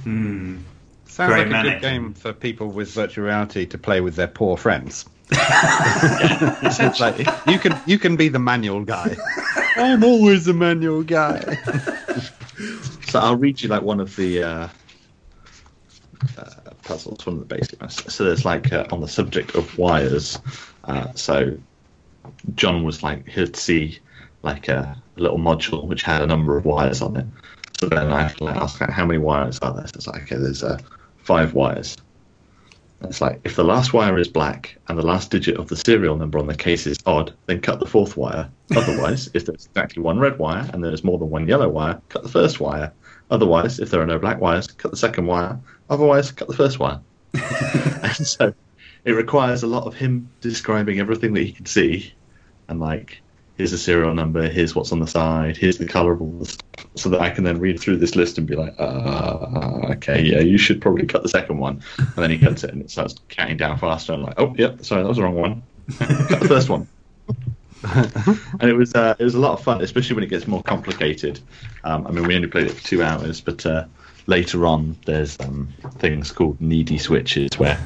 Hmm. 0.05 0.59
Sounds 1.07 1.33
Very 1.33 1.51
like 1.51 1.67
a 1.67 1.71
good 1.71 1.83
game 1.83 2.15
for 2.15 2.33
people 2.33 2.69
with 2.69 2.93
virtual 2.93 3.25
reality 3.25 3.67
to 3.67 3.79
play 3.79 4.01
with 4.01 4.15
their 4.15 4.29
poor 4.29 4.57
friends. 4.57 5.07
It's 5.33 7.01
Like 7.01 7.19
you 7.47 7.59
can 7.59 7.81
you 7.87 7.99
can 7.99 8.17
be 8.17 8.29
the 8.29 8.39
manual 8.39 8.85
guy. 8.85 9.17
I'm 9.77 10.05
always 10.05 10.45
the 10.45 10.55
manual 10.55 11.03
guy. 11.03 11.41
So 13.11 13.19
I'll 13.19 13.37
read 13.37 13.61
you 13.61 13.69
like 13.69 13.83
one 13.83 13.99
of 13.99 14.15
the 14.15 14.43
uh, 14.43 14.69
uh, 16.39 16.45
puzzles, 16.85 17.27
one 17.27 17.35
of 17.37 17.49
the 17.49 17.55
basic 17.55 17.81
ones. 17.81 18.13
So 18.13 18.23
there's 18.25 18.45
like 18.45 18.73
uh, 18.73 18.87
on 18.93 19.01
the 19.01 19.09
subject 19.09 19.57
of 19.57 19.77
wires. 19.77 20.39
Uh, 20.91 21.13
so 21.15 21.57
John 22.55 22.83
was 22.83 23.03
like 23.03 23.29
he'd 23.29 23.57
see 23.57 23.99
like 24.43 24.69
a 24.69 25.01
little 25.17 25.39
module 25.39 25.87
which 25.87 26.03
had 26.03 26.23
a 26.23 26.27
number 26.27 26.57
of 26.57 26.65
wires 26.65 27.01
on 27.01 27.17
it. 27.17 27.27
So 27.79 27.87
then 27.87 28.13
I 28.13 28.33
like, 28.41 28.57
ask 28.57 28.81
like, 28.81 28.91
how 28.91 29.07
many 29.07 29.19
wires 29.19 29.59
are 29.61 29.73
there? 29.73 29.87
So 29.87 29.93
it's 29.95 30.07
like 30.07 30.23
okay, 30.23 30.37
there's 30.37 30.63
uh, 30.63 30.79
five 31.19 31.55
wires. 31.55 31.97
It's 33.03 33.21
like 33.21 33.41
if 33.45 33.57
the 33.57 33.65
last 33.65 33.93
wire 33.93 34.19
is 34.19 34.29
black 34.29 34.77
and 34.89 34.99
the 34.99 35.07
last 35.07 35.31
digit 35.31 35.57
of 35.57 35.69
the 35.69 35.77
serial 35.77 36.17
number 36.17 36.39
on 36.39 36.47
the 36.47 36.57
case 36.57 36.87
is 36.87 36.99
odd, 37.07 37.33
then 37.47 37.61
cut 37.61 37.81
the 37.81 37.87
fourth 37.87 38.17
wire. 38.17 38.51
Otherwise, 38.77 39.31
if 39.33 39.47
there's 39.47 39.67
exactly 39.67 40.03
one 40.03 40.19
red 40.19 40.39
wire 40.39 40.69
and 40.73 40.85
there's 40.85 41.05
more 41.05 41.19
than 41.19 41.31
one 41.31 41.49
yellow 41.49 41.69
wire, 41.69 42.01
cut 42.11 42.23
the 42.23 42.29
first 42.29 42.61
wire. 42.61 42.93
Otherwise, 43.31 43.79
if 43.79 43.91
there 43.91 44.03
are 44.03 44.07
no 44.07 44.19
black 44.19 44.41
wires, 44.41 44.67
cut 44.67 44.91
the 44.91 44.97
second 44.97 45.27
wire. 45.27 45.59
Otherwise, 45.89 46.31
cut 46.33 46.49
the 46.49 46.55
first 46.55 46.79
wire. 46.79 47.01
and 47.33 48.27
so 48.27 48.53
it 49.05 49.13
requires 49.13 49.63
a 49.63 49.67
lot 49.67 49.87
of 49.87 49.95
him 49.95 50.31
describing 50.41 51.01
everything 51.01 51.33
that 51.35 51.43
he 51.43 51.53
can 51.53 51.67
see 51.67 52.13
and 52.69 52.81
like 52.81 53.21
here's 53.61 53.73
the 53.73 53.79
serial 53.79 54.15
number, 54.15 54.49
here's 54.49 54.75
what's 54.75 54.91
on 54.91 55.01
the 55.01 55.07
side, 55.07 55.55
here's 55.55 55.77
the 55.77 55.85
color 55.85 56.13
of 56.13 56.23
all 56.23 56.43
stuff, 56.47 56.87
so 56.95 57.11
that 57.11 57.21
I 57.21 57.29
can 57.29 57.45
then 57.45 57.61
read 57.61 57.79
through 57.79 57.99
this 57.99 58.17
list 58.17 58.39
and 58.39 58.47
be 58.47 58.57
like, 58.57 58.75
uh, 58.79 59.91
okay, 59.91 60.23
yeah, 60.23 60.41
you 60.41 60.57
should 60.57 60.81
probably 60.81 61.05
cut 61.05 61.23
the 61.23 61.29
second 61.29 61.59
one. 61.59 61.83
And 61.99 62.17
then 62.17 62.31
he 62.31 62.39
cuts 62.39 62.65
it 62.65 62.71
and 62.71 62.81
it 62.81 62.91
starts 62.91 63.17
counting 63.29 63.59
down 63.59 63.77
faster. 63.77 64.15
I'm 64.15 64.23
like, 64.23 64.41
oh, 64.41 64.55
yep, 64.57 64.83
sorry, 64.83 65.03
that 65.03 65.09
was 65.09 65.19
the 65.19 65.25
wrong 65.25 65.35
one. 65.35 65.63
cut 65.99 66.41
the 66.41 66.49
first 66.49 66.71
one. 66.71 66.89
and 68.61 68.71
it 68.71 68.75
was 68.75 68.95
uh, 68.95 69.15
it 69.19 69.25
was 69.25 69.35
a 69.35 69.39
lot 69.39 69.53
of 69.53 69.63
fun, 69.63 69.83
especially 69.83 70.15
when 70.15 70.25
it 70.25 70.31
gets 70.31 70.47
more 70.47 70.63
complicated. 70.63 71.39
Um, 71.85 72.07
I 72.07 72.13
mean, 72.13 72.27
we 72.27 72.37
only 72.37 72.49
played 72.49 72.67
it 72.67 72.73
for 72.73 72.83
two 72.83 73.03
hours, 73.03 73.43
but 73.43 73.67
uh, 73.67 73.85
later 74.27 74.67
on, 74.67 74.97
there's 75.05 75.39
um, 75.41 75.69
things 75.97 76.33
called 76.33 76.59
needy 76.63 76.97
switches 76.97 77.59
where 77.59 77.79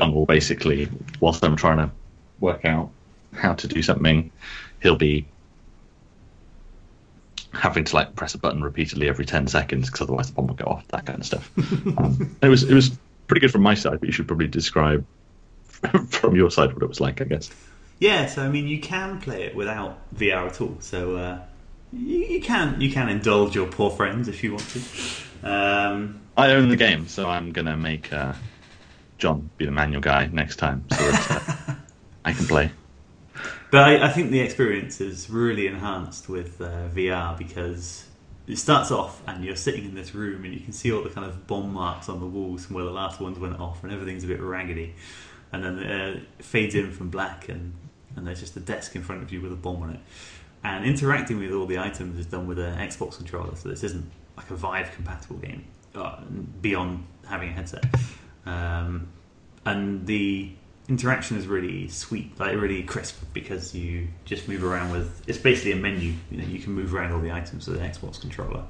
Will 0.00 0.26
basically, 0.26 0.88
whilst 1.20 1.44
I'm 1.44 1.56
trying 1.56 1.78
to 1.78 1.90
work 2.40 2.64
out 2.64 2.90
how 3.32 3.54
to 3.54 3.68
do 3.68 3.82
something, 3.82 4.30
he'll 4.82 4.96
be 4.96 5.26
having 7.52 7.84
to 7.84 7.94
like 7.94 8.14
press 8.16 8.34
a 8.34 8.38
button 8.38 8.62
repeatedly 8.62 9.08
every 9.08 9.26
10 9.26 9.46
seconds 9.46 9.86
because 9.86 10.00
otherwise 10.00 10.28
the 10.28 10.32
bomb 10.32 10.46
will 10.46 10.54
go 10.54 10.64
off 10.64 10.88
that 10.88 11.04
kind 11.04 11.18
of 11.18 11.26
stuff 11.26 11.50
um, 11.98 12.34
it 12.42 12.48
was 12.48 12.62
it 12.62 12.72
was 12.72 12.98
pretty 13.26 13.40
good 13.40 13.52
from 13.52 13.60
my 13.60 13.74
side 13.74 14.00
but 14.00 14.06
you 14.06 14.12
should 14.12 14.26
probably 14.26 14.48
describe 14.48 15.04
from 16.08 16.34
your 16.34 16.50
side 16.50 16.72
what 16.72 16.82
it 16.82 16.88
was 16.88 16.98
like 16.98 17.20
i 17.20 17.24
guess 17.24 17.50
Yeah, 18.02 18.26
so 18.26 18.42
I 18.42 18.48
mean, 18.48 18.66
you 18.66 18.80
can 18.80 19.20
play 19.20 19.44
it 19.44 19.54
without 19.54 19.96
VR 20.16 20.48
at 20.48 20.60
all. 20.60 20.76
So 20.80 21.14
uh, 21.14 21.38
you, 21.92 22.18
you 22.18 22.40
can 22.40 22.80
you 22.80 22.90
can 22.90 23.08
indulge 23.08 23.54
your 23.54 23.68
poor 23.68 23.90
friends 23.90 24.26
if 24.26 24.42
you 24.42 24.50
want 24.52 24.68
to. 24.70 24.80
Um, 25.48 26.20
i 26.36 26.50
own 26.50 26.68
the 26.68 26.76
game 26.76 27.06
so 27.08 27.28
i'm 27.28 27.52
gonna 27.52 27.76
make 27.76 28.12
uh, 28.12 28.32
john 29.22 29.48
be 29.56 29.64
the 29.64 29.70
manual 29.70 30.00
guy 30.00 30.28
next 30.32 30.56
time 30.56 30.84
so 30.90 31.10
that 31.10 31.48
uh, 31.68 31.74
i 32.24 32.32
can 32.32 32.46
play 32.46 32.70
But 33.70 33.80
I, 33.88 34.06
I 34.06 34.08
think 34.10 34.30
the 34.30 34.40
experience 34.40 35.00
is 35.00 35.30
really 35.30 35.66
enhanced 35.66 36.28
with 36.28 36.60
uh, 36.60 36.88
VR 36.94 37.38
because 37.38 38.04
it 38.46 38.58
starts 38.58 38.90
off 38.90 39.22
and 39.26 39.42
you're 39.42 39.56
sitting 39.56 39.84
in 39.86 39.94
this 39.94 40.14
room 40.14 40.44
and 40.44 40.52
you 40.52 40.60
can 40.60 40.74
see 40.74 40.92
all 40.92 41.02
the 41.02 41.08
kind 41.08 41.26
of 41.26 41.46
bomb 41.46 41.72
marks 41.72 42.10
on 42.10 42.20
the 42.20 42.26
walls 42.26 42.66
from 42.66 42.76
where 42.76 42.84
the 42.84 42.90
last 42.90 43.18
ones 43.18 43.38
went 43.38 43.58
off 43.58 43.82
and 43.82 43.90
everything's 43.90 44.24
a 44.24 44.26
bit 44.26 44.40
raggedy. 44.42 44.94
And 45.52 45.64
then 45.64 45.78
uh, 45.78 46.20
it 46.38 46.44
fades 46.44 46.74
in 46.74 46.92
from 46.92 47.08
black 47.08 47.48
and, 47.48 47.72
and 48.14 48.26
there's 48.26 48.40
just 48.40 48.54
a 48.58 48.60
desk 48.60 48.94
in 48.94 49.02
front 49.02 49.22
of 49.22 49.32
you 49.32 49.40
with 49.40 49.52
a 49.52 49.56
bomb 49.56 49.82
on 49.82 49.90
it. 49.90 50.00
And 50.64 50.84
interacting 50.84 51.38
with 51.38 51.52
all 51.52 51.64
the 51.64 51.78
items 51.78 52.18
is 52.18 52.26
done 52.26 52.46
with 52.46 52.58
an 52.58 52.76
Xbox 52.76 53.16
controller, 53.16 53.56
so 53.56 53.70
this 53.70 53.82
isn't 53.82 54.04
like 54.36 54.50
a 54.50 54.54
Vive 54.54 54.92
compatible 54.94 55.36
game 55.36 55.64
uh, 55.94 56.20
beyond 56.60 57.06
having 57.26 57.48
a 57.48 57.52
headset. 57.52 57.84
Um, 58.46 59.08
and 59.64 60.06
the 60.06 60.50
interaction 60.88 61.36
is 61.36 61.46
really 61.46 61.88
sweet, 61.88 62.38
like 62.38 62.54
really 62.54 62.82
crisp, 62.82 63.22
because 63.32 63.74
you 63.74 64.08
just 64.24 64.48
move 64.48 64.64
around 64.64 64.92
with. 64.92 65.22
It's 65.26 65.38
basically 65.38 65.72
a 65.72 65.76
menu. 65.76 66.14
You 66.30 66.38
know, 66.38 66.44
you 66.44 66.58
can 66.58 66.72
move 66.72 66.94
around 66.94 67.12
all 67.12 67.20
the 67.20 67.32
items 67.32 67.68
with 67.68 67.80
an 67.80 67.90
Xbox 67.90 68.20
controller, 68.20 68.64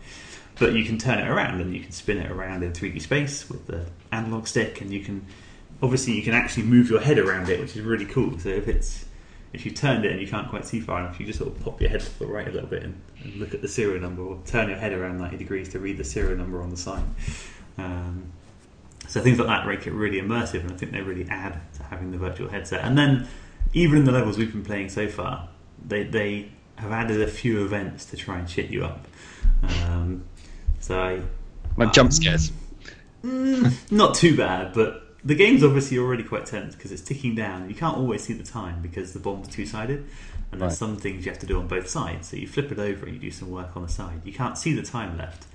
but 0.59 0.75
you 0.75 0.85
can 0.85 0.99
turn 0.99 1.19
it 1.19 1.29
around 1.29 1.61
and 1.61 1.75
you 1.75 1.81
can 1.81 1.93
spin 1.93 2.19
it 2.19 2.31
around 2.31 2.63
in 2.63 2.73
3D 2.73 3.01
space 3.01 3.49
with 3.49 3.67
the 3.67 3.87
analog 4.11 4.47
stick, 4.47 4.81
and 4.81 4.93
you 4.93 5.01
can 5.01 5.25
obviously 5.83 6.15
you 6.15 6.23
can 6.23 6.35
actually 6.35 6.65
move 6.65 6.91
your 6.91 7.01
head 7.01 7.19
around 7.19 7.49
it, 7.49 7.61
which 7.61 7.77
is 7.77 7.83
really 7.83 8.07
cool. 8.07 8.39
So 8.39 8.51
if 8.51 8.69
it's 8.69 9.07
if 9.53 9.67
you 9.67 9.71
turned 9.71 10.05
it 10.05 10.13
and 10.13 10.21
you 10.21 10.27
can't 10.27 10.49
quite 10.49 10.65
see 10.65 10.81
far 10.81 11.01
enough, 11.01 11.21
you 11.21 11.27
just 11.27 11.39
sort 11.39 11.55
of 11.55 11.61
pop 11.63 11.81
your 11.81 11.91
head 11.91 12.01
to 12.01 12.19
the 12.19 12.27
right 12.27 12.49
a 12.49 12.51
little 12.51 12.69
bit 12.69 12.85
and, 12.85 13.01
and 13.23 13.37
look 13.37 13.53
at 13.55 13.61
the 13.61 13.69
serial 13.69 14.01
number, 14.01 14.23
or 14.23 14.39
turn 14.47 14.69
your 14.69 14.79
head 14.79 14.93
around 14.93 15.19
90 15.19 15.37
degrees 15.37 15.69
to 15.71 15.79
read 15.79 15.99
the 15.99 16.05
serial 16.05 16.37
number 16.37 16.63
on 16.63 16.71
the 16.71 16.77
sign. 16.77 17.15
Um, 17.77 18.33
so 19.09 19.21
things 19.21 19.39
like 19.39 19.49
that 19.49 19.67
make 19.67 19.87
it 19.87 19.93
really 19.93 20.21
immersive, 20.21 20.61
and 20.61 20.73
I 20.73 20.77
think 20.77 20.93
they 20.93 21.01
really 21.03 21.29
add 21.29 21.61
to 21.77 21.83
having 21.85 22.11
the 22.13 22.19
virtual 22.19 22.49
headset. 22.49 22.85
And 22.85 22.97
then, 22.97 23.27
even 23.75 23.99
in 23.99 24.05
the 24.05 24.13
levels 24.13 24.39
we've 24.39 24.53
been 24.53 24.65
playing 24.65 24.89
so 24.89 25.09
far, 25.09 25.49
they 25.87 26.05
they 26.05 26.51
have 26.77 26.93
added 26.93 27.21
a 27.21 27.27
few 27.27 27.65
events 27.65 28.05
to 28.07 28.17
try 28.17 28.39
and 28.39 28.49
shit 28.49 28.71
you 28.71 28.85
up. 28.85 29.07
Um, 29.87 30.25
so 30.81 30.99
I, 31.01 31.23
Like 31.77 31.93
jump 31.93 32.13
scares. 32.13 32.51
not 33.91 34.15
too 34.15 34.37
bad, 34.37 34.73
but 34.73 35.17
the 35.25 35.35
game's 35.35 35.63
obviously 35.63 35.99
already 35.99 36.25
quite 36.25 36.47
tense 36.47 36.75
because 36.75 36.91
it's 36.91 37.03
ticking 37.03 37.35
down. 37.35 37.69
You 37.69 37.75
can't 37.77 37.97
always 37.97 38.25
see 38.25 38.33
the 38.33 38.43
time 38.45 38.83
because 38.83 39.13
the 39.13 39.21
bomb's 39.21 39.49
two 39.49 39.67
sided, 39.67 40.05
and 40.51 40.61
there's 40.61 40.73
Right. 40.73 40.79
some 40.79 40.97
things 40.97 41.25
you 41.25 41.31
have 41.31 41.39
to 41.41 41.47
do 41.47 41.59
on 41.59 41.69
both 41.69 41.89
sides. 41.89 42.29
So 42.29 42.37
you 42.37 42.49
flip 42.49 42.73
it 42.73 42.79
over 42.79 43.07
and 43.07 43.15
you 43.15 43.21
do 43.21 43.31
some 43.31 43.51
work 43.51 43.77
on 43.77 43.83
the 43.83 43.89
side. 43.89 44.23
You 44.25 44.33
can't 44.33 44.59
see 44.59 44.73
the 44.75 44.83
time 44.83 45.17
left, 45.17 45.47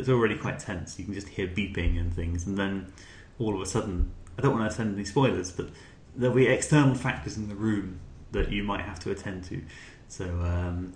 it's 0.00 0.08
already 0.08 0.36
quite 0.36 0.58
tense. 0.58 0.98
You 0.98 1.04
can 1.04 1.14
just 1.14 1.28
hear 1.28 1.46
beeping 1.46 2.00
and 2.00 2.12
things, 2.12 2.46
and 2.46 2.56
then 2.56 2.92
all 3.38 3.54
of 3.54 3.60
a 3.60 3.66
sudden, 3.66 4.12
I 4.38 4.42
don't 4.42 4.58
want 4.58 4.70
to 4.70 4.76
send 4.76 4.94
any 4.94 5.04
spoilers, 5.04 5.52
but 5.52 5.68
there'll 6.16 6.34
be 6.34 6.46
external 6.46 6.94
factors 6.94 7.36
in 7.36 7.48
the 7.48 7.54
room 7.54 8.00
that 8.32 8.50
you 8.50 8.62
might 8.62 8.80
have 8.80 8.98
to 9.00 9.10
attend 9.10 9.44
to. 9.44 9.62
So 10.08 10.24
um, 10.24 10.94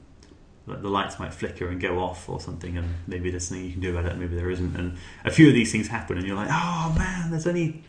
the 0.67 0.89
lights 0.89 1.19
might 1.19 1.33
flicker 1.33 1.69
and 1.69 1.81
go 1.81 1.99
off 1.99 2.29
or 2.29 2.41
something, 2.41 2.77
and 2.77 2.89
maybe 3.07 3.31
there's 3.31 3.49
something 3.49 3.65
you 3.65 3.73
can 3.73 3.81
do 3.81 3.97
about 3.97 4.11
it, 4.11 4.17
maybe 4.19 4.35
there 4.35 4.51
isn't. 4.51 4.77
And 4.77 4.97
a 5.25 5.31
few 5.31 5.49
of 5.49 5.55
these 5.55 5.71
things 5.71 5.89
happen, 5.89 6.17
and 6.17 6.27
you're 6.27 6.37
like, 6.37 6.51
oh 6.51 6.95
man, 6.97 7.31
there's 7.31 7.47
only 7.47 7.83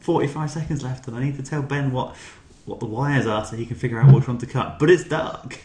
45 0.00 0.50
seconds 0.50 0.82
left, 0.82 1.06
and 1.06 1.16
I 1.16 1.22
need 1.22 1.36
to 1.36 1.42
tell 1.42 1.62
Ben 1.62 1.92
what 1.92 2.16
what 2.64 2.80
the 2.80 2.86
wires 2.86 3.28
are 3.28 3.44
so 3.44 3.54
he 3.54 3.64
can 3.64 3.76
figure 3.76 4.00
out 4.00 4.12
which 4.12 4.26
one 4.26 4.38
to 4.38 4.46
cut. 4.46 4.80
But 4.80 4.90
it's 4.90 5.04
dark, 5.04 5.58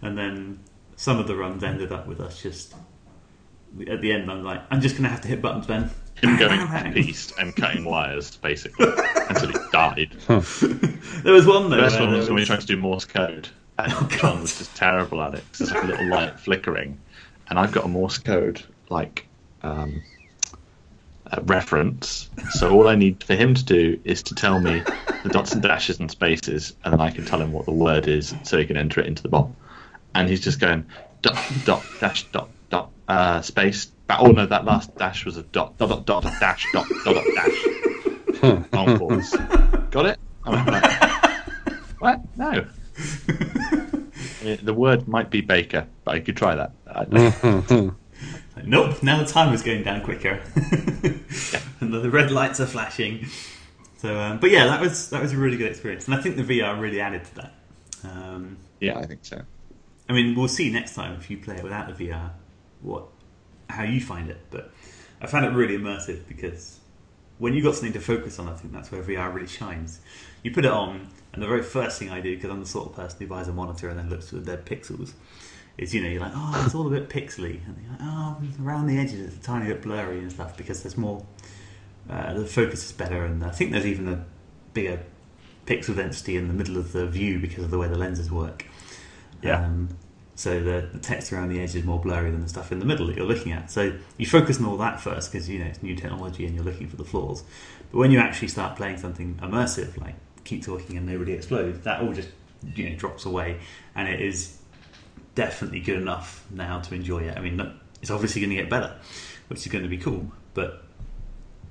and 0.00 0.16
then 0.16 0.60
some 0.94 1.18
of 1.18 1.26
the 1.26 1.34
runs 1.34 1.64
ended 1.64 1.90
up 1.92 2.06
with 2.06 2.20
us 2.20 2.40
just 2.40 2.74
at 3.88 4.00
the 4.00 4.12
end. 4.12 4.30
I'm 4.30 4.42
like, 4.42 4.62
I'm 4.70 4.80
just 4.80 4.96
gonna 4.96 5.08
have 5.08 5.20
to 5.22 5.28
hit 5.28 5.42
buttons, 5.42 5.66
Ben. 5.66 5.90
Him 6.20 6.38
going 6.38 6.96
east 6.96 7.34
and 7.38 7.54
cutting 7.54 7.84
wires, 7.84 8.36
basically, 8.38 8.86
until 9.28 9.48
he 9.50 9.58
died. 9.70 10.16
There 11.22 11.32
was 11.34 11.46
one 11.46 11.68
though. 11.70 11.76
The 11.76 11.82
best 11.82 12.00
one 12.00 12.12
was 12.12 12.26
when 12.28 12.36
we 12.36 12.44
tried 12.44 12.60
to 12.60 12.66
do 12.66 12.76
Morse 12.76 13.04
code, 13.04 13.48
and 13.78 13.92
Oh, 13.94 14.08
John 14.10 14.40
was 14.42 14.56
just 14.58 14.74
terrible 14.76 15.20
at 15.22 15.34
it. 15.34 15.44
There's 15.58 15.70
like 15.72 15.82
a 15.82 15.86
little 15.86 16.06
light 16.06 16.38
flickering, 16.38 16.98
and 17.48 17.58
I've 17.58 17.72
got 17.72 17.84
a 17.84 17.88
Morse 17.88 18.18
code 18.18 18.62
like 18.88 19.26
um, 19.62 20.02
a 21.32 21.40
reference. 21.42 22.30
So 22.50 22.70
all 22.72 22.88
I 22.88 22.94
need 22.94 23.22
for 23.24 23.34
him 23.34 23.54
to 23.54 23.64
do 23.64 23.98
is 24.04 24.22
to 24.24 24.34
tell 24.34 24.60
me 24.60 24.82
the 25.22 25.28
dots 25.30 25.52
and 25.52 25.62
dashes 25.62 25.98
and 25.98 26.10
spaces, 26.10 26.74
and 26.84 26.92
then 26.92 27.00
I 27.00 27.10
can 27.10 27.24
tell 27.24 27.40
him 27.40 27.52
what 27.52 27.64
the 27.66 27.72
word 27.72 28.06
is, 28.08 28.34
so 28.44 28.56
he 28.58 28.64
can 28.64 28.76
enter 28.76 29.00
it 29.00 29.06
into 29.06 29.22
the 29.22 29.28
bomb. 29.28 29.54
And 30.14 30.28
he's 30.28 30.40
just 30.40 30.60
going 30.60 30.86
dot 31.22 31.36
dot 31.64 31.84
dash 32.00 32.24
dot 32.30 32.48
uh, 33.08 33.40
space. 33.42 33.86
ba- 34.06 34.18
Oh 34.20 34.30
no, 34.32 34.46
that 34.46 34.64
last 34.64 34.94
dash 34.96 35.24
was 35.24 35.36
a 35.36 35.42
dot 35.42 35.76
dot 35.78 35.88
dot 36.06 36.22
dot 36.22 36.32
dash 36.40 36.66
dot 36.72 36.86
dot 37.04 37.14
dot 37.14 37.24
dash. 37.34 37.64
Long 38.72 38.98
pause. 38.98 39.36
Got 39.90 40.06
it? 40.06 40.18
I'm 40.44 40.82
what? 41.98 42.20
No. 42.36 42.66
The 44.62 44.72
word 44.74 45.08
might 45.08 45.28
be 45.28 45.40
baker, 45.40 45.88
but 46.04 46.14
I 46.14 46.20
could 46.20 46.36
try 46.36 46.54
that. 46.54 46.70
I 46.86 47.90
Nope, 48.64 49.02
now 49.02 49.18
the 49.18 49.26
time 49.26 49.52
is 49.52 49.62
going 49.62 49.82
down 49.82 50.02
quicker. 50.02 50.40
and 51.80 51.92
the 51.92 52.08
red 52.10 52.30
lights 52.30 52.60
are 52.60 52.66
flashing. 52.66 53.26
So, 53.98 54.18
um, 54.18 54.38
but 54.38 54.50
yeah, 54.50 54.66
that 54.66 54.80
was 54.80 55.10
that 55.10 55.20
was 55.20 55.32
a 55.32 55.36
really 55.36 55.56
good 55.56 55.68
experience, 55.70 56.06
and 56.06 56.14
I 56.14 56.20
think 56.20 56.36
the 56.36 56.42
VR 56.44 56.80
really 56.80 57.00
added 57.00 57.24
to 57.24 57.34
that. 57.36 57.54
Um, 58.04 58.56
Yeah, 58.80 58.98
I 58.98 59.04
think 59.06 59.24
so. 59.24 59.42
I 60.08 60.12
mean, 60.12 60.34
we'll 60.36 60.48
see 60.48 60.70
next 60.70 60.94
time 60.94 61.14
if 61.18 61.28
you 61.28 61.38
play 61.38 61.56
it 61.56 61.62
without 61.64 61.88
the 61.96 62.06
VR, 62.08 62.30
what 62.86 63.08
how 63.68 63.82
you 63.82 64.00
find 64.00 64.30
it. 64.30 64.40
But 64.50 64.72
I 65.20 65.26
found 65.26 65.44
it 65.44 65.50
really 65.50 65.76
immersive 65.76 66.26
because 66.28 66.80
when 67.38 67.54
you 67.54 67.62
got 67.62 67.74
something 67.74 67.92
to 67.92 68.00
focus 68.00 68.38
on, 68.38 68.48
I 68.48 68.54
think 68.54 68.72
that's 68.72 68.90
where 68.90 69.02
VR 69.02 69.32
really 69.34 69.46
shines. 69.46 70.00
You 70.42 70.52
put 70.52 70.64
it 70.64 70.70
on, 70.70 71.08
and 71.32 71.42
the 71.42 71.46
very 71.46 71.62
first 71.62 71.98
thing 71.98 72.10
I 72.10 72.20
do, 72.20 72.34
because 72.34 72.50
I'm 72.50 72.60
the 72.60 72.66
sort 72.66 72.88
of 72.88 72.96
person 72.96 73.18
who 73.20 73.26
buys 73.26 73.48
a 73.48 73.52
monitor 73.52 73.88
and 73.88 73.98
then 73.98 74.08
looks 74.08 74.30
for 74.30 74.36
the 74.36 74.42
dead 74.42 74.64
pixels, 74.64 75.12
is 75.76 75.94
you 75.94 76.02
know 76.02 76.08
you're 76.08 76.20
like, 76.20 76.32
oh, 76.34 76.62
it's 76.64 76.74
all 76.74 76.86
a 76.86 76.90
bit 76.90 77.08
pixely, 77.08 77.60
and 77.66 77.76
you're 77.82 77.90
like, 77.90 78.00
oh, 78.02 78.36
around 78.62 78.86
the 78.86 78.98
edges 78.98 79.20
it's 79.20 79.36
a 79.36 79.40
tiny 79.40 79.66
bit 79.66 79.82
blurry 79.82 80.18
and 80.18 80.32
stuff 80.32 80.56
because 80.56 80.82
there's 80.82 80.96
more. 80.96 81.24
Uh, 82.08 82.34
the 82.34 82.46
focus 82.46 82.86
is 82.86 82.92
better, 82.92 83.24
and 83.24 83.44
I 83.44 83.50
think 83.50 83.72
there's 83.72 83.84
even 83.84 84.06
a 84.06 84.24
bigger 84.72 85.00
pixel 85.66 85.96
density 85.96 86.36
in 86.36 86.46
the 86.46 86.54
middle 86.54 86.76
of 86.76 86.92
the 86.92 87.06
view 87.06 87.40
because 87.40 87.64
of 87.64 87.72
the 87.72 87.78
way 87.78 87.88
the 87.88 87.98
lenses 87.98 88.30
work. 88.30 88.64
Yeah. 89.42 89.64
Um, 89.64 89.88
so 90.36 90.62
the, 90.62 90.86
the 90.92 90.98
text 90.98 91.32
around 91.32 91.48
the 91.48 91.60
edge 91.60 91.74
is 91.74 91.82
more 91.82 91.98
blurry 91.98 92.30
than 92.30 92.42
the 92.42 92.48
stuff 92.48 92.70
in 92.70 92.78
the 92.78 92.84
middle 92.84 93.06
that 93.06 93.16
you're 93.16 93.26
looking 93.26 93.52
at. 93.52 93.70
So 93.70 93.94
you 94.18 94.26
focus 94.26 94.60
on 94.60 94.66
all 94.66 94.76
that 94.76 95.00
first 95.00 95.32
because 95.32 95.48
you 95.48 95.58
know 95.58 95.64
it's 95.64 95.82
new 95.82 95.96
technology 95.96 96.44
and 96.44 96.54
you're 96.54 96.64
looking 96.64 96.88
for 96.88 96.96
the 96.96 97.04
flaws. 97.04 97.42
But 97.90 97.98
when 97.98 98.10
you 98.10 98.18
actually 98.18 98.48
start 98.48 98.76
playing 98.76 98.98
something 98.98 99.36
immersive, 99.42 99.98
like 99.98 100.14
keep 100.44 100.62
talking 100.62 100.98
and 100.98 101.06
nobody 101.06 101.32
explodes, 101.32 101.80
that 101.80 102.02
all 102.02 102.12
just 102.12 102.28
you 102.74 102.90
know 102.90 102.96
drops 102.96 103.24
away, 103.24 103.60
and 103.94 104.08
it 104.08 104.20
is 104.20 104.58
definitely 105.34 105.80
good 105.80 105.96
enough 105.96 106.44
now 106.50 106.80
to 106.80 106.94
enjoy 106.94 107.22
it. 107.22 107.36
I 107.36 107.40
mean, 107.40 107.58
it's 108.02 108.10
obviously 108.10 108.42
going 108.42 108.50
to 108.50 108.56
get 108.56 108.68
better, 108.68 108.94
which 109.48 109.60
is 109.60 109.72
going 109.72 109.84
to 109.84 109.90
be 109.90 109.98
cool, 109.98 110.30
but 110.52 110.82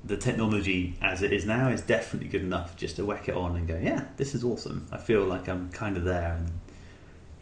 the 0.04 0.18
technology 0.18 0.96
as 1.02 1.22
it 1.22 1.34
is 1.34 1.46
now 1.46 1.70
is 1.70 1.82
definitely 1.82 2.30
good 2.30 2.42
enough 2.42 2.76
just 2.78 2.96
to 2.96 3.06
whack 3.06 3.28
it 3.28 3.36
on 3.36 3.56
and 3.56 3.68
go, 3.68 3.78
yeah, 3.78 4.06
this 4.18 4.36
is 4.36 4.44
awesome. 4.44 4.88
I 4.92 4.98
feel 4.98 5.24
like 5.24 5.48
I'm 5.48 5.70
kind 5.70 5.98
of 5.98 6.04
there, 6.04 6.34
and 6.40 6.52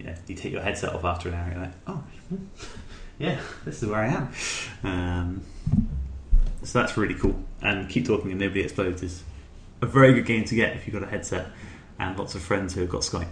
you 0.04 0.10
know, 0.10 0.16
you 0.28 0.36
take 0.36 0.52
your 0.52 0.62
headset 0.62 0.94
off 0.94 1.06
after 1.06 1.30
an 1.30 1.36
hour, 1.36 1.44
and 1.46 1.54
you're 1.54 1.62
like, 1.64 1.74
oh, 1.88 2.04
yeah, 3.20 3.40
this 3.64 3.82
is 3.82 3.88
where 3.90 4.00
I 4.02 4.08
am. 4.08 4.34
Um, 4.84 5.42
so 6.64 6.80
that's 6.80 6.98
really 6.98 7.16
cool. 7.16 7.42
And 7.62 7.88
keep 7.90 8.06
talking 8.06 8.32
and 8.32 8.40
nobody 8.40 8.62
explodes 8.62 9.02
is 9.02 9.24
a 9.82 9.86
very 9.86 10.14
good 10.14 10.26
game 10.26 10.44
to 10.46 10.56
get 10.56 10.76
if 10.76 10.86
you've 10.86 10.94
got 10.94 11.04
a 11.04 11.10
headset 11.10 11.48
and 12.00 12.18
lots 12.18 12.36
of 12.36 12.42
friends 12.42 12.74
who 12.74 12.82
have 12.82 12.90
got 12.90 13.02
Skype, 13.02 13.32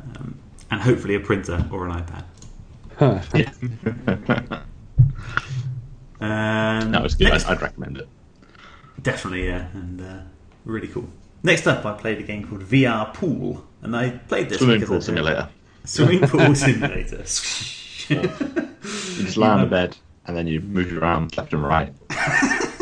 um, 0.16 0.38
and 0.70 0.80
hopefully 0.80 1.14
a 1.16 1.20
printer 1.20 1.64
or 1.72 1.88
an 1.88 2.04
iPad. 2.04 2.24
Um, 6.20 6.92
that 6.92 7.02
was 7.02 7.16
good. 7.16 7.30
next- 7.30 7.46
I'd, 7.46 7.56
I'd 7.56 7.62
recommend 7.62 7.98
it. 7.98 8.08
Definitely, 9.02 9.46
yeah, 9.46 9.66
and 9.74 10.00
uh, 10.00 10.18
really 10.64 10.86
cool. 10.86 11.08
Next 11.42 11.66
up, 11.66 11.84
I 11.84 11.94
played 11.94 12.18
a 12.18 12.22
game 12.22 12.46
called 12.46 12.62
VR 12.62 13.12
Pool, 13.12 13.66
and 13.82 13.96
I 13.96 14.10
played 14.10 14.48
this 14.48 14.58
Swimming 14.58 14.86
pool 14.86 15.00
simulator. 15.00 15.48
Swimming 15.84 16.20
pool 16.28 16.54
simulator. 16.54 17.18
You 18.08 18.22
just 19.24 19.36
lie 19.36 19.50
on 19.50 19.60
the 19.60 19.66
bed 19.66 19.96
and 20.26 20.36
then 20.36 20.46
you 20.46 20.60
move 20.60 20.96
around 20.96 21.36
left 21.36 21.52
and 21.52 21.62
right. 21.62 21.92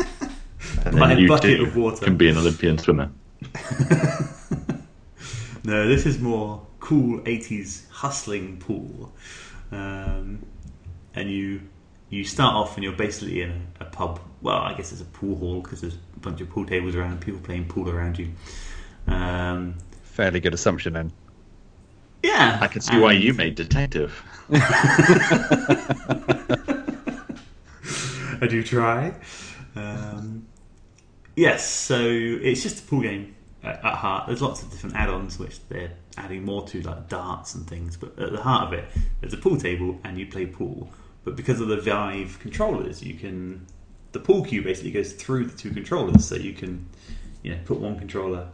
And 0.85 0.97
then 0.97 1.17
you 1.19 1.37
too 1.39 1.95
can 2.01 2.17
be 2.17 2.29
an 2.29 2.37
Olympian 2.37 2.77
swimmer. 2.77 3.11
no, 5.63 5.87
this 5.87 6.05
is 6.05 6.19
more 6.19 6.65
cool 6.79 7.19
'80s 7.21 7.87
hustling 7.89 8.57
pool, 8.57 9.11
um, 9.71 10.43
and 11.13 11.29
you 11.29 11.61
you 12.09 12.23
start 12.23 12.55
off 12.55 12.75
and 12.75 12.83
you're 12.83 12.93
basically 12.93 13.41
in 13.41 13.67
a, 13.79 13.83
a 13.83 13.85
pub. 13.85 14.19
Well, 14.41 14.57
I 14.57 14.73
guess 14.73 14.91
it's 14.91 15.01
a 15.01 15.05
pool 15.05 15.35
hall 15.37 15.61
because 15.61 15.81
there's 15.81 15.95
a 16.15 16.19
bunch 16.19 16.41
of 16.41 16.49
pool 16.49 16.65
tables 16.65 16.95
around, 16.95 17.11
and 17.11 17.21
people 17.21 17.39
playing 17.41 17.67
pool 17.67 17.89
around 17.89 18.17
you. 18.17 18.31
Um, 19.07 19.75
Fairly 20.21 20.39
good 20.39 20.53
assumption 20.53 20.93
then. 20.93 21.11
yeah, 22.21 22.59
I 22.61 22.67
can 22.67 22.81
see 22.81 22.99
why 22.99 23.13
you 23.13 23.33
made 23.33 23.55
detective. 23.55 24.21
I 24.53 24.59
do 28.47 28.61
try. 28.61 29.15
Um, 29.75 30.45
yes, 31.35 31.67
so 31.67 31.97
it's 31.99 32.61
just 32.61 32.83
a 32.83 32.87
pool 32.87 33.01
game 33.01 33.35
at, 33.63 33.83
at 33.83 33.95
heart. 33.95 34.27
There's 34.27 34.43
lots 34.43 34.61
of 34.61 34.69
different 34.69 34.95
add-ons 34.95 35.39
which 35.39 35.67
they're 35.69 35.93
adding 36.17 36.45
more 36.45 36.67
to, 36.67 36.83
like 36.83 37.09
darts 37.09 37.55
and 37.55 37.67
things. 37.67 37.97
But 37.97 38.19
at 38.19 38.31
the 38.31 38.43
heart 38.43 38.67
of 38.67 38.73
it, 38.73 38.85
there's 39.21 39.33
a 39.33 39.37
pool 39.37 39.57
table 39.57 39.99
and 40.03 40.19
you 40.19 40.27
play 40.27 40.45
pool. 40.45 40.91
But 41.23 41.35
because 41.35 41.59
of 41.59 41.67
the 41.67 41.77
Vive 41.77 42.37
controllers, 42.39 43.01
you 43.01 43.15
can 43.15 43.65
the 44.11 44.19
pool 44.19 44.45
cue 44.45 44.61
basically 44.61 44.91
goes 44.91 45.13
through 45.13 45.47
the 45.47 45.57
two 45.57 45.71
controllers, 45.71 46.27
so 46.27 46.35
you 46.35 46.53
can 46.53 46.87
you 47.41 47.55
know 47.55 47.59
put 47.65 47.79
one 47.79 47.97
controller 47.97 48.49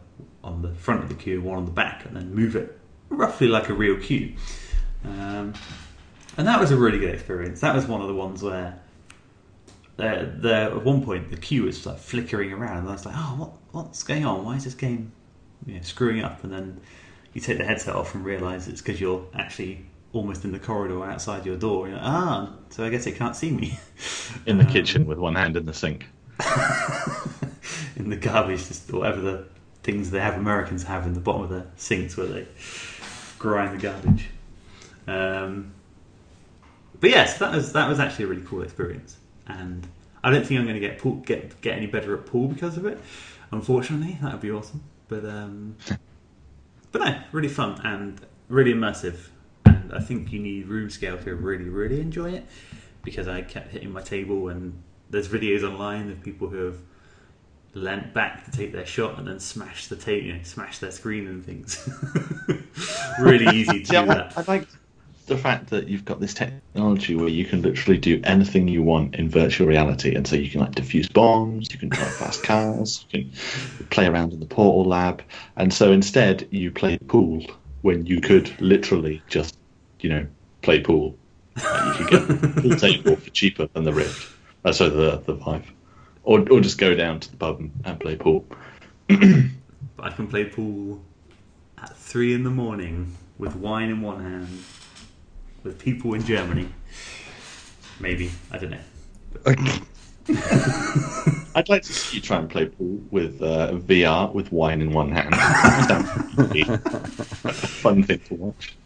on 0.48 0.62
the 0.62 0.74
front 0.74 1.02
of 1.02 1.08
the 1.08 1.14
cue, 1.14 1.40
one 1.40 1.58
on 1.58 1.64
the 1.64 1.70
back, 1.70 2.04
and 2.04 2.16
then 2.16 2.34
move 2.34 2.56
it 2.56 2.78
roughly 3.10 3.48
like 3.48 3.68
a 3.68 3.74
real 3.74 3.96
cue. 3.96 4.34
Um, 5.04 5.54
and 6.36 6.46
that 6.46 6.60
was 6.60 6.70
a 6.70 6.76
really 6.76 6.98
good 6.98 7.14
experience. 7.14 7.60
That 7.60 7.74
was 7.74 7.86
one 7.86 8.00
of 8.00 8.08
the 8.08 8.14
ones 8.14 8.42
where 8.42 8.78
there, 9.96 10.26
there 10.36 10.70
at 10.70 10.84
one 10.84 11.04
point 11.04 11.30
the 11.30 11.36
cue 11.36 11.64
was 11.64 11.84
like 11.84 11.98
flickering 11.98 12.52
around, 12.52 12.78
and 12.78 12.88
I 12.88 12.92
was 12.92 13.06
like, 13.06 13.14
"Oh, 13.16 13.34
what, 13.36 13.50
what's 13.72 14.02
going 14.02 14.24
on? 14.24 14.44
Why 14.44 14.56
is 14.56 14.64
this 14.64 14.74
game 14.74 15.12
you 15.66 15.74
know, 15.74 15.82
screwing 15.82 16.22
up?" 16.22 16.44
And 16.44 16.52
then 16.52 16.80
you 17.32 17.40
take 17.40 17.58
the 17.58 17.64
headset 17.64 17.94
off 17.94 18.14
and 18.14 18.24
realise 18.24 18.68
it's 18.68 18.80
because 18.80 19.00
you're 19.00 19.24
actually 19.34 19.84
almost 20.12 20.44
in 20.44 20.52
the 20.52 20.58
corridor 20.58 21.04
outside 21.04 21.44
your 21.44 21.56
door. 21.56 21.88
You're 21.88 21.96
like, 21.96 22.06
ah, 22.06 22.54
so 22.70 22.84
I 22.84 22.88
guess 22.88 23.06
it 23.06 23.16
can't 23.16 23.36
see 23.36 23.50
me 23.50 23.78
in 24.46 24.58
the 24.58 24.64
kitchen 24.72 25.06
with 25.06 25.18
one 25.18 25.34
hand 25.34 25.56
in 25.56 25.66
the 25.66 25.74
sink. 25.74 26.06
in 27.96 28.08
the 28.10 28.16
garbage, 28.16 28.68
just 28.68 28.92
whatever 28.92 29.20
the 29.20 29.44
things 29.88 30.10
they 30.10 30.20
have 30.20 30.34
Americans 30.34 30.82
have 30.82 31.06
in 31.06 31.14
the 31.14 31.20
bottom 31.20 31.44
of 31.44 31.48
the 31.48 31.64
sinks 31.76 32.14
where 32.14 32.26
they 32.26 32.46
grind 33.38 33.80
the 33.80 33.82
garbage. 33.82 34.28
Um, 35.06 35.72
but 37.00 37.08
yes, 37.08 37.38
that 37.38 37.54
was 37.54 37.72
that 37.72 37.88
was 37.88 37.98
actually 37.98 38.26
a 38.26 38.28
really 38.28 38.42
cool 38.42 38.60
experience, 38.60 39.16
and 39.46 39.88
I 40.22 40.30
don't 40.30 40.44
think 40.44 40.60
I'm 40.60 40.66
going 40.66 40.78
to 40.78 40.86
get 40.86 40.98
pool, 40.98 41.14
get 41.14 41.58
get 41.62 41.78
any 41.78 41.86
better 41.86 42.14
at 42.14 42.26
pool 42.26 42.48
because 42.48 42.76
of 42.76 42.84
it. 42.84 43.00
Unfortunately, 43.50 44.18
that 44.20 44.32
would 44.32 44.42
be 44.42 44.50
awesome. 44.50 44.82
But 45.08 45.24
um, 45.24 45.76
but 46.92 47.00
no, 47.00 47.22
really 47.32 47.48
fun 47.48 47.80
and 47.82 48.20
really 48.48 48.74
immersive. 48.74 49.28
And 49.64 49.90
I 49.94 50.00
think 50.00 50.30
you 50.32 50.38
need 50.38 50.68
room 50.68 50.90
scale 50.90 51.16
to 51.16 51.34
really 51.34 51.70
really 51.70 52.02
enjoy 52.02 52.32
it 52.32 52.46
because 53.02 53.26
I 53.26 53.40
kept 53.40 53.72
hitting 53.72 53.90
my 53.90 54.02
table 54.02 54.50
and 54.50 54.82
there's 55.08 55.28
videos 55.28 55.62
online 55.62 56.10
of 56.10 56.22
people 56.22 56.48
who 56.48 56.66
have 56.66 56.78
leant 57.74 58.14
back 58.14 58.44
to 58.44 58.50
take 58.50 58.72
their 58.72 58.86
shot 58.86 59.18
and 59.18 59.28
then 59.28 59.40
smash 59.40 59.86
the 59.88 59.96
tape, 59.96 60.24
you 60.24 60.32
know, 60.32 60.42
smash 60.42 60.78
their 60.78 60.90
screen 60.90 61.26
and 61.26 61.44
things. 61.44 61.88
really 63.20 63.56
easy 63.56 63.82
to 63.82 63.92
Yeah, 63.92 64.04
do 64.04 64.10
I, 64.10 64.14
that. 64.14 64.38
I 64.38 64.44
like 64.46 64.68
the 65.28 65.36
fact 65.36 65.70
that 65.70 65.88
you've 65.88 66.04
got 66.04 66.20
this 66.20 66.34
technology 66.34 67.14
where 67.14 67.28
you 67.28 67.44
can 67.44 67.62
literally 67.62 67.98
do 67.98 68.20
anything 68.24 68.66
you 68.66 68.82
want 68.82 69.14
in 69.14 69.28
virtual 69.28 69.68
reality, 69.68 70.14
and 70.14 70.26
so 70.26 70.36
you 70.36 70.50
can 70.50 70.60
like 70.60 70.72
defuse 70.72 71.12
bombs, 71.12 71.68
you 71.70 71.78
can 71.78 71.90
drive 71.90 72.14
fast 72.14 72.42
cars, 72.42 73.06
you 73.10 73.24
can 73.24 73.86
play 73.90 74.06
around 74.06 74.32
in 74.32 74.40
the 74.40 74.46
portal 74.46 74.84
lab, 74.84 75.22
and 75.56 75.72
so 75.72 75.92
instead 75.92 76.48
you 76.50 76.70
play 76.70 76.98
pool 76.98 77.44
when 77.82 78.06
you 78.06 78.20
could 78.20 78.58
literally 78.60 79.22
just, 79.28 79.56
you 80.00 80.08
know, 80.08 80.26
play 80.62 80.80
pool. 80.80 81.16
Like, 81.56 81.98
you 81.98 82.04
could 82.04 82.28
get 82.28 82.30
a 82.30 82.48
pool 82.62 82.76
table 82.76 83.16
for 83.16 83.30
cheaper 83.30 83.68
than 83.72 83.84
the 83.84 83.92
Rift, 83.92 84.32
uh, 84.64 84.72
so 84.72 84.88
the 84.88 85.18
the 85.18 85.34
Vive, 85.34 85.70
or 86.28 86.44
or 86.50 86.60
just 86.60 86.76
go 86.76 86.94
down 86.94 87.18
to 87.18 87.30
the 87.30 87.36
pub 87.38 87.58
and, 87.58 87.72
and 87.84 87.98
play 87.98 88.14
pool. 88.14 88.44
But 89.08 89.18
I 89.98 90.10
can 90.10 90.28
play 90.28 90.44
pool 90.44 91.02
at 91.78 91.96
three 91.96 92.34
in 92.34 92.44
the 92.44 92.50
morning 92.50 93.16
with 93.38 93.56
wine 93.56 93.88
in 93.88 94.02
one 94.02 94.22
hand, 94.22 94.62
with 95.64 95.78
people 95.78 96.12
in 96.12 96.22
Germany. 96.22 96.68
Maybe 97.98 98.30
I 98.52 98.58
don't 98.58 98.70
know. 98.70 98.80
I'd 101.54 101.70
like 101.70 101.82
to 101.82 101.92
see 101.92 102.16
you 102.16 102.22
try 102.22 102.38
and 102.38 102.50
play 102.50 102.66
pool 102.66 103.00
with 103.10 103.40
uh, 103.40 103.72
VR 103.72 104.30
with 104.32 104.52
wine 104.52 104.82
in 104.82 104.92
one 104.92 105.10
hand. 105.10 105.30
That 105.88 106.34
would 106.36 106.52
be 106.52 106.60
a 106.60 106.78
fun 107.52 108.02
thing 108.02 108.20
to 108.28 108.34
watch. 108.34 108.76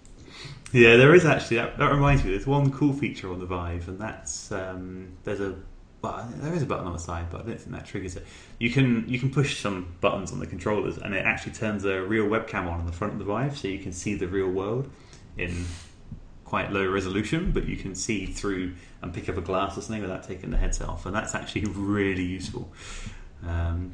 Yeah, 0.72 0.97
there 0.97 1.12
is 1.12 1.24
actually. 1.24 1.57
That, 1.57 1.76
that 1.78 1.90
reminds 1.93 2.22
me. 2.22 2.30
There's 2.30 2.47
one 2.47 2.70
cool 2.70 2.93
feature 2.93 3.32
on 3.32 3.40
the 3.40 3.47
Vive, 3.47 3.88
and 3.88 3.99
that's 3.99 4.53
um, 4.53 5.09
there's 5.24 5.40
a 5.40 5.57
well, 6.03 6.28
there 6.34 6.53
is 6.53 6.62
a 6.62 6.66
button 6.66 6.86
on 6.86 6.92
the 6.92 6.98
side, 6.98 7.26
but 7.30 7.42
I 7.42 7.44
don't 7.44 7.61
think 7.61 7.70
that 7.70 7.86
triggers 7.86 8.16
it. 8.16 8.26
You 8.59 8.70
can 8.70 9.09
you 9.09 9.20
can 9.20 9.30
push 9.30 9.61
some 9.61 9.94
buttons 10.00 10.32
on 10.32 10.40
the 10.40 10.46
controllers, 10.46 10.98
and 10.98 11.14
it 11.14 11.24
actually 11.24 11.53
turns 11.53 11.84
a 11.84 12.03
real 12.03 12.26
webcam 12.26 12.66
on 12.66 12.80
in 12.80 12.86
the 12.86 12.92
front 12.92 13.12
of 13.12 13.18
the 13.20 13.24
Vive, 13.24 13.57
so 13.57 13.68
you 13.68 13.78
can 13.78 13.92
see 13.92 14.14
the 14.14 14.26
real 14.26 14.48
world 14.48 14.90
in 15.38 15.64
quite 16.44 16.72
low 16.72 16.86
resolution, 16.86 17.53
but 17.53 17.66
you 17.66 17.76
can 17.76 17.94
see 17.94 18.26
through 18.26 18.74
and 19.00 19.14
pick 19.14 19.28
up 19.28 19.36
a 19.36 19.40
glass 19.40 19.78
or 19.78 19.80
something 19.80 20.03
without 20.03 20.24
taking 20.24 20.50
the 20.50 20.57
headset 20.57 20.88
off, 20.88 21.07
and 21.07 21.14
that's 21.14 21.34
actually 21.36 21.64
really 21.70 22.24
useful. 22.24 22.70
Um, 23.46 23.92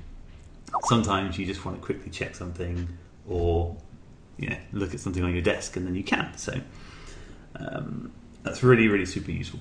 sometimes 0.84 1.38
you 1.38 1.44
just 1.44 1.64
want 1.64 1.78
to 1.78 1.84
quickly 1.84 2.10
check 2.10 2.34
something, 2.34 2.88
or 3.28 3.76
you 4.38 4.48
know, 4.48 4.58
look 4.72 4.94
at 4.94 5.00
something 5.00 5.22
on 5.22 5.34
your 5.34 5.42
desk, 5.42 5.76
and 5.76 5.86
then 5.86 5.94
you 5.94 6.04
can. 6.04 6.36
So 6.38 6.58
um, 7.56 8.12
that's 8.42 8.62
really, 8.62 8.88
really 8.88 9.06
super 9.06 9.30
useful. 9.30 9.60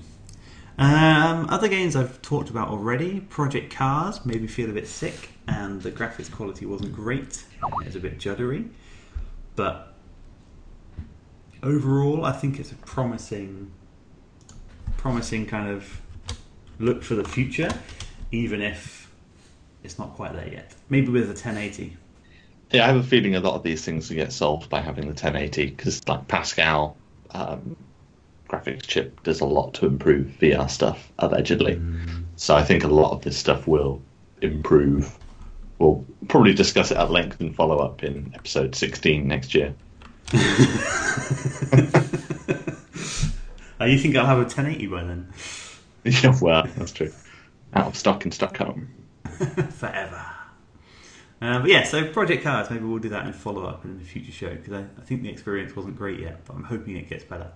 Um, 0.78 1.48
other 1.50 1.66
games 1.66 1.96
I've 1.96 2.22
talked 2.22 2.50
about 2.50 2.68
already. 2.68 3.20
Project 3.20 3.74
Cars 3.74 4.24
made 4.24 4.40
me 4.40 4.46
feel 4.46 4.70
a 4.70 4.72
bit 4.72 4.86
sick, 4.86 5.30
and 5.48 5.82
the 5.82 5.90
graphics 5.90 6.30
quality 6.30 6.66
wasn't 6.66 6.92
great. 6.94 7.44
It 7.80 7.86
was 7.86 7.96
a 7.96 8.00
bit 8.00 8.18
juddery, 8.18 8.68
but 9.56 9.94
overall, 11.64 12.24
I 12.24 12.30
think 12.30 12.60
it's 12.60 12.70
a 12.70 12.76
promising, 12.76 13.72
promising 14.96 15.46
kind 15.46 15.68
of 15.68 16.00
look 16.78 17.02
for 17.02 17.16
the 17.16 17.24
future, 17.24 17.70
even 18.30 18.62
if 18.62 19.12
it's 19.82 19.98
not 19.98 20.14
quite 20.14 20.32
there 20.32 20.48
yet. 20.48 20.76
Maybe 20.88 21.08
with 21.08 21.24
a 21.24 21.28
1080. 21.28 21.96
Yeah, 22.70 22.84
I 22.84 22.86
have 22.86 22.96
a 22.96 23.02
feeling 23.02 23.34
a 23.34 23.40
lot 23.40 23.54
of 23.54 23.64
these 23.64 23.84
things 23.84 24.10
will 24.10 24.16
get 24.16 24.32
solved 24.32 24.70
by 24.70 24.80
having 24.80 25.04
the 25.04 25.08
1080 25.08 25.70
because, 25.70 26.06
like 26.06 26.28
Pascal 26.28 26.96
um, 27.30 27.74
graphics 28.48 28.86
chip, 28.86 29.22
does 29.22 29.40
a 29.40 29.44
lot 29.44 29.74
to 29.74 29.86
improve 29.86 30.26
VR 30.40 30.68
stuff 30.70 31.12
allegedly. 31.18 31.80
So 32.36 32.54
I 32.54 32.62
think 32.62 32.84
a 32.84 32.88
lot 32.88 33.12
of 33.12 33.22
this 33.22 33.36
stuff 33.36 33.66
will 33.66 34.00
improve. 34.40 35.16
We'll 35.78 36.04
probably 36.28 36.54
discuss 36.54 36.90
it 36.90 36.96
at 36.96 37.10
length 37.10 37.40
and 37.40 37.54
follow 37.54 37.78
up 37.78 38.02
in 38.02 38.32
episode 38.34 38.74
16 38.74 39.26
next 39.26 39.54
year. 39.54 39.74
Uh, 40.32 40.38
you 43.86 43.98
think 43.98 44.16
I'll 44.16 44.26
have 44.26 44.38
a 44.38 44.42
1080 44.42 44.86
by 44.86 45.04
then? 45.04 45.32
Yeah, 46.04 46.34
well, 46.40 46.66
that's 46.76 46.92
true. 46.92 47.12
Out 47.74 47.88
of 47.88 47.96
stock 47.96 48.24
in 48.24 48.30
Stockholm. 48.30 48.88
Forever. 49.24 50.24
Uh, 51.40 51.60
but 51.60 51.68
yeah, 51.68 51.84
so 51.84 52.10
Project 52.12 52.42
Cars, 52.42 52.70
maybe 52.70 52.84
we'll 52.84 52.98
do 52.98 53.10
that 53.10 53.26
in 53.26 53.32
follow 53.32 53.64
up 53.64 53.84
in 53.84 54.00
a 54.00 54.04
future 54.04 54.32
show 54.32 54.54
because 54.54 54.72
I, 54.72 54.80
I 54.80 55.04
think 55.04 55.22
the 55.22 55.28
experience 55.28 55.76
wasn't 55.76 55.96
great 55.96 56.18
yet, 56.20 56.44
but 56.46 56.54
I'm 56.54 56.64
hoping 56.64 56.96
it 56.96 57.08
gets 57.08 57.24
better. 57.24 57.50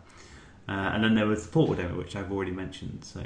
Uh, 0.68 0.72
and 0.94 1.04
then 1.04 1.14
there 1.14 1.26
was 1.26 1.44
the 1.44 1.52
Portal 1.52 1.74
demo, 1.74 1.96
which 1.98 2.14
I've 2.16 2.30
already 2.30 2.52
mentioned. 2.52 3.04
So 3.04 3.22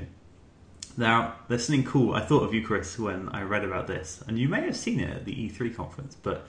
now 0.97 1.35
there's 1.49 1.67
something 1.67 1.85
cool. 1.85 2.15
I 2.15 2.21
thought 2.21 2.43
of 2.43 2.55
you, 2.55 2.65
Chris, 2.65 2.99
when 2.99 3.29
I 3.31 3.43
read 3.43 3.65
about 3.65 3.87
this, 3.87 4.23
and 4.27 4.39
you 4.39 4.49
may 4.49 4.63
have 4.63 4.77
seen 4.77 5.01
it 5.01 5.11
at 5.11 5.25
the 5.25 5.35
E3 5.35 5.75
conference, 5.77 6.17
but 6.23 6.47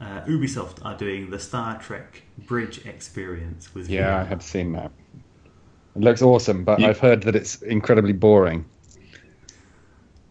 uh, 0.00 0.20
Ubisoft 0.26 0.84
are 0.84 0.96
doing 0.96 1.30
the 1.30 1.38
Star 1.38 1.78
Trek 1.80 2.22
Bridge 2.46 2.84
experience 2.86 3.74
with 3.74 3.88
Yeah, 3.88 4.20
I 4.20 4.24
have 4.24 4.42
seen 4.42 4.72
that. 4.72 4.90
It 5.94 6.02
looks 6.02 6.22
awesome, 6.22 6.64
but 6.64 6.80
You- 6.80 6.88
I've 6.88 6.98
heard 6.98 7.22
that 7.22 7.36
it's 7.36 7.62
incredibly 7.62 8.12
boring. 8.12 8.64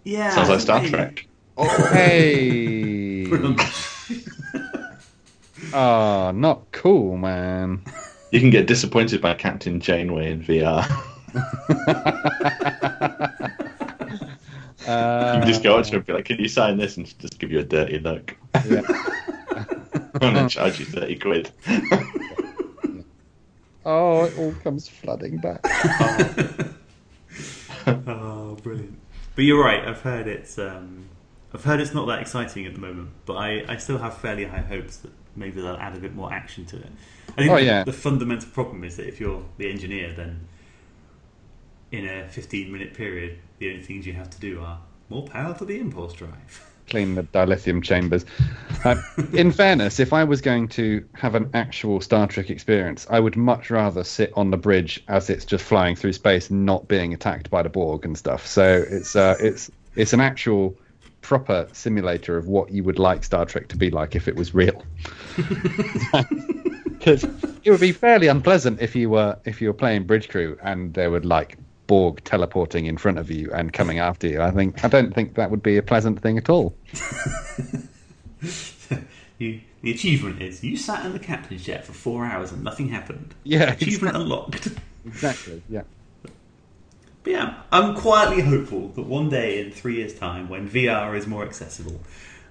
Yeah, 0.03 0.29
Sounds 0.31 0.49
like 0.49 0.59
Star 0.59 0.79
think 0.79 0.93
Trek. 0.93 1.27
Oh, 1.57 1.89
hey! 1.93 3.25
oh, 5.73 6.31
not 6.31 6.71
cool, 6.71 7.17
man. 7.17 7.83
You 8.31 8.39
can 8.39 8.49
get 8.49 8.65
disappointed 8.65 9.21
by 9.21 9.33
Captain 9.33 9.79
Janeway 9.81 10.31
in 10.31 10.41
VR. 10.41 10.89
Uh, 14.87 15.33
you 15.35 15.39
can 15.39 15.47
just 15.47 15.61
go 15.63 15.77
up 15.77 15.85
to 15.85 15.91
her 15.91 15.97
and 15.97 16.05
be 16.05 16.13
like, 16.13 16.25
"Can 16.25 16.39
you 16.39 16.47
sign 16.47 16.77
this?" 16.77 16.95
and 16.97 17.07
she'll 17.07 17.19
just 17.19 17.39
give 17.39 17.51
you 17.51 17.59
a 17.59 17.63
dirty 17.63 17.99
look, 17.99 18.35
yeah. 18.67 18.81
I'm 20.15 20.33
gonna 20.33 20.49
charge 20.49 20.79
you 20.79 20.85
thirty 20.85 21.17
quid. 21.17 21.51
Oh, 23.83 24.25
it 24.25 24.37
all 24.37 24.53
comes 24.63 24.87
flooding 24.87 25.37
back. 25.39 25.59
oh, 27.87 28.55
brilliant! 28.61 28.99
But 29.35 29.43
you're 29.43 29.59
right. 29.59 29.83
I've 29.83 30.01
heard 30.01 30.27
it's 30.27 30.59
um, 30.59 31.09
I've 31.51 31.63
heard 31.63 31.79
it's 31.79 31.91
not 31.91 32.05
that 32.05 32.21
exciting 32.21 32.67
at 32.67 32.75
the 32.75 32.79
moment, 32.79 33.09
but 33.25 33.37
I, 33.37 33.65
I 33.67 33.77
still 33.77 33.97
have 33.97 34.15
fairly 34.17 34.45
high 34.45 34.59
hopes 34.61 34.97
that 34.97 35.11
maybe 35.35 35.61
they'll 35.61 35.75
add 35.75 35.95
a 35.95 35.99
bit 35.99 36.13
more 36.15 36.31
action 36.31 36.65
to 36.67 36.77
it. 36.77 36.91
I 37.29 37.41
think 37.41 37.51
Oh, 37.51 37.55
the, 37.55 37.63
yeah. 37.63 37.83
the 37.83 37.93
fundamental 37.93 38.49
problem 38.49 38.83
is 38.83 38.97
that 38.97 39.07
if 39.07 39.19
you're 39.19 39.43
the 39.57 39.69
engineer, 39.69 40.13
then 40.13 40.47
in 41.91 42.07
a 42.07 42.27
15 42.29 42.71
minute 42.71 42.93
period, 42.93 43.39
the 43.59 43.69
only 43.69 43.83
things 43.83 44.05
you 44.05 44.13
have 44.13 44.29
to 44.29 44.39
do 44.39 44.61
are 44.61 44.79
more 45.09 45.23
power 45.23 45.53
to 45.57 45.65
the 45.65 45.79
impulse 45.79 46.13
drive. 46.13 46.67
Clean 46.87 47.15
the 47.15 47.23
dilithium 47.23 47.81
chambers. 47.81 48.25
Uh, 48.83 49.01
in 49.33 49.51
fairness, 49.53 49.99
if 49.99 50.11
I 50.11 50.23
was 50.25 50.41
going 50.41 50.67
to 50.69 51.05
have 51.13 51.35
an 51.35 51.49
actual 51.53 52.01
Star 52.01 52.27
Trek 52.27 52.49
experience, 52.49 53.07
I 53.09 53.19
would 53.19 53.37
much 53.37 53.69
rather 53.69 54.03
sit 54.03 54.33
on 54.35 54.51
the 54.51 54.57
bridge 54.57 55.01
as 55.07 55.29
it's 55.29 55.45
just 55.45 55.63
flying 55.63 55.95
through 55.95 56.13
space, 56.13 56.51
not 56.51 56.89
being 56.89 57.13
attacked 57.13 57.49
by 57.49 57.61
the 57.61 57.69
Borg 57.69 58.03
and 58.03 58.17
stuff. 58.17 58.45
So 58.45 58.83
it's 58.89 59.15
uh, 59.15 59.37
it's 59.39 59.71
it's 59.95 60.11
an 60.11 60.19
actual 60.19 60.75
proper 61.31 61.65
simulator 61.71 62.35
of 62.35 62.49
what 62.49 62.71
you 62.71 62.83
would 62.83 62.99
like 62.99 63.23
Star 63.23 63.45
Trek 63.45 63.69
to 63.69 63.77
be 63.77 63.89
like 63.89 64.17
if 64.17 64.27
it 64.27 64.35
was 64.35 64.53
real. 64.53 64.83
Because 67.01 67.23
it 67.63 67.71
would 67.71 67.79
be 67.79 67.93
fairly 67.93 68.27
unpleasant 68.27 68.79
if 68.79 68.95
you 68.95 69.09
were 69.09 69.35
if 69.43 69.59
you 69.59 69.69
were 69.69 69.73
playing 69.73 70.03
Bridge 70.03 70.29
Crew 70.29 70.55
and 70.61 70.93
there 70.93 71.09
would 71.09 71.25
like 71.25 71.57
Borg 71.87 72.23
teleporting 72.25 72.85
in 72.85 72.95
front 72.95 73.17
of 73.17 73.31
you 73.31 73.51
and 73.53 73.73
coming 73.73 73.97
after 73.97 74.27
you. 74.27 74.39
I 74.39 74.51
think 74.51 74.83
I 74.85 74.87
don't 74.87 75.11
think 75.15 75.33
that 75.33 75.49
would 75.49 75.63
be 75.63 75.77
a 75.77 75.81
pleasant 75.81 76.21
thing 76.21 76.37
at 76.37 76.47
all. 76.47 76.75
you, 79.39 79.61
the 79.81 79.91
achievement 79.91 80.43
is 80.43 80.63
you 80.63 80.77
sat 80.77 81.03
in 81.07 81.13
the 81.13 81.19
captain's 81.19 81.63
jet 81.63 81.83
for 81.83 81.93
four 81.93 82.23
hours 82.25 82.51
and 82.51 82.63
nothing 82.63 82.89
happened. 82.89 83.33
Yeah, 83.45 83.71
Achievement 83.71 84.15
unlocked. 84.15 84.67
Exactly. 85.07 85.63
Yeah. 85.69 85.83
But 87.23 87.33
yeah, 87.33 87.61
I'm 87.71 87.95
quietly 87.95 88.41
hopeful 88.41 88.89
that 88.89 89.03
one 89.03 89.29
day 89.29 89.61
in 89.61 89.71
three 89.71 89.95
years' 89.97 90.13
time, 90.13 90.49
when 90.49 90.69
VR 90.69 91.15
is 91.15 91.27
more 91.27 91.43
accessible, 91.43 92.01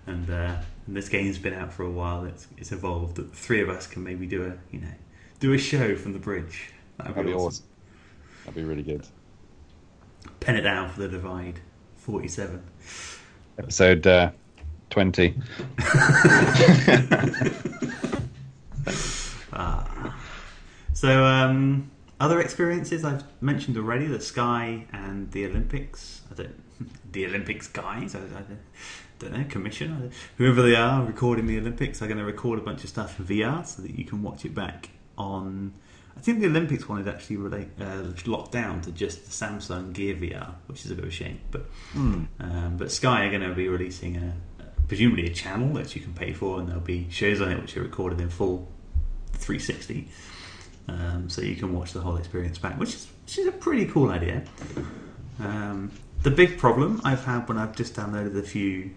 and, 0.06 0.28
uh, 0.30 0.56
and 0.86 0.96
this 0.96 1.08
game's 1.08 1.38
been 1.38 1.54
out 1.54 1.72
for 1.72 1.84
a 1.84 1.90
while, 1.90 2.24
it's, 2.24 2.46
it's 2.56 2.72
evolved. 2.72 3.16
That 3.16 3.30
the 3.30 3.36
three 3.36 3.62
of 3.62 3.68
us 3.68 3.86
can 3.86 4.02
maybe 4.04 4.26
do 4.26 4.44
a 4.44 4.74
you 4.74 4.80
know 4.80 4.92
do 5.40 5.52
a 5.52 5.58
show 5.58 5.96
from 5.96 6.12
the 6.12 6.18
bridge. 6.18 6.70
That'd, 6.98 7.14
That'd 7.14 7.26
be 7.26 7.34
awesome. 7.34 7.64
That'd 8.44 8.54
be 8.54 8.64
really 8.64 8.82
good. 8.82 9.06
Pen 10.40 10.56
it 10.56 10.62
down 10.62 10.90
for 10.90 11.00
the 11.00 11.08
divide. 11.08 11.60
Forty-seven. 11.96 12.62
Episode 13.58 14.06
uh, 14.06 14.30
twenty. 14.88 15.36
Ah. 19.52 20.16
So, 20.92 21.24
um, 21.24 21.90
other 22.20 22.40
experiences 22.40 23.04
I've 23.04 23.24
mentioned 23.42 23.76
already: 23.76 24.06
the 24.06 24.20
Sky 24.20 24.86
and 24.92 25.30
the 25.32 25.46
Olympics. 25.46 26.20
I 26.30 26.34
don't, 26.34 26.62
the 27.12 27.26
Olympics 27.26 27.66
guys. 27.66 28.14
I, 28.14 28.18
I 28.20 28.42
don't, 29.18 29.32
know 29.32 29.44
commission. 29.48 30.10
I 30.12 30.14
whoever 30.36 30.62
they 30.62 30.76
are 30.76 31.04
recording 31.04 31.46
the 31.46 31.58
Olympics 31.58 32.00
are 32.02 32.06
going 32.06 32.18
to 32.18 32.24
record 32.24 32.58
a 32.58 32.62
bunch 32.62 32.84
of 32.84 32.90
stuff 32.90 33.18
in 33.18 33.26
VR 33.26 33.66
so 33.66 33.82
that 33.82 33.98
you 33.98 34.04
can 34.04 34.22
watch 34.22 34.44
it 34.44 34.54
back 34.54 34.90
on. 35.18 35.72
I 36.16 36.20
think 36.20 36.40
the 36.40 36.46
Olympics 36.46 36.88
one 36.88 37.00
is 37.00 37.06
actually 37.06 37.36
relate, 37.36 37.68
uh, 37.80 38.02
locked 38.26 38.52
down 38.52 38.80
to 38.82 38.92
just 38.92 39.24
the 39.24 39.30
Samsung 39.30 39.92
Gear 39.92 40.16
VR, 40.16 40.54
which 40.66 40.84
is 40.84 40.90
a 40.90 40.94
bit 40.94 41.04
of 41.04 41.10
a 41.10 41.12
shame. 41.12 41.40
But 41.50 41.62
Hmm. 41.92 42.24
um, 42.40 42.76
but 42.76 42.90
Sky 42.92 43.24
are 43.26 43.30
going 43.30 43.48
to 43.48 43.54
be 43.54 43.68
releasing 43.68 44.16
a 44.16 44.34
presumably 44.88 45.26
a 45.26 45.32
channel 45.32 45.72
that 45.74 45.94
you 45.94 46.02
can 46.02 46.12
pay 46.12 46.32
for, 46.32 46.58
and 46.58 46.68
there'll 46.68 46.82
be 46.82 47.06
shows 47.10 47.40
on 47.40 47.50
it 47.52 47.60
which 47.60 47.76
are 47.76 47.82
recorded 47.82 48.20
in 48.20 48.28
full 48.28 48.68
360, 49.34 50.08
um, 50.90 51.28
so 51.28 51.42
you 51.42 51.56
can 51.56 51.72
watch 51.72 51.92
the 51.92 52.00
whole 52.00 52.16
experience 52.16 52.58
back, 52.58 52.78
which 52.78 52.94
is 52.94 53.08
which 53.24 53.38
is 53.38 53.46
a 53.46 53.52
pretty 53.52 53.86
cool 53.86 54.10
idea. 54.10 54.42
Um, 55.38 55.90
the 56.22 56.30
big 56.30 56.58
problem 56.58 57.00
I've 57.04 57.24
had 57.24 57.48
when 57.48 57.56
I've 57.56 57.74
just 57.74 57.94
downloaded 57.94 58.38
a 58.38 58.42
few 58.42 58.90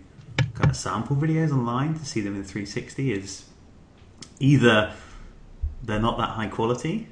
kind 0.53 0.70
of 0.70 0.76
sample 0.76 1.15
videos 1.15 1.52
online 1.52 1.94
to 1.94 2.06
see 2.06 2.22
them 2.22 2.36
in 2.36 2.44
360 2.44 3.11
is 3.14 3.45
either 4.40 4.94
they're 5.84 5.99
not 5.99 6.18
that 6.18 6.30
high 6.30 6.48
quality, 6.48 7.07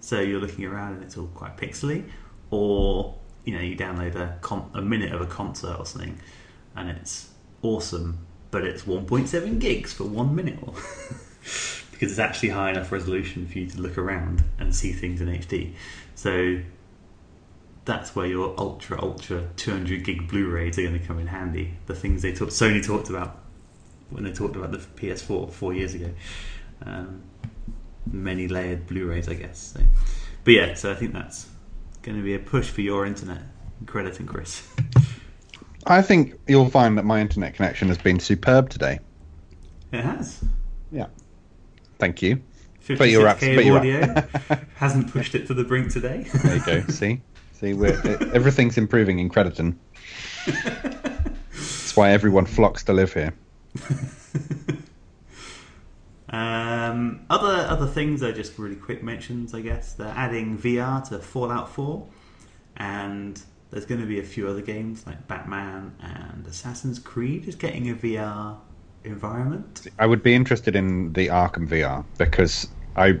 so 0.00 0.20
you're 0.20 0.40
looking 0.40 0.64
around 0.64 0.94
and 0.94 1.02
it's 1.02 1.16
all 1.16 1.26
quite 1.28 1.56
pixely, 1.56 2.04
or 2.50 3.14
you 3.44 3.54
know 3.54 3.60
you 3.60 3.76
download 3.76 4.14
a 4.16 4.38
con- 4.40 4.70
a 4.74 4.82
minute 4.82 5.12
of 5.12 5.20
a 5.20 5.26
concert 5.26 5.76
or 5.78 5.86
something, 5.86 6.18
and 6.76 6.90
it's 6.90 7.30
awesome, 7.62 8.26
but 8.50 8.64
it's 8.64 8.82
1.7 8.82 9.58
gigs 9.58 9.92
for 9.92 10.04
one 10.04 10.34
minute, 10.34 10.58
because 11.94 12.10
it's 12.10 12.20
actually 12.20 12.50
high 12.50 12.70
enough 12.70 12.92
resolution 12.92 13.46
for 13.46 13.58
you 13.58 13.66
to 13.66 13.80
look 13.80 13.96
around 13.96 14.42
and 14.58 14.74
see 14.74 14.92
things 14.92 15.20
in 15.20 15.28
HD. 15.28 15.72
So 16.14 16.60
that's 17.84 18.14
where 18.16 18.26
your 18.26 18.54
ultra 18.58 19.00
ultra 19.00 19.48
200 19.56 20.04
gig 20.04 20.28
Blu-rays 20.28 20.78
are 20.78 20.82
going 20.82 20.98
to 20.98 21.06
come 21.06 21.18
in 21.18 21.26
handy. 21.26 21.74
The 21.86 21.94
things 21.94 22.22
they 22.22 22.32
talk, 22.32 22.48
Sony 22.48 22.84
talked 22.84 23.10
about 23.10 23.40
when 24.10 24.24
they 24.24 24.32
talked 24.32 24.56
about 24.56 24.72
the 24.72 24.78
PS4 24.78 25.50
four 25.52 25.72
years 25.72 25.94
ago. 25.94 26.10
Um, 26.84 27.22
many 28.10 28.48
layered 28.48 28.86
Blu-rays, 28.86 29.28
I 29.28 29.34
guess. 29.34 29.74
So. 29.74 29.80
But 30.44 30.54
yeah, 30.54 30.74
so 30.74 30.90
I 30.90 30.94
think 30.94 31.12
that's 31.12 31.48
going 32.02 32.18
to 32.18 32.24
be 32.24 32.34
a 32.34 32.38
push 32.38 32.68
for 32.68 32.80
your 32.82 33.06
internet. 33.06 33.42
Crediton 33.84 34.26
Chris. 34.26 34.66
I 35.86 36.00
think 36.00 36.38
you'll 36.46 36.70
find 36.70 36.96
that 36.96 37.04
my 37.04 37.20
internet 37.20 37.54
connection 37.54 37.88
has 37.88 37.98
been 37.98 38.20
superb 38.20 38.70
today. 38.70 39.00
It 39.92 40.00
has. 40.00 40.42
Yeah. 40.90 41.06
Thank 42.04 42.20
you. 42.20 42.42
56K 42.86 42.98
But 42.98 43.08
you're 43.08 43.26
abs- 43.26 43.40
but 43.40 43.64
you're 43.64 43.78
audio 43.78 44.28
hasn't 44.76 45.10
pushed 45.10 45.34
it 45.34 45.46
to 45.46 45.54
the 45.54 45.64
brink 45.64 45.90
today. 45.90 46.26
There 46.42 46.56
you 46.56 46.64
go. 46.66 46.80
See, 46.88 47.22
see, 47.52 47.72
we're, 47.72 47.98
everything's 48.34 48.76
improving 48.76 49.20
in 49.20 49.30
Crediton. 49.30 49.76
That's 50.46 51.96
why 51.96 52.10
everyone 52.10 52.44
flocks 52.44 52.84
to 52.84 52.92
live 52.92 53.14
here. 53.14 53.32
Um, 56.28 57.24
other 57.30 57.66
other 57.70 57.86
things 57.86 58.22
are 58.22 58.32
just 58.32 58.58
really 58.58 58.76
quick 58.76 59.02
mentions, 59.02 59.54
I 59.54 59.62
guess. 59.62 59.94
They're 59.94 60.12
adding 60.14 60.58
VR 60.58 61.08
to 61.08 61.20
Fallout 61.20 61.70
4, 61.70 62.06
and 62.76 63.40
there's 63.70 63.86
going 63.86 64.02
to 64.02 64.06
be 64.06 64.20
a 64.20 64.24
few 64.24 64.46
other 64.46 64.60
games 64.60 65.06
like 65.06 65.26
Batman 65.26 65.94
and 66.02 66.46
Assassin's 66.46 66.98
Creed 66.98 67.48
is 67.48 67.54
getting 67.54 67.88
a 67.88 67.94
VR 67.94 68.58
environment. 69.04 69.86
I 69.98 70.06
would 70.06 70.22
be 70.22 70.34
interested 70.34 70.76
in 70.76 71.12
the 71.12 71.28
Arkham 71.28 71.68
VR 71.68 72.06
because 72.18 72.68
I 72.96 73.12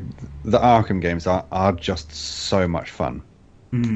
the 0.44 0.58
Arkham 0.58 1.00
games 1.00 1.26
are, 1.26 1.46
are 1.52 1.72
just 1.72 2.12
so 2.12 2.66
much 2.68 2.90
fun. 2.90 3.22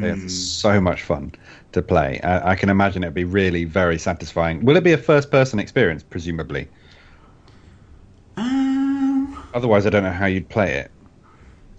They're 0.01 0.17
Hmm. 0.17 0.29
so 0.29 0.81
much 0.81 1.03
fun 1.03 1.33
to 1.73 1.83
play. 1.83 2.21
I, 2.23 2.53
I 2.53 2.55
can 2.57 2.69
imagine 2.69 3.03
it'd 3.05 3.15
be 3.15 3.25
really 3.25 3.65
very 3.65 3.99
satisfying. 3.99 4.65
Will 4.65 4.77
it 4.77 4.85
be 4.85 4.93
a 4.93 4.99
first 4.99 5.31
person 5.31 5.59
experience? 5.61 6.03
Presumably. 6.03 6.69
Um, 8.37 9.37
Otherwise, 9.53 9.87
I 9.87 9.91
don't 9.91 10.05
know 10.05 10.13
how 10.13 10.25
you'd 10.27 10.49
play 10.49 10.77
it. 10.79 10.95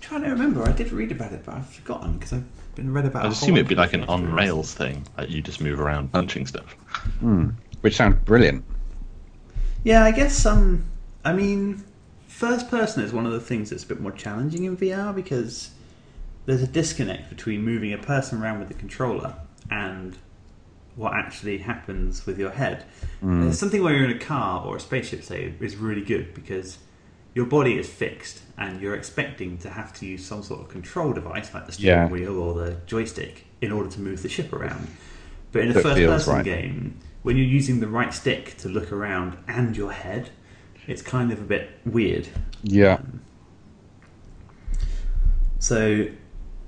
trying 0.02 0.24
to 0.24 0.30
remember. 0.30 0.64
I 0.64 0.72
did 0.72 0.92
read 0.92 1.12
about 1.12 1.34
it, 1.34 1.44
but 1.46 1.56
I've 1.56 1.70
forgotten 1.70 2.14
because 2.14 2.34
I've 2.34 2.76
been 2.76 2.92
read 2.94 3.06
about. 3.06 3.26
I'd 3.26 3.32
assume 3.32 3.56
it'd 3.58 3.68
be 3.68 3.76
like 3.76 3.94
an 3.94 4.04
on 4.06 4.32
rails 4.34 4.74
thing, 4.74 5.06
like 5.18 5.30
you 5.30 5.42
just 5.42 5.62
move 5.62 5.80
around 5.80 6.12
punching 6.12 6.48
stuff. 6.48 6.76
Which 7.82 7.96
sounds 7.96 8.18
brilliant. 8.26 8.66
Yeah, 9.84 10.04
I 10.04 10.12
guess 10.12 10.46
um 10.46 10.86
I 11.24 11.34
mean 11.34 11.84
first 12.28 12.70
person 12.70 13.04
is 13.04 13.12
one 13.12 13.26
of 13.26 13.32
the 13.34 13.40
things 13.40 13.70
that's 13.70 13.84
a 13.84 13.88
bit 13.88 14.00
more 14.00 14.12
challenging 14.12 14.64
in 14.66 14.78
VR 14.78 15.14
because 15.14 15.72
there's 16.46 16.62
a 16.64 16.68
disconnect 16.68 17.30
between 17.30 17.64
moving 17.64 17.94
a 17.94 17.98
person 17.98 18.42
around 18.42 18.60
with 18.60 18.68
the 18.70 18.74
controller 18.74 19.36
and 19.70 20.18
what 20.96 21.14
actually 21.14 21.60
happens 21.60 22.26
with 22.26 22.38
your 22.40 22.50
head. 22.52 22.84
There's 23.22 23.58
something 23.60 23.82
where 23.84 23.94
you're 23.96 24.10
in 24.10 24.16
a 24.16 24.20
car 24.20 24.66
or 24.66 24.78
a 24.78 24.80
spaceship 24.80 25.24
say 25.24 25.54
is 25.60 25.76
really 25.76 26.02
good 26.02 26.34
because 26.34 26.78
your 27.36 27.46
body 27.46 27.78
is 27.78 27.88
fixed 27.88 28.42
and 28.58 28.82
you're 28.82 28.96
expecting 28.96 29.58
to 29.60 29.70
have 29.70 29.94
to 30.00 30.06
use 30.06 30.26
some 30.26 30.44
sort 30.44 30.62
of 30.62 30.68
control 30.70 31.14
device 31.14 31.54
like 31.54 31.68
the 31.68 31.72
steering 31.72 32.08
Yeah. 32.08 32.08
wheel 32.10 32.38
or 32.40 32.54
the 32.54 32.78
joystick 32.86 33.46
in 33.62 33.72
order 33.72 33.90
to 33.92 34.00
move 34.02 34.24
the 34.24 34.30
ship 34.30 34.52
around. 34.52 34.88
But 35.52 35.64
in 35.64 35.72
a 35.72 35.74
first 35.74 35.98
person 35.98 36.34
right. 36.36 36.46
game, 36.46 37.00
when 37.24 37.38
you're 37.38 37.46
using 37.46 37.80
the 37.80 37.88
right 37.88 38.14
stick 38.14 38.58
to 38.58 38.70
look 38.70 38.92
around 38.92 39.38
and 39.48 39.76
your 39.76 39.92
head, 39.92 40.30
it's 40.88 41.02
kind 41.02 41.32
of 41.32 41.40
a 41.40 41.44
bit 41.44 41.70
weird. 41.86 42.28
Yeah. 42.64 43.00
So, 45.60 46.08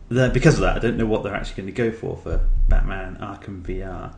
the, 0.10 0.30
because 0.30 0.56
of 0.56 0.62
that, 0.62 0.76
I 0.76 0.80
don't 0.80 0.98
know 0.98 1.06
what 1.06 1.24
they're 1.24 1.36
actually 1.36 1.64
going 1.64 1.74
to 1.74 1.92
go 1.92 1.92
for 1.92 2.18
for 2.18 2.48
Batman 2.68 3.18
Arkham 3.18 3.62
VR. 3.64 4.16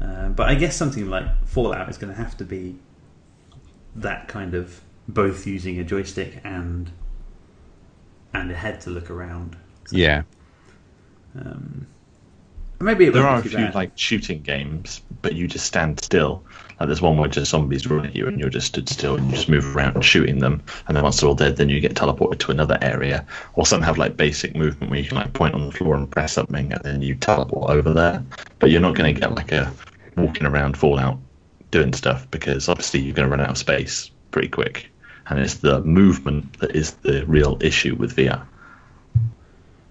Uh, 0.00 0.28
but 0.28 0.48
I 0.48 0.54
guess 0.54 0.76
something 0.76 1.08
like 1.08 1.24
Fallout 1.46 1.88
is 1.88 1.98
going 1.98 2.12
to 2.12 2.18
have 2.18 2.36
to 2.38 2.44
be 2.44 2.78
that 3.96 4.28
kind 4.28 4.54
of 4.54 4.80
both 5.08 5.46
using 5.46 5.78
a 5.78 5.84
joystick 5.84 6.40
and 6.44 6.90
and 8.34 8.50
a 8.50 8.54
head 8.54 8.80
to 8.82 8.90
look 8.90 9.10
around. 9.10 9.56
Yeah. 9.90 10.22
Um, 11.38 11.86
maybe 12.80 13.06
it 13.06 13.12
There 13.12 13.26
are 13.26 13.38
a 13.38 13.42
few 13.42 13.50
bad. 13.56 13.74
like 13.74 13.92
shooting 13.96 14.42
games, 14.42 15.00
but 15.22 15.34
you 15.34 15.46
just 15.48 15.66
stand 15.66 16.00
still. 16.02 16.44
Like 16.78 16.88
there's 16.88 17.00
one 17.00 17.16
where 17.16 17.28
just 17.28 17.50
zombies 17.50 17.86
run 17.86 18.04
at 18.04 18.14
you 18.14 18.26
and 18.26 18.38
you're 18.38 18.50
just 18.50 18.66
stood 18.66 18.88
still 18.88 19.16
and 19.16 19.26
you 19.28 19.34
just 19.34 19.48
move 19.48 19.74
around 19.74 20.02
shooting 20.04 20.38
them. 20.40 20.62
And 20.86 20.96
then 20.96 21.02
once 21.04 21.20
they're 21.20 21.28
all 21.28 21.34
dead, 21.34 21.56
then 21.56 21.70
you 21.70 21.80
get 21.80 21.94
teleported 21.94 22.38
to 22.40 22.50
another 22.50 22.76
area. 22.82 23.24
Or 23.54 23.64
some 23.64 23.80
have 23.82 23.96
like 23.96 24.16
basic 24.16 24.54
movement 24.54 24.90
where 24.90 25.00
you 25.00 25.08
can 25.08 25.16
like 25.16 25.32
point 25.32 25.54
on 25.54 25.64
the 25.64 25.72
floor 25.72 25.94
and 25.94 26.10
press 26.10 26.34
something 26.34 26.72
and 26.72 26.82
then 26.84 27.00
you 27.02 27.14
teleport 27.14 27.70
over 27.70 27.92
there. 27.94 28.22
But 28.58 28.70
you're 28.70 28.82
not 28.82 28.94
going 28.94 29.14
to 29.14 29.18
get 29.20 29.34
like 29.34 29.52
a 29.52 29.72
walking 30.16 30.46
around 30.46 30.76
Fallout 30.76 31.18
doing 31.70 31.92
stuff 31.94 32.30
because 32.30 32.68
obviously 32.68 33.00
you're 33.00 33.14
going 33.14 33.26
to 33.28 33.30
run 33.30 33.40
out 33.40 33.50
of 33.50 33.58
space 33.58 34.10
pretty 34.30 34.48
quick. 34.48 34.90
And 35.28 35.38
it's 35.40 35.54
the 35.54 35.80
movement 35.80 36.58
that 36.60 36.76
is 36.76 36.92
the 36.96 37.24
real 37.26 37.56
issue 37.60 37.94
with 37.96 38.14
VR. 38.16 38.46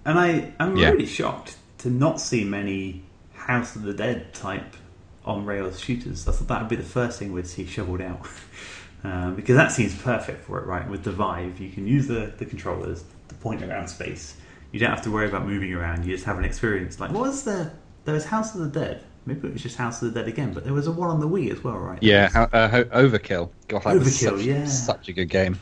And 0.05 0.19
I, 0.19 0.53
I'm 0.59 0.77
Yeah. 0.77 0.91
really 0.91 1.05
shocked 1.07 1.57
to 1.85 1.91
not 1.91 2.19
see 2.19 2.43
many 2.43 3.03
House 3.33 3.75
of 3.75 3.83
the 3.83 3.93
Dead 3.93 4.33
type 4.33 4.75
on 5.23 5.45
rails 5.45 5.79
shooters. 5.79 6.27
I 6.27 6.31
thought 6.31 6.47
that 6.47 6.61
would 6.61 6.69
be 6.69 6.75
the 6.75 6.81
first 6.81 7.19
thing 7.19 7.31
we'd 7.31 7.45
see 7.45 7.67
shoveled 7.67 8.01
out. 8.01 8.27
um, 9.03 9.35
because 9.35 9.55
that 9.55 9.71
seems 9.71 9.95
perfect 10.01 10.43
for 10.43 10.59
it, 10.59 10.65
right? 10.65 10.89
With 10.89 11.03
the 11.03 11.11
Vive, 11.11 11.59
you 11.59 11.69
can 11.69 11.85
use 11.85 12.07
the, 12.07 12.33
the 12.39 12.45
controllers 12.45 13.03
to 13.27 13.35
point 13.35 13.61
around 13.61 13.87
space. 13.87 14.35
You 14.71 14.79
don't 14.79 14.89
have 14.89 15.03
to 15.03 15.11
worry 15.11 15.27
about 15.27 15.45
moving 15.45 15.71
around, 15.75 16.05
you 16.05 16.11
just 16.11 16.25
have 16.25 16.39
an 16.39 16.43
experience. 16.43 16.99
Like, 16.99 17.11
what 17.11 17.21
was 17.21 17.43
the. 17.43 17.71
There 18.05 18.15
was 18.15 18.25
House 18.25 18.55
of 18.55 18.61
the 18.61 18.79
Dead. 18.79 19.03
Maybe 19.27 19.47
it 19.47 19.53
was 19.53 19.61
just 19.61 19.77
House 19.77 20.01
of 20.01 20.11
the 20.11 20.19
Dead 20.19 20.27
again, 20.27 20.53
but 20.53 20.63
there 20.63 20.73
was 20.73 20.87
a 20.87 20.91
one 20.91 21.11
on 21.11 21.19
the 21.19 21.27
Wii 21.27 21.51
as 21.51 21.63
well, 21.63 21.77
right? 21.77 22.01
Yeah. 22.01 22.29
How, 22.29 22.43
uh, 22.45 22.83
Overkill. 22.85 23.51
God, 23.67 23.83
that 23.83 23.99
was 23.99 24.07
Overkill, 24.07 24.37
such, 24.37 24.41
yeah. 24.41 24.65
such 24.65 25.07
a 25.09 25.13
good 25.13 25.29
game. 25.29 25.59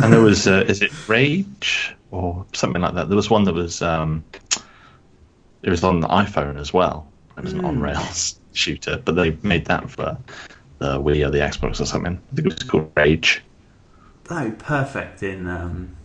And 0.00 0.12
there 0.12 0.20
was, 0.20 0.46
uh, 0.46 0.64
is 0.68 0.82
it 0.82 1.08
Rage 1.08 1.96
or 2.12 2.46
something 2.52 2.80
like 2.80 2.94
that? 2.94 3.08
There 3.08 3.16
was 3.16 3.28
one 3.28 3.42
that 3.44 3.54
was, 3.54 3.82
um, 3.82 4.24
it 5.64 5.70
was 5.70 5.82
on 5.82 6.00
the 6.00 6.08
iPhone 6.08 6.58
as 6.58 6.72
well. 6.72 7.06
It 7.36 7.42
was 7.44 7.52
an 7.52 7.60
Hmm. 7.60 7.66
on 7.66 7.80
rails 7.80 8.38
shooter, 8.52 9.00
but 9.04 9.16
they 9.16 9.36
made 9.42 9.64
that 9.66 9.90
for 9.90 10.16
the 10.78 11.00
Wii 11.00 11.26
or 11.26 11.30
the 11.30 11.38
Xbox 11.38 11.80
or 11.80 11.86
something. 11.86 12.20
I 12.32 12.34
think 12.36 12.46
it 12.46 12.54
was 12.54 12.62
called 12.62 12.92
Rage. 12.96 13.42
Be 14.28 14.50
perfect 14.52 15.22
in 15.22 15.46
um, 15.46 15.96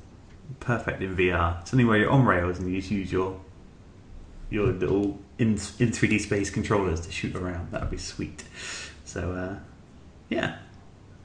perfect 0.59 1.01
in 1.01 1.15
VR. 1.15 1.67
Something 1.67 1.87
where 1.87 1.97
you're 1.97 2.09
on 2.09 2.25
rails 2.25 2.59
and 2.59 2.69
you 2.69 2.79
just 2.79 2.91
use 2.91 3.11
your 3.11 3.39
your 4.49 4.67
little 4.67 5.19
in 5.37 5.51
in 5.79 5.91
3D 5.91 6.19
space 6.21 6.49
controllers 6.49 7.01
to 7.01 7.11
shoot 7.11 7.35
around. 7.35 7.71
That 7.71 7.81
would 7.81 7.91
be 7.91 7.97
sweet. 7.97 8.43
So 9.05 9.31
uh, 9.33 9.59
yeah, 10.29 10.57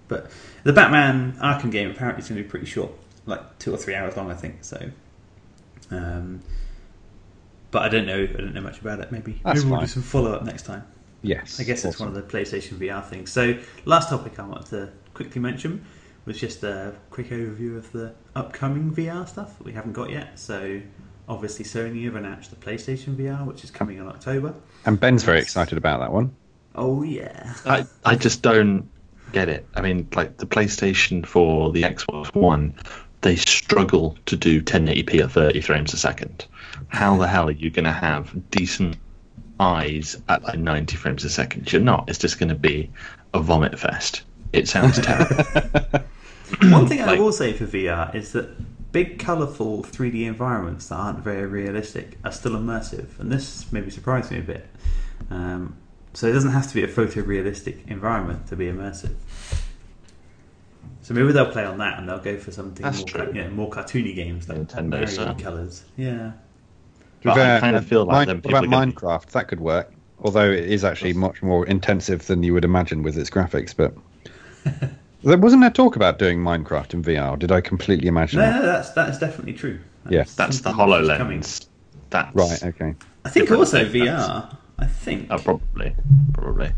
but 0.08 0.30
the 0.64 0.72
Batman 0.72 1.32
Arkham 1.40 1.70
game 1.70 1.90
apparently 1.90 2.22
is 2.22 2.28
going 2.28 2.38
to 2.38 2.44
be 2.44 2.48
pretty 2.48 2.66
short, 2.66 2.92
like 3.26 3.58
two 3.58 3.72
or 3.74 3.76
three 3.76 3.94
hours 3.94 4.16
long, 4.16 4.30
I 4.30 4.34
think. 4.34 4.64
So, 4.64 4.90
um, 5.90 6.42
but 7.74 7.82
I 7.82 7.88
don't 7.88 8.06
know. 8.06 8.22
I 8.22 8.26
don't 8.26 8.54
know 8.54 8.60
much 8.60 8.80
about 8.80 9.00
it. 9.00 9.10
Maybe 9.10 9.40
That's 9.44 9.64
maybe 9.64 9.72
we'll 9.72 9.80
do 9.80 9.88
some 9.88 10.02
follow 10.04 10.32
up 10.32 10.44
next 10.44 10.62
time. 10.62 10.86
Yes. 11.22 11.58
I 11.58 11.64
guess 11.64 11.84
it's 11.84 11.98
one 11.98 12.08
of 12.08 12.14
the 12.14 12.22
PlayStation 12.22 12.74
VR 12.74 13.04
things. 13.04 13.32
So, 13.32 13.58
last 13.84 14.10
topic 14.10 14.38
I 14.38 14.46
wanted 14.46 14.66
to 14.66 14.92
quickly 15.12 15.40
mention 15.40 15.84
was 16.24 16.38
just 16.38 16.62
a 16.62 16.94
quick 17.10 17.30
overview 17.30 17.76
of 17.76 17.90
the 17.90 18.14
upcoming 18.36 18.94
VR 18.94 19.28
stuff 19.28 19.58
that 19.58 19.64
we 19.64 19.72
haven't 19.72 19.94
got 19.94 20.10
yet. 20.10 20.38
So, 20.38 20.80
obviously, 21.28 21.64
Sony 21.64 22.04
have 22.04 22.14
announced 22.14 22.50
the 22.50 22.56
PlayStation 22.56 23.16
VR, 23.16 23.44
which 23.44 23.64
is 23.64 23.72
coming 23.72 23.98
in 23.98 24.06
October. 24.06 24.54
And 24.86 25.00
Ben's 25.00 25.24
very 25.24 25.40
excited 25.40 25.76
about 25.76 25.98
that 25.98 26.12
one. 26.12 26.36
Oh 26.76 27.02
yeah, 27.02 27.54
I, 27.66 27.86
I 28.04 28.14
just 28.14 28.40
don't 28.42 28.88
get 29.32 29.48
it. 29.48 29.66
I 29.74 29.80
mean, 29.80 30.06
like 30.14 30.36
the 30.36 30.46
PlayStation 30.46 31.26
for 31.26 31.72
the 31.72 31.82
Xbox 31.82 32.32
One, 32.36 32.74
they 33.22 33.34
struggle 33.34 34.16
to 34.26 34.36
do 34.36 34.62
1080p 34.62 35.24
at 35.24 35.32
30 35.32 35.60
frames 35.60 35.92
a 35.92 35.96
second. 35.96 36.46
How 36.88 37.16
the 37.16 37.28
hell 37.28 37.48
are 37.48 37.52
you 37.52 37.70
going 37.70 37.84
to 37.84 37.92
have 37.92 38.32
decent 38.50 38.96
eyes 39.60 40.20
at 40.28 40.42
like 40.42 40.58
90 40.58 40.96
frames 40.96 41.24
a 41.24 41.30
second? 41.30 41.72
You're 41.72 41.82
not. 41.82 42.08
It's 42.08 42.18
just 42.18 42.38
going 42.38 42.48
to 42.48 42.54
be 42.54 42.90
a 43.32 43.40
vomit 43.40 43.78
fest. 43.78 44.22
It 44.52 44.68
sounds 44.68 45.00
terrible. 45.00 45.44
One 46.70 46.86
thing 46.86 47.00
I 47.00 47.18
will 47.18 47.32
say 47.32 47.52
for 47.52 47.66
VR 47.66 48.14
is 48.14 48.32
that 48.32 48.50
big, 48.92 49.18
colourful 49.18 49.82
3D 49.82 50.24
environments 50.26 50.88
that 50.88 50.94
aren't 50.94 51.18
very 51.18 51.46
realistic 51.46 52.18
are 52.24 52.30
still 52.30 52.52
immersive, 52.52 53.18
and 53.18 53.32
this 53.32 53.70
maybe 53.72 53.90
surprised 53.90 54.30
me 54.30 54.38
a 54.38 54.42
bit. 54.42 54.68
Um, 55.30 55.76
so 56.12 56.28
it 56.28 56.32
doesn't 56.32 56.52
have 56.52 56.68
to 56.68 56.74
be 56.74 56.84
a 56.84 56.88
photorealistic 56.88 57.88
environment 57.88 58.46
to 58.46 58.56
be 58.56 58.66
immersive. 58.66 59.14
So 61.02 61.12
maybe 61.12 61.32
they'll 61.32 61.50
play 61.50 61.64
on 61.64 61.78
that 61.78 61.98
and 61.98 62.08
they'll 62.08 62.20
go 62.20 62.38
for 62.38 62.50
something 62.52 62.82
more, 62.82 63.04
true. 63.04 63.26
ca- 63.26 63.32
yeah, 63.34 63.48
more 63.48 63.68
cartoony 63.68 64.14
games 64.14 64.48
like 64.48 64.58
Nintendo 64.58 64.90
Mario 64.90 65.06
style. 65.06 65.34
colours. 65.34 65.84
Yeah. 65.96 66.32
But 67.24 67.38
I 67.38 67.60
kind 67.60 67.76
of 67.76 67.86
feel 67.86 68.04
like 68.04 68.12
Mine- 68.14 68.26
them 68.28 68.38
about 68.38 68.64
are 68.64 68.66
gonna 68.68 68.86
be- 68.86 68.92
Minecraft? 68.92 69.26
That 69.30 69.48
could 69.48 69.60
work. 69.60 69.92
Although 70.20 70.50
it 70.50 70.64
is 70.64 70.84
actually 70.84 71.12
much 71.12 71.42
more 71.42 71.66
intensive 71.66 72.26
than 72.26 72.42
you 72.42 72.54
would 72.54 72.64
imagine 72.64 73.02
with 73.02 73.18
its 73.18 73.28
graphics, 73.30 73.74
but 73.76 73.94
there 75.24 75.38
wasn't 75.38 75.62
there 75.62 75.70
talk 75.70 75.96
about 75.96 76.18
doing 76.18 76.38
Minecraft 76.38 76.94
in 76.94 77.02
VR. 77.02 77.38
Did 77.38 77.52
I 77.52 77.60
completely 77.60 78.08
imagine 78.08 78.40
No, 78.40 78.46
that? 78.46 78.60
no, 78.60 78.66
that's 78.66 78.90
that's 78.90 79.18
definitely 79.18 79.52
true. 79.54 79.78
Yeah. 80.08 80.24
That's 80.36 80.60
the 80.60 80.70
something 80.74 80.88
which 80.88 81.00
is 81.02 81.08
coming. 81.18 81.40
HoloLens. 81.40 81.66
That's 82.10 82.34
Right. 82.34 82.62
Okay. 82.62 82.94
I 83.24 83.28
think 83.30 83.50
also 83.50 83.84
VR. 83.84 84.56
I 84.78 84.86
think. 84.86 85.28
Oh, 85.30 85.38
probably, 85.38 85.94
probably. 86.34 86.72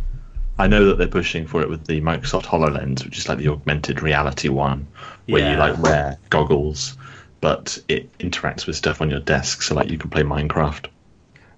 I 0.59 0.67
know 0.67 0.87
that 0.87 0.97
they're 0.99 1.07
pushing 1.09 1.47
for 1.47 1.61
it 1.61 1.69
with 1.69 1.87
the 1.87 2.01
Microsoft 2.01 2.45
Hololens, 2.45 3.05
which 3.05 3.19
is 3.19 3.29
like 3.29 3.39
the 3.39 3.49
augmented 3.49 4.01
reality 4.03 4.49
one, 4.49 4.87
where 5.27 5.51
you 5.53 5.59
like 5.59 5.79
wear 5.79 6.19
goggles, 6.31 6.97
but 7.47 7.79
it 7.87 8.11
interacts 8.19 8.67
with 8.67 8.75
stuff 8.75 9.01
on 9.01 9.09
your 9.09 9.21
desk, 9.21 9.63
so 9.63 9.77
like 9.77 9.89
you 9.89 9.99
can 9.99 10.11
play 10.11 10.25
Minecraft. 10.25 10.87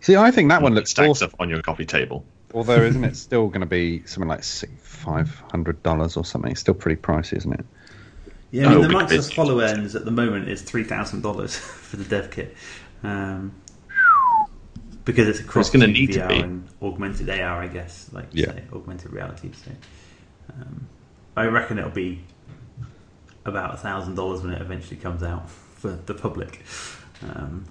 See, 0.01 0.17
I 0.17 0.31
think 0.31 0.51
that 0.51 0.61
one 0.61 0.75
looks 0.75 0.91
stack 0.91 1.09
awesome. 1.09 1.31
stuff 1.31 1.41
on 1.41 1.49
your 1.49 1.63
coffee 1.63 1.87
table. 1.87 2.27
Although, 2.53 2.83
isn't 2.83 3.05
it 3.05 3.17
still 3.27 3.49
going 3.49 3.63
to 3.63 3.67
be 3.67 4.05
something 4.05 4.29
like 4.29 4.45
five 4.45 5.31
hundred 5.51 5.83
dollars 5.83 6.19
or 6.19 6.27
something? 6.27 6.51
It's 6.51 6.61
still 6.61 6.75
pretty 6.75 7.01
pricey, 7.01 7.39
isn't 7.39 7.55
it? 7.55 7.65
Yeah, 8.51 8.67
I 8.67 8.69
mean, 8.69 8.79
Oh, 8.79 8.83
the 8.83 8.89
big 8.89 8.99
Microsoft 8.99 9.09
business. 9.09 9.35
HoloLens 9.35 9.95
at 9.95 10.05
the 10.05 10.11
moment 10.11 10.51
is 10.51 10.61
three 10.61 10.85
thousand 10.85 11.23
dollars 11.23 11.57
for 11.89 11.97
the 11.97 12.05
dev 12.05 12.31
kit, 12.31 12.55
um, 13.03 13.53
because 15.07 15.27
it's 15.27 15.41
a 15.41 15.45
cross 15.45 15.71
gonna 15.71 15.87
between 15.87 16.03
need 16.03 16.13
to 16.13 16.19
VR 16.21 16.29
be. 16.29 16.41
and 16.43 16.69
augmented 16.83 17.31
AR, 17.31 17.63
I 17.63 17.69
guess, 17.69 18.11
like 18.13 18.27
you 18.35 18.43
Yeah. 18.43 18.53
say, 18.53 18.63
augmented 18.75 19.11
reality. 19.11 19.53
So, 19.65 19.71
um, 20.53 20.87
I 21.35 21.47
reckon 21.47 21.79
it'll 21.79 21.91
be 21.91 22.21
about 23.47 23.73
a 23.73 23.79
thousand 23.79 24.17
dollars 24.17 24.43
when 24.43 24.53
it 24.53 24.61
eventually 24.61 24.97
comes 24.97 25.23
out 25.23 25.49
for 25.79 25.91
the 26.07 26.15
public. 26.15 26.63
Um, 27.23 27.65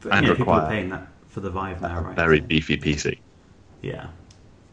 but 0.00 0.12
And 0.12 0.26
yeah, 0.26 0.34
people 0.34 0.52
are 0.52 0.68
paying 0.68 0.88
that 0.90 1.08
for 1.28 1.40
the 1.40 1.50
Vive 1.50 1.80
now, 1.82 2.00
right? 2.00 2.16
Very 2.16 2.38
So, 2.40 2.46
beefy 2.46 2.76
PC. 2.78 3.18
yeah. 3.82 4.06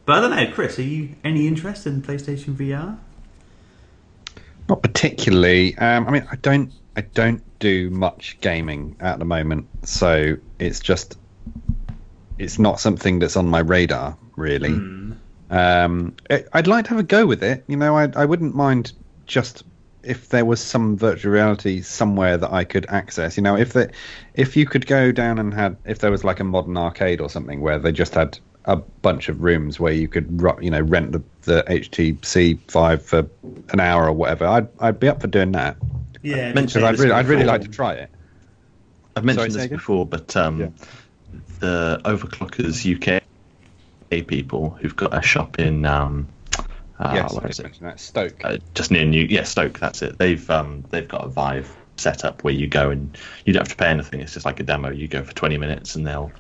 But 0.06 0.18
I 0.18 0.22
don't 0.22 0.32
know, 0.36 0.52
Chris. 0.54 0.78
Are 0.78 0.84
you 0.84 1.16
any 1.24 1.48
interest 1.48 1.88
in 1.88 2.02
PlayStation 2.04 2.56
VR? 2.56 2.98
Not 4.70 4.82
particularly. 4.84 5.76
Um, 5.78 6.08
I 6.08 6.12
mean, 6.12 6.28
I 6.32 6.36
don't. 6.38 6.72
I 6.98 7.02
don't 7.02 7.42
do 7.60 7.90
much 7.90 8.38
gaming 8.40 8.96
at 9.00 9.20
the 9.20 9.26
moment, 9.26 9.68
so 9.84 10.36
it's 10.60 10.80
just. 10.80 11.18
It's 12.38 12.60
not 12.60 12.80
something 12.80 13.20
that's 13.20 13.36
on 13.36 13.48
my 13.48 13.60
radar, 13.60 14.18
really. 14.36 14.74
Hmm. 14.74 15.14
Um, 15.50 16.16
I- 16.30 16.44
I'd 16.54 16.68
like 16.68 16.86
to 16.86 16.90
have 16.92 17.00
a 17.00 17.04
go 17.04 17.26
with 17.26 17.44
it. 17.44 17.64
You 17.68 17.78
know, 17.78 17.96
I, 17.98 18.10
I 18.16 18.26
wouldn't 18.26 18.56
mind 18.56 18.92
just 19.26 19.64
if 20.06 20.30
there 20.30 20.46
was 20.46 20.62
some 20.62 20.98
virtual 20.98 21.32
reality 21.32 21.82
somewhere 21.82 22.38
that 22.38 22.52
I 22.52 22.64
could 22.64 22.86
access. 22.90 23.38
You 23.38 23.44
know, 23.44 23.58
if 23.58 23.74
the, 23.74 23.92
if 24.34 24.56
you 24.56 24.66
could 24.66 24.88
go 24.88 25.12
down 25.12 25.40
and 25.40 25.54
had 25.54 25.78
if 25.86 26.00
there 26.00 26.12
was 26.12 26.24
like 26.24 26.40
a 26.40 26.44
modern 26.44 26.78
arcade 26.78 27.22
or 27.22 27.30
something 27.30 27.62
where 27.62 27.80
they 27.80 27.92
just 27.92 28.14
had 28.14 28.40
a 28.66 28.76
bunch 28.76 29.30
of 29.30 29.42
rooms 29.42 29.80
where 29.80 29.94
you 29.94 30.08
could 30.08 30.42
you 30.62 30.72
know 30.72 30.82
rent 30.82 31.12
the, 31.12 31.24
the 31.44 31.64
HTC 31.68 32.60
Vive 32.72 33.04
for 33.04 33.28
an 33.70 33.80
hour 33.80 34.06
or 34.08 34.14
whatever. 34.14 34.46
I'd 34.46 34.68
I'd 34.80 35.00
be 35.00 35.08
up 35.08 35.22
for 35.22 35.28
doing 35.28 35.52
that 35.54 35.78
Yeah, 36.24 36.54
Mention 36.54 36.82
because 36.82 36.84
I'd 36.84 37.00
really 37.00 37.12
I'd 37.12 37.28
really 37.28 37.46
like 37.46 37.62
to 37.62 37.68
try 37.68 37.94
it. 37.94 38.10
I've 39.16 39.24
mentioned 39.24 39.54
say 39.54 39.60
this 39.60 39.68
before, 39.68 40.06
but 40.06 40.36
um, 40.36 40.60
Yeah. 40.60 40.70
the 41.60 42.02
Overclockers 42.04 42.86
UK 42.86 43.22
people 44.28 44.70
who've 44.82 44.96
got 44.96 45.18
a 45.18 45.22
shop 45.22 45.60
in 45.60 45.86
um, 45.86 46.28
uh, 47.00 47.12
yes, 47.14 47.36
I 47.38 47.48
is 47.48 47.58
did 47.58 47.66
it? 47.68 47.80
that 47.82 48.00
Stoke. 48.00 48.42
uh, 48.44 48.58
just 48.74 48.92
near 48.92 49.06
New, 49.06 49.26
yeah, 49.30 49.44
Stoke. 49.44 49.80
That's 49.80 50.02
it. 50.02 50.18
They've 50.18 50.50
um, 50.50 50.84
they've 50.90 51.08
got 51.08 51.26
a 51.26 51.30
Vive 51.30 51.76
set 51.98 52.26
up 52.26 52.44
where 52.44 52.54
you 52.54 52.68
go 52.68 52.90
and 52.90 53.18
you 53.46 53.54
don't 53.54 53.62
have 53.62 53.70
to 53.70 53.76
pay 53.78 53.88
anything. 53.90 54.20
It's 54.22 54.34
just 54.34 54.46
like 54.46 54.60
a 54.60 54.64
demo. 54.64 54.92
You 54.92 55.08
go 55.08 55.24
for 55.24 55.34
twenty 55.34 55.58
minutes 55.58 55.96
and 55.96 56.06
they'll 56.08 56.32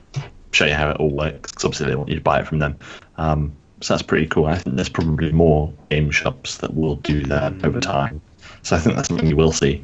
show 0.52 0.66
you 0.66 0.74
how 0.74 0.90
it 0.92 0.98
all 0.98 1.10
works. 1.12 1.52
'cause 1.52 1.66
obviously, 1.66 1.88
they 1.88 1.96
want 1.96 2.10
you 2.10 2.16
to 2.16 2.22
buy 2.22 2.40
it 2.40 2.48
from 2.48 2.60
them. 2.60 2.78
Um, 3.18 3.54
so 3.82 3.94
that's 3.94 4.04
pretty 4.04 4.28
cool. 4.28 4.46
I 4.46 4.56
think 4.58 4.76
there's 4.78 4.90
probably 4.90 5.32
more 5.32 5.72
game 5.90 6.10
shops 6.12 6.58
that 6.60 6.74
will 6.74 6.96
do 6.96 7.24
that 7.24 7.54
over 7.66 7.80
time. 7.82 8.22
So 8.64 8.76
I 8.76 8.80
think 8.80 8.96
that's 8.96 9.10
something 9.10 9.28
you 9.28 9.36
will 9.36 9.52
see. 9.52 9.84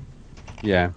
Yeah, 0.61 0.91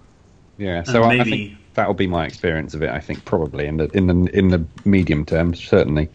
yeah. 0.57 0.83
So 0.83 1.03
I, 1.03 1.05
I 1.05 1.17
maybe- 1.17 1.29
think 1.29 1.57
that'll 1.73 1.93
be 1.93 2.07
my 2.07 2.25
experience 2.25 2.73
of 2.73 2.81
it. 2.83 2.89
I 2.89 2.99
think 2.99 3.25
probably 3.25 3.65
in 3.67 3.77
the 3.77 3.85
in 3.93 4.07
the 4.07 4.37
in 4.37 4.47
the 4.49 4.65
medium 4.85 5.25
term, 5.25 5.53
certainly. 5.53 6.09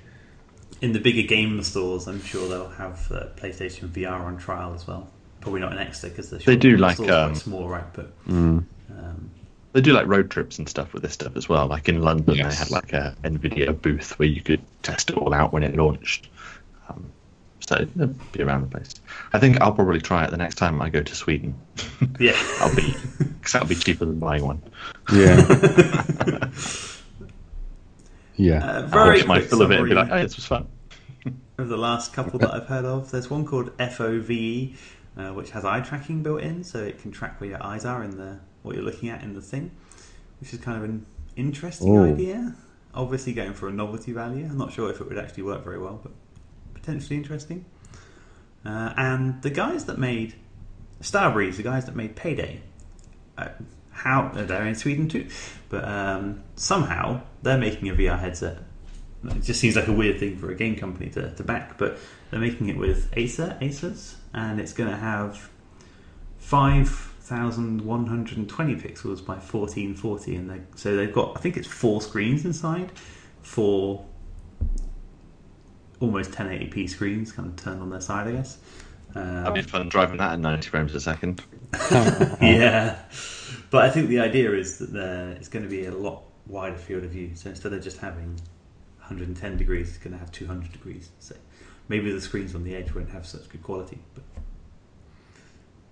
In 0.81 0.93
the 0.93 0.99
bigger 1.01 1.23
game 1.27 1.63
stores, 1.63 2.07
I'm 2.09 2.23
sure 2.23 2.49
they'll 2.49 2.69
have 2.71 3.11
uh, 3.13 3.27
PlayStation 3.37 3.89
VR 3.89 4.21
on 4.21 4.39
trial 4.39 4.75
as 4.75 4.87
well. 4.87 5.09
Probably 5.41 5.61
not 5.61 5.73
in 5.73 5.79
Exeter 5.79 6.11
because 6.11 6.31
They 6.45 6.57
do 6.57 6.77
like, 6.77 6.97
stores 6.97 7.11
are 7.11 7.25
um, 7.29 7.35
small, 7.35 7.69
right? 7.69 7.85
But 7.93 8.13
Mm. 8.27 8.65
um, 8.91 9.31
They 9.73 9.81
do 9.81 9.93
like 9.93 10.07
road 10.07 10.31
trips 10.31 10.59
and 10.59 10.69
stuff 10.69 10.93
with 10.93 11.03
this 11.03 11.13
stuff 11.13 11.37
as 11.37 11.49
well. 11.49 11.67
Like 11.67 11.89
in 11.89 12.03
London, 12.03 12.35
Yes. 12.37 12.53
they 12.53 12.59
had 12.59 12.71
like 12.71 12.93
a 12.93 13.15
Nvidia 13.25 13.81
booth 13.81 14.19
where 14.19 14.29
you 14.29 14.41
could 14.43 14.61
test 14.83 15.11
it 15.11 15.17
all 15.17 15.33
out 15.33 15.53
when 15.53 15.63
it 15.63 15.77
launched. 15.77 16.29
Um, 16.89 17.11
so 17.61 17.77
it'll 17.77 18.09
be 18.33 18.43
around 18.43 18.63
the 18.63 18.67
place. 18.69 18.95
I 19.33 19.39
think 19.39 19.61
I'll 19.61 19.73
probably 19.73 20.01
try 20.01 20.25
it 20.25 20.31
the 20.31 20.37
next 20.37 20.57
time 20.57 20.83
I 20.83 20.89
go 20.91 21.03
to 21.03 21.15
Sweden. 21.15 21.55
yeah, 22.19 22.33
I'll 22.61 22.75
be 22.75 22.95
because 23.19 23.53
that'll 23.53 23.69
be 23.69 23.77
cheaper 23.77 24.05
than 24.07 24.19
buying 24.19 24.45
one. 24.45 24.63
Yeah, 25.13 25.37
yeah. 28.41 28.65
uh, 28.65 28.83
I'll 28.83 28.87
very 28.87 29.19
watch 29.19 29.27
my 29.27 29.41
fill 29.41 29.63
of 29.63 29.71
it 29.71 29.81
and 29.81 29.89
be 29.89 29.95
like, 29.95 30.11
"Oh, 30.11 30.23
this 30.23 30.37
was 30.37 30.47
fun." 30.47 30.69
of 31.59 31.69
the 31.69 31.77
last 31.77 32.13
couple 32.13 32.39
that 32.39 32.53
I've 32.53 32.67
heard 32.67 32.85
of. 32.85 33.11
There's 33.11 33.31
one 33.31 33.45
called 33.45 33.71
FOVE, 33.79 34.79
uh, 35.17 35.33
which 35.35 35.51
has 35.51 35.65
eye 35.65 35.81
tracking 35.81 36.23
built 36.23 36.41
in, 36.41 36.65
so 36.65 36.83
it 36.83 37.01
can 37.01 37.11
track 37.11 37.41
where 37.41 37.51
your 37.51 37.63
eyes 37.63 37.85
are 37.85 38.03
in 38.03 38.17
the 38.17 38.39
what 38.63 38.75
you're 38.75 38.85
looking 38.85 39.09
at 39.09 39.23
in 39.23 39.35
the 39.35 39.41
thing, 39.41 39.71
which 40.41 40.53
is 40.53 40.61
kind 40.61 40.79
of 40.79 40.85
an 40.85 41.07
interesting 41.37 41.97
Ooh. 41.97 42.13
idea. 42.13 42.55
Obviously, 42.93 43.33
going 43.33 43.55
for 43.55 43.69
a 43.69 43.73
novelty 43.73 44.13
value. 44.13 44.45
I'm 44.45 44.59
not 44.59 44.73
sure 44.73 44.91
if 44.91 45.01
it 45.01 45.09
would 45.09 45.19
actually 45.19 45.45
work 45.45 45.63
very 45.63 45.79
well, 45.79 46.01
but 46.03 46.13
potentially 46.75 47.17
interesting. 47.17 47.65
Uh, 48.65 48.93
and 48.97 49.41
the 49.43 49.51
guys 49.51 49.85
that 49.87 49.99
made 49.99 50.35
Starbreeze, 51.01 51.57
the 51.57 51.63
guys 51.63 51.87
that 51.87 51.97
made 51.97 52.17
Payday, 52.17 52.61
uh, 53.39 53.49
how 54.03 54.31
they're 54.33 54.67
in 54.67 54.75
Sweden 54.75 55.09
too, 55.09 55.29
but 55.69 55.85
um, 55.85 56.43
somehow 56.57 57.21
they're 57.43 57.59
making 57.59 57.91
a 57.91 57.93
VR 57.93 58.19
headset. 58.19 58.57
It 59.25 59.43
just 59.43 59.61
seems 59.61 59.77
like 59.77 59.89
a 59.89 59.93
weird 59.93 60.19
thing 60.19 60.39
for 60.39 60.51
a 60.51 60.55
game 60.55 60.77
company 60.77 61.11
to, 61.11 61.35
to 61.35 61.45
back, 61.45 61.77
but 61.77 61.99
they're 62.31 62.41
making 62.41 62.71
it 62.71 62.79
with 62.79 63.11
Acer, 63.15 63.59
Acers, 63.61 64.15
and 64.33 64.59
it's 64.59 64.73
going 64.73 64.89
to 64.89 64.97
have 64.97 65.51
5,120 66.39 68.77
pixels 68.77 69.23
by 69.25 69.35
1440, 69.35 70.37
and 70.37 70.51
they 70.51 70.63
so 70.77 70.97
they've 70.97 71.13
got 71.13 71.37
I 71.37 71.41
think 71.41 71.59
it's 71.59 71.69
four 71.69 72.01
screens 72.01 72.47
inside, 72.47 72.93
four 73.43 74.07
almost 76.01 76.31
1080p 76.31 76.89
screens, 76.89 77.33
kind 77.33 77.49
of 77.49 77.57
turned 77.57 77.83
on 77.83 77.91
their 77.91 78.01
side, 78.01 78.29
I 78.29 78.33
guess. 78.33 78.57
Um, 79.15 79.45
That'd 79.45 79.55
be 79.55 79.63
fun 79.71 79.91
driving 79.91 80.17
that 80.17 80.33
at 80.33 80.39
90 80.39 80.71
frames 80.71 80.95
a 80.95 81.01
second. 81.01 81.43
yeah, 82.41 82.99
but 83.71 83.85
I 83.85 83.91
think 83.91 84.09
the 84.09 84.21
idea 84.21 84.53
is 84.53 84.79
that 84.79 84.93
there, 84.93 85.31
it's 85.33 85.49
going 85.49 85.63
to 85.63 85.69
be 85.69 85.87
a 85.87 85.93
lot 85.93 86.23
wider 86.47 86.77
field 86.77 87.05
of 87.05 87.11
view. 87.11 87.31
So 87.35 87.51
instead 87.51 87.73
of 87.73 87.83
just 87.83 87.99
having 87.99 88.41
110 88.99 89.57
degrees 89.57 89.89
it's 89.89 89.99
going 89.99 90.13
to 90.13 90.19
have 90.19 90.33
200 90.33 90.73
degrees. 90.73 91.11
So 91.21 91.37
maybe 91.89 92.13
the 92.13 92.21
screens 92.21 92.55
on 92.55 92.65
the 92.65 92.75
edge 92.75 92.95
won't 92.95 93.11
have 93.11 93.27
such 93.27 93.49
good 93.49 93.63
quality. 93.63 93.99
But, 94.15 94.25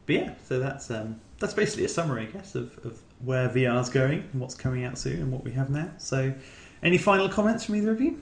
but 0.06 0.14
yeah, 0.14 0.34
so 0.44 0.58
that's 0.58 0.90
um, 0.90 1.20
that's 1.38 1.54
basically 1.54 1.84
a 1.84 1.88
summary, 1.88 2.22
I 2.22 2.30
guess, 2.30 2.54
of, 2.54 2.78
of 2.84 3.00
where 3.24 3.48
VR's 3.48 3.90
going 3.90 4.28
and 4.32 4.40
what's 4.40 4.54
coming 4.54 4.84
out 4.84 4.98
soon 4.98 5.20
and 5.20 5.30
what 5.30 5.44
we 5.44 5.52
have 5.52 5.70
now. 5.70 5.90
So, 5.98 6.32
any 6.82 6.98
final 6.98 7.28
comments 7.28 7.64
from 7.64 7.76
either 7.76 7.90
of 7.90 8.00
you? 8.00 8.20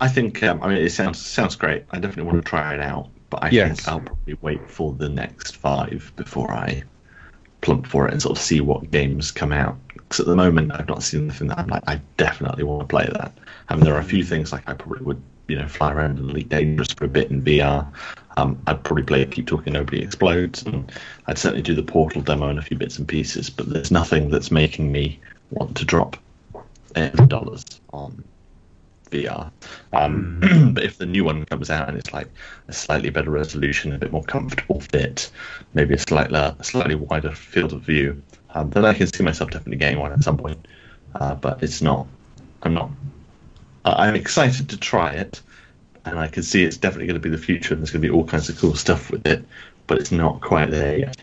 I 0.00 0.08
think 0.08 0.42
um, 0.42 0.62
I 0.62 0.68
mean 0.68 0.78
it 0.78 0.90
sounds 0.90 1.24
sounds 1.24 1.54
great. 1.54 1.84
I 1.90 1.98
definitely 1.98 2.24
want 2.24 2.44
to 2.44 2.48
try 2.48 2.74
it 2.74 2.80
out, 2.80 3.10
but 3.30 3.44
I 3.44 3.50
Yes. 3.50 3.68
think 3.68 3.88
I'll 3.88 4.00
probably 4.00 4.36
wait 4.42 4.68
for 4.68 4.92
the 4.92 5.08
next 5.08 5.56
Vive 5.58 6.12
before 6.16 6.52
I 6.52 6.82
plump 7.60 7.86
for 7.86 8.06
it 8.08 8.12
and 8.12 8.22
sort 8.22 8.36
of 8.38 8.42
see 8.42 8.60
what 8.60 8.90
games 8.90 9.30
come 9.30 9.52
out. 9.52 9.76
Because 9.94 10.20
at 10.20 10.26
the 10.26 10.36
moment 10.36 10.72
I've 10.72 10.88
not 10.88 11.02
seen 11.02 11.24
anything 11.24 11.48
that 11.48 11.58
I'm 11.58 11.68
like 11.68 11.84
I 11.86 12.00
definitely 12.16 12.64
want 12.64 12.80
to 12.80 12.86
play 12.86 13.08
that. 13.12 13.32
I 13.68 13.74
mean 13.74 13.84
there 13.84 13.94
are 13.94 14.00
a 14.00 14.04
few 14.04 14.24
things 14.24 14.52
like 14.52 14.68
I 14.68 14.74
probably 14.74 15.04
would 15.04 15.22
you 15.48 15.56
know 15.56 15.68
fly 15.68 15.92
around 15.92 16.18
and 16.18 16.30
Elite 16.30 16.48
Dangerous 16.48 16.92
for 16.92 17.04
a 17.04 17.08
bit 17.08 17.30
in 17.30 17.42
VR. 17.42 17.86
Um, 18.36 18.60
I'd 18.66 18.82
probably 18.84 19.02
play 19.02 19.24
Keep 19.26 19.48
Talking 19.48 19.72
Nobody 19.72 20.00
Explodes, 20.00 20.62
and 20.62 20.90
I'd 21.26 21.38
certainly 21.38 21.62
do 21.62 21.74
the 21.74 21.82
Portal 21.82 22.22
demo 22.22 22.48
and 22.48 22.58
a 22.58 22.62
few 22.62 22.76
bits 22.76 22.98
and 22.98 23.06
pieces. 23.06 23.50
But 23.50 23.68
there's 23.68 23.90
nothing 23.90 24.30
that's 24.30 24.50
making 24.50 24.90
me 24.90 25.18
want 25.50 25.76
to 25.76 25.84
drop 25.84 26.16
dollars 27.26 27.64
on 27.92 28.24
VR. 29.10 29.50
Um, 29.92 30.40
but 30.74 30.84
if 30.84 30.98
the 30.98 31.06
new 31.06 31.24
one 31.24 31.44
comes 31.44 31.70
out 31.70 31.88
and 31.88 31.98
it's 31.98 32.12
like 32.12 32.28
a 32.68 32.72
slightly 32.72 33.10
better 33.10 33.30
resolution, 33.30 33.92
a 33.92 33.98
bit 33.98 34.12
more 34.12 34.24
comfortable 34.24 34.80
fit, 34.80 35.30
maybe 35.74 35.94
a 35.94 35.98
slightly 35.98 36.38
slightly 36.62 36.94
wider 36.94 37.32
field 37.32 37.72
of 37.72 37.82
view, 37.82 38.22
um, 38.54 38.70
then 38.70 38.84
I 38.84 38.94
can 38.94 39.06
see 39.06 39.22
myself 39.22 39.50
definitely 39.50 39.78
getting 39.78 39.98
one 39.98 40.12
at 40.12 40.22
some 40.22 40.36
point. 40.36 40.66
Uh, 41.14 41.34
but 41.34 41.62
it's 41.62 41.82
not. 41.82 42.06
I'm 42.62 42.74
not. 42.74 42.90
I- 43.84 44.06
I'm 44.06 44.14
excited 44.14 44.68
to 44.70 44.76
try 44.76 45.12
it, 45.12 45.40
and 46.04 46.18
I 46.18 46.28
can 46.28 46.42
see 46.42 46.62
it's 46.64 46.76
definitely 46.76 47.06
going 47.06 47.20
to 47.20 47.28
be 47.28 47.34
the 47.34 47.42
future, 47.42 47.74
and 47.74 47.82
there's 47.82 47.90
going 47.90 48.02
to 48.02 48.08
be 48.08 48.14
all 48.14 48.24
kinds 48.24 48.48
of 48.48 48.58
cool 48.58 48.74
stuff 48.74 49.10
with 49.10 49.26
it. 49.26 49.44
But 49.86 49.98
it's 49.98 50.12
not 50.12 50.40
quite 50.40 50.70
there 50.70 50.98
yet. 50.98 51.16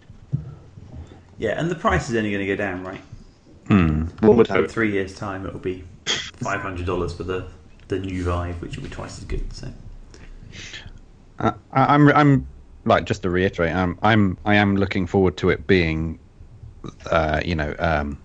Yeah, 1.37 1.59
and 1.59 1.69
the 1.69 1.75
price 1.75 2.09
is 2.09 2.15
only 2.15 2.31
going 2.31 2.45
to 2.45 2.47
go 2.47 2.55
down, 2.55 2.83
right? 2.83 3.01
Would 4.21 4.49
In 4.49 4.67
three 4.67 4.91
years' 4.91 5.15
time, 5.15 5.45
it 5.45 5.53
will 5.53 5.59
be 5.59 5.83
$500 6.05 7.15
for 7.15 7.23
the, 7.23 7.47
the 7.87 7.99
new 7.99 8.23
Vive, 8.23 8.61
which 8.61 8.75
will 8.75 8.83
be 8.83 8.89
twice 8.89 9.17
as 9.17 9.25
good. 9.25 9.51
So, 9.53 9.67
Uh, 11.39 11.51
I, 11.71 11.93
I'm 11.93 12.09
I'm 12.09 12.47
like 12.85 13.05
just 13.05 13.21
to 13.23 13.29
reiterate, 13.29 13.73
I'm 13.73 13.97
I'm 14.01 14.37
I 14.45 14.55
am 14.55 14.75
looking 14.75 15.07
forward 15.07 15.37
to 15.37 15.49
it 15.49 15.67
being, 15.67 16.19
uh, 17.11 17.41
you 17.45 17.55
know, 17.55 17.75
um, 17.79 18.17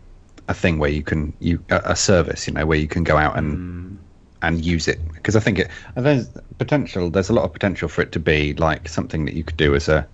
a 0.49 0.55
thing 0.55 0.79
where 0.79 0.91
you 0.91 1.03
can 1.03 1.33
you 1.41 1.63
a, 1.71 1.81
a 1.85 1.97
service, 1.97 2.47
you 2.47 2.55
know, 2.55 2.67
where 2.67 2.79
you 2.79 2.89
can 2.89 3.05
go 3.05 3.17
out 3.17 3.37
and 3.37 3.99
and 4.43 4.65
use 4.65 4.89
it 4.89 4.99
because 5.13 5.37
I 5.37 5.41
think 5.41 5.59
it 5.61 5.71
there's 5.97 6.29
potential. 6.59 7.11
There's 7.11 7.31
a 7.31 7.33
lot 7.33 7.45
of 7.45 7.53
potential 7.53 7.89
for 7.89 8.03
it 8.03 8.13
to 8.13 8.19
be 8.21 8.55
like 8.55 8.89
something 8.89 9.25
that 9.27 9.35
you 9.35 9.45
could 9.45 9.57
do 9.57 9.75
as 9.75 9.89
a 9.89 10.07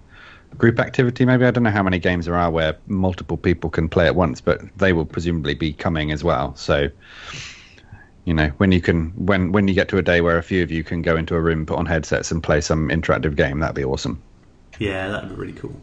group 0.57 0.79
activity. 0.81 1.25
Maybe 1.25 1.45
I 1.45 1.51
don't 1.51 1.63
know 1.63 1.71
how 1.71 1.83
many 1.83 1.99
games 1.99 2.27
there 2.27 2.35
are 2.35 2.51
where 2.51 2.77
multiple 2.87 3.37
people 3.37 3.71
can 3.71 3.89
play 3.89 4.07
at 4.07 4.15
once, 4.15 4.41
but 4.41 4.61
they 4.77 4.93
will 4.93 5.07
presumably 5.07 5.55
be 5.55 5.73
coming 5.73 6.13
as 6.13 6.25
well. 6.25 6.55
So 6.57 6.89
you 8.29 8.35
know 8.35 8.49
when 8.59 8.71
you 8.73 8.81
can 8.81 9.11
when 9.27 9.53
when 9.53 9.67
you 9.69 9.75
get 9.75 9.89
to 9.89 9.99
a 9.99 10.03
day 10.03 10.21
where 10.21 10.37
a 10.39 10.43
few 10.43 10.63
of 10.63 10.71
you 10.71 10.85
can 10.85 11.01
go 11.03 11.17
into 11.17 11.35
a 11.35 11.41
room 11.41 11.65
put 11.67 11.79
on 11.79 11.87
headsets 11.87 12.31
and 12.31 12.43
play 12.43 12.61
some 12.61 12.89
interactive 12.91 13.35
game 13.37 13.61
that'd 13.61 13.75
be 13.75 13.85
awesome 13.85 14.21
yeah, 14.79 15.09
that 15.09 15.25
would 15.25 15.31
be 15.31 15.35
really 15.41 15.53
cool. 15.55 15.75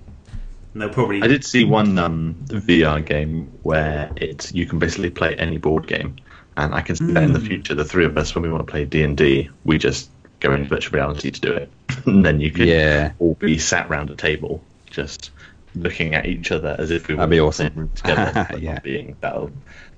And 0.71 0.81
they'll 0.81 0.89
probably. 0.89 1.21
I 1.21 1.27
did 1.27 1.43
see 1.43 1.65
one 1.65 1.97
um, 1.97 2.35
VR 2.47 3.05
game 3.05 3.51
where 3.63 4.09
it's 4.15 4.53
you 4.53 4.65
can 4.65 4.79
basically 4.79 5.09
play 5.09 5.35
any 5.35 5.57
board 5.57 5.85
game, 5.85 6.15
and 6.55 6.73
I 6.73 6.81
can 6.81 6.95
see 6.95 7.11
that 7.11 7.23
in 7.23 7.33
the 7.33 7.41
future. 7.41 7.75
The 7.75 7.83
three 7.83 8.05
of 8.05 8.17
us, 8.17 8.33
when 8.35 8.43
we 8.43 8.49
want 8.49 8.65
to 8.65 8.71
play 8.71 8.85
D 8.85 9.03
and 9.03 9.17
D, 9.17 9.49
we 9.65 9.77
just 9.77 10.09
go 10.39 10.53
into 10.53 10.69
virtual 10.69 10.93
reality 10.97 11.31
to 11.31 11.41
do 11.41 11.51
it, 11.51 11.69
and 12.05 12.25
then 12.25 12.39
you 12.39 12.51
can 12.51 12.67
Yeah. 12.67 13.11
all 13.19 13.33
be 13.35 13.57
sat 13.57 13.89
round 13.89 14.09
a 14.11 14.15
table, 14.15 14.63
just 14.89 15.31
looking 15.75 16.15
at 16.15 16.25
each 16.25 16.51
other 16.53 16.73
as 16.79 16.89
if 16.89 17.09
we 17.09 17.15
were 17.15 17.19
That'd 17.19 17.31
be 17.31 17.39
awesome. 17.41 17.91
together. 17.95 18.47
Yeah. 18.59 18.79
being 18.79 19.17
that 19.19 19.49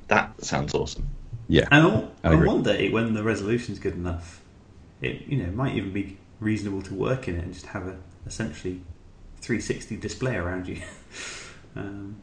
that 0.08 0.44
sounds 0.44 0.74
awesome. 0.74 1.08
Yeah 1.48 1.68
And, 1.72 2.10
I 2.24 2.32
and 2.34 2.46
one 2.46 2.64
day, 2.64 2.90
when 2.90 3.14
the 3.14 3.24
resolution's 3.24 3.80
good 3.80 3.94
enough, 3.96 4.42
it 5.02 5.28
you 5.28 5.38
know 5.38 5.52
might 5.52 5.76
even 5.76 5.92
be 5.94 6.18
reasonable 6.40 6.82
to 6.84 6.94
work 6.94 7.28
in 7.28 7.36
it 7.36 7.44
and 7.44 7.54
just 7.54 7.68
have 7.68 7.88
a 7.88 7.98
essentially 8.26 8.82
360 9.42 9.96
display 9.98 10.36
around 10.36 10.68
you. 10.68 10.82
um, 11.76 12.18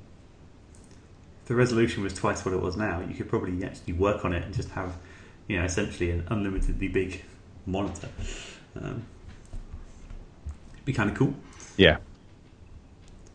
if 1.42 1.48
the 1.48 1.54
resolution 1.54 2.02
was 2.02 2.12
twice 2.14 2.44
what 2.44 2.54
it 2.54 2.60
was 2.60 2.76
now, 2.76 3.00
you 3.08 3.14
could 3.14 3.28
probably 3.28 3.64
actually 3.64 3.94
work 3.94 4.24
on 4.24 4.32
it 4.32 4.44
and 4.44 4.54
just 4.54 4.70
have, 4.70 4.94
you 5.48 5.58
know, 5.58 5.64
essentially 5.64 6.10
an 6.10 6.26
unlimitedly 6.28 6.88
big 6.88 7.22
monitor. 7.66 8.08
Um, 8.76 9.04
It'd 10.74 10.84
be 10.84 10.92
kind 10.92 11.10
of 11.10 11.16
cool. 11.16 11.34
yeah 11.76 11.98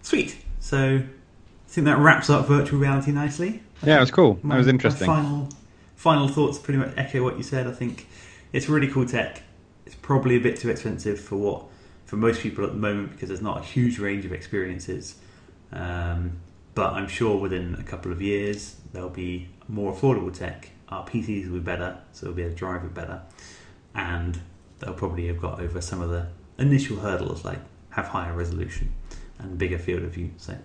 Sweet. 0.01 0.37
So, 0.59 0.97
I 0.97 1.71
think 1.71 1.85
that 1.85 1.97
wraps 1.99 2.29
up 2.29 2.47
virtual 2.47 2.79
reality 2.79 3.11
nicely. 3.11 3.61
yeah 3.83 3.97
it 3.97 4.01
was 4.01 4.11
cool 4.11 4.39
that 4.43 4.57
was 4.57 4.67
interesting 4.67 5.07
final, 5.07 5.49
final 5.99 6.30
thoughts 6.30 6.57
pretty 6.57 6.80
much 6.80 6.93
echo 6.95 7.21
what 7.21 7.35
you 7.35 7.43
said. 7.43 7.67
I 7.67 7.73
think 7.73 8.07
it's 8.53 8.69
really 8.69 8.88
cool 8.88 9.05
tech. 9.05 9.43
It's 9.85 9.95
probably 9.95 10.38
a 10.38 10.39
bit 10.39 10.57
too 10.57 10.69
expensive 10.69 11.19
for 11.19 11.35
what 11.35 11.65
for 12.05 12.15
most 12.15 12.39
people 12.39 12.63
at 12.63 12.71
the 12.71 12.77
moment 12.77 13.11
because 13.11 13.27
there's 13.27 13.41
not 13.41 13.59
a 13.59 13.63
huge 13.63 13.99
range 13.99 14.23
of 14.23 14.31
experiences. 14.31 15.15
Um, 15.73 16.39
but 16.73 16.93
I'm 16.93 17.09
sure 17.09 17.35
within 17.35 17.76
a 17.76 17.84
couple 17.84 18.13
of 18.13 18.21
years 18.21 18.77
there'll 18.93 19.09
be 19.09 19.49
more 19.67 19.93
affordable 19.93 20.34
tech. 20.34 20.69
Our 20.88 21.05
PCs 21.05 21.47
will 21.47 21.59
be 21.59 21.65
better, 21.65 21.97
so 22.13 22.27
we'll 22.27 22.35
be 22.35 22.43
able 22.43 22.53
to 22.53 22.57
drive 22.57 22.85
it 22.85 22.93
better, 22.93 23.21
and 23.93 24.39
they'll 24.80 24.93
probably 24.93 25.27
have 25.27 25.41
got 25.41 25.59
over 25.59 25.81
some 25.81 26.01
of 26.01 26.09
the 26.09 26.27
initial 26.57 26.97
hurdles 26.97 27.43
like 27.43 27.59
have 27.89 28.07
higher 28.07 28.34
resolution 28.34 28.93
and 29.38 29.57
bigger 29.57 29.77
field 29.77 30.03
of 30.03 30.11
view. 30.11 30.31
So 30.38 30.57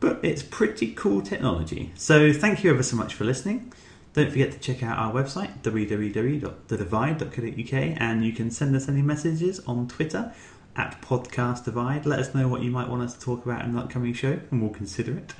but 0.00 0.18
it's 0.22 0.42
pretty 0.42 0.94
cool 0.94 1.22
technology. 1.22 1.92
So 1.94 2.32
thank 2.32 2.64
you 2.64 2.70
ever 2.70 2.82
so 2.82 2.96
much 2.96 3.14
for 3.14 3.24
listening. 3.24 3.72
Don't 4.14 4.30
forget 4.30 4.52
to 4.52 4.58
check 4.58 4.82
out 4.82 4.98
our 4.98 5.12
website 5.12 5.60
www.thedivide.co.uk 5.62 8.00
and 8.00 8.24
you 8.24 8.32
can 8.32 8.50
send 8.50 8.74
us 8.74 8.88
any 8.88 9.02
messages 9.02 9.60
on 9.60 9.86
Twitter 9.86 10.32
at 10.76 11.00
Podcast 11.02 11.64
Divide. 11.64 12.06
Let 12.06 12.18
us 12.18 12.34
know 12.34 12.48
what 12.48 12.62
you 12.62 12.70
might 12.70 12.88
want 12.88 13.02
us 13.02 13.12
to 13.14 13.20
talk 13.20 13.44
about 13.44 13.64
in 13.64 13.70
an 13.70 13.78
upcoming 13.78 14.14
show 14.14 14.40
and 14.50 14.62
we'll 14.62 14.70
consider 14.70 15.18
it. 15.18 15.34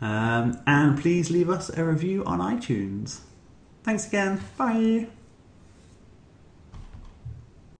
Um, 0.00 0.58
and 0.66 0.98
please 0.98 1.30
leave 1.30 1.50
us 1.50 1.68
a 1.70 1.84
review 1.84 2.24
on 2.24 2.38
iTunes. 2.38 3.20
Thanks 3.82 4.06
again. 4.06 4.40
Bye. 4.56 5.08